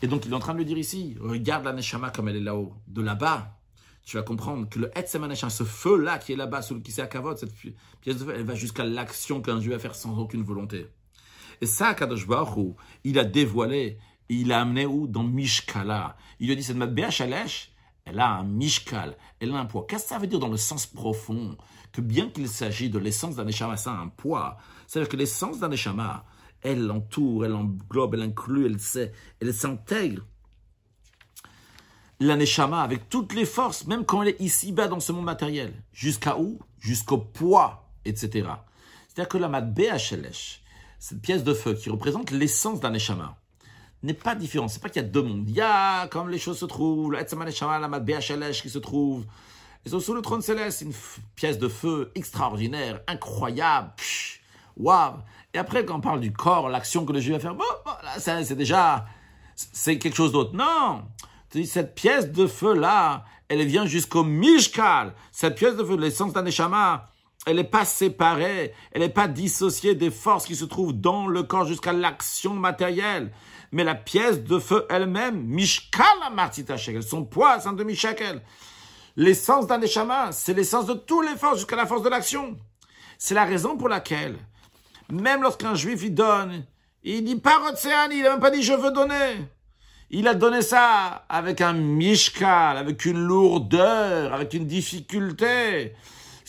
Et 0.01 0.07
donc 0.07 0.25
il 0.25 0.33
est 0.33 0.35
en 0.35 0.39
train 0.39 0.55
de 0.55 0.59
le 0.59 0.65
dire 0.65 0.79
ici, 0.79 1.15
regarde 1.21 1.65
la 1.65 1.75
Neshama 1.75 2.11
comme 2.11 2.29
elle 2.29 2.37
est 2.37 2.41
là-haut, 2.41 2.73
de 2.87 3.03
là-bas. 3.03 3.55
Tu 4.05 4.17
vas 4.17 4.23
comprendre 4.23 4.67
que 4.71 4.79
le 4.79 4.91
Neshama, 4.95 5.51
ce 5.51 5.65
feu-là 5.65 6.19
qui 6.19 6.33
est 6.33 6.37
là-bas, 6.37 6.63
sous 6.63 6.73
le 6.73 6.81
Kisa 6.81 7.07
Kavod, 7.07 7.37
cette 7.37 7.53
pièce 8.01 8.17
de 8.17 8.25
feu, 8.25 8.33
elle 8.35 8.45
va 8.45 8.55
jusqu'à 8.55 8.85
l'action 8.85 9.43
qu'un 9.43 9.59
Dieu 9.59 9.73
va 9.73 9.79
faire 9.79 9.95
sans 9.95 10.17
aucune 10.17 10.43
volonté. 10.43 10.87
Et 11.61 11.67
ça, 11.67 11.95
Kadosh 11.95 12.27
Baruch 12.27 12.77
il 13.05 13.19
a 13.19 13.25
dévoilé, 13.25 13.99
il 14.29 14.53
a 14.53 14.61
amené 14.61 14.87
où? 14.87 15.07
Dans 15.07 15.25
Mishkala. 15.25 16.17
Il 16.41 16.51
a 16.51 16.55
dit, 16.55 16.63
cette 16.63 16.77
Matbea 16.77 17.11
Shalesh, 17.11 17.73
elle 18.05 18.21
a 18.21 18.29
un 18.29 18.45
Mishkal, 18.45 19.17
elle 19.41 19.53
a 19.53 19.59
un 19.59 19.67
poids. 19.67 19.87
Qu'est-ce 19.87 20.05
que 20.05 20.09
ça 20.09 20.19
veut 20.19 20.27
dire 20.27 20.39
dans 20.39 20.49
le 20.49 20.57
sens 20.57 20.87
profond? 20.87 21.57
Que 21.93 22.01
bien 22.01 22.29
qu'il 22.31 22.49
s'agit 22.49 22.91
de 22.91 22.99
l'essence 22.99 23.37
d'un 23.37 23.45
Neshama, 23.45 23.77
ça 23.77 23.93
a 23.93 23.97
un 23.97 24.09
poids. 24.09 24.59
C'est-à-dire 24.87 25.09
que 25.09 25.17
l'essence 25.17 25.59
d'un 25.59 25.69
Neshama, 25.69 26.25
elle 26.63 26.87
l'entoure, 26.87 27.45
elle 27.45 27.55
englobe, 27.55 28.15
elle 28.15 28.23
inclut, 28.23 28.67
elle 28.67 28.81
sait, 28.81 29.13
elle 29.41 29.55
s'intègre. 29.55 30.25
La 32.21 32.37
Neshama 32.37 32.83
avec 32.83 33.09
toutes 33.09 33.33
les 33.35 33.45
forces, 33.45 33.87
même 33.87 34.05
quand 34.05 34.23
elle 34.23 34.29
est 34.29 34.41
ici-bas 34.41 34.89
dans 34.89 35.01
ce 35.01 35.13
monde 35.13 35.25
matériel. 35.25 35.83
Jusqu'à 35.93 36.39
où? 36.39 36.59
Jusqu'au 36.79 37.19
poids, 37.19 37.91
etc. 38.05 38.49
C'est-à-dire 39.09 39.29
que 39.29 39.39
la 39.39 39.49
Matbea 39.49 39.99
Shalesh, 39.99 40.63
cette 40.99 41.21
pièce 41.21 41.45
de 41.45 41.55
feu 41.55 41.75
qui 41.75 41.91
représente 41.91 42.31
l'essence 42.31 42.81
d'un 42.81 42.91
Neshama, 42.91 43.37
n'est 44.03 44.15
pas 44.15 44.35
différent. 44.35 44.69
C'est 44.69 44.81
pas 44.81 44.89
qu'il 44.89 45.03
y 45.03 45.05
a 45.05 45.09
deux 45.09 45.23
mondes. 45.23 45.49
Il 45.49 45.55
y 45.55 45.61
a, 45.61 46.07
comme 46.09 46.29
les 46.29 46.39
choses 46.39 46.59
se 46.59 46.65
trouvent, 46.65 47.13
le 47.13 47.45
Neshama, 47.45 47.79
la 47.79 48.01
BHLH 48.01 48.63
qui 48.63 48.71
se 48.71 48.79
trouve. 48.79 49.25
Et 49.85 49.89
sous 49.89 50.15
le 50.15 50.23
trône 50.23 50.43
céleste, 50.43 50.83
une 50.83 50.93
pièce 51.35 51.59
de 51.59 51.69
feu 51.69 52.11
extraordinaire, 52.15 53.01
incroyable. 53.07 53.93
Waouh! 54.77 55.15
Et 55.55 55.59
après, 55.59 55.85
quand 55.85 55.97
on 55.97 56.01
parle 56.01 56.21
du 56.21 56.33
corps, 56.33 56.69
l'action 56.69 57.05
que 57.05 57.13
le 57.13 57.21
Dieu 57.21 57.33
va 57.33 57.41
faire, 57.41 57.55
bon, 57.55 57.65
là, 58.05 58.19
c'est 58.19 58.55
déjà, 58.55 59.07
c'est 59.55 59.99
quelque 59.99 60.17
chose 60.17 60.33
d'autre. 60.33 60.55
Non! 60.55 61.05
Cette 61.65 61.95
pièce 61.95 62.31
de 62.31 62.47
feu-là, 62.47 63.25
elle 63.49 63.65
vient 63.67 63.87
jusqu'au 63.87 64.25
Mishkal. 64.25 65.15
Cette 65.33 65.55
pièce 65.55 65.77
de 65.77 65.85
feu, 65.85 65.97
l'essence 65.97 66.33
d'un 66.33 66.43
Neshama, 66.43 67.11
elle 67.49 67.57
n'est 67.57 67.65
pas 67.65 67.87
séparée, 67.87 68.75
elle 68.93 69.01
n'est 69.01 69.09
pas 69.09 69.27
dissociée 69.27 69.95
des 69.95 70.11
forces 70.11 70.45
qui 70.45 70.55
se 70.55 70.67
trouvent 70.67 70.93
dans 70.93 71.27
le 71.27 71.43
corps 71.43 71.65
jusqu'à 71.65 71.95
l'action 71.95 72.53
matérielle. 72.53 73.33
Mais 73.73 73.85
la 73.85 73.95
pièce 73.95 74.45
de 74.45 74.59
feu 74.59 74.85
elle-même, 74.91 75.45
Mishkala 75.47 76.29
Martita 76.31 76.77
Shekel, 76.77 77.03
son 77.03 77.25
poids, 77.25 77.59
c'est 77.59 77.69
un 77.69 77.73
demi-shekel. 77.73 78.43
L'essence 79.17 79.67
d'un 79.67 79.81
échama, 79.81 80.31
c'est 80.31 80.53
l'essence 80.53 80.85
de 80.85 80.93
toutes 80.93 81.27
les 81.27 81.37
forces 81.37 81.57
jusqu'à 81.57 81.77
la 81.77 81.87
force 81.87 82.03
de 82.03 82.11
l'action. 82.11 82.55
C'est 83.17 83.35
la 83.35 83.47
raison 83.47 83.79
pour 83.79 83.89
laquelle, 83.89 84.37
même 85.11 85.41
lorsqu'un 85.41 85.75
juif 85.75 86.03
il 86.03 86.15
donne, 86.15 86.67
il 87.03 87.25
dit 87.25 87.37
pas 87.37 87.63
il 88.11 88.23
n'a 88.23 88.31
même 88.31 88.41
pas 88.41 88.51
dit 88.51 88.63
je 88.63 88.75
veux 88.75 88.93
donner. 88.93 89.49
Il 90.11 90.29
a 90.29 90.35
donné 90.35 90.61
ça 90.61 91.25
avec 91.31 91.63
un 91.63 91.73
mishkal, 91.73 92.77
avec 92.77 93.07
une 93.07 93.19
lourdeur, 93.19 94.35
avec 94.35 94.53
une 94.53 94.67
difficulté. 94.67 95.95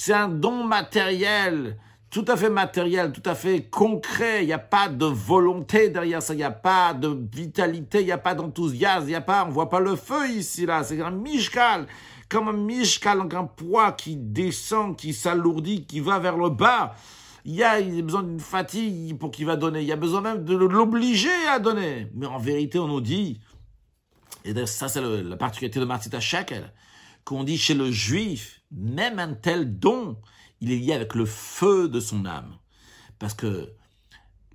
C'est 0.02 0.14
un 0.14 0.30
don 0.30 0.64
matériel, 0.64 1.78
tout 2.10 2.24
à 2.30 2.38
fait 2.38 2.50
matériel, 2.50 3.12
tout 3.12 3.30
à 3.30 3.36
fait 3.36 3.64
concret. 3.64 4.44
Il 4.44 4.48
n'y 4.48 4.54
a 4.54 4.58
pas 4.58 4.88
de 4.88 5.06
volonté 5.06 5.90
derrière 5.90 6.22
ça. 6.22 6.34
Il 6.34 6.38
n'y 6.38 6.44
a 6.44 6.52
pas 6.52 6.94
de 6.94 7.28
vitalité. 7.34 8.00
Il 8.00 8.06
n'y 8.06 8.14
a 8.14 8.18
pas 8.18 8.34
d'enthousiasme. 8.34 9.08
Il 9.08 9.10
n'y 9.10 9.16
a 9.16 9.20
pas, 9.20 9.44
on 9.46 9.50
voit 9.50 9.68
pas 9.70 9.82
le 9.82 9.98
feu 9.98 10.30
ici, 10.30 10.66
là. 10.66 10.86
C'est 10.86 11.02
un 11.02 11.12
mishkal. 11.12 11.86
Comme 12.30 12.48
un 12.48 12.54
mishkal, 12.54 13.20
un 13.20 13.44
poids 13.44 13.92
qui 13.92 14.16
descend, 14.16 14.96
qui 14.96 15.14
s'alourdit, 15.14 15.86
qui 15.86 16.00
va 16.00 16.18
vers 16.18 16.38
le 16.38 16.48
bas. 16.50 16.96
Il 17.44 17.56
y 17.56 17.64
a, 17.64 17.82
besoin 17.82 18.24
d'une 18.24 18.40
fatigue 18.40 19.18
pour 19.18 19.32
qu'il 19.32 19.48
va 19.48 19.58
donner. 19.58 19.82
Il 19.82 19.88
y 19.88 19.92
a 19.92 19.98
besoin 19.98 20.22
même 20.22 20.46
de 20.46 20.56
l'obliger 20.56 21.46
à 21.52 21.60
donner. 21.60 22.08
Mais 22.16 22.26
en 22.26 22.40
vérité, 22.40 22.80
on 22.80 22.88
nous 22.88 23.02
dit, 23.02 23.42
et 24.46 24.66
ça 24.66 24.88
c'est 24.88 25.02
la 25.02 25.36
particularité 25.36 25.82
de 25.82 25.86
Martita 25.86 26.22
Shekel, 26.22 26.72
qu'on 27.26 27.44
dit 27.44 27.58
chez 27.58 27.74
le 27.74 27.92
juif, 27.92 28.59
même 28.72 29.20
un 29.20 29.34
tel 29.34 29.80
don, 29.80 30.18
il 30.62 30.72
est 30.72 30.78
lié 30.78 30.94
avec 30.94 31.16
le 31.16 31.26
feu 31.26 31.90
de 31.90 32.00
son 32.00 32.26
âme. 32.26 32.58
Parce 33.18 33.34
que 33.34 33.70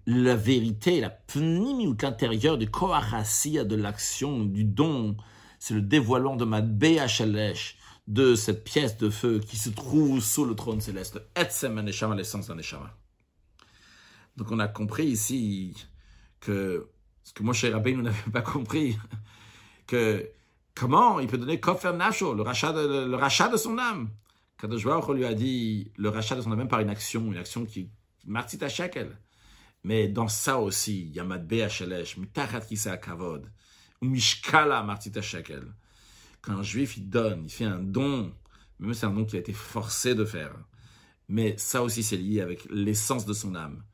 la 0.06 0.36
vérité, 0.36 1.00
la 1.00 1.10
pnimiout 1.10 1.96
intérieure 2.02 2.58
du 2.58 2.70
koachassia, 2.70 3.64
de 3.64 3.76
l'action, 3.76 4.44
du 4.44 4.64
don, 4.64 5.16
c'est 5.58 5.74
le 5.74 5.82
dévoilement 5.82 6.36
de 6.36 6.44
ma 6.44 6.60
BHLH, 6.60 7.76
de 8.06 8.34
cette 8.34 8.64
pièce 8.64 8.98
de 8.98 9.08
feu 9.08 9.40
qui 9.40 9.56
se 9.56 9.70
trouve 9.70 10.20
sous 10.20 10.44
le 10.44 10.54
trône 10.54 10.80
céleste. 10.80 11.20
Etsem 11.34 11.78
Aneshama, 11.78 12.14
l'essence 12.14 12.48
d'un 12.48 12.56
Donc 14.36 14.50
on 14.50 14.58
a 14.58 14.68
compris 14.68 15.06
ici 15.06 15.74
que, 16.40 16.90
ce 17.22 17.32
que 17.32 17.42
moi, 17.42 17.54
cher 17.54 17.72
Rabbi, 17.72 17.94
nous 17.94 18.02
n'avons 18.02 18.30
pas 18.30 18.42
compris, 18.42 18.98
que 19.86 20.28
Comment 20.74 21.20
il 21.20 21.28
peut 21.28 21.38
donner 21.38 21.60
Kofer 21.60 21.92
Nacho, 21.92 22.34
le 22.34 22.42
rachat 22.42 22.72
de, 22.72 23.06
le 23.06 23.14
rachat 23.14 23.48
de 23.48 23.56
son 23.56 23.78
âme? 23.78 24.10
Kadosh 24.58 24.84
Baruch 24.84 25.08
lui 25.14 25.24
a 25.24 25.32
dit 25.32 25.92
le 25.96 26.08
rachat 26.08 26.34
de 26.34 26.40
son 26.40 26.50
âme 26.50 26.66
par 26.66 26.80
une 26.80 26.90
action, 26.90 27.30
une 27.30 27.38
action 27.38 27.64
qui 27.64 27.90
martit 28.26 28.62
à 28.64 28.68
shekel. 28.68 29.16
Mais 29.84 30.08
dans 30.08 30.26
ça 30.26 30.58
aussi, 30.58 31.02
il 31.02 31.14
y 31.14 31.20
a 31.20 31.64
Hashelesh, 31.64 32.16
Mitachat 32.16 32.62
Kisa 32.62 32.96
Kavod, 32.96 33.52
ou 34.02 34.06
Mishkala 34.06 34.82
martit 34.82 35.12
à 35.16 35.22
shekel. 35.22 35.72
Quand 36.42 36.54
un 36.54 36.62
juif 36.64 36.96
il 36.96 37.08
donne, 37.08 37.44
il 37.44 37.50
fait 37.50 37.64
un 37.64 37.78
don, 37.78 38.34
même 38.80 38.94
c'est 38.94 39.06
un 39.06 39.10
don 39.10 39.24
qu'il 39.24 39.36
a 39.36 39.40
été 39.40 39.52
forcé 39.52 40.16
de 40.16 40.24
faire. 40.24 40.56
Mais 41.28 41.56
ça 41.56 41.84
aussi 41.84 42.02
c'est 42.02 42.16
lié 42.16 42.40
avec 42.40 42.66
l'essence 42.68 43.26
de 43.26 43.32
son 43.32 43.54
âme. 43.54 43.84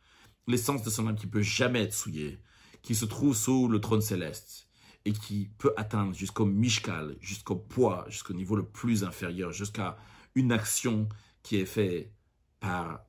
L'essence 0.47 0.83
de 0.83 0.89
son 0.89 1.07
âme 1.09 1.17
qui 1.17 1.27
peut 1.27 1.43
jamais 1.43 1.83
être 1.83 1.95
souillée, 1.95 2.43
qui 2.81 2.95
se 2.95 3.05
trouve 3.05 3.37
sous 3.37 3.69
le 3.69 3.81
trône 3.83 4.01
céleste 4.01 4.70
et 5.05 5.13
qui 5.13 5.51
peut 5.59 5.73
atteindre 5.77 6.15
jusqu'au 6.15 6.45
mishkal, 6.45 7.17
jusqu'au 7.21 7.57
poids, 7.57 8.05
jusqu'au 8.09 8.35
niveau 8.35 8.57
le 8.57 8.67
plus 8.67 9.05
inférieur, 9.05 9.53
jusqu'à 9.53 9.97
une 10.35 10.53
action 10.53 11.09
qui 11.43 11.57
est 11.57 11.67
faite 11.67 12.13
par 12.61 13.01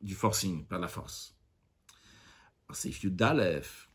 du 0.00 0.14
forcing, 0.14 0.64
par 0.64 0.78
la 0.78 0.88
force. 0.88 1.36
C'est 2.72 3.02
Yudalef, 3.02 3.90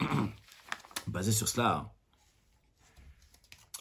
basé 1.06 1.32
sur 1.32 1.48
cela, 1.48 1.92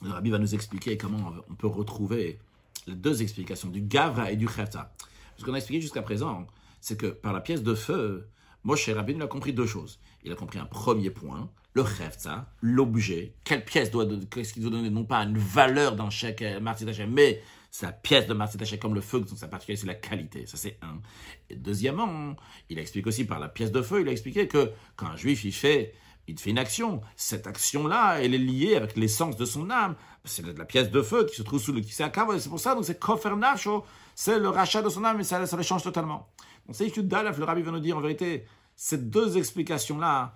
le 0.01 0.11
rabbi 0.11 0.31
va 0.31 0.39
nous 0.39 0.53
expliquer 0.53 0.97
comment 0.97 1.33
on 1.49 1.55
peut 1.55 1.67
retrouver 1.67 2.39
les 2.87 2.95
deux 2.95 3.21
explications 3.21 3.69
du 3.69 3.81
Gavra 3.81 4.31
et 4.31 4.35
du 4.35 4.47
Chefta. 4.47 4.93
Ce 5.37 5.45
qu'on 5.45 5.53
a 5.53 5.57
expliqué 5.57 5.81
jusqu'à 5.81 6.01
présent, 6.01 6.47
c'est 6.81 6.99
que 6.99 7.07
par 7.07 7.31
la 7.31 7.41
pièce 7.41 7.63
de 7.63 7.73
feu, 7.73 8.27
Moshe 8.63 8.89
Rabbi 8.89 9.21
a 9.21 9.27
compris 9.27 9.53
deux 9.53 9.65
choses. 9.65 9.99
Il 10.23 10.31
a 10.31 10.35
compris 10.35 10.59
un 10.59 10.65
premier 10.65 11.09
point, 11.09 11.49
le 11.73 11.83
ça, 12.17 12.45
l'objet, 12.61 13.33
quelle 13.43 13.65
pièce 13.65 13.89
doit, 13.89 14.05
qu'est-ce 14.29 14.53
qu'il 14.53 14.61
doit 14.61 14.71
donner, 14.71 14.89
non 14.89 15.05
pas 15.05 15.23
une 15.23 15.37
valeur 15.37 15.95
dans 15.95 16.09
chaque 16.09 16.41
euh, 16.43 16.59
Martin 16.59 16.85
mais 17.09 17.41
c'est 17.71 17.87
la 17.87 17.91
pièce 17.91 18.27
de 18.27 18.35
Martin 18.35 18.59
comme 18.77 18.93
le 18.93 19.01
feu, 19.01 19.21
donc 19.21 19.29
sa 19.35 19.47
particularité, 19.47 19.81
c'est 19.81 19.87
la 19.87 19.95
qualité. 19.95 20.45
Ça, 20.45 20.57
c'est 20.57 20.77
un. 20.83 21.01
Et 21.49 21.55
deuxièmement, 21.55 22.35
il 22.69 22.77
explique 22.77 23.07
aussi 23.07 23.25
par 23.25 23.39
la 23.39 23.49
pièce 23.49 23.71
de 23.71 23.81
feu, 23.81 24.01
il 24.01 24.07
a 24.07 24.11
expliqué 24.11 24.47
que 24.47 24.71
quand 24.95 25.07
un 25.07 25.15
juif, 25.15 25.43
il 25.43 25.51
fait, 25.51 25.95
il 26.27 26.37
fait 26.39 26.51
une 26.51 26.59
action, 26.59 27.01
cette 27.15 27.47
action-là, 27.47 28.19
elle 28.21 28.35
est 28.35 28.37
liée 28.37 28.75
avec 28.75 28.95
l'essence 28.95 29.37
de 29.37 29.45
son 29.45 29.71
âme. 29.71 29.95
C'est 30.23 30.45
la 30.55 30.65
pièce 30.65 30.91
de 30.91 31.01
feu 31.01 31.25
qui 31.25 31.35
se 31.35 31.41
trouve 31.41 31.59
sous 31.59 31.73
le 31.73 31.81
qui 31.81 31.93
c'est 31.93 32.11
pour 32.47 32.59
ça, 32.59 32.75
donc 32.75 32.85
c'est 32.85 32.99
Kofer 32.99 33.35
Nacho, 33.35 33.83
c'est 34.13 34.37
le 34.37 34.49
rachat 34.49 34.83
de 34.83 34.89
son 34.89 35.03
âme, 35.03 35.19
et 35.19 35.23
ça, 35.23 35.43
ça 35.47 35.57
le 35.57 35.63
change 35.63 35.81
totalement. 35.81 36.29
Donc 36.67 36.75
c'est 36.75 36.95
Dalef, 36.99 37.39
le 37.39 37.43
rabbi 37.43 37.63
va 37.63 37.71
nous 37.71 37.79
dire 37.79 37.97
en 37.97 38.01
vérité, 38.01 38.45
ces 38.75 38.99
deux 38.99 39.35
explications-là, 39.35 40.35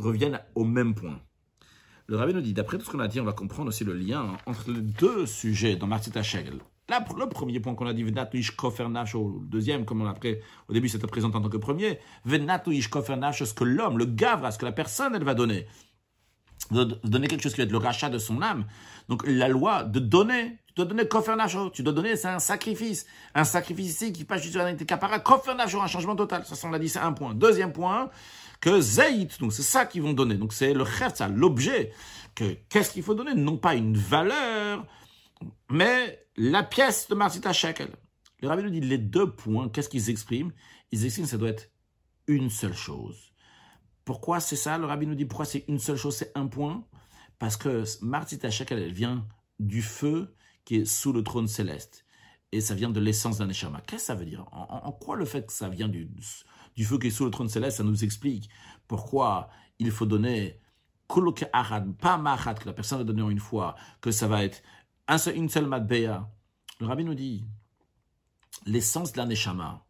reviennent 0.00 0.40
au 0.54 0.64
même 0.64 0.94
point. 0.94 1.20
Le 2.06 2.16
rabbin 2.16 2.32
nous 2.32 2.40
dit, 2.40 2.52
d'après 2.52 2.76
tout 2.76 2.84
ce 2.84 2.90
qu'on 2.90 2.98
a 2.98 3.06
dit, 3.06 3.20
on 3.20 3.24
va 3.24 3.32
comprendre 3.32 3.68
aussi 3.68 3.84
le 3.84 3.94
lien 3.94 4.36
entre 4.46 4.70
les 4.70 4.80
deux 4.80 5.26
sujets 5.26 5.76
dans 5.76 5.86
Martita 5.86 6.22
Shegel. 6.22 6.58
Là, 6.88 7.04
le 7.16 7.28
premier 7.28 7.60
point 7.60 7.76
qu'on 7.76 7.86
a 7.86 7.92
dit, 7.92 8.02
Venatuish 8.02 8.56
Kofernach, 8.56 9.14
le 9.14 9.46
deuxième, 9.46 9.84
comme 9.84 10.02
on 10.02 10.06
a 10.06 10.10
après, 10.10 10.40
au 10.68 10.72
début, 10.72 10.88
c'était 10.88 11.06
présenté 11.06 11.36
en 11.36 11.40
tant 11.40 11.48
que 11.48 11.56
premier, 11.56 12.00
Venatuish 12.24 12.88
Kofernach, 12.88 13.44
ce 13.44 13.54
que 13.54 13.62
l'homme, 13.62 13.96
le 13.96 14.06
gavra, 14.06 14.50
ce 14.50 14.58
que 14.58 14.64
la 14.64 14.72
personne, 14.72 15.14
elle 15.14 15.22
va 15.22 15.34
donner. 15.34 15.68
Donner 16.72 17.28
quelque 17.28 17.42
chose 17.42 17.52
qui 17.52 17.58
va 17.58 17.64
être 17.64 17.70
le 17.70 17.78
rachat 17.78 18.10
de 18.10 18.18
son 18.18 18.42
âme. 18.42 18.66
Donc, 19.08 19.22
la 19.24 19.46
loi 19.46 19.84
de 19.84 20.00
donner, 20.00 20.58
tu 20.66 20.74
dois 20.74 20.84
donner 20.84 21.06
Kofernach, 21.06 21.56
tu 21.72 21.84
dois 21.84 21.92
donner, 21.92 22.16
c'est 22.16 22.26
un 22.26 22.40
sacrifice. 22.40 23.06
Un 23.36 23.44
sacrifice 23.44 23.90
ici 23.90 24.12
qui 24.12 24.24
passe 24.24 24.42
juste 24.42 24.54
sur 24.54 24.60
un 24.60 24.74
capara, 24.74 25.20
Kofernach, 25.20 25.72
un 25.76 25.86
changement 25.86 26.16
total. 26.16 26.44
Ça, 26.44 26.56
on 26.66 26.72
l'a 26.72 26.80
dit, 26.80 26.88
c'est 26.88 26.98
un 26.98 27.12
point. 27.12 27.34
Deuxième 27.34 27.72
point, 27.72 28.10
que 28.60 28.80
Zayit, 28.80 29.30
c'est 29.50 29.62
ça 29.62 29.86
qu'ils 29.86 30.02
vont 30.02 30.12
donner. 30.12 30.36
Donc 30.36 30.52
c'est 30.52 30.74
le 30.74 30.84
ça 31.14 31.28
l'objet. 31.28 31.92
Que 32.34 32.56
qu'est-ce 32.68 32.92
qu'il 32.92 33.02
faut 33.02 33.14
donner? 33.14 33.34
Non 33.34 33.56
pas 33.56 33.74
une 33.74 33.96
valeur 33.96 34.86
Mais 35.70 36.26
la 36.36 36.62
pièce 36.62 37.08
de 37.08 37.14
Marzita 37.14 37.52
Shekel, 37.52 37.90
le 38.40 38.48
rabbi 38.48 38.62
nous 38.62 38.70
dit 38.70 38.80
les 38.80 38.98
deux 38.98 39.30
points, 39.30 39.68
qu'est-ce 39.68 39.88
qu'ils 39.88 40.10
expriment? 40.10 40.52
Ils 40.92 41.04
expriment 41.04 41.26
ça 41.26 41.38
doit 41.38 41.48
être 41.48 41.70
une 42.26 42.50
seule 42.50 42.74
chose. 42.74 43.32
Pourquoi 44.04 44.40
c'est 44.40 44.56
ça 44.56 44.78
Le 44.78 44.86
rabbi 44.86 45.06
nous 45.06 45.14
dit 45.14 45.24
pourquoi 45.24 45.46
c'est 45.46 45.64
une 45.68 45.78
seule 45.78 45.96
chose, 45.96 46.16
c'est 46.16 46.32
un 46.34 46.46
point? 46.46 46.84
Parce 47.38 47.56
que 47.56 47.84
Marzita 48.02 48.50
Shekel, 48.50 48.78
elle 48.78 48.92
vient 48.92 49.26
du 49.58 49.82
feu 49.82 50.34
qui 50.64 50.76
est 50.76 50.84
sous 50.84 51.12
le 51.12 51.22
trône 51.22 51.48
céleste. 51.48 52.04
Et 52.52 52.60
ça 52.60 52.74
vient 52.74 52.90
de 52.90 53.00
l'essence 53.00 53.38
d'un 53.38 53.46
Neshama. 53.46 53.80
Qu'est-ce 53.86 54.02
que 54.02 54.06
ça 54.06 54.14
veut 54.14 54.24
dire? 54.24 54.46
En, 54.52 54.90
quoi 54.92 55.16
le 55.16 55.24
fait 55.24 55.46
que 55.46 55.52
ça 55.52 55.68
vient 55.68 55.88
du, 55.88 56.10
du 56.80 56.86
feu 56.86 56.96
qui 56.96 57.08
est 57.08 57.10
sous 57.10 57.26
le 57.26 57.30
trône 57.30 57.50
céleste, 57.50 57.76
ça 57.76 57.84
nous 57.84 58.04
explique 58.04 58.48
pourquoi 58.88 59.50
il 59.78 59.90
faut 59.90 60.06
donner 60.06 60.62
pas 61.06 62.16
mahat, 62.16 62.54
que 62.54 62.64
la 62.64 62.72
personne 62.72 62.96
va 62.96 63.04
donner 63.04 63.20
une 63.30 63.38
fois, 63.38 63.76
que 64.00 64.10
ça 64.10 64.26
va 64.26 64.42
être 64.42 64.62
une 65.34 65.50
seule 65.50 65.66
matbea. 65.66 66.32
Le 66.80 66.86
rabbi 66.86 67.04
nous 67.04 67.12
dit, 67.12 67.44
l'essence 68.64 69.12
de 69.12 69.18
la 69.18 69.26
neshama, 69.26 69.84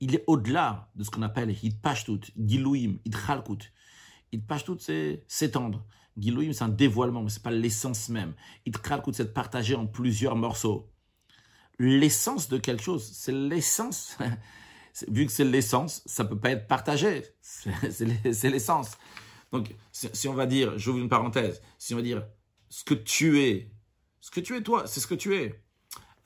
il 0.00 0.16
est 0.16 0.24
au-delà 0.26 0.90
de 0.96 1.04
ce 1.04 1.10
qu'on 1.10 1.22
appelle 1.22 1.50
hitpashtut, 1.62 2.32
gilouim, 2.36 2.96
hitchalkut. 3.04 3.70
Hitpashtut, 4.32 4.80
c'est 4.80 5.22
s'étendre. 5.28 5.86
Gilouim, 6.16 6.52
c'est 6.52 6.64
un 6.64 6.70
dévoilement, 6.70 7.22
mais 7.22 7.30
c'est 7.30 7.44
pas 7.44 7.52
l'essence 7.52 8.08
même. 8.08 8.34
Hitchalkut, 8.66 9.12
c'est 9.12 9.26
de 9.26 9.28
partager 9.28 9.76
en 9.76 9.86
plusieurs 9.86 10.34
morceaux. 10.34 10.90
L'essence 11.78 12.48
de 12.48 12.58
quelque 12.58 12.82
chose, 12.82 13.08
c'est 13.12 13.30
l'essence. 13.30 14.18
Vu 15.08 15.26
que 15.26 15.32
c'est 15.32 15.44
l'essence, 15.44 16.02
ça 16.06 16.24
peut 16.24 16.38
pas 16.38 16.50
être 16.50 16.66
partagé. 16.66 17.24
C'est 17.40 18.04
l'essence. 18.50 18.98
Donc, 19.52 19.74
si 19.92 20.28
on 20.28 20.34
va 20.34 20.46
dire, 20.46 20.78
j'ouvre 20.78 20.98
une 20.98 21.08
parenthèse, 21.08 21.60
si 21.78 21.94
on 21.94 21.96
va 21.96 22.02
dire 22.02 22.24
ce 22.68 22.84
que 22.84 22.94
tu 22.94 23.40
es, 23.42 23.72
ce 24.20 24.30
que 24.30 24.40
tu 24.40 24.56
es 24.56 24.62
toi, 24.62 24.86
c'est 24.86 25.00
ce 25.00 25.06
que 25.06 25.14
tu 25.14 25.34
es. 25.34 25.62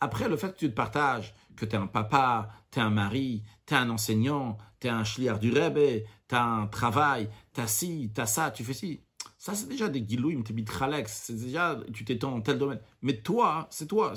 Après, 0.01 0.29
le 0.29 0.37
fait 0.37 0.53
que 0.53 0.59
tu 0.59 0.69
te 0.69 0.75
partages, 0.75 1.35
que 1.57 1.65
tu 1.65 1.75
es 1.75 1.79
un 1.79 1.87
papa, 1.87 2.51
tu 2.71 2.79
es 2.79 2.83
un 2.83 2.91
mari, 2.91 3.43
tu 3.67 3.75
es 3.75 3.77
un 3.77 3.89
enseignant, 3.89 4.59
tu 4.81 4.89
es 4.89 4.91
un 4.91 5.05
chliard 5.05 5.39
du 5.39 5.51
Rebbe, 5.51 6.05
tu 6.29 6.35
as 6.35 6.45
un 6.45 6.67
travail, 6.67 7.31
tu 7.55 7.61
as 7.61 7.67
ci, 7.67 8.11
tu 8.15 8.21
as 8.21 8.27
ça, 8.27 8.51
tu 8.51 8.65
fais 8.65 8.75
ci. 8.75 9.01
Ça, 9.39 9.55
c'est 9.55 9.69
déjà 9.69 9.89
des 9.89 10.03
guilouim, 10.03 10.43
t'es 10.43 10.53
bitralex, 10.53 11.25
c'est 11.25 11.37
déjà, 11.37 11.79
tu 11.93 12.05
t'étends 12.05 12.33
dans 12.33 12.41
tel 12.41 12.59
domaine. 12.59 12.81
Mais 13.03 13.19
toi, 13.19 13.67
c'est 13.71 13.87
toi. 13.87 14.15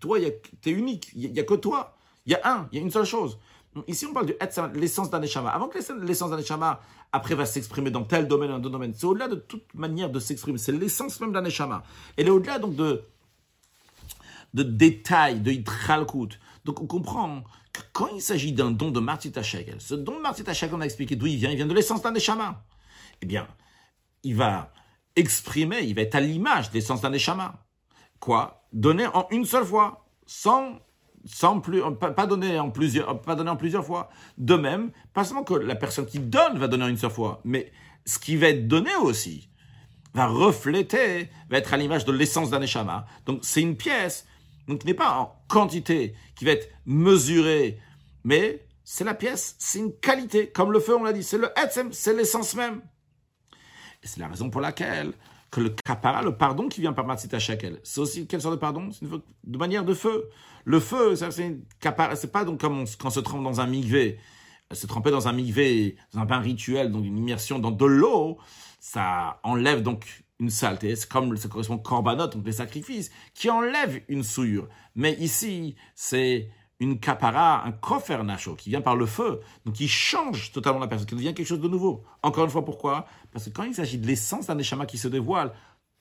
Toi, 0.00 0.18
tu 0.60 0.68
es 0.68 0.72
unique. 0.72 1.10
Il 1.14 1.32
n'y 1.32 1.40
a, 1.40 1.44
que 1.44 1.54
toi. 1.54 1.96
Il 2.26 2.32
y 2.32 2.34
a 2.34 2.40
un, 2.44 2.68
il 2.70 2.76
y 2.76 2.78
a 2.78 2.82
une 2.82 2.90
seule 2.90 3.04
chose. 3.04 3.38
Ici, 3.86 4.06
on 4.06 4.12
parle 4.12 4.26
de 4.26 4.78
l'essence 4.78 5.10
d'un 5.10 5.22
échama. 5.22 5.50
Avant 5.50 5.68
que 5.68 5.78
l'essence 6.04 6.30
d'un 6.30 6.38
échama, 6.38 6.80
après, 7.12 7.34
va 7.34 7.46
s'exprimer 7.46 7.90
dans 7.90 8.04
tel 8.04 8.26
domaine, 8.26 8.50
dans 8.50 8.60
tel 8.60 8.72
domaine. 8.72 8.94
C'est 8.94 9.06
au-delà 9.06 9.28
de 9.28 9.34
toute 9.34 9.74
manière 9.74 10.10
de 10.10 10.18
s'exprimer. 10.18 10.58
C'est 10.58 10.72
l'essence 10.72 11.20
même 11.20 11.32
d'un 11.32 11.44
échama. 11.44 11.82
Elle 12.16 12.28
est 12.28 12.30
au-delà 12.30 12.58
donc 12.58 12.74
de, 12.74 13.04
de 14.54 14.62
détails, 14.62 15.40
de 15.40 15.52
hitralkut. 15.52 16.38
Donc, 16.64 16.80
on 16.80 16.86
comprend 16.86 17.44
que 17.72 17.80
quand 17.92 18.08
il 18.14 18.22
s'agit 18.22 18.52
d'un 18.52 18.70
don 18.70 18.90
de 18.90 19.00
Martita 19.00 19.42
Shekel, 19.42 19.80
ce 19.80 19.94
don 19.94 20.16
de 20.16 20.22
Martita 20.22 20.54
Shekel, 20.54 20.74
on 20.74 20.80
a 20.80 20.84
expliqué 20.84 21.16
d'où 21.16 21.26
il 21.26 21.36
vient. 21.36 21.50
Il 21.50 21.56
vient 21.56 21.66
de 21.66 21.74
l'essence 21.74 22.02
d'un 22.02 22.14
échama. 22.14 22.64
Eh 23.20 23.26
bien, 23.26 23.46
il 24.22 24.34
va 24.36 24.72
exprimer, 25.14 25.80
il 25.82 25.94
va 25.94 26.02
être 26.02 26.14
à 26.14 26.20
l'image 26.20 26.70
de 26.70 26.74
l'essence 26.74 27.00
d'un 27.00 27.12
échama. 27.12 27.66
Quoi? 28.20 28.66
Donner 28.72 29.06
en 29.06 29.26
une 29.30 29.44
seule 29.44 29.64
fois, 29.64 30.06
sans 30.26 30.78
sans 31.26 31.60
plus, 31.60 31.82
pas 31.98 32.26
donner 32.26 32.58
en 32.58 32.70
plusieurs, 32.70 33.20
pas 33.20 33.34
donner 33.34 33.50
en 33.50 33.56
plusieurs 33.56 33.84
fois. 33.84 34.08
De 34.38 34.54
même, 34.54 34.90
pas 35.12 35.24
seulement 35.24 35.44
que 35.44 35.54
la 35.54 35.74
personne 35.74 36.06
qui 36.06 36.18
donne 36.18 36.58
va 36.58 36.68
donner 36.68 36.88
une 36.88 36.96
seule 36.96 37.10
fois, 37.10 37.40
mais 37.44 37.72
ce 38.04 38.18
qui 38.18 38.36
va 38.36 38.48
être 38.48 38.68
donné 38.68 38.94
aussi 38.96 39.48
va 40.14 40.26
refléter, 40.26 41.28
va 41.50 41.58
être 41.58 41.74
à 41.74 41.76
l'image 41.76 42.06
de 42.06 42.12
l'essence 42.12 42.50
d'un 42.50 42.62
échama. 42.62 43.06
Donc 43.26 43.40
c'est 43.42 43.60
une 43.60 43.76
pièce, 43.76 44.26
donc 44.66 44.84
n'est 44.84 44.94
pas 44.94 45.18
en 45.18 45.42
quantité 45.46 46.14
qui 46.34 46.46
va 46.46 46.52
être 46.52 46.68
mesurée, 46.86 47.78
mais 48.24 48.66
c'est 48.82 49.04
la 49.04 49.14
pièce, 49.14 49.56
c'est 49.58 49.78
une 49.78 49.92
qualité, 49.98 50.48
comme 50.50 50.72
le 50.72 50.80
feu 50.80 50.96
on 50.96 51.04
l'a 51.04 51.12
dit, 51.12 51.22
c'est 51.22 51.38
le 51.38 51.50
etzem, 51.62 51.92
c'est 51.92 52.14
l'essence 52.14 52.54
même. 52.54 52.80
Et 54.02 54.06
c'est 54.06 54.20
la 54.20 54.28
raison 54.28 54.48
pour 54.48 54.60
laquelle 54.60 55.12
que 55.50 55.60
le 55.60 55.70
kapara, 55.70 56.22
le 56.22 56.36
pardon 56.36 56.68
qui 56.68 56.80
vient 56.80 56.92
par 56.92 57.06
Matzita 57.06 57.38
Shakel, 57.38 57.80
c'est 57.82 58.00
aussi 58.00 58.26
quelle 58.26 58.40
sorte 58.40 58.54
de 58.54 58.60
pardon? 58.60 58.90
C'est 58.90 59.06
de 59.06 59.58
manière 59.58 59.84
de 59.84 59.94
feu. 59.94 60.28
Le 60.64 60.80
feu, 60.80 61.14
c'est 61.16 62.32
pas 62.32 62.44
donc 62.44 62.60
comme 62.60 62.84
quand 62.98 63.08
on 63.08 63.10
se 63.10 63.20
trempe 63.20 63.44
dans 63.44 63.60
un 63.60 63.66
migvé. 63.66 64.18
Se 64.72 64.88
tremper 64.88 65.12
dans 65.12 65.28
un 65.28 65.32
migvé, 65.32 65.94
dans 66.12 66.22
un 66.22 66.24
bain 66.24 66.40
rituel, 66.40 66.90
donc 66.90 67.04
une 67.04 67.16
immersion 67.16 67.60
dans 67.60 67.70
de 67.70 67.84
l'eau, 67.84 68.38
ça 68.80 69.38
enlève 69.44 69.80
donc 69.80 70.24
une 70.40 70.50
saleté. 70.50 70.96
C'est 70.96 71.08
comme 71.08 71.36
ça 71.36 71.48
correspond 71.48 71.76
au 71.76 71.78
korbanot, 71.78 72.26
donc 72.26 72.44
les 72.44 72.50
sacrifices, 72.50 73.12
qui 73.32 73.48
enlèvent 73.48 74.02
une 74.08 74.24
souillure. 74.24 74.68
Mais 74.96 75.14
ici, 75.20 75.76
c'est 75.94 76.50
une 76.78 77.00
capara, 77.00 77.64
un 77.64 77.72
kofer 77.72 78.22
nacho, 78.22 78.54
qui 78.54 78.70
vient 78.70 78.82
par 78.82 78.96
le 78.96 79.06
feu, 79.06 79.40
donc 79.64 79.74
qui 79.74 79.88
change 79.88 80.52
totalement 80.52 80.80
la 80.80 80.88
personne, 80.88 81.06
qui 81.06 81.14
devient 81.14 81.34
quelque 81.34 81.46
chose 81.46 81.60
de 81.60 81.68
nouveau. 81.68 82.04
Encore 82.22 82.44
une 82.44 82.50
fois, 82.50 82.64
pourquoi? 82.64 83.06
Parce 83.32 83.46
que 83.46 83.50
quand 83.50 83.62
il 83.62 83.74
s'agit 83.74 83.98
de 83.98 84.06
l'essence 84.06 84.46
d'un 84.46 84.58
échama 84.58 84.84
qui 84.84 84.98
se 84.98 85.08
dévoile, 85.08 85.52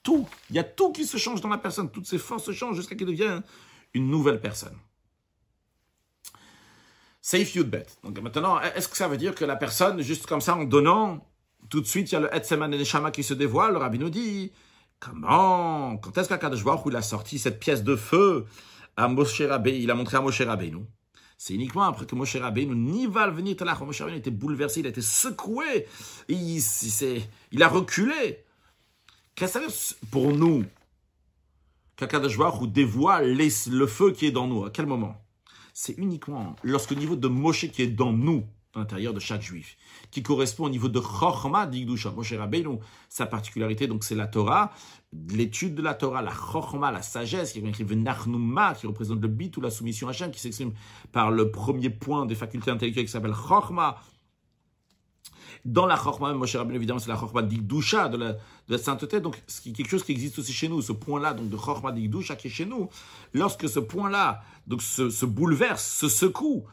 tout, 0.04 0.28
il 0.50 0.56
y 0.56 0.60
a 0.60 0.64
tout 0.64 0.92
qui 0.92 1.06
se 1.06 1.18
change 1.18 1.42
dans 1.42 1.50
la 1.50 1.58
personne, 1.58 1.90
toutes 1.90 2.08
ses 2.08 2.18
forces 2.18 2.44
se 2.44 2.52
changent 2.52 2.76
jusqu'à 2.76 2.96
qu'il 2.96 3.08
devienne 3.08 3.42
une 3.94 4.10
nouvelle 4.10 4.42
personne. 4.42 4.78
Safe 7.22 7.56
Yudbet. 7.56 7.88
Donc 8.04 8.20
maintenant, 8.20 8.60
est-ce 8.60 8.88
que 8.88 8.98
ça 8.98 9.08
veut 9.08 9.18
dire 9.18 9.34
que 9.34 9.46
la 9.46 9.56
personne, 9.56 10.02
juste 10.02 10.28
comme 10.28 10.42
ça, 10.42 10.56
en 10.56 10.66
donnant, 10.66 11.26
tout 11.70 11.82
de 11.82 11.88
suite, 11.88 12.12
il 12.12 12.14
y 12.14 12.18
a 12.18 12.20
le 12.20 12.36
Etseman 12.36 12.72
et 12.72 12.78
Neshama 12.78 13.10
qui 13.10 13.24
se 13.24 13.34
dévoile, 13.34 13.72
le 13.72 13.78
rabbin 13.78 13.98
nous 13.98 14.12
dit, 14.12 14.52
comment, 15.00 15.98
quand 15.98 16.16
est-ce 16.18 16.30
qu'Akadosh 16.30 16.64
il 16.86 16.96
a 16.96 17.02
sorti 17.02 17.40
cette 17.40 17.60
pièce 17.60 17.84
de 17.84 17.96
feu? 17.96 18.46
À 18.98 19.08
Moshe 19.08 19.42
Rabbeinu, 19.42 19.78
il 19.80 19.92
a 19.92 19.96
montré 19.96 20.18
à 20.18 20.22
Moshe 20.22 20.42
Rabbeinu. 20.42 20.86
C'est 21.38 21.54
uniquement 21.54 21.84
après 21.84 22.06
que 22.06 22.16
Moshe 22.16 22.38
Rabbeinu, 22.38 22.76
ni 22.76 23.08
va 23.08 23.30
venir 23.30 23.56
là, 23.66 23.78
Moshe 23.82 24.00
Rabbeinu 24.00 24.20
était 24.20 24.32
bouleversé, 24.32 24.80
il 24.80 24.86
a 24.86 24.90
été 24.90 25.02
secoué, 25.02 25.86
il, 26.30 26.62
il 27.52 27.64
a 27.64 27.68
reculé. 27.68 28.44
Qu'est-ce 29.36 29.60
que 29.60 29.70
ça 29.70 29.96
veut 30.00 30.08
pour 30.12 30.32
nous 30.32 30.64
qu'Akadosh 31.98 32.38
Baruch 32.38 32.72
dévoile 32.72 33.36
le 33.36 33.88
feu 33.88 34.12
qui 34.12 34.28
est 34.28 34.32
dans 34.32 34.48
nous? 34.48 34.64
À 34.64 34.70
quel 34.70 34.86
moment? 34.86 35.22
C'est 35.74 35.98
uniquement 35.98 36.56
lorsque 36.64 36.92
le 36.92 36.98
niveau 36.98 37.18
de 37.18 37.28
Moshe 37.28 37.70
qui 37.70 37.82
est 37.82 37.88
dans 37.88 38.14
nous, 38.14 38.46
l'intérieur 38.76 39.14
de 39.14 39.20
chaque 39.20 39.42
juif, 39.42 39.78
qui 40.12 40.22
correspond 40.22 40.66
au 40.66 40.70
niveau 40.70 40.90
de 40.90 41.00
Chochma 41.00 41.66
d'Igdusha. 41.66 42.12
Moshe 42.12 42.34
Rabbeinu, 42.34 42.80
sa 43.10 43.26
particularité, 43.26 43.88
donc 43.88 44.04
c'est 44.04 44.16
la 44.16 44.28
Torah, 44.28 44.72
l'étude 45.30 45.76
de 45.76 45.82
la 45.82 45.94
Torah, 45.94 46.22
la 46.22 46.34
Chochma, 46.34 46.92
la 46.92 47.02
sagesse, 47.02 47.54
qui 47.54 47.60
est 47.60 47.68
écrit 47.68 47.86
Nachnuma, 47.96 48.76
qui 48.76 48.88
représente 48.88 49.22
le 49.22 49.28
bit 49.28 49.56
ou 49.58 49.62
la 49.62 49.70
soumission 49.70 50.08
à 50.08 50.12
Hachem, 50.12 50.32
qui 50.32 50.40
s'exprime 50.40 50.74
par 51.12 51.32
le 51.32 51.52
premier 51.52 51.90
point 51.90 52.26
des 52.26 52.36
facultés 52.36 52.72
intellectuelles 52.72 53.06
qui 53.06 53.12
s'appelle 53.12 53.34
Chochma. 53.34 53.98
Dans 55.64 55.88
la 55.88 55.96
Chochma, 55.96 56.34
Moshe 56.34 56.56
Rabbeinu, 56.56 56.76
évidemment, 56.76 57.00
c'est 57.00 57.10
la 57.10 57.20
Chochma 57.20 57.42
d'Igdusha, 57.42 58.10
de 58.10 58.18
la, 58.18 58.34
de 58.34 58.40
la 58.68 58.78
sainteté, 58.78 59.20
donc 59.20 59.42
c'est 59.48 59.72
quelque 59.72 59.90
chose 59.90 60.04
qui 60.04 60.12
existe 60.12 60.38
aussi 60.38 60.54
chez 60.54 60.68
nous, 60.68 60.82
ce 60.82 60.92
point-là, 60.92 61.34
donc 61.34 61.50
de 61.50 61.58
Chochma 61.58 61.92
d'Igdusha 61.92 62.36
qui 62.36 62.48
est 62.48 62.52
chez 62.52 62.66
nous. 62.66 62.90
Lorsque 63.34 63.68
ce 63.68 63.80
point-là, 63.80 64.44
donc 64.68 64.82
se 64.82 65.26
bouleverse, 65.26 65.86
se 65.86 66.08
secoue, 66.08 66.66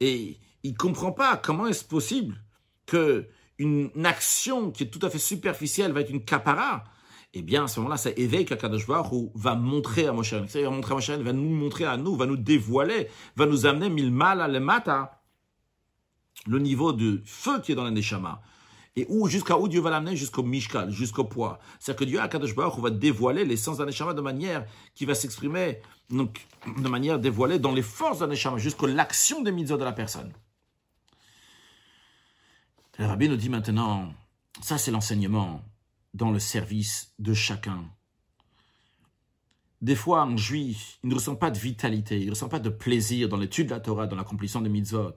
et 0.00 0.38
il 0.64 0.72
ne 0.72 0.76
comprend 0.76 1.12
pas 1.12 1.36
comment 1.36 1.66
est-ce 1.66 1.84
possible 1.84 2.42
que 2.86 3.28
une 3.58 3.90
action 4.04 4.70
qui 4.70 4.82
est 4.82 4.88
tout 4.88 5.04
à 5.06 5.10
fait 5.10 5.18
superficielle 5.18 5.92
va 5.92 6.00
être 6.00 6.10
une 6.10 6.24
capara. 6.24 6.84
Eh 7.34 7.42
bien, 7.42 7.64
à 7.64 7.68
ce 7.68 7.80
moment-là, 7.80 7.96
ça 7.96 8.10
éveille 8.16 8.44
qu'Akadosh 8.44 8.88
ou 9.12 9.32
va 9.34 9.54
montrer 9.54 10.06
à 10.06 10.12
Moshe, 10.12 10.32
il 10.32 10.62
va 10.62 10.70
montrer 10.70 10.92
à 10.92 10.94
Moshe, 10.94 11.10
va 11.10 11.32
nous 11.32 11.48
montrer 11.50 11.84
à 11.84 11.96
nous, 11.96 12.16
va 12.16 12.26
nous 12.26 12.36
dévoiler, 12.36 13.08
va 13.36 13.46
nous 13.46 13.66
amener 13.66 13.90
mille 13.90 14.12
mal 14.12 14.40
à 14.40 14.60
mata, 14.60 15.20
le 16.46 16.58
niveau 16.58 16.92
de 16.92 17.22
feu 17.24 17.60
qui 17.60 17.72
est 17.72 17.74
dans 17.74 17.84
la 17.84 17.90
Neshama. 17.90 18.40
Et 18.96 19.06
où, 19.08 19.26
jusqu'à 19.28 19.58
où 19.58 19.66
Dieu 19.66 19.80
va 19.80 19.90
l'amener? 19.90 20.14
Jusqu'au 20.14 20.44
Mishkal, 20.44 20.90
jusqu'au 20.90 21.24
poids. 21.24 21.58
C'est-à-dire 21.80 21.98
que 21.98 22.04
Dieu, 22.04 22.20
Akadosh 22.20 22.54
Baruch 22.54 22.78
va 22.78 22.90
dévoiler 22.90 23.44
l'essence 23.44 23.78
d'un 23.78 23.86
Neshama 23.86 24.14
de 24.14 24.20
manière 24.20 24.64
qui 24.94 25.04
va 25.04 25.16
s'exprimer, 25.16 25.80
donc, 26.10 26.46
de 26.78 26.88
manière 26.88 27.18
dévoilée 27.18 27.58
dans 27.58 27.72
les 27.72 27.82
forces 27.82 28.20
d'un 28.20 28.28
Neshama, 28.28 28.58
jusqu'à 28.58 28.86
l'action 28.86 29.42
des 29.42 29.50
mitzvot 29.50 29.76
de 29.76 29.84
la 29.84 29.92
personne. 29.92 30.32
Le 32.98 33.06
rabbi 33.06 33.28
nous 33.28 33.36
dit 33.36 33.48
maintenant, 33.48 34.12
ça 34.60 34.78
c'est 34.78 34.92
l'enseignement 34.92 35.62
dans 36.14 36.30
le 36.30 36.38
service 36.38 37.12
de 37.18 37.34
chacun. 37.34 37.84
Des 39.82 39.96
fois, 39.96 40.22
un 40.22 40.36
juif, 40.36 40.98
il 41.02 41.10
ne 41.10 41.14
ressent 41.14 41.34
pas 41.34 41.50
de 41.50 41.58
vitalité, 41.58 42.20
il 42.20 42.26
ne 42.26 42.30
ressent 42.30 42.48
pas 42.48 42.60
de 42.60 42.70
plaisir 42.70 43.28
dans 43.28 43.36
l'étude 43.36 43.66
de 43.66 43.72
la 43.72 43.80
Torah, 43.80 44.06
dans 44.06 44.16
l'accomplissement 44.16 44.60
des 44.60 44.70
mitzvot. 44.70 45.14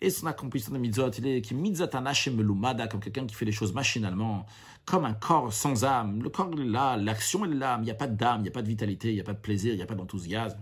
Et 0.00 0.10
son 0.10 0.26
accomplissement 0.26 0.74
des 0.74 0.80
mitzvot, 0.80 1.10
il 1.10 1.26
est 1.28 1.42
qui 1.42 1.54
melumada, 1.54 2.88
comme 2.88 3.00
quelqu'un 3.00 3.24
qui 3.24 3.36
fait 3.36 3.44
les 3.44 3.52
choses 3.52 3.72
machinalement, 3.72 4.44
comme 4.84 5.04
un 5.04 5.14
corps 5.14 5.52
sans 5.52 5.84
âme. 5.84 6.22
Le 6.24 6.28
corps 6.28 6.50
est 6.58 6.64
là, 6.64 6.96
l'action 6.96 7.44
est 7.44 7.54
là, 7.54 7.78
mais 7.78 7.84
il 7.84 7.86
n'y 7.86 7.92
a 7.92 7.94
pas 7.94 8.08
d'âme, 8.08 8.40
il 8.40 8.42
n'y 8.42 8.48
a 8.48 8.52
pas 8.52 8.62
de 8.62 8.68
vitalité, 8.68 9.10
il 9.10 9.14
n'y 9.14 9.20
a 9.20 9.24
pas 9.24 9.32
de 9.32 9.40
plaisir, 9.40 9.72
il 9.72 9.76
n'y 9.76 9.82
a 9.82 9.86
pas 9.86 9.94
d'enthousiasme. 9.94 10.58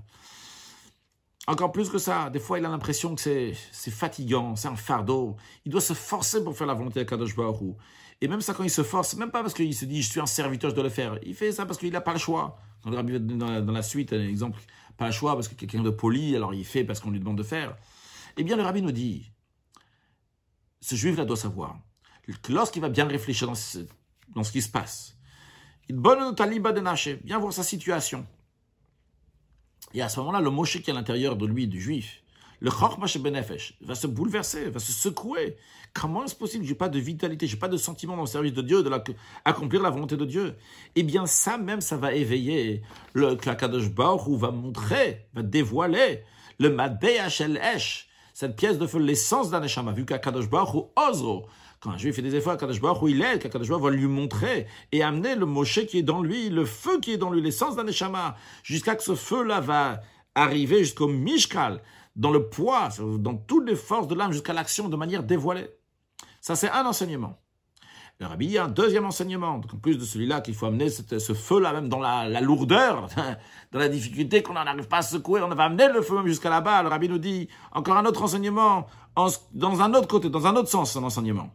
Encore 1.47 1.73
plus 1.73 1.89
que 1.89 1.99
ça, 1.99 2.31
des 2.31 2.39
fois 2.39 2.59
il 2.59 2.65
a 2.65 2.69
l'impression 2.69 3.15
que 3.15 3.21
c'est, 3.21 3.55
fatigant, 3.91 4.57
c'est 4.57 4.69
un 4.69 4.77
fardeau. 4.77 5.37
Il 5.65 5.73
doit 5.73 5.81
se 5.81 5.95
forcer 5.95 6.45
pour 6.45 6.57
faire 6.57 6.67
la 6.67 6.75
volonté 6.75 7.01
de 7.01 7.09
Kadosh 7.09 7.35
Baruch 7.35 7.77
Et 8.21 8.29
même 8.29 8.41
ça, 8.41 8.55
quand 8.55 8.65
il 8.65 8.71
se 8.71 8.83
force, 8.83 9.17
même 9.17 9.31
pas 9.31 9.43
parce 9.43 9.55
qu'il 9.55 9.75
se 9.75 9.85
dit 9.85 10.03
je 10.03 10.11
suis 10.11 10.21
un 10.21 10.27
serviteur, 10.27 10.71
je 10.71 10.75
dois 10.75 10.85
le 10.85 10.91
faire. 10.91 11.19
Il 11.23 11.35
fait 11.35 11.53
ça 11.53 11.67
parce 11.67 11.79
qu'il 11.79 11.93
n'a 11.93 12.01
pas 12.01 12.13
le 12.13 12.19
choix. 12.19 12.59
Dans, 12.85 12.91
la, 12.91 13.61
dans 13.61 13.73
la 13.73 13.83
suite, 13.83 14.13
un 14.15 14.27
exemple, 14.27 14.59
pas 14.97 15.07
le 15.07 15.13
choix 15.13 15.35
parce 15.35 15.49
que 15.49 15.55
quelqu'un 15.55 15.83
de 15.83 15.91
poli, 15.91 16.35
alors 16.37 16.55
il 16.55 16.65
fait 16.65 16.85
parce 16.85 17.01
qu'on 17.01 17.11
lui 17.11 17.19
demande 17.19 17.39
de 17.39 17.43
faire. 17.43 17.77
Eh 18.37 18.45
bien, 18.45 18.57
le 18.57 18.63
rabbi 18.63 18.81
nous 18.81 18.93
dit, 18.93 19.33
ce 20.81 20.95
juif-là 20.95 21.25
doit 21.25 21.37
savoir 21.37 21.79
que 22.43 22.53
lorsqu'il 22.53 22.81
va 22.81 22.89
bien 22.89 23.07
réfléchir 23.07 23.49
dans 23.49 23.55
ce, 23.55 24.53
qui 24.53 24.63
se 24.63 24.69
passe, 24.69 25.17
il 25.89 25.97
bonne 25.97 26.35
bien 27.25 27.39
voir 27.39 27.53
sa 27.53 27.63
situation. 27.63 28.27
Et 29.95 30.03
à 30.03 30.09
ce 30.09 30.21
moment-là, 30.21 30.41
le 30.41 30.51
Moshe 30.51 30.81
qui 30.81 30.91
est 30.91 30.93
à 30.93 30.95
l'intérieur 30.95 31.37
de 31.37 31.47
lui, 31.47 31.67
du 31.67 31.81
juif, 31.81 32.23
le 32.61 32.71
Chormash 32.71 33.19
Benefesh, 33.19 33.75
va 33.81 33.95
se 33.95 34.07
bouleverser, 34.07 34.71
va 34.71 34.79
se 34.79 34.93
secouer. 34.93 35.57
Comment 35.93 36.25
est-ce 36.25 36.37
possible? 36.37 36.65
Je 36.65 36.71
n'ai 36.71 36.77
pas 36.77 36.89
de 36.89 36.99
vitalité, 36.99 37.47
je 37.47 37.55
n'ai 37.55 37.59
pas 37.59 37.69
de 37.69 37.77
sentiment 37.77 38.15
dans 38.15 38.23
le 38.23 38.29
service 38.29 38.53
de 38.53 38.63
Dieu, 38.63 38.83
de 38.83 38.89
la, 38.89 39.03
accomplir 39.45 39.83
la 39.83 39.91
volonté 39.91 40.17
de 40.17 40.25
Dieu. 40.25 40.57
Eh 40.95 41.03
bien, 41.03 41.27
ça 41.27 41.59
même, 41.59 41.81
ça 41.81 41.97
va 41.97 42.13
éveiller 42.13 42.83
le 43.15 43.35
Kadosh 43.35 43.91
Baruch 43.91 44.39
va 44.39 44.51
montrer, 44.51 45.27
va 45.35 45.43
dévoiler 45.43 46.23
le 46.59 46.71
Madbe 46.71 47.03
Esh, 47.05 48.07
cette 48.35 48.57
pièce 48.57 48.79
de 48.79 48.87
feu, 48.87 48.99
l'essence 48.99 49.51
d'un 49.51 49.63
Eshama, 49.63 49.93
vu 49.93 50.05
qu'Akadosh 50.05 50.49
Baruch 50.49 50.85
Ozro, 50.97 51.47
quand 51.81 51.91
un 51.91 51.97
juif 51.97 52.15
fait 52.15 52.23
des 52.23 52.35
efforts, 52.35 52.53
Akadosh 52.53 52.81
Baruch 52.81 53.11
il 53.11 53.23
est, 53.23 53.39
qu'Akadosh 53.39 53.69
Baruch 53.69 53.85
va 53.85 53.91
lui 53.91 54.07
montrer 54.07 54.67
et 54.93 55.03
amener 55.03 55.35
le 55.35 55.47
Moshe 55.47 55.87
qui 55.87 55.99
est 55.99 56.03
dans 56.03 56.21
lui, 56.21 56.51
le 56.51 56.67
feu 56.67 57.01
qui 57.01 57.13
est 57.13 57.17
dans 57.17 57.31
lui, 57.31 57.41
l'essence 57.41 57.75
d'un 57.75 57.87
Eshama, 57.87 58.37
jusqu'à 58.63 58.97
que 58.97 59.03
ce 59.03 59.15
feu-là 59.15 59.61
va 59.61 60.03
arriver 60.35 60.81
jusqu'au 60.81 61.09
Mishkal, 61.09 61.81
dans 62.17 62.31
le 62.31 62.49
poids, 62.49 62.91
dans 63.19 63.35
toutes 63.35 63.67
les 63.67 63.77
forces 63.77 64.09
de 64.09 64.15
l'âme, 64.15 64.33
jusqu'à 64.33 64.53
l'action 64.53 64.91
de 64.91 64.97
manière 64.97 65.23
dévoilée. 65.23 65.69
Ça, 66.43 66.55
c'est 66.55 66.71
un 66.71 66.85
enseignement. 66.85 67.39
Le 68.19 68.27
rabbi 68.27 68.59
a 68.59 68.65
un 68.65 68.69
deuxième 68.69 69.07
enseignement, 69.07 69.49
en 69.55 69.61
plus 69.61 69.97
de 69.97 70.05
celui-là 70.05 70.43
qu'il 70.43 70.55
faut 70.55 70.67
amener 70.67 70.91
ce 70.91 71.33
feu-là 71.33 71.73
même 71.73 71.89
dans 71.89 72.01
la, 72.01 72.29
lourdeur, 72.43 73.09
dans 73.73 73.79
la 73.79 73.89
difficulté 73.89 74.43
qu'on 74.43 74.53
n'arrive 74.53 74.89
pas 74.89 74.99
à 74.99 75.03
secouer, 75.03 75.41
on 75.41 75.49
va 75.49 75.65
amener 75.65 75.89
le 75.89 76.03
feu 76.03 76.17
même 76.17 76.27
jusqu'à 76.27 76.51
là-bas. 76.51 76.83
Le 76.83 76.91
rabbi 76.91 77.09
nous 77.09 77.17
dit 77.17 77.49
encore 77.73 77.97
un 77.97 78.05
autre 78.05 78.23
enseignement, 78.23 78.87
dans 79.17 79.81
un 79.81 79.95
autre 79.95 80.09
côté, 80.09 80.29
dans 80.29 80.47
un 80.47 80.55
autre 80.57 80.69
sens, 80.69 80.95
un 80.97 81.03
enseignement. 81.03 81.49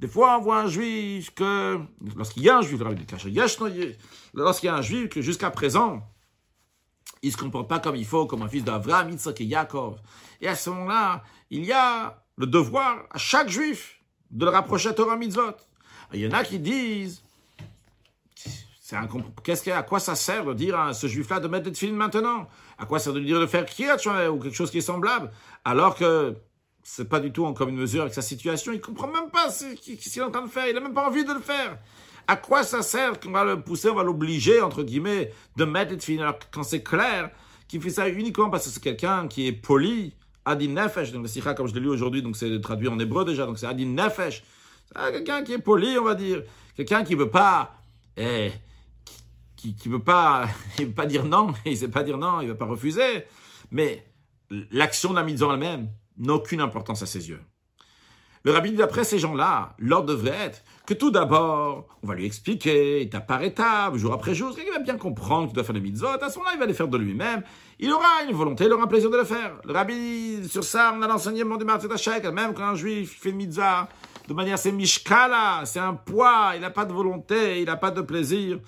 Des 0.00 0.08
fois, 0.08 0.38
on 0.38 0.42
voit 0.42 0.58
un 0.60 0.68
juif 0.68 1.34
que, 1.34 1.78
lorsqu'il 2.16 2.42
y 2.42 2.50
a 2.50 2.58
un 2.58 2.62
juif, 2.62 2.80
lorsqu'il 4.34 4.66
y 4.66 4.70
a 4.70 4.74
un 4.74 4.82
juif 4.82 5.08
que 5.08 5.22
jusqu'à 5.22 5.50
présent, 5.50 6.02
il 7.22 7.28
ne 7.28 7.32
se 7.32 7.38
comporte 7.38 7.68
pas 7.68 7.78
comme 7.78 7.96
il 7.96 8.04
faut, 8.04 8.26
comme 8.26 8.42
un 8.42 8.48
fils 8.48 8.62
d'Avraham, 8.62 9.10
Yitzhak 9.10 9.40
et 9.40 9.44
Yaakov. 9.44 9.98
Et 10.40 10.48
à 10.48 10.54
ce 10.54 10.68
moment-là, 10.70 11.22
il 11.50 11.64
y 11.64 11.72
a 11.72 12.22
le 12.36 12.46
devoir 12.46 13.04
à 13.10 13.18
chaque 13.18 13.48
juif 13.48 14.00
de 14.30 14.44
le 14.44 14.50
rapprocher 14.50 14.90
à 14.90 14.92
Torah 14.92 15.16
Mitzvot. 15.16 15.56
Il 16.12 16.20
y 16.20 16.26
en 16.26 16.32
a 16.32 16.44
qui 16.44 16.58
disent, 16.58 17.22
qu'est-ce 19.42 19.70
à 19.70 19.82
quoi 19.82 19.98
ça 19.98 20.14
sert 20.14 20.44
de 20.44 20.52
dire 20.52 20.78
à 20.78 20.92
ce 20.92 21.06
juif-là 21.06 21.40
de 21.40 21.48
mettre 21.48 21.70
des 21.70 21.74
films 21.74 21.96
maintenant? 21.96 22.48
À 22.78 22.84
quoi 22.84 22.98
ça 22.98 23.06
sert 23.06 23.14
de 23.14 23.20
dire 23.20 23.40
de 23.40 23.46
faire 23.46 23.64
Kriyat 23.64 23.96
ou 24.30 24.38
quelque 24.38 24.54
chose 24.54 24.70
qui 24.70 24.78
est 24.78 24.82
semblable? 24.82 25.32
Alors 25.64 25.96
que 25.96 26.36
c'est 26.88 27.08
pas 27.08 27.18
du 27.18 27.32
tout 27.32 27.44
en 27.44 27.52
commune 27.52 27.74
mesure 27.74 28.02
avec 28.02 28.14
sa 28.14 28.22
situation. 28.22 28.72
Il 28.72 28.80
comprend 28.80 29.08
même 29.08 29.28
pas 29.28 29.50
ce 29.50 29.74
qu'il 29.74 29.94
est 29.94 30.20
en 30.24 30.30
train 30.30 30.42
de 30.42 30.48
faire. 30.48 30.68
Il 30.68 30.76
a 30.76 30.80
même 30.80 30.94
pas 30.94 31.08
envie 31.08 31.24
de 31.24 31.32
le 31.32 31.40
faire. 31.40 31.78
À 32.28 32.36
quoi 32.36 32.62
ça 32.62 32.80
sert 32.80 33.18
qu'on 33.18 33.32
va 33.32 33.44
le 33.44 33.60
pousser, 33.60 33.90
on 33.90 33.96
va 33.96 34.04
l'obliger, 34.04 34.60
entre 34.60 34.84
guillemets, 34.84 35.32
de 35.56 35.64
mettre 35.64 35.92
et 35.92 35.96
de 35.96 36.02
finir? 36.02 36.32
Quand 36.52 36.62
c'est 36.62 36.84
clair 36.84 37.30
qu'il 37.66 37.82
fait 37.82 37.90
ça 37.90 38.08
uniquement 38.08 38.50
parce 38.50 38.66
que 38.66 38.70
c'est 38.70 38.82
quelqu'un 38.82 39.26
qui 39.26 39.48
est 39.48 39.52
poli, 39.52 40.14
Adin 40.44 40.68
Nefesh, 40.68 41.10
donc 41.10 41.22
le 41.22 41.28
Sikha, 41.28 41.54
comme 41.54 41.66
je 41.66 41.74
l'ai 41.74 41.80
lu 41.80 41.88
aujourd'hui, 41.88 42.22
donc 42.22 42.36
c'est 42.36 42.60
traduit 42.60 42.86
en 42.86 43.00
hébreu 43.00 43.24
déjà, 43.24 43.46
donc 43.46 43.58
c'est 43.58 43.66
Adin 43.66 43.86
Nefesh. 43.86 44.44
C'est 44.86 45.12
quelqu'un 45.12 45.42
qui 45.42 45.54
est 45.54 45.58
poli, 45.58 45.98
on 45.98 46.04
va 46.04 46.14
dire. 46.14 46.44
Quelqu'un 46.76 47.02
qui 47.02 47.16
veut 47.16 47.30
pas, 47.30 47.74
eh, 48.16 48.52
qui, 49.56 49.74
qui 49.74 49.88
veut 49.88 50.04
pas, 50.04 50.46
il 50.78 50.86
veut 50.86 50.92
pas 50.92 51.06
dire 51.06 51.24
non, 51.24 51.52
il 51.64 51.76
sait 51.76 51.88
pas 51.88 52.04
dire 52.04 52.16
non, 52.16 52.40
il 52.42 52.48
veut 52.48 52.56
pas 52.56 52.64
refuser. 52.64 53.24
Mais 53.72 54.06
l'action 54.70 55.10
de 55.10 55.16
la 55.16 55.24
mise 55.24 55.42
en 55.42 55.52
elle-même, 55.52 55.90
n'a 56.18 56.34
aucune 56.34 56.60
importance 56.60 57.02
à 57.02 57.06
ses 57.06 57.28
yeux. 57.28 57.40
Le 58.46 58.52
rabbi 58.52 58.70
dit 58.70 58.76
d'après 58.76 59.02
ces 59.02 59.18
gens-là, 59.18 59.74
l'ordre 59.80 60.06
devrait 60.06 60.30
être 60.30 60.62
que 60.86 60.94
tout 60.94 61.10
d'abord, 61.10 61.88
on 62.04 62.06
va 62.06 62.14
lui 62.14 62.24
expliquer, 62.24 63.02
étape 63.02 63.26
par 63.26 63.42
étape, 63.42 63.96
jour 63.96 64.12
après 64.12 64.36
jour, 64.36 64.54
qu'il 64.54 64.70
va 64.70 64.78
bien 64.78 64.96
comprendre 64.96 65.46
qu'il 65.46 65.54
doit 65.56 65.64
faire 65.64 65.74
le 65.74 65.80
mitzvot, 65.80 66.06
à 66.06 66.30
ce 66.30 66.38
moment-là, 66.38 66.54
il 66.54 66.60
va 66.60 66.66
les 66.66 66.72
faire 66.72 66.86
de 66.86 66.96
lui-même, 66.96 67.42
il 67.80 67.92
aura 67.92 68.22
une 68.28 68.36
volonté, 68.36 68.66
il 68.66 68.72
aura 68.72 68.84
un 68.84 68.86
plaisir 68.86 69.10
de 69.10 69.16
le 69.16 69.24
faire. 69.24 69.56
Le 69.64 69.72
rabbi, 69.72 70.48
sur 70.48 70.62
ça, 70.62 70.94
on 70.96 71.02
a 71.02 71.08
l'enseignement 71.08 71.56
du 71.56 71.64
Martin 71.64 71.88
même 72.32 72.54
quand 72.54 72.62
un 72.62 72.76
juif 72.76 73.20
fait 73.20 73.32
le 73.32 73.36
mitzvah, 73.36 73.88
de 74.28 74.32
manière, 74.32 74.60
c'est 74.60 74.70
mishkala, 74.70 75.62
c'est 75.64 75.80
un 75.80 75.94
poids, 75.94 76.52
il 76.54 76.60
n'a 76.60 76.70
pas 76.70 76.84
de 76.84 76.92
volonté, 76.92 77.60
il 77.60 77.66
n'a 77.66 77.76
pas 77.76 77.90
de 77.90 78.00
plaisir. 78.00 78.60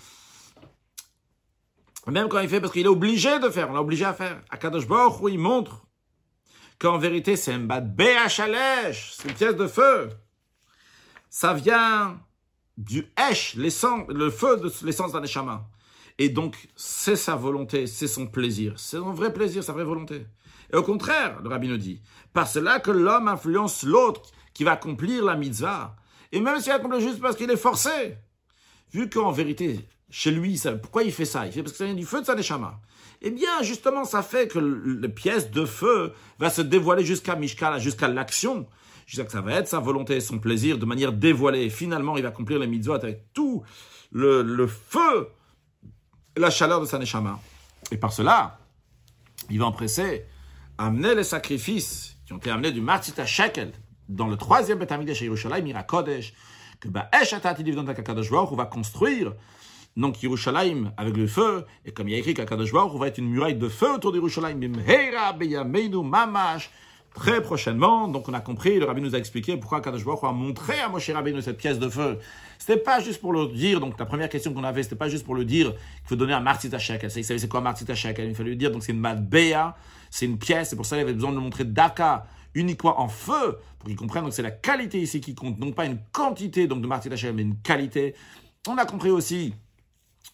Même 2.08 2.28
quand 2.28 2.40
il 2.40 2.48
fait, 2.48 2.60
parce 2.60 2.72
qu'il 2.72 2.84
est 2.84 2.88
obligé 2.88 3.38
de 3.38 3.48
faire, 3.48 3.70
on 3.70 3.74
l'a 3.74 3.80
obligé 3.80 4.04
à 4.04 4.12
faire. 4.12 4.40
À 4.50 4.56
Kadosh 4.56 4.88
Baruch 4.88 5.20
il 5.30 5.38
montre 5.38 5.84
qu'en 6.78 6.98
vérité 6.98 7.36
c'est 7.36 7.52
un 7.52 7.60
bad 7.60 7.94
BHLH, 7.94 9.16
c'est 9.16 9.28
une 9.28 9.34
pièce 9.34 9.56
de 9.56 9.66
feu. 9.66 10.10
Ça 11.30 11.52
vient 11.54 12.20
du 12.76 13.06
Hesh, 13.18 13.56
le 13.56 14.30
feu 14.30 14.56
de 14.56 14.72
l'essence 14.84 15.12
d'un 15.12 15.22
échama. 15.22 15.68
Et 16.18 16.28
donc, 16.28 16.68
c'est 16.74 17.16
sa 17.16 17.36
volonté, 17.36 17.86
c'est 17.86 18.08
son 18.08 18.26
plaisir, 18.26 18.74
c'est 18.76 18.96
son 18.96 19.12
vrai 19.12 19.32
plaisir, 19.32 19.62
sa 19.62 19.72
vraie 19.72 19.84
volonté. 19.84 20.26
Et 20.72 20.76
au 20.76 20.82
contraire, 20.82 21.40
le 21.42 21.48
rabbin 21.48 21.68
nous 21.68 21.76
dit, 21.76 22.02
par 22.32 22.48
cela 22.48 22.80
que 22.80 22.90
l'homme 22.90 23.28
influence 23.28 23.84
l'autre 23.84 24.22
qui 24.52 24.64
va 24.64 24.72
accomplir 24.72 25.24
la 25.24 25.36
mitzvah. 25.36 25.94
Et 26.32 26.40
même 26.40 26.60
s'il 26.60 26.72
accomplit 26.72 27.00
juste 27.00 27.20
parce 27.20 27.36
qu'il 27.36 27.50
est 27.50 27.56
forcé, 27.56 28.16
vu 28.92 29.08
qu'en 29.08 29.30
vérité, 29.30 29.88
chez 30.10 30.30
lui, 30.30 30.60
pourquoi 30.82 31.04
il 31.04 31.12
fait 31.12 31.24
ça? 31.24 31.46
Il 31.46 31.52
fait 31.52 31.62
parce 31.62 31.72
que 31.72 31.78
ça 31.78 31.84
vient 31.84 31.94
du 31.94 32.04
feu 32.04 32.20
de 32.20 32.26
sa. 32.26 32.34
Eh 33.20 33.30
bien, 33.30 33.62
justement, 33.62 34.04
ça 34.04 34.22
fait 34.22 34.48
que 34.48 34.58
la 34.58 35.08
pièce 35.08 35.50
de 35.50 35.64
feu 35.64 36.12
va 36.38 36.50
se 36.50 36.62
dévoiler 36.62 37.04
jusqu'à 37.04 37.34
Mishkala, 37.34 37.78
jusqu'à 37.78 38.06
l'action, 38.06 38.66
jusqu'à 39.06 39.24
que 39.24 39.32
ça 39.32 39.40
va 39.40 39.54
être 39.54 39.66
sa 39.66 39.80
volonté 39.80 40.16
et 40.16 40.20
son 40.20 40.38
plaisir 40.38 40.78
de 40.78 40.84
manière 40.84 41.12
dévoilée. 41.12 41.62
Et 41.62 41.70
finalement, 41.70 42.16
il 42.16 42.22
va 42.22 42.28
accomplir 42.28 42.60
les 42.60 42.68
mitzvot 42.68 42.94
avec 42.94 43.32
tout 43.32 43.64
le, 44.12 44.66
feu, 44.66 45.28
la 46.36 46.50
chaleur 46.50 46.80
de 46.80 46.86
sa 46.86 46.98
neshama. 46.98 47.40
Et 47.90 47.96
par 47.96 48.12
cela, 48.12 48.58
il 49.50 49.58
va 49.58 49.66
empresser 49.66 50.24
à 50.76 50.86
amener 50.86 51.14
les 51.16 51.24
sacrifices 51.24 52.16
qui 52.24 52.32
ont 52.32 52.38
été 52.38 52.50
amenés 52.50 52.70
du 52.70 52.80
Matzita 52.80 53.26
Shekel 53.26 53.72
dans 54.08 54.28
le 54.28 54.36
troisième 54.36 54.78
Betamigdash 54.78 55.18
chez 55.18 55.24
Yerushalayim, 55.24 55.64
Mirakodesh, 55.64 56.34
que 56.80 56.88
Ba'esh 56.88 57.32
Atati 57.32 57.64
on 57.76 58.54
va 58.54 58.64
construire 58.66 59.34
donc 59.98 60.22
Yerushalayim 60.22 60.92
avec 60.96 61.16
le 61.16 61.26
feu, 61.26 61.66
et 61.84 61.90
comme 61.90 62.08
il 62.08 62.12
y 62.12 62.14
a 62.14 62.18
écrit 62.18 62.32
qu'Akadosh 62.32 62.72
Baruch 62.72 62.98
va 62.98 63.08
être 63.08 63.18
une 63.18 63.28
muraille 63.28 63.56
de 63.56 63.68
feu 63.68 63.92
autour 63.94 64.12
d'Yerushalayim, 64.12 64.58
mamash, 66.04 66.70
très 67.14 67.42
prochainement. 67.42 68.06
Donc 68.06 68.28
on 68.28 68.32
a 68.32 68.40
compris, 68.40 68.78
le 68.78 68.84
rabbi 68.84 69.00
nous 69.00 69.14
a 69.14 69.18
expliqué 69.18 69.56
pourquoi 69.56 69.78
Akadosh 69.78 70.04
Baruch 70.04 70.22
a 70.22 70.32
montré 70.32 70.78
à 70.78 70.88
Moshe 70.88 71.10
Rabbeinu 71.10 71.42
cette 71.42 71.56
pièce 71.56 71.80
de 71.80 71.88
feu. 71.88 72.18
C'était 72.58 72.78
pas 72.78 73.00
juste 73.00 73.20
pour 73.20 73.32
le 73.32 73.48
dire, 73.48 73.80
donc 73.80 73.98
la 73.98 74.06
première 74.06 74.28
question 74.28 74.54
qu'on 74.54 74.62
avait, 74.62 74.84
c'était 74.84 74.96
pas 74.96 75.08
juste 75.08 75.24
pour 75.24 75.34
le 75.34 75.44
dire 75.44 75.72
qu'il 75.72 76.06
faut 76.06 76.16
donner 76.16 76.32
un 76.32 76.40
martita 76.40 76.78
shekel. 76.78 77.10
Il 77.16 77.24
savait 77.24 77.38
c'est 77.40 77.48
quoi 77.48 77.62
shekel, 77.94 78.28
il 78.28 78.34
fallait 78.36 78.50
lui 78.50 78.56
dire, 78.56 78.70
donc 78.70 78.84
c'est 78.84 78.92
une 78.92 79.00
matbea, 79.00 79.76
c'est 80.10 80.26
une 80.26 80.38
pièce, 80.38 80.70
c'est 80.70 80.76
pour 80.76 80.86
ça 80.86 80.96
qu'il 80.96 81.02
avait 81.02 81.12
besoin 81.12 81.30
de 81.30 81.36
le 81.36 81.42
montrer 81.42 81.64
daka, 81.64 82.26
uniquement 82.54 83.00
en 83.00 83.08
feu, 83.08 83.58
pour 83.78 83.88
qu'il 83.88 83.96
comprenne, 83.96 84.22
donc 84.22 84.32
c'est 84.32 84.42
la 84.42 84.52
qualité 84.52 85.00
ici 85.00 85.20
qui 85.20 85.34
compte, 85.34 85.58
donc 85.58 85.74
pas 85.74 85.86
une 85.86 85.98
quantité 86.12 86.68
donc 86.68 86.82
de 86.82 87.16
shekel, 87.16 87.34
mais 87.34 87.42
une 87.42 87.58
qualité. 87.58 88.14
On 88.68 88.76
a 88.76 88.84
compris 88.84 89.10
aussi 89.10 89.54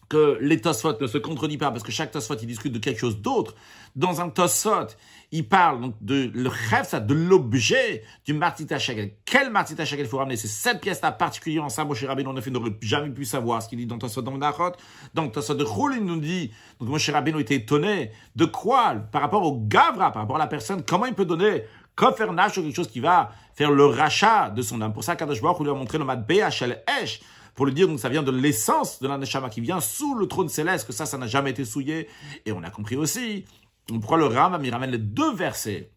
que 0.09 0.37
les 0.39 0.61
Tosfot 0.61 0.99
ne 1.01 1.07
se 1.07 1.17
contredisent 1.17 1.57
pas, 1.57 1.71
parce 1.71 1.83
que 1.83 1.91
chaque 1.91 2.11
Tosfot, 2.11 2.35
il 2.35 2.47
discute 2.47 2.71
de 2.71 2.79
quelque 2.79 2.99
chose 2.99 3.19
d'autre. 3.21 3.55
Dans 3.95 4.21
un 4.21 4.29
Tosfot, 4.29 4.87
il 5.31 5.47
parle 5.47 5.81
donc 5.81 5.95
de 6.01 6.29
le 6.33 6.49
ça, 6.83 6.99
de 6.99 7.13
l'objet 7.13 8.03
du 8.23 8.33
Martita 8.33 8.77
Shekel. 8.77 9.13
Quel 9.25 9.51
Martita 9.51 9.83
Shekel 9.83 10.05
il 10.05 10.09
faut 10.09 10.17
ramener? 10.17 10.37
C'est 10.37 10.47
cette 10.47 10.81
pièce-là 10.81 11.11
particulièrement. 11.11 11.69
Ça, 11.69 11.85
Moshe 11.85 12.03
Rabbeinu, 12.03 12.29
en 12.29 12.33
n'aurait 12.33 12.77
jamais 12.81 13.09
pu 13.09 13.25
savoir 13.25 13.63
ce 13.63 13.69
qu'il 13.69 13.79
dit 13.79 13.87
dans 13.87 13.97
Tosfot 13.97 14.21
dans 14.21 14.37
Nachot. 14.37 14.73
Donc, 15.13 15.31
Tosfot 15.31 15.55
de 15.55 15.65
Choul, 15.65 15.95
il 15.97 16.05
nous 16.05 16.19
dit, 16.19 16.51
donc 16.79 16.89
Moshe 16.89 17.09
Rabbeinu 17.09 17.39
était 17.41 17.55
étonné 17.55 18.11
de 18.35 18.45
quoi 18.45 18.95
Par 19.11 19.21
rapport 19.21 19.43
au 19.43 19.59
Gavra, 19.59 20.11
par 20.11 20.21
rapport 20.21 20.35
à 20.35 20.39
la 20.39 20.47
personne, 20.47 20.83
comment 20.83 21.05
il 21.05 21.15
peut 21.15 21.25
donner 21.25 21.63
faire 22.15 22.33
Nash 22.33 22.57
ou 22.57 22.61
quelque 22.61 22.75
chose 22.75 22.89
qui 22.89 22.99
va 22.99 23.31
faire 23.53 23.71
le 23.71 23.85
rachat 23.85 24.49
de 24.49 24.61
son 24.61 24.81
âme. 24.81 24.93
Pour 24.93 25.03
ça, 25.03 25.15
Kadosh 25.15 25.41
Baruch 25.41 25.59
lui 25.61 25.69
a 25.69 25.73
montré 25.73 25.97
le 25.97 26.05
mat 26.05 26.19
Shel 26.49 26.83
Esh, 27.01 27.21
pour 27.55 27.65
lui 27.65 27.73
dire 27.73 27.87
donc 27.87 27.99
ça 27.99 28.09
vient 28.09 28.23
de 28.23 28.31
l'essence 28.31 29.01
de 29.01 29.07
l'aneshama 29.07 29.49
qui 29.49 29.61
vient 29.61 29.79
sous 29.79 30.15
le 30.15 30.27
trône 30.27 30.49
céleste, 30.49 30.85
que 30.85 30.93
ça, 30.93 31.05
ça 31.05 31.17
n'a 31.17 31.27
jamais 31.27 31.51
été 31.51 31.65
souillé. 31.65 32.07
Et 32.45 32.51
on 32.51 32.61
a 32.63 32.69
compris 32.69 32.95
aussi 32.95 33.45
pourquoi 33.87 34.17
le 34.17 34.25
Ram 34.25 34.59
il 34.63 34.71
ramène 34.71 34.91
les 34.91 34.97
deux 34.97 35.33
versets 35.33 35.91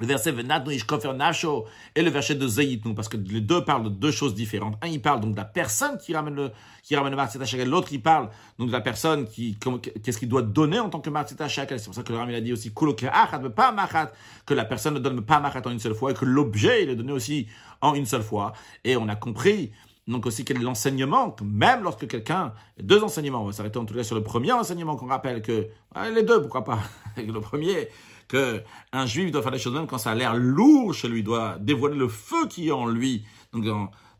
le 0.00 0.06
verset 0.06 0.32
Venadnu 0.32 0.74
Ishkofer 0.74 1.12
Nasho 1.12 1.66
et 1.94 2.02
le 2.02 2.10
verset 2.10 2.34
de 2.34 2.48
Zayitnu, 2.48 2.94
parce 2.94 3.08
que 3.08 3.18
les 3.18 3.42
deux 3.42 3.64
parlent 3.64 3.84
de 3.84 3.88
deux 3.90 4.10
choses 4.10 4.34
différentes. 4.34 4.76
Un, 4.82 4.88
il 4.88 5.02
parle 5.02 5.20
donc 5.20 5.32
de 5.32 5.36
la 5.36 5.44
personne 5.44 5.98
qui 5.98 6.14
ramène 6.14 6.34
le, 6.34 6.52
qui 6.82 6.96
ramène 6.96 7.14
le. 7.14 7.64
L'autre, 7.64 7.88
il 7.92 8.00
parle 8.00 8.30
donc 8.58 8.68
de 8.68 8.72
la 8.72 8.80
personne 8.80 9.26
qui, 9.26 9.58
qu'est-ce 10.02 10.18
qu'il 10.18 10.28
doit 10.28 10.42
donner 10.42 10.80
en 10.80 10.88
tant 10.88 11.00
que 11.00 11.10
Martzit 11.10 11.36
Shekel. 11.46 11.78
C'est 11.78 11.84
pour 11.84 11.94
ça 11.94 12.02
que 12.02 12.12
le 12.12 12.18
Ram, 12.18 12.30
il 12.30 12.34
a 12.34 12.40
dit 12.40 12.52
aussi, 12.52 12.72
que 12.72 14.54
la 14.54 14.64
personne 14.64 14.94
ne 14.94 15.00
donne 15.00 15.20
pas 15.20 15.38
machat 15.38 15.62
en 15.66 15.70
une 15.70 15.78
seule 15.78 15.94
fois 15.94 16.12
et 16.12 16.14
que 16.14 16.24
l'objet, 16.24 16.82
il 16.84 16.90
est 16.90 16.96
donné 16.96 17.12
aussi 17.12 17.46
en 17.82 17.94
une 17.94 18.06
seule 18.06 18.22
fois. 18.22 18.54
Et 18.84 18.96
on 18.96 19.06
a 19.08 19.16
compris, 19.16 19.70
donc 20.10 20.26
aussi 20.26 20.44
quel 20.44 20.58
est 20.58 20.62
l'enseignement, 20.62 21.34
même 21.42 21.82
lorsque 21.82 22.06
quelqu'un, 22.06 22.52
deux 22.80 23.02
enseignements, 23.02 23.42
on 23.42 23.46
va 23.46 23.52
s'arrêter 23.52 23.78
en 23.78 23.84
tout 23.84 23.94
cas 23.94 24.02
sur 24.02 24.16
le 24.16 24.22
premier 24.22 24.52
enseignement 24.52 24.96
qu'on 24.96 25.06
rappelle 25.06 25.40
que, 25.40 25.68
les 26.14 26.22
deux, 26.22 26.40
pourquoi 26.42 26.64
pas, 26.64 26.80
le 27.16 27.40
premier, 27.40 27.88
que 28.28 28.62
un 28.92 29.06
juif 29.06 29.30
doit 29.30 29.42
faire 29.42 29.52
les 29.52 29.58
choses 29.58 29.74
même 29.74 29.86
quand 29.86 29.98
ça 29.98 30.10
a 30.10 30.14
l'air 30.14 30.34
lourd 30.34 30.94
chez 30.94 31.08
lui, 31.08 31.22
doit 31.22 31.56
dévoiler 31.60 31.96
le 31.96 32.08
feu 32.08 32.46
qui 32.48 32.68
est 32.68 32.72
en 32.72 32.86
lui. 32.86 33.24
Donc, 33.52 33.64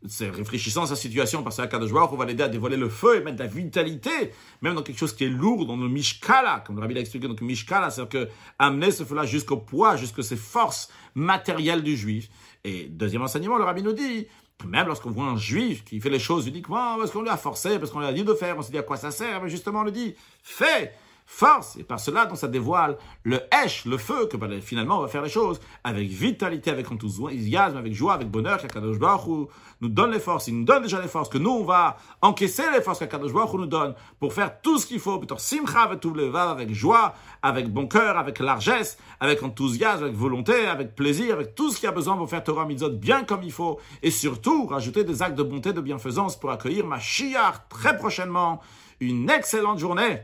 c'est 0.07 0.29
réfléchissant 0.29 0.83
à 0.83 0.87
sa 0.87 0.95
situation, 0.95 1.43
parce 1.43 1.57
qu'à 1.57 1.67
de 1.67 1.93
on 1.93 2.15
va 2.15 2.25
l'aider 2.25 2.43
à 2.43 2.49
dévoiler 2.49 2.77
le 2.77 2.89
feu 2.89 3.17
et 3.17 3.23
mettre 3.23 3.37
de 3.37 3.43
la 3.43 3.49
vitalité, 3.49 4.31
même 4.61 4.73
dans 4.73 4.81
quelque 4.81 4.97
chose 4.97 5.13
qui 5.13 5.25
est 5.25 5.29
lourd, 5.29 5.65
dans 5.65 5.77
le 5.77 5.87
mishkala, 5.87 6.63
comme 6.65 6.77
le 6.77 6.81
rabbi 6.81 6.95
l'a 6.95 7.01
expliqué, 7.01 7.27
donc 7.27 7.41
mishkala, 7.41 7.91
c'est-à-dire 7.91 8.27
que 8.27 8.31
amener 8.57 8.91
ce 8.91 9.03
feu-là 9.03 9.25
jusqu'au 9.25 9.57
poids, 9.57 9.97
jusqu'à 9.97 10.23
ses 10.23 10.37
forces 10.37 10.89
matérielles 11.13 11.83
du 11.83 11.95
juif. 11.95 12.29
Et 12.63 12.85
deuxième 12.85 13.21
enseignement, 13.21 13.57
le 13.57 13.63
rabbi 13.63 13.83
nous 13.83 13.93
dit, 13.93 14.27
même 14.67 14.87
lorsqu'on 14.87 15.11
voit 15.11 15.25
un 15.25 15.37
juif 15.37 15.83
qui 15.83 15.99
fait 15.99 16.09
les 16.09 16.19
choses 16.19 16.47
uniquement 16.47 16.97
parce 16.97 17.11
qu'on 17.11 17.21
lui 17.21 17.29
a 17.29 17.37
forcé, 17.37 17.79
parce 17.79 17.91
qu'on 17.91 17.99
lui 17.99 18.07
a 18.07 18.13
dit 18.13 18.23
de 18.23 18.33
faire, 18.33 18.57
on 18.57 18.61
se 18.61 18.71
dit 18.71 18.77
à 18.77 18.83
quoi 18.83 18.97
ça 18.97 19.11
sert, 19.11 19.41
mais 19.41 19.49
justement 19.49 19.81
on 19.81 19.83
lui 19.83 19.91
dit, 19.91 20.15
fais 20.43 20.93
force. 21.31 21.77
Et 21.77 21.83
par 21.83 21.99
cela, 21.99 22.25
donc, 22.25 22.37
ça 22.37 22.49
dévoile 22.49 22.97
le 23.23 23.39
Hesh, 23.51 23.85
le 23.85 23.97
feu, 23.97 24.27
que 24.27 24.35
ben, 24.35 24.61
finalement, 24.61 24.99
on 24.99 25.01
va 25.01 25.07
faire 25.07 25.21
les 25.21 25.29
choses 25.29 25.61
avec 25.83 26.09
vitalité, 26.09 26.69
avec 26.69 26.91
enthousiasme, 26.91 27.77
avec 27.77 27.93
joie, 27.93 28.13
avec 28.13 28.29
bonheur, 28.29 28.57
qu'Akadosh 28.59 28.99
Baruch 28.99 29.47
nous 29.79 29.87
donne 29.87 30.11
les 30.11 30.19
forces. 30.19 30.49
Il 30.49 30.59
nous 30.59 30.65
donne 30.65 30.83
déjà 30.83 31.01
les 31.01 31.07
forces, 31.07 31.29
que 31.29 31.37
nous, 31.37 31.49
on 31.49 31.63
va 31.63 31.95
encaisser 32.21 32.63
les 32.73 32.81
forces 32.81 32.99
qu'Akadosh 32.99 33.31
Baruch 33.31 33.53
nous 33.53 33.65
donne 33.65 33.95
pour 34.19 34.33
faire 34.33 34.61
tout 34.61 34.77
ce 34.77 34.85
qu'il 34.85 34.99
faut, 34.99 35.19
simcha 35.37 35.83
avec 35.83 36.73
joie, 36.73 37.13
avec 37.41 37.71
bon 37.71 37.87
cœur, 37.87 38.17
avec 38.17 38.39
largesse, 38.39 38.97
avec 39.21 39.41
enthousiasme, 39.41 40.03
avec 40.03 40.15
volonté, 40.15 40.67
avec 40.67 40.95
plaisir, 40.95 41.33
avec 41.33 41.55
tout 41.55 41.71
ce 41.71 41.77
qu'il 41.77 41.85
y 41.85 41.89
a 41.89 41.93
besoin 41.93 42.17
pour 42.17 42.29
faire 42.29 42.43
Torah 42.43 42.65
Mitzot 42.65 42.89
bien 42.89 43.23
comme 43.23 43.43
il 43.43 43.53
faut. 43.53 43.79
Et 44.03 44.11
surtout, 44.11 44.67
rajouter 44.67 45.05
des 45.05 45.21
actes 45.21 45.37
de 45.37 45.43
bonté, 45.43 45.71
de 45.71 45.81
bienfaisance 45.81 46.37
pour 46.37 46.51
accueillir 46.51 46.85
ma 46.85 46.99
chiar 46.99 47.69
très 47.69 47.95
prochainement. 47.95 48.59
Une 48.99 49.29
excellente 49.29 49.79
journée 49.79 50.21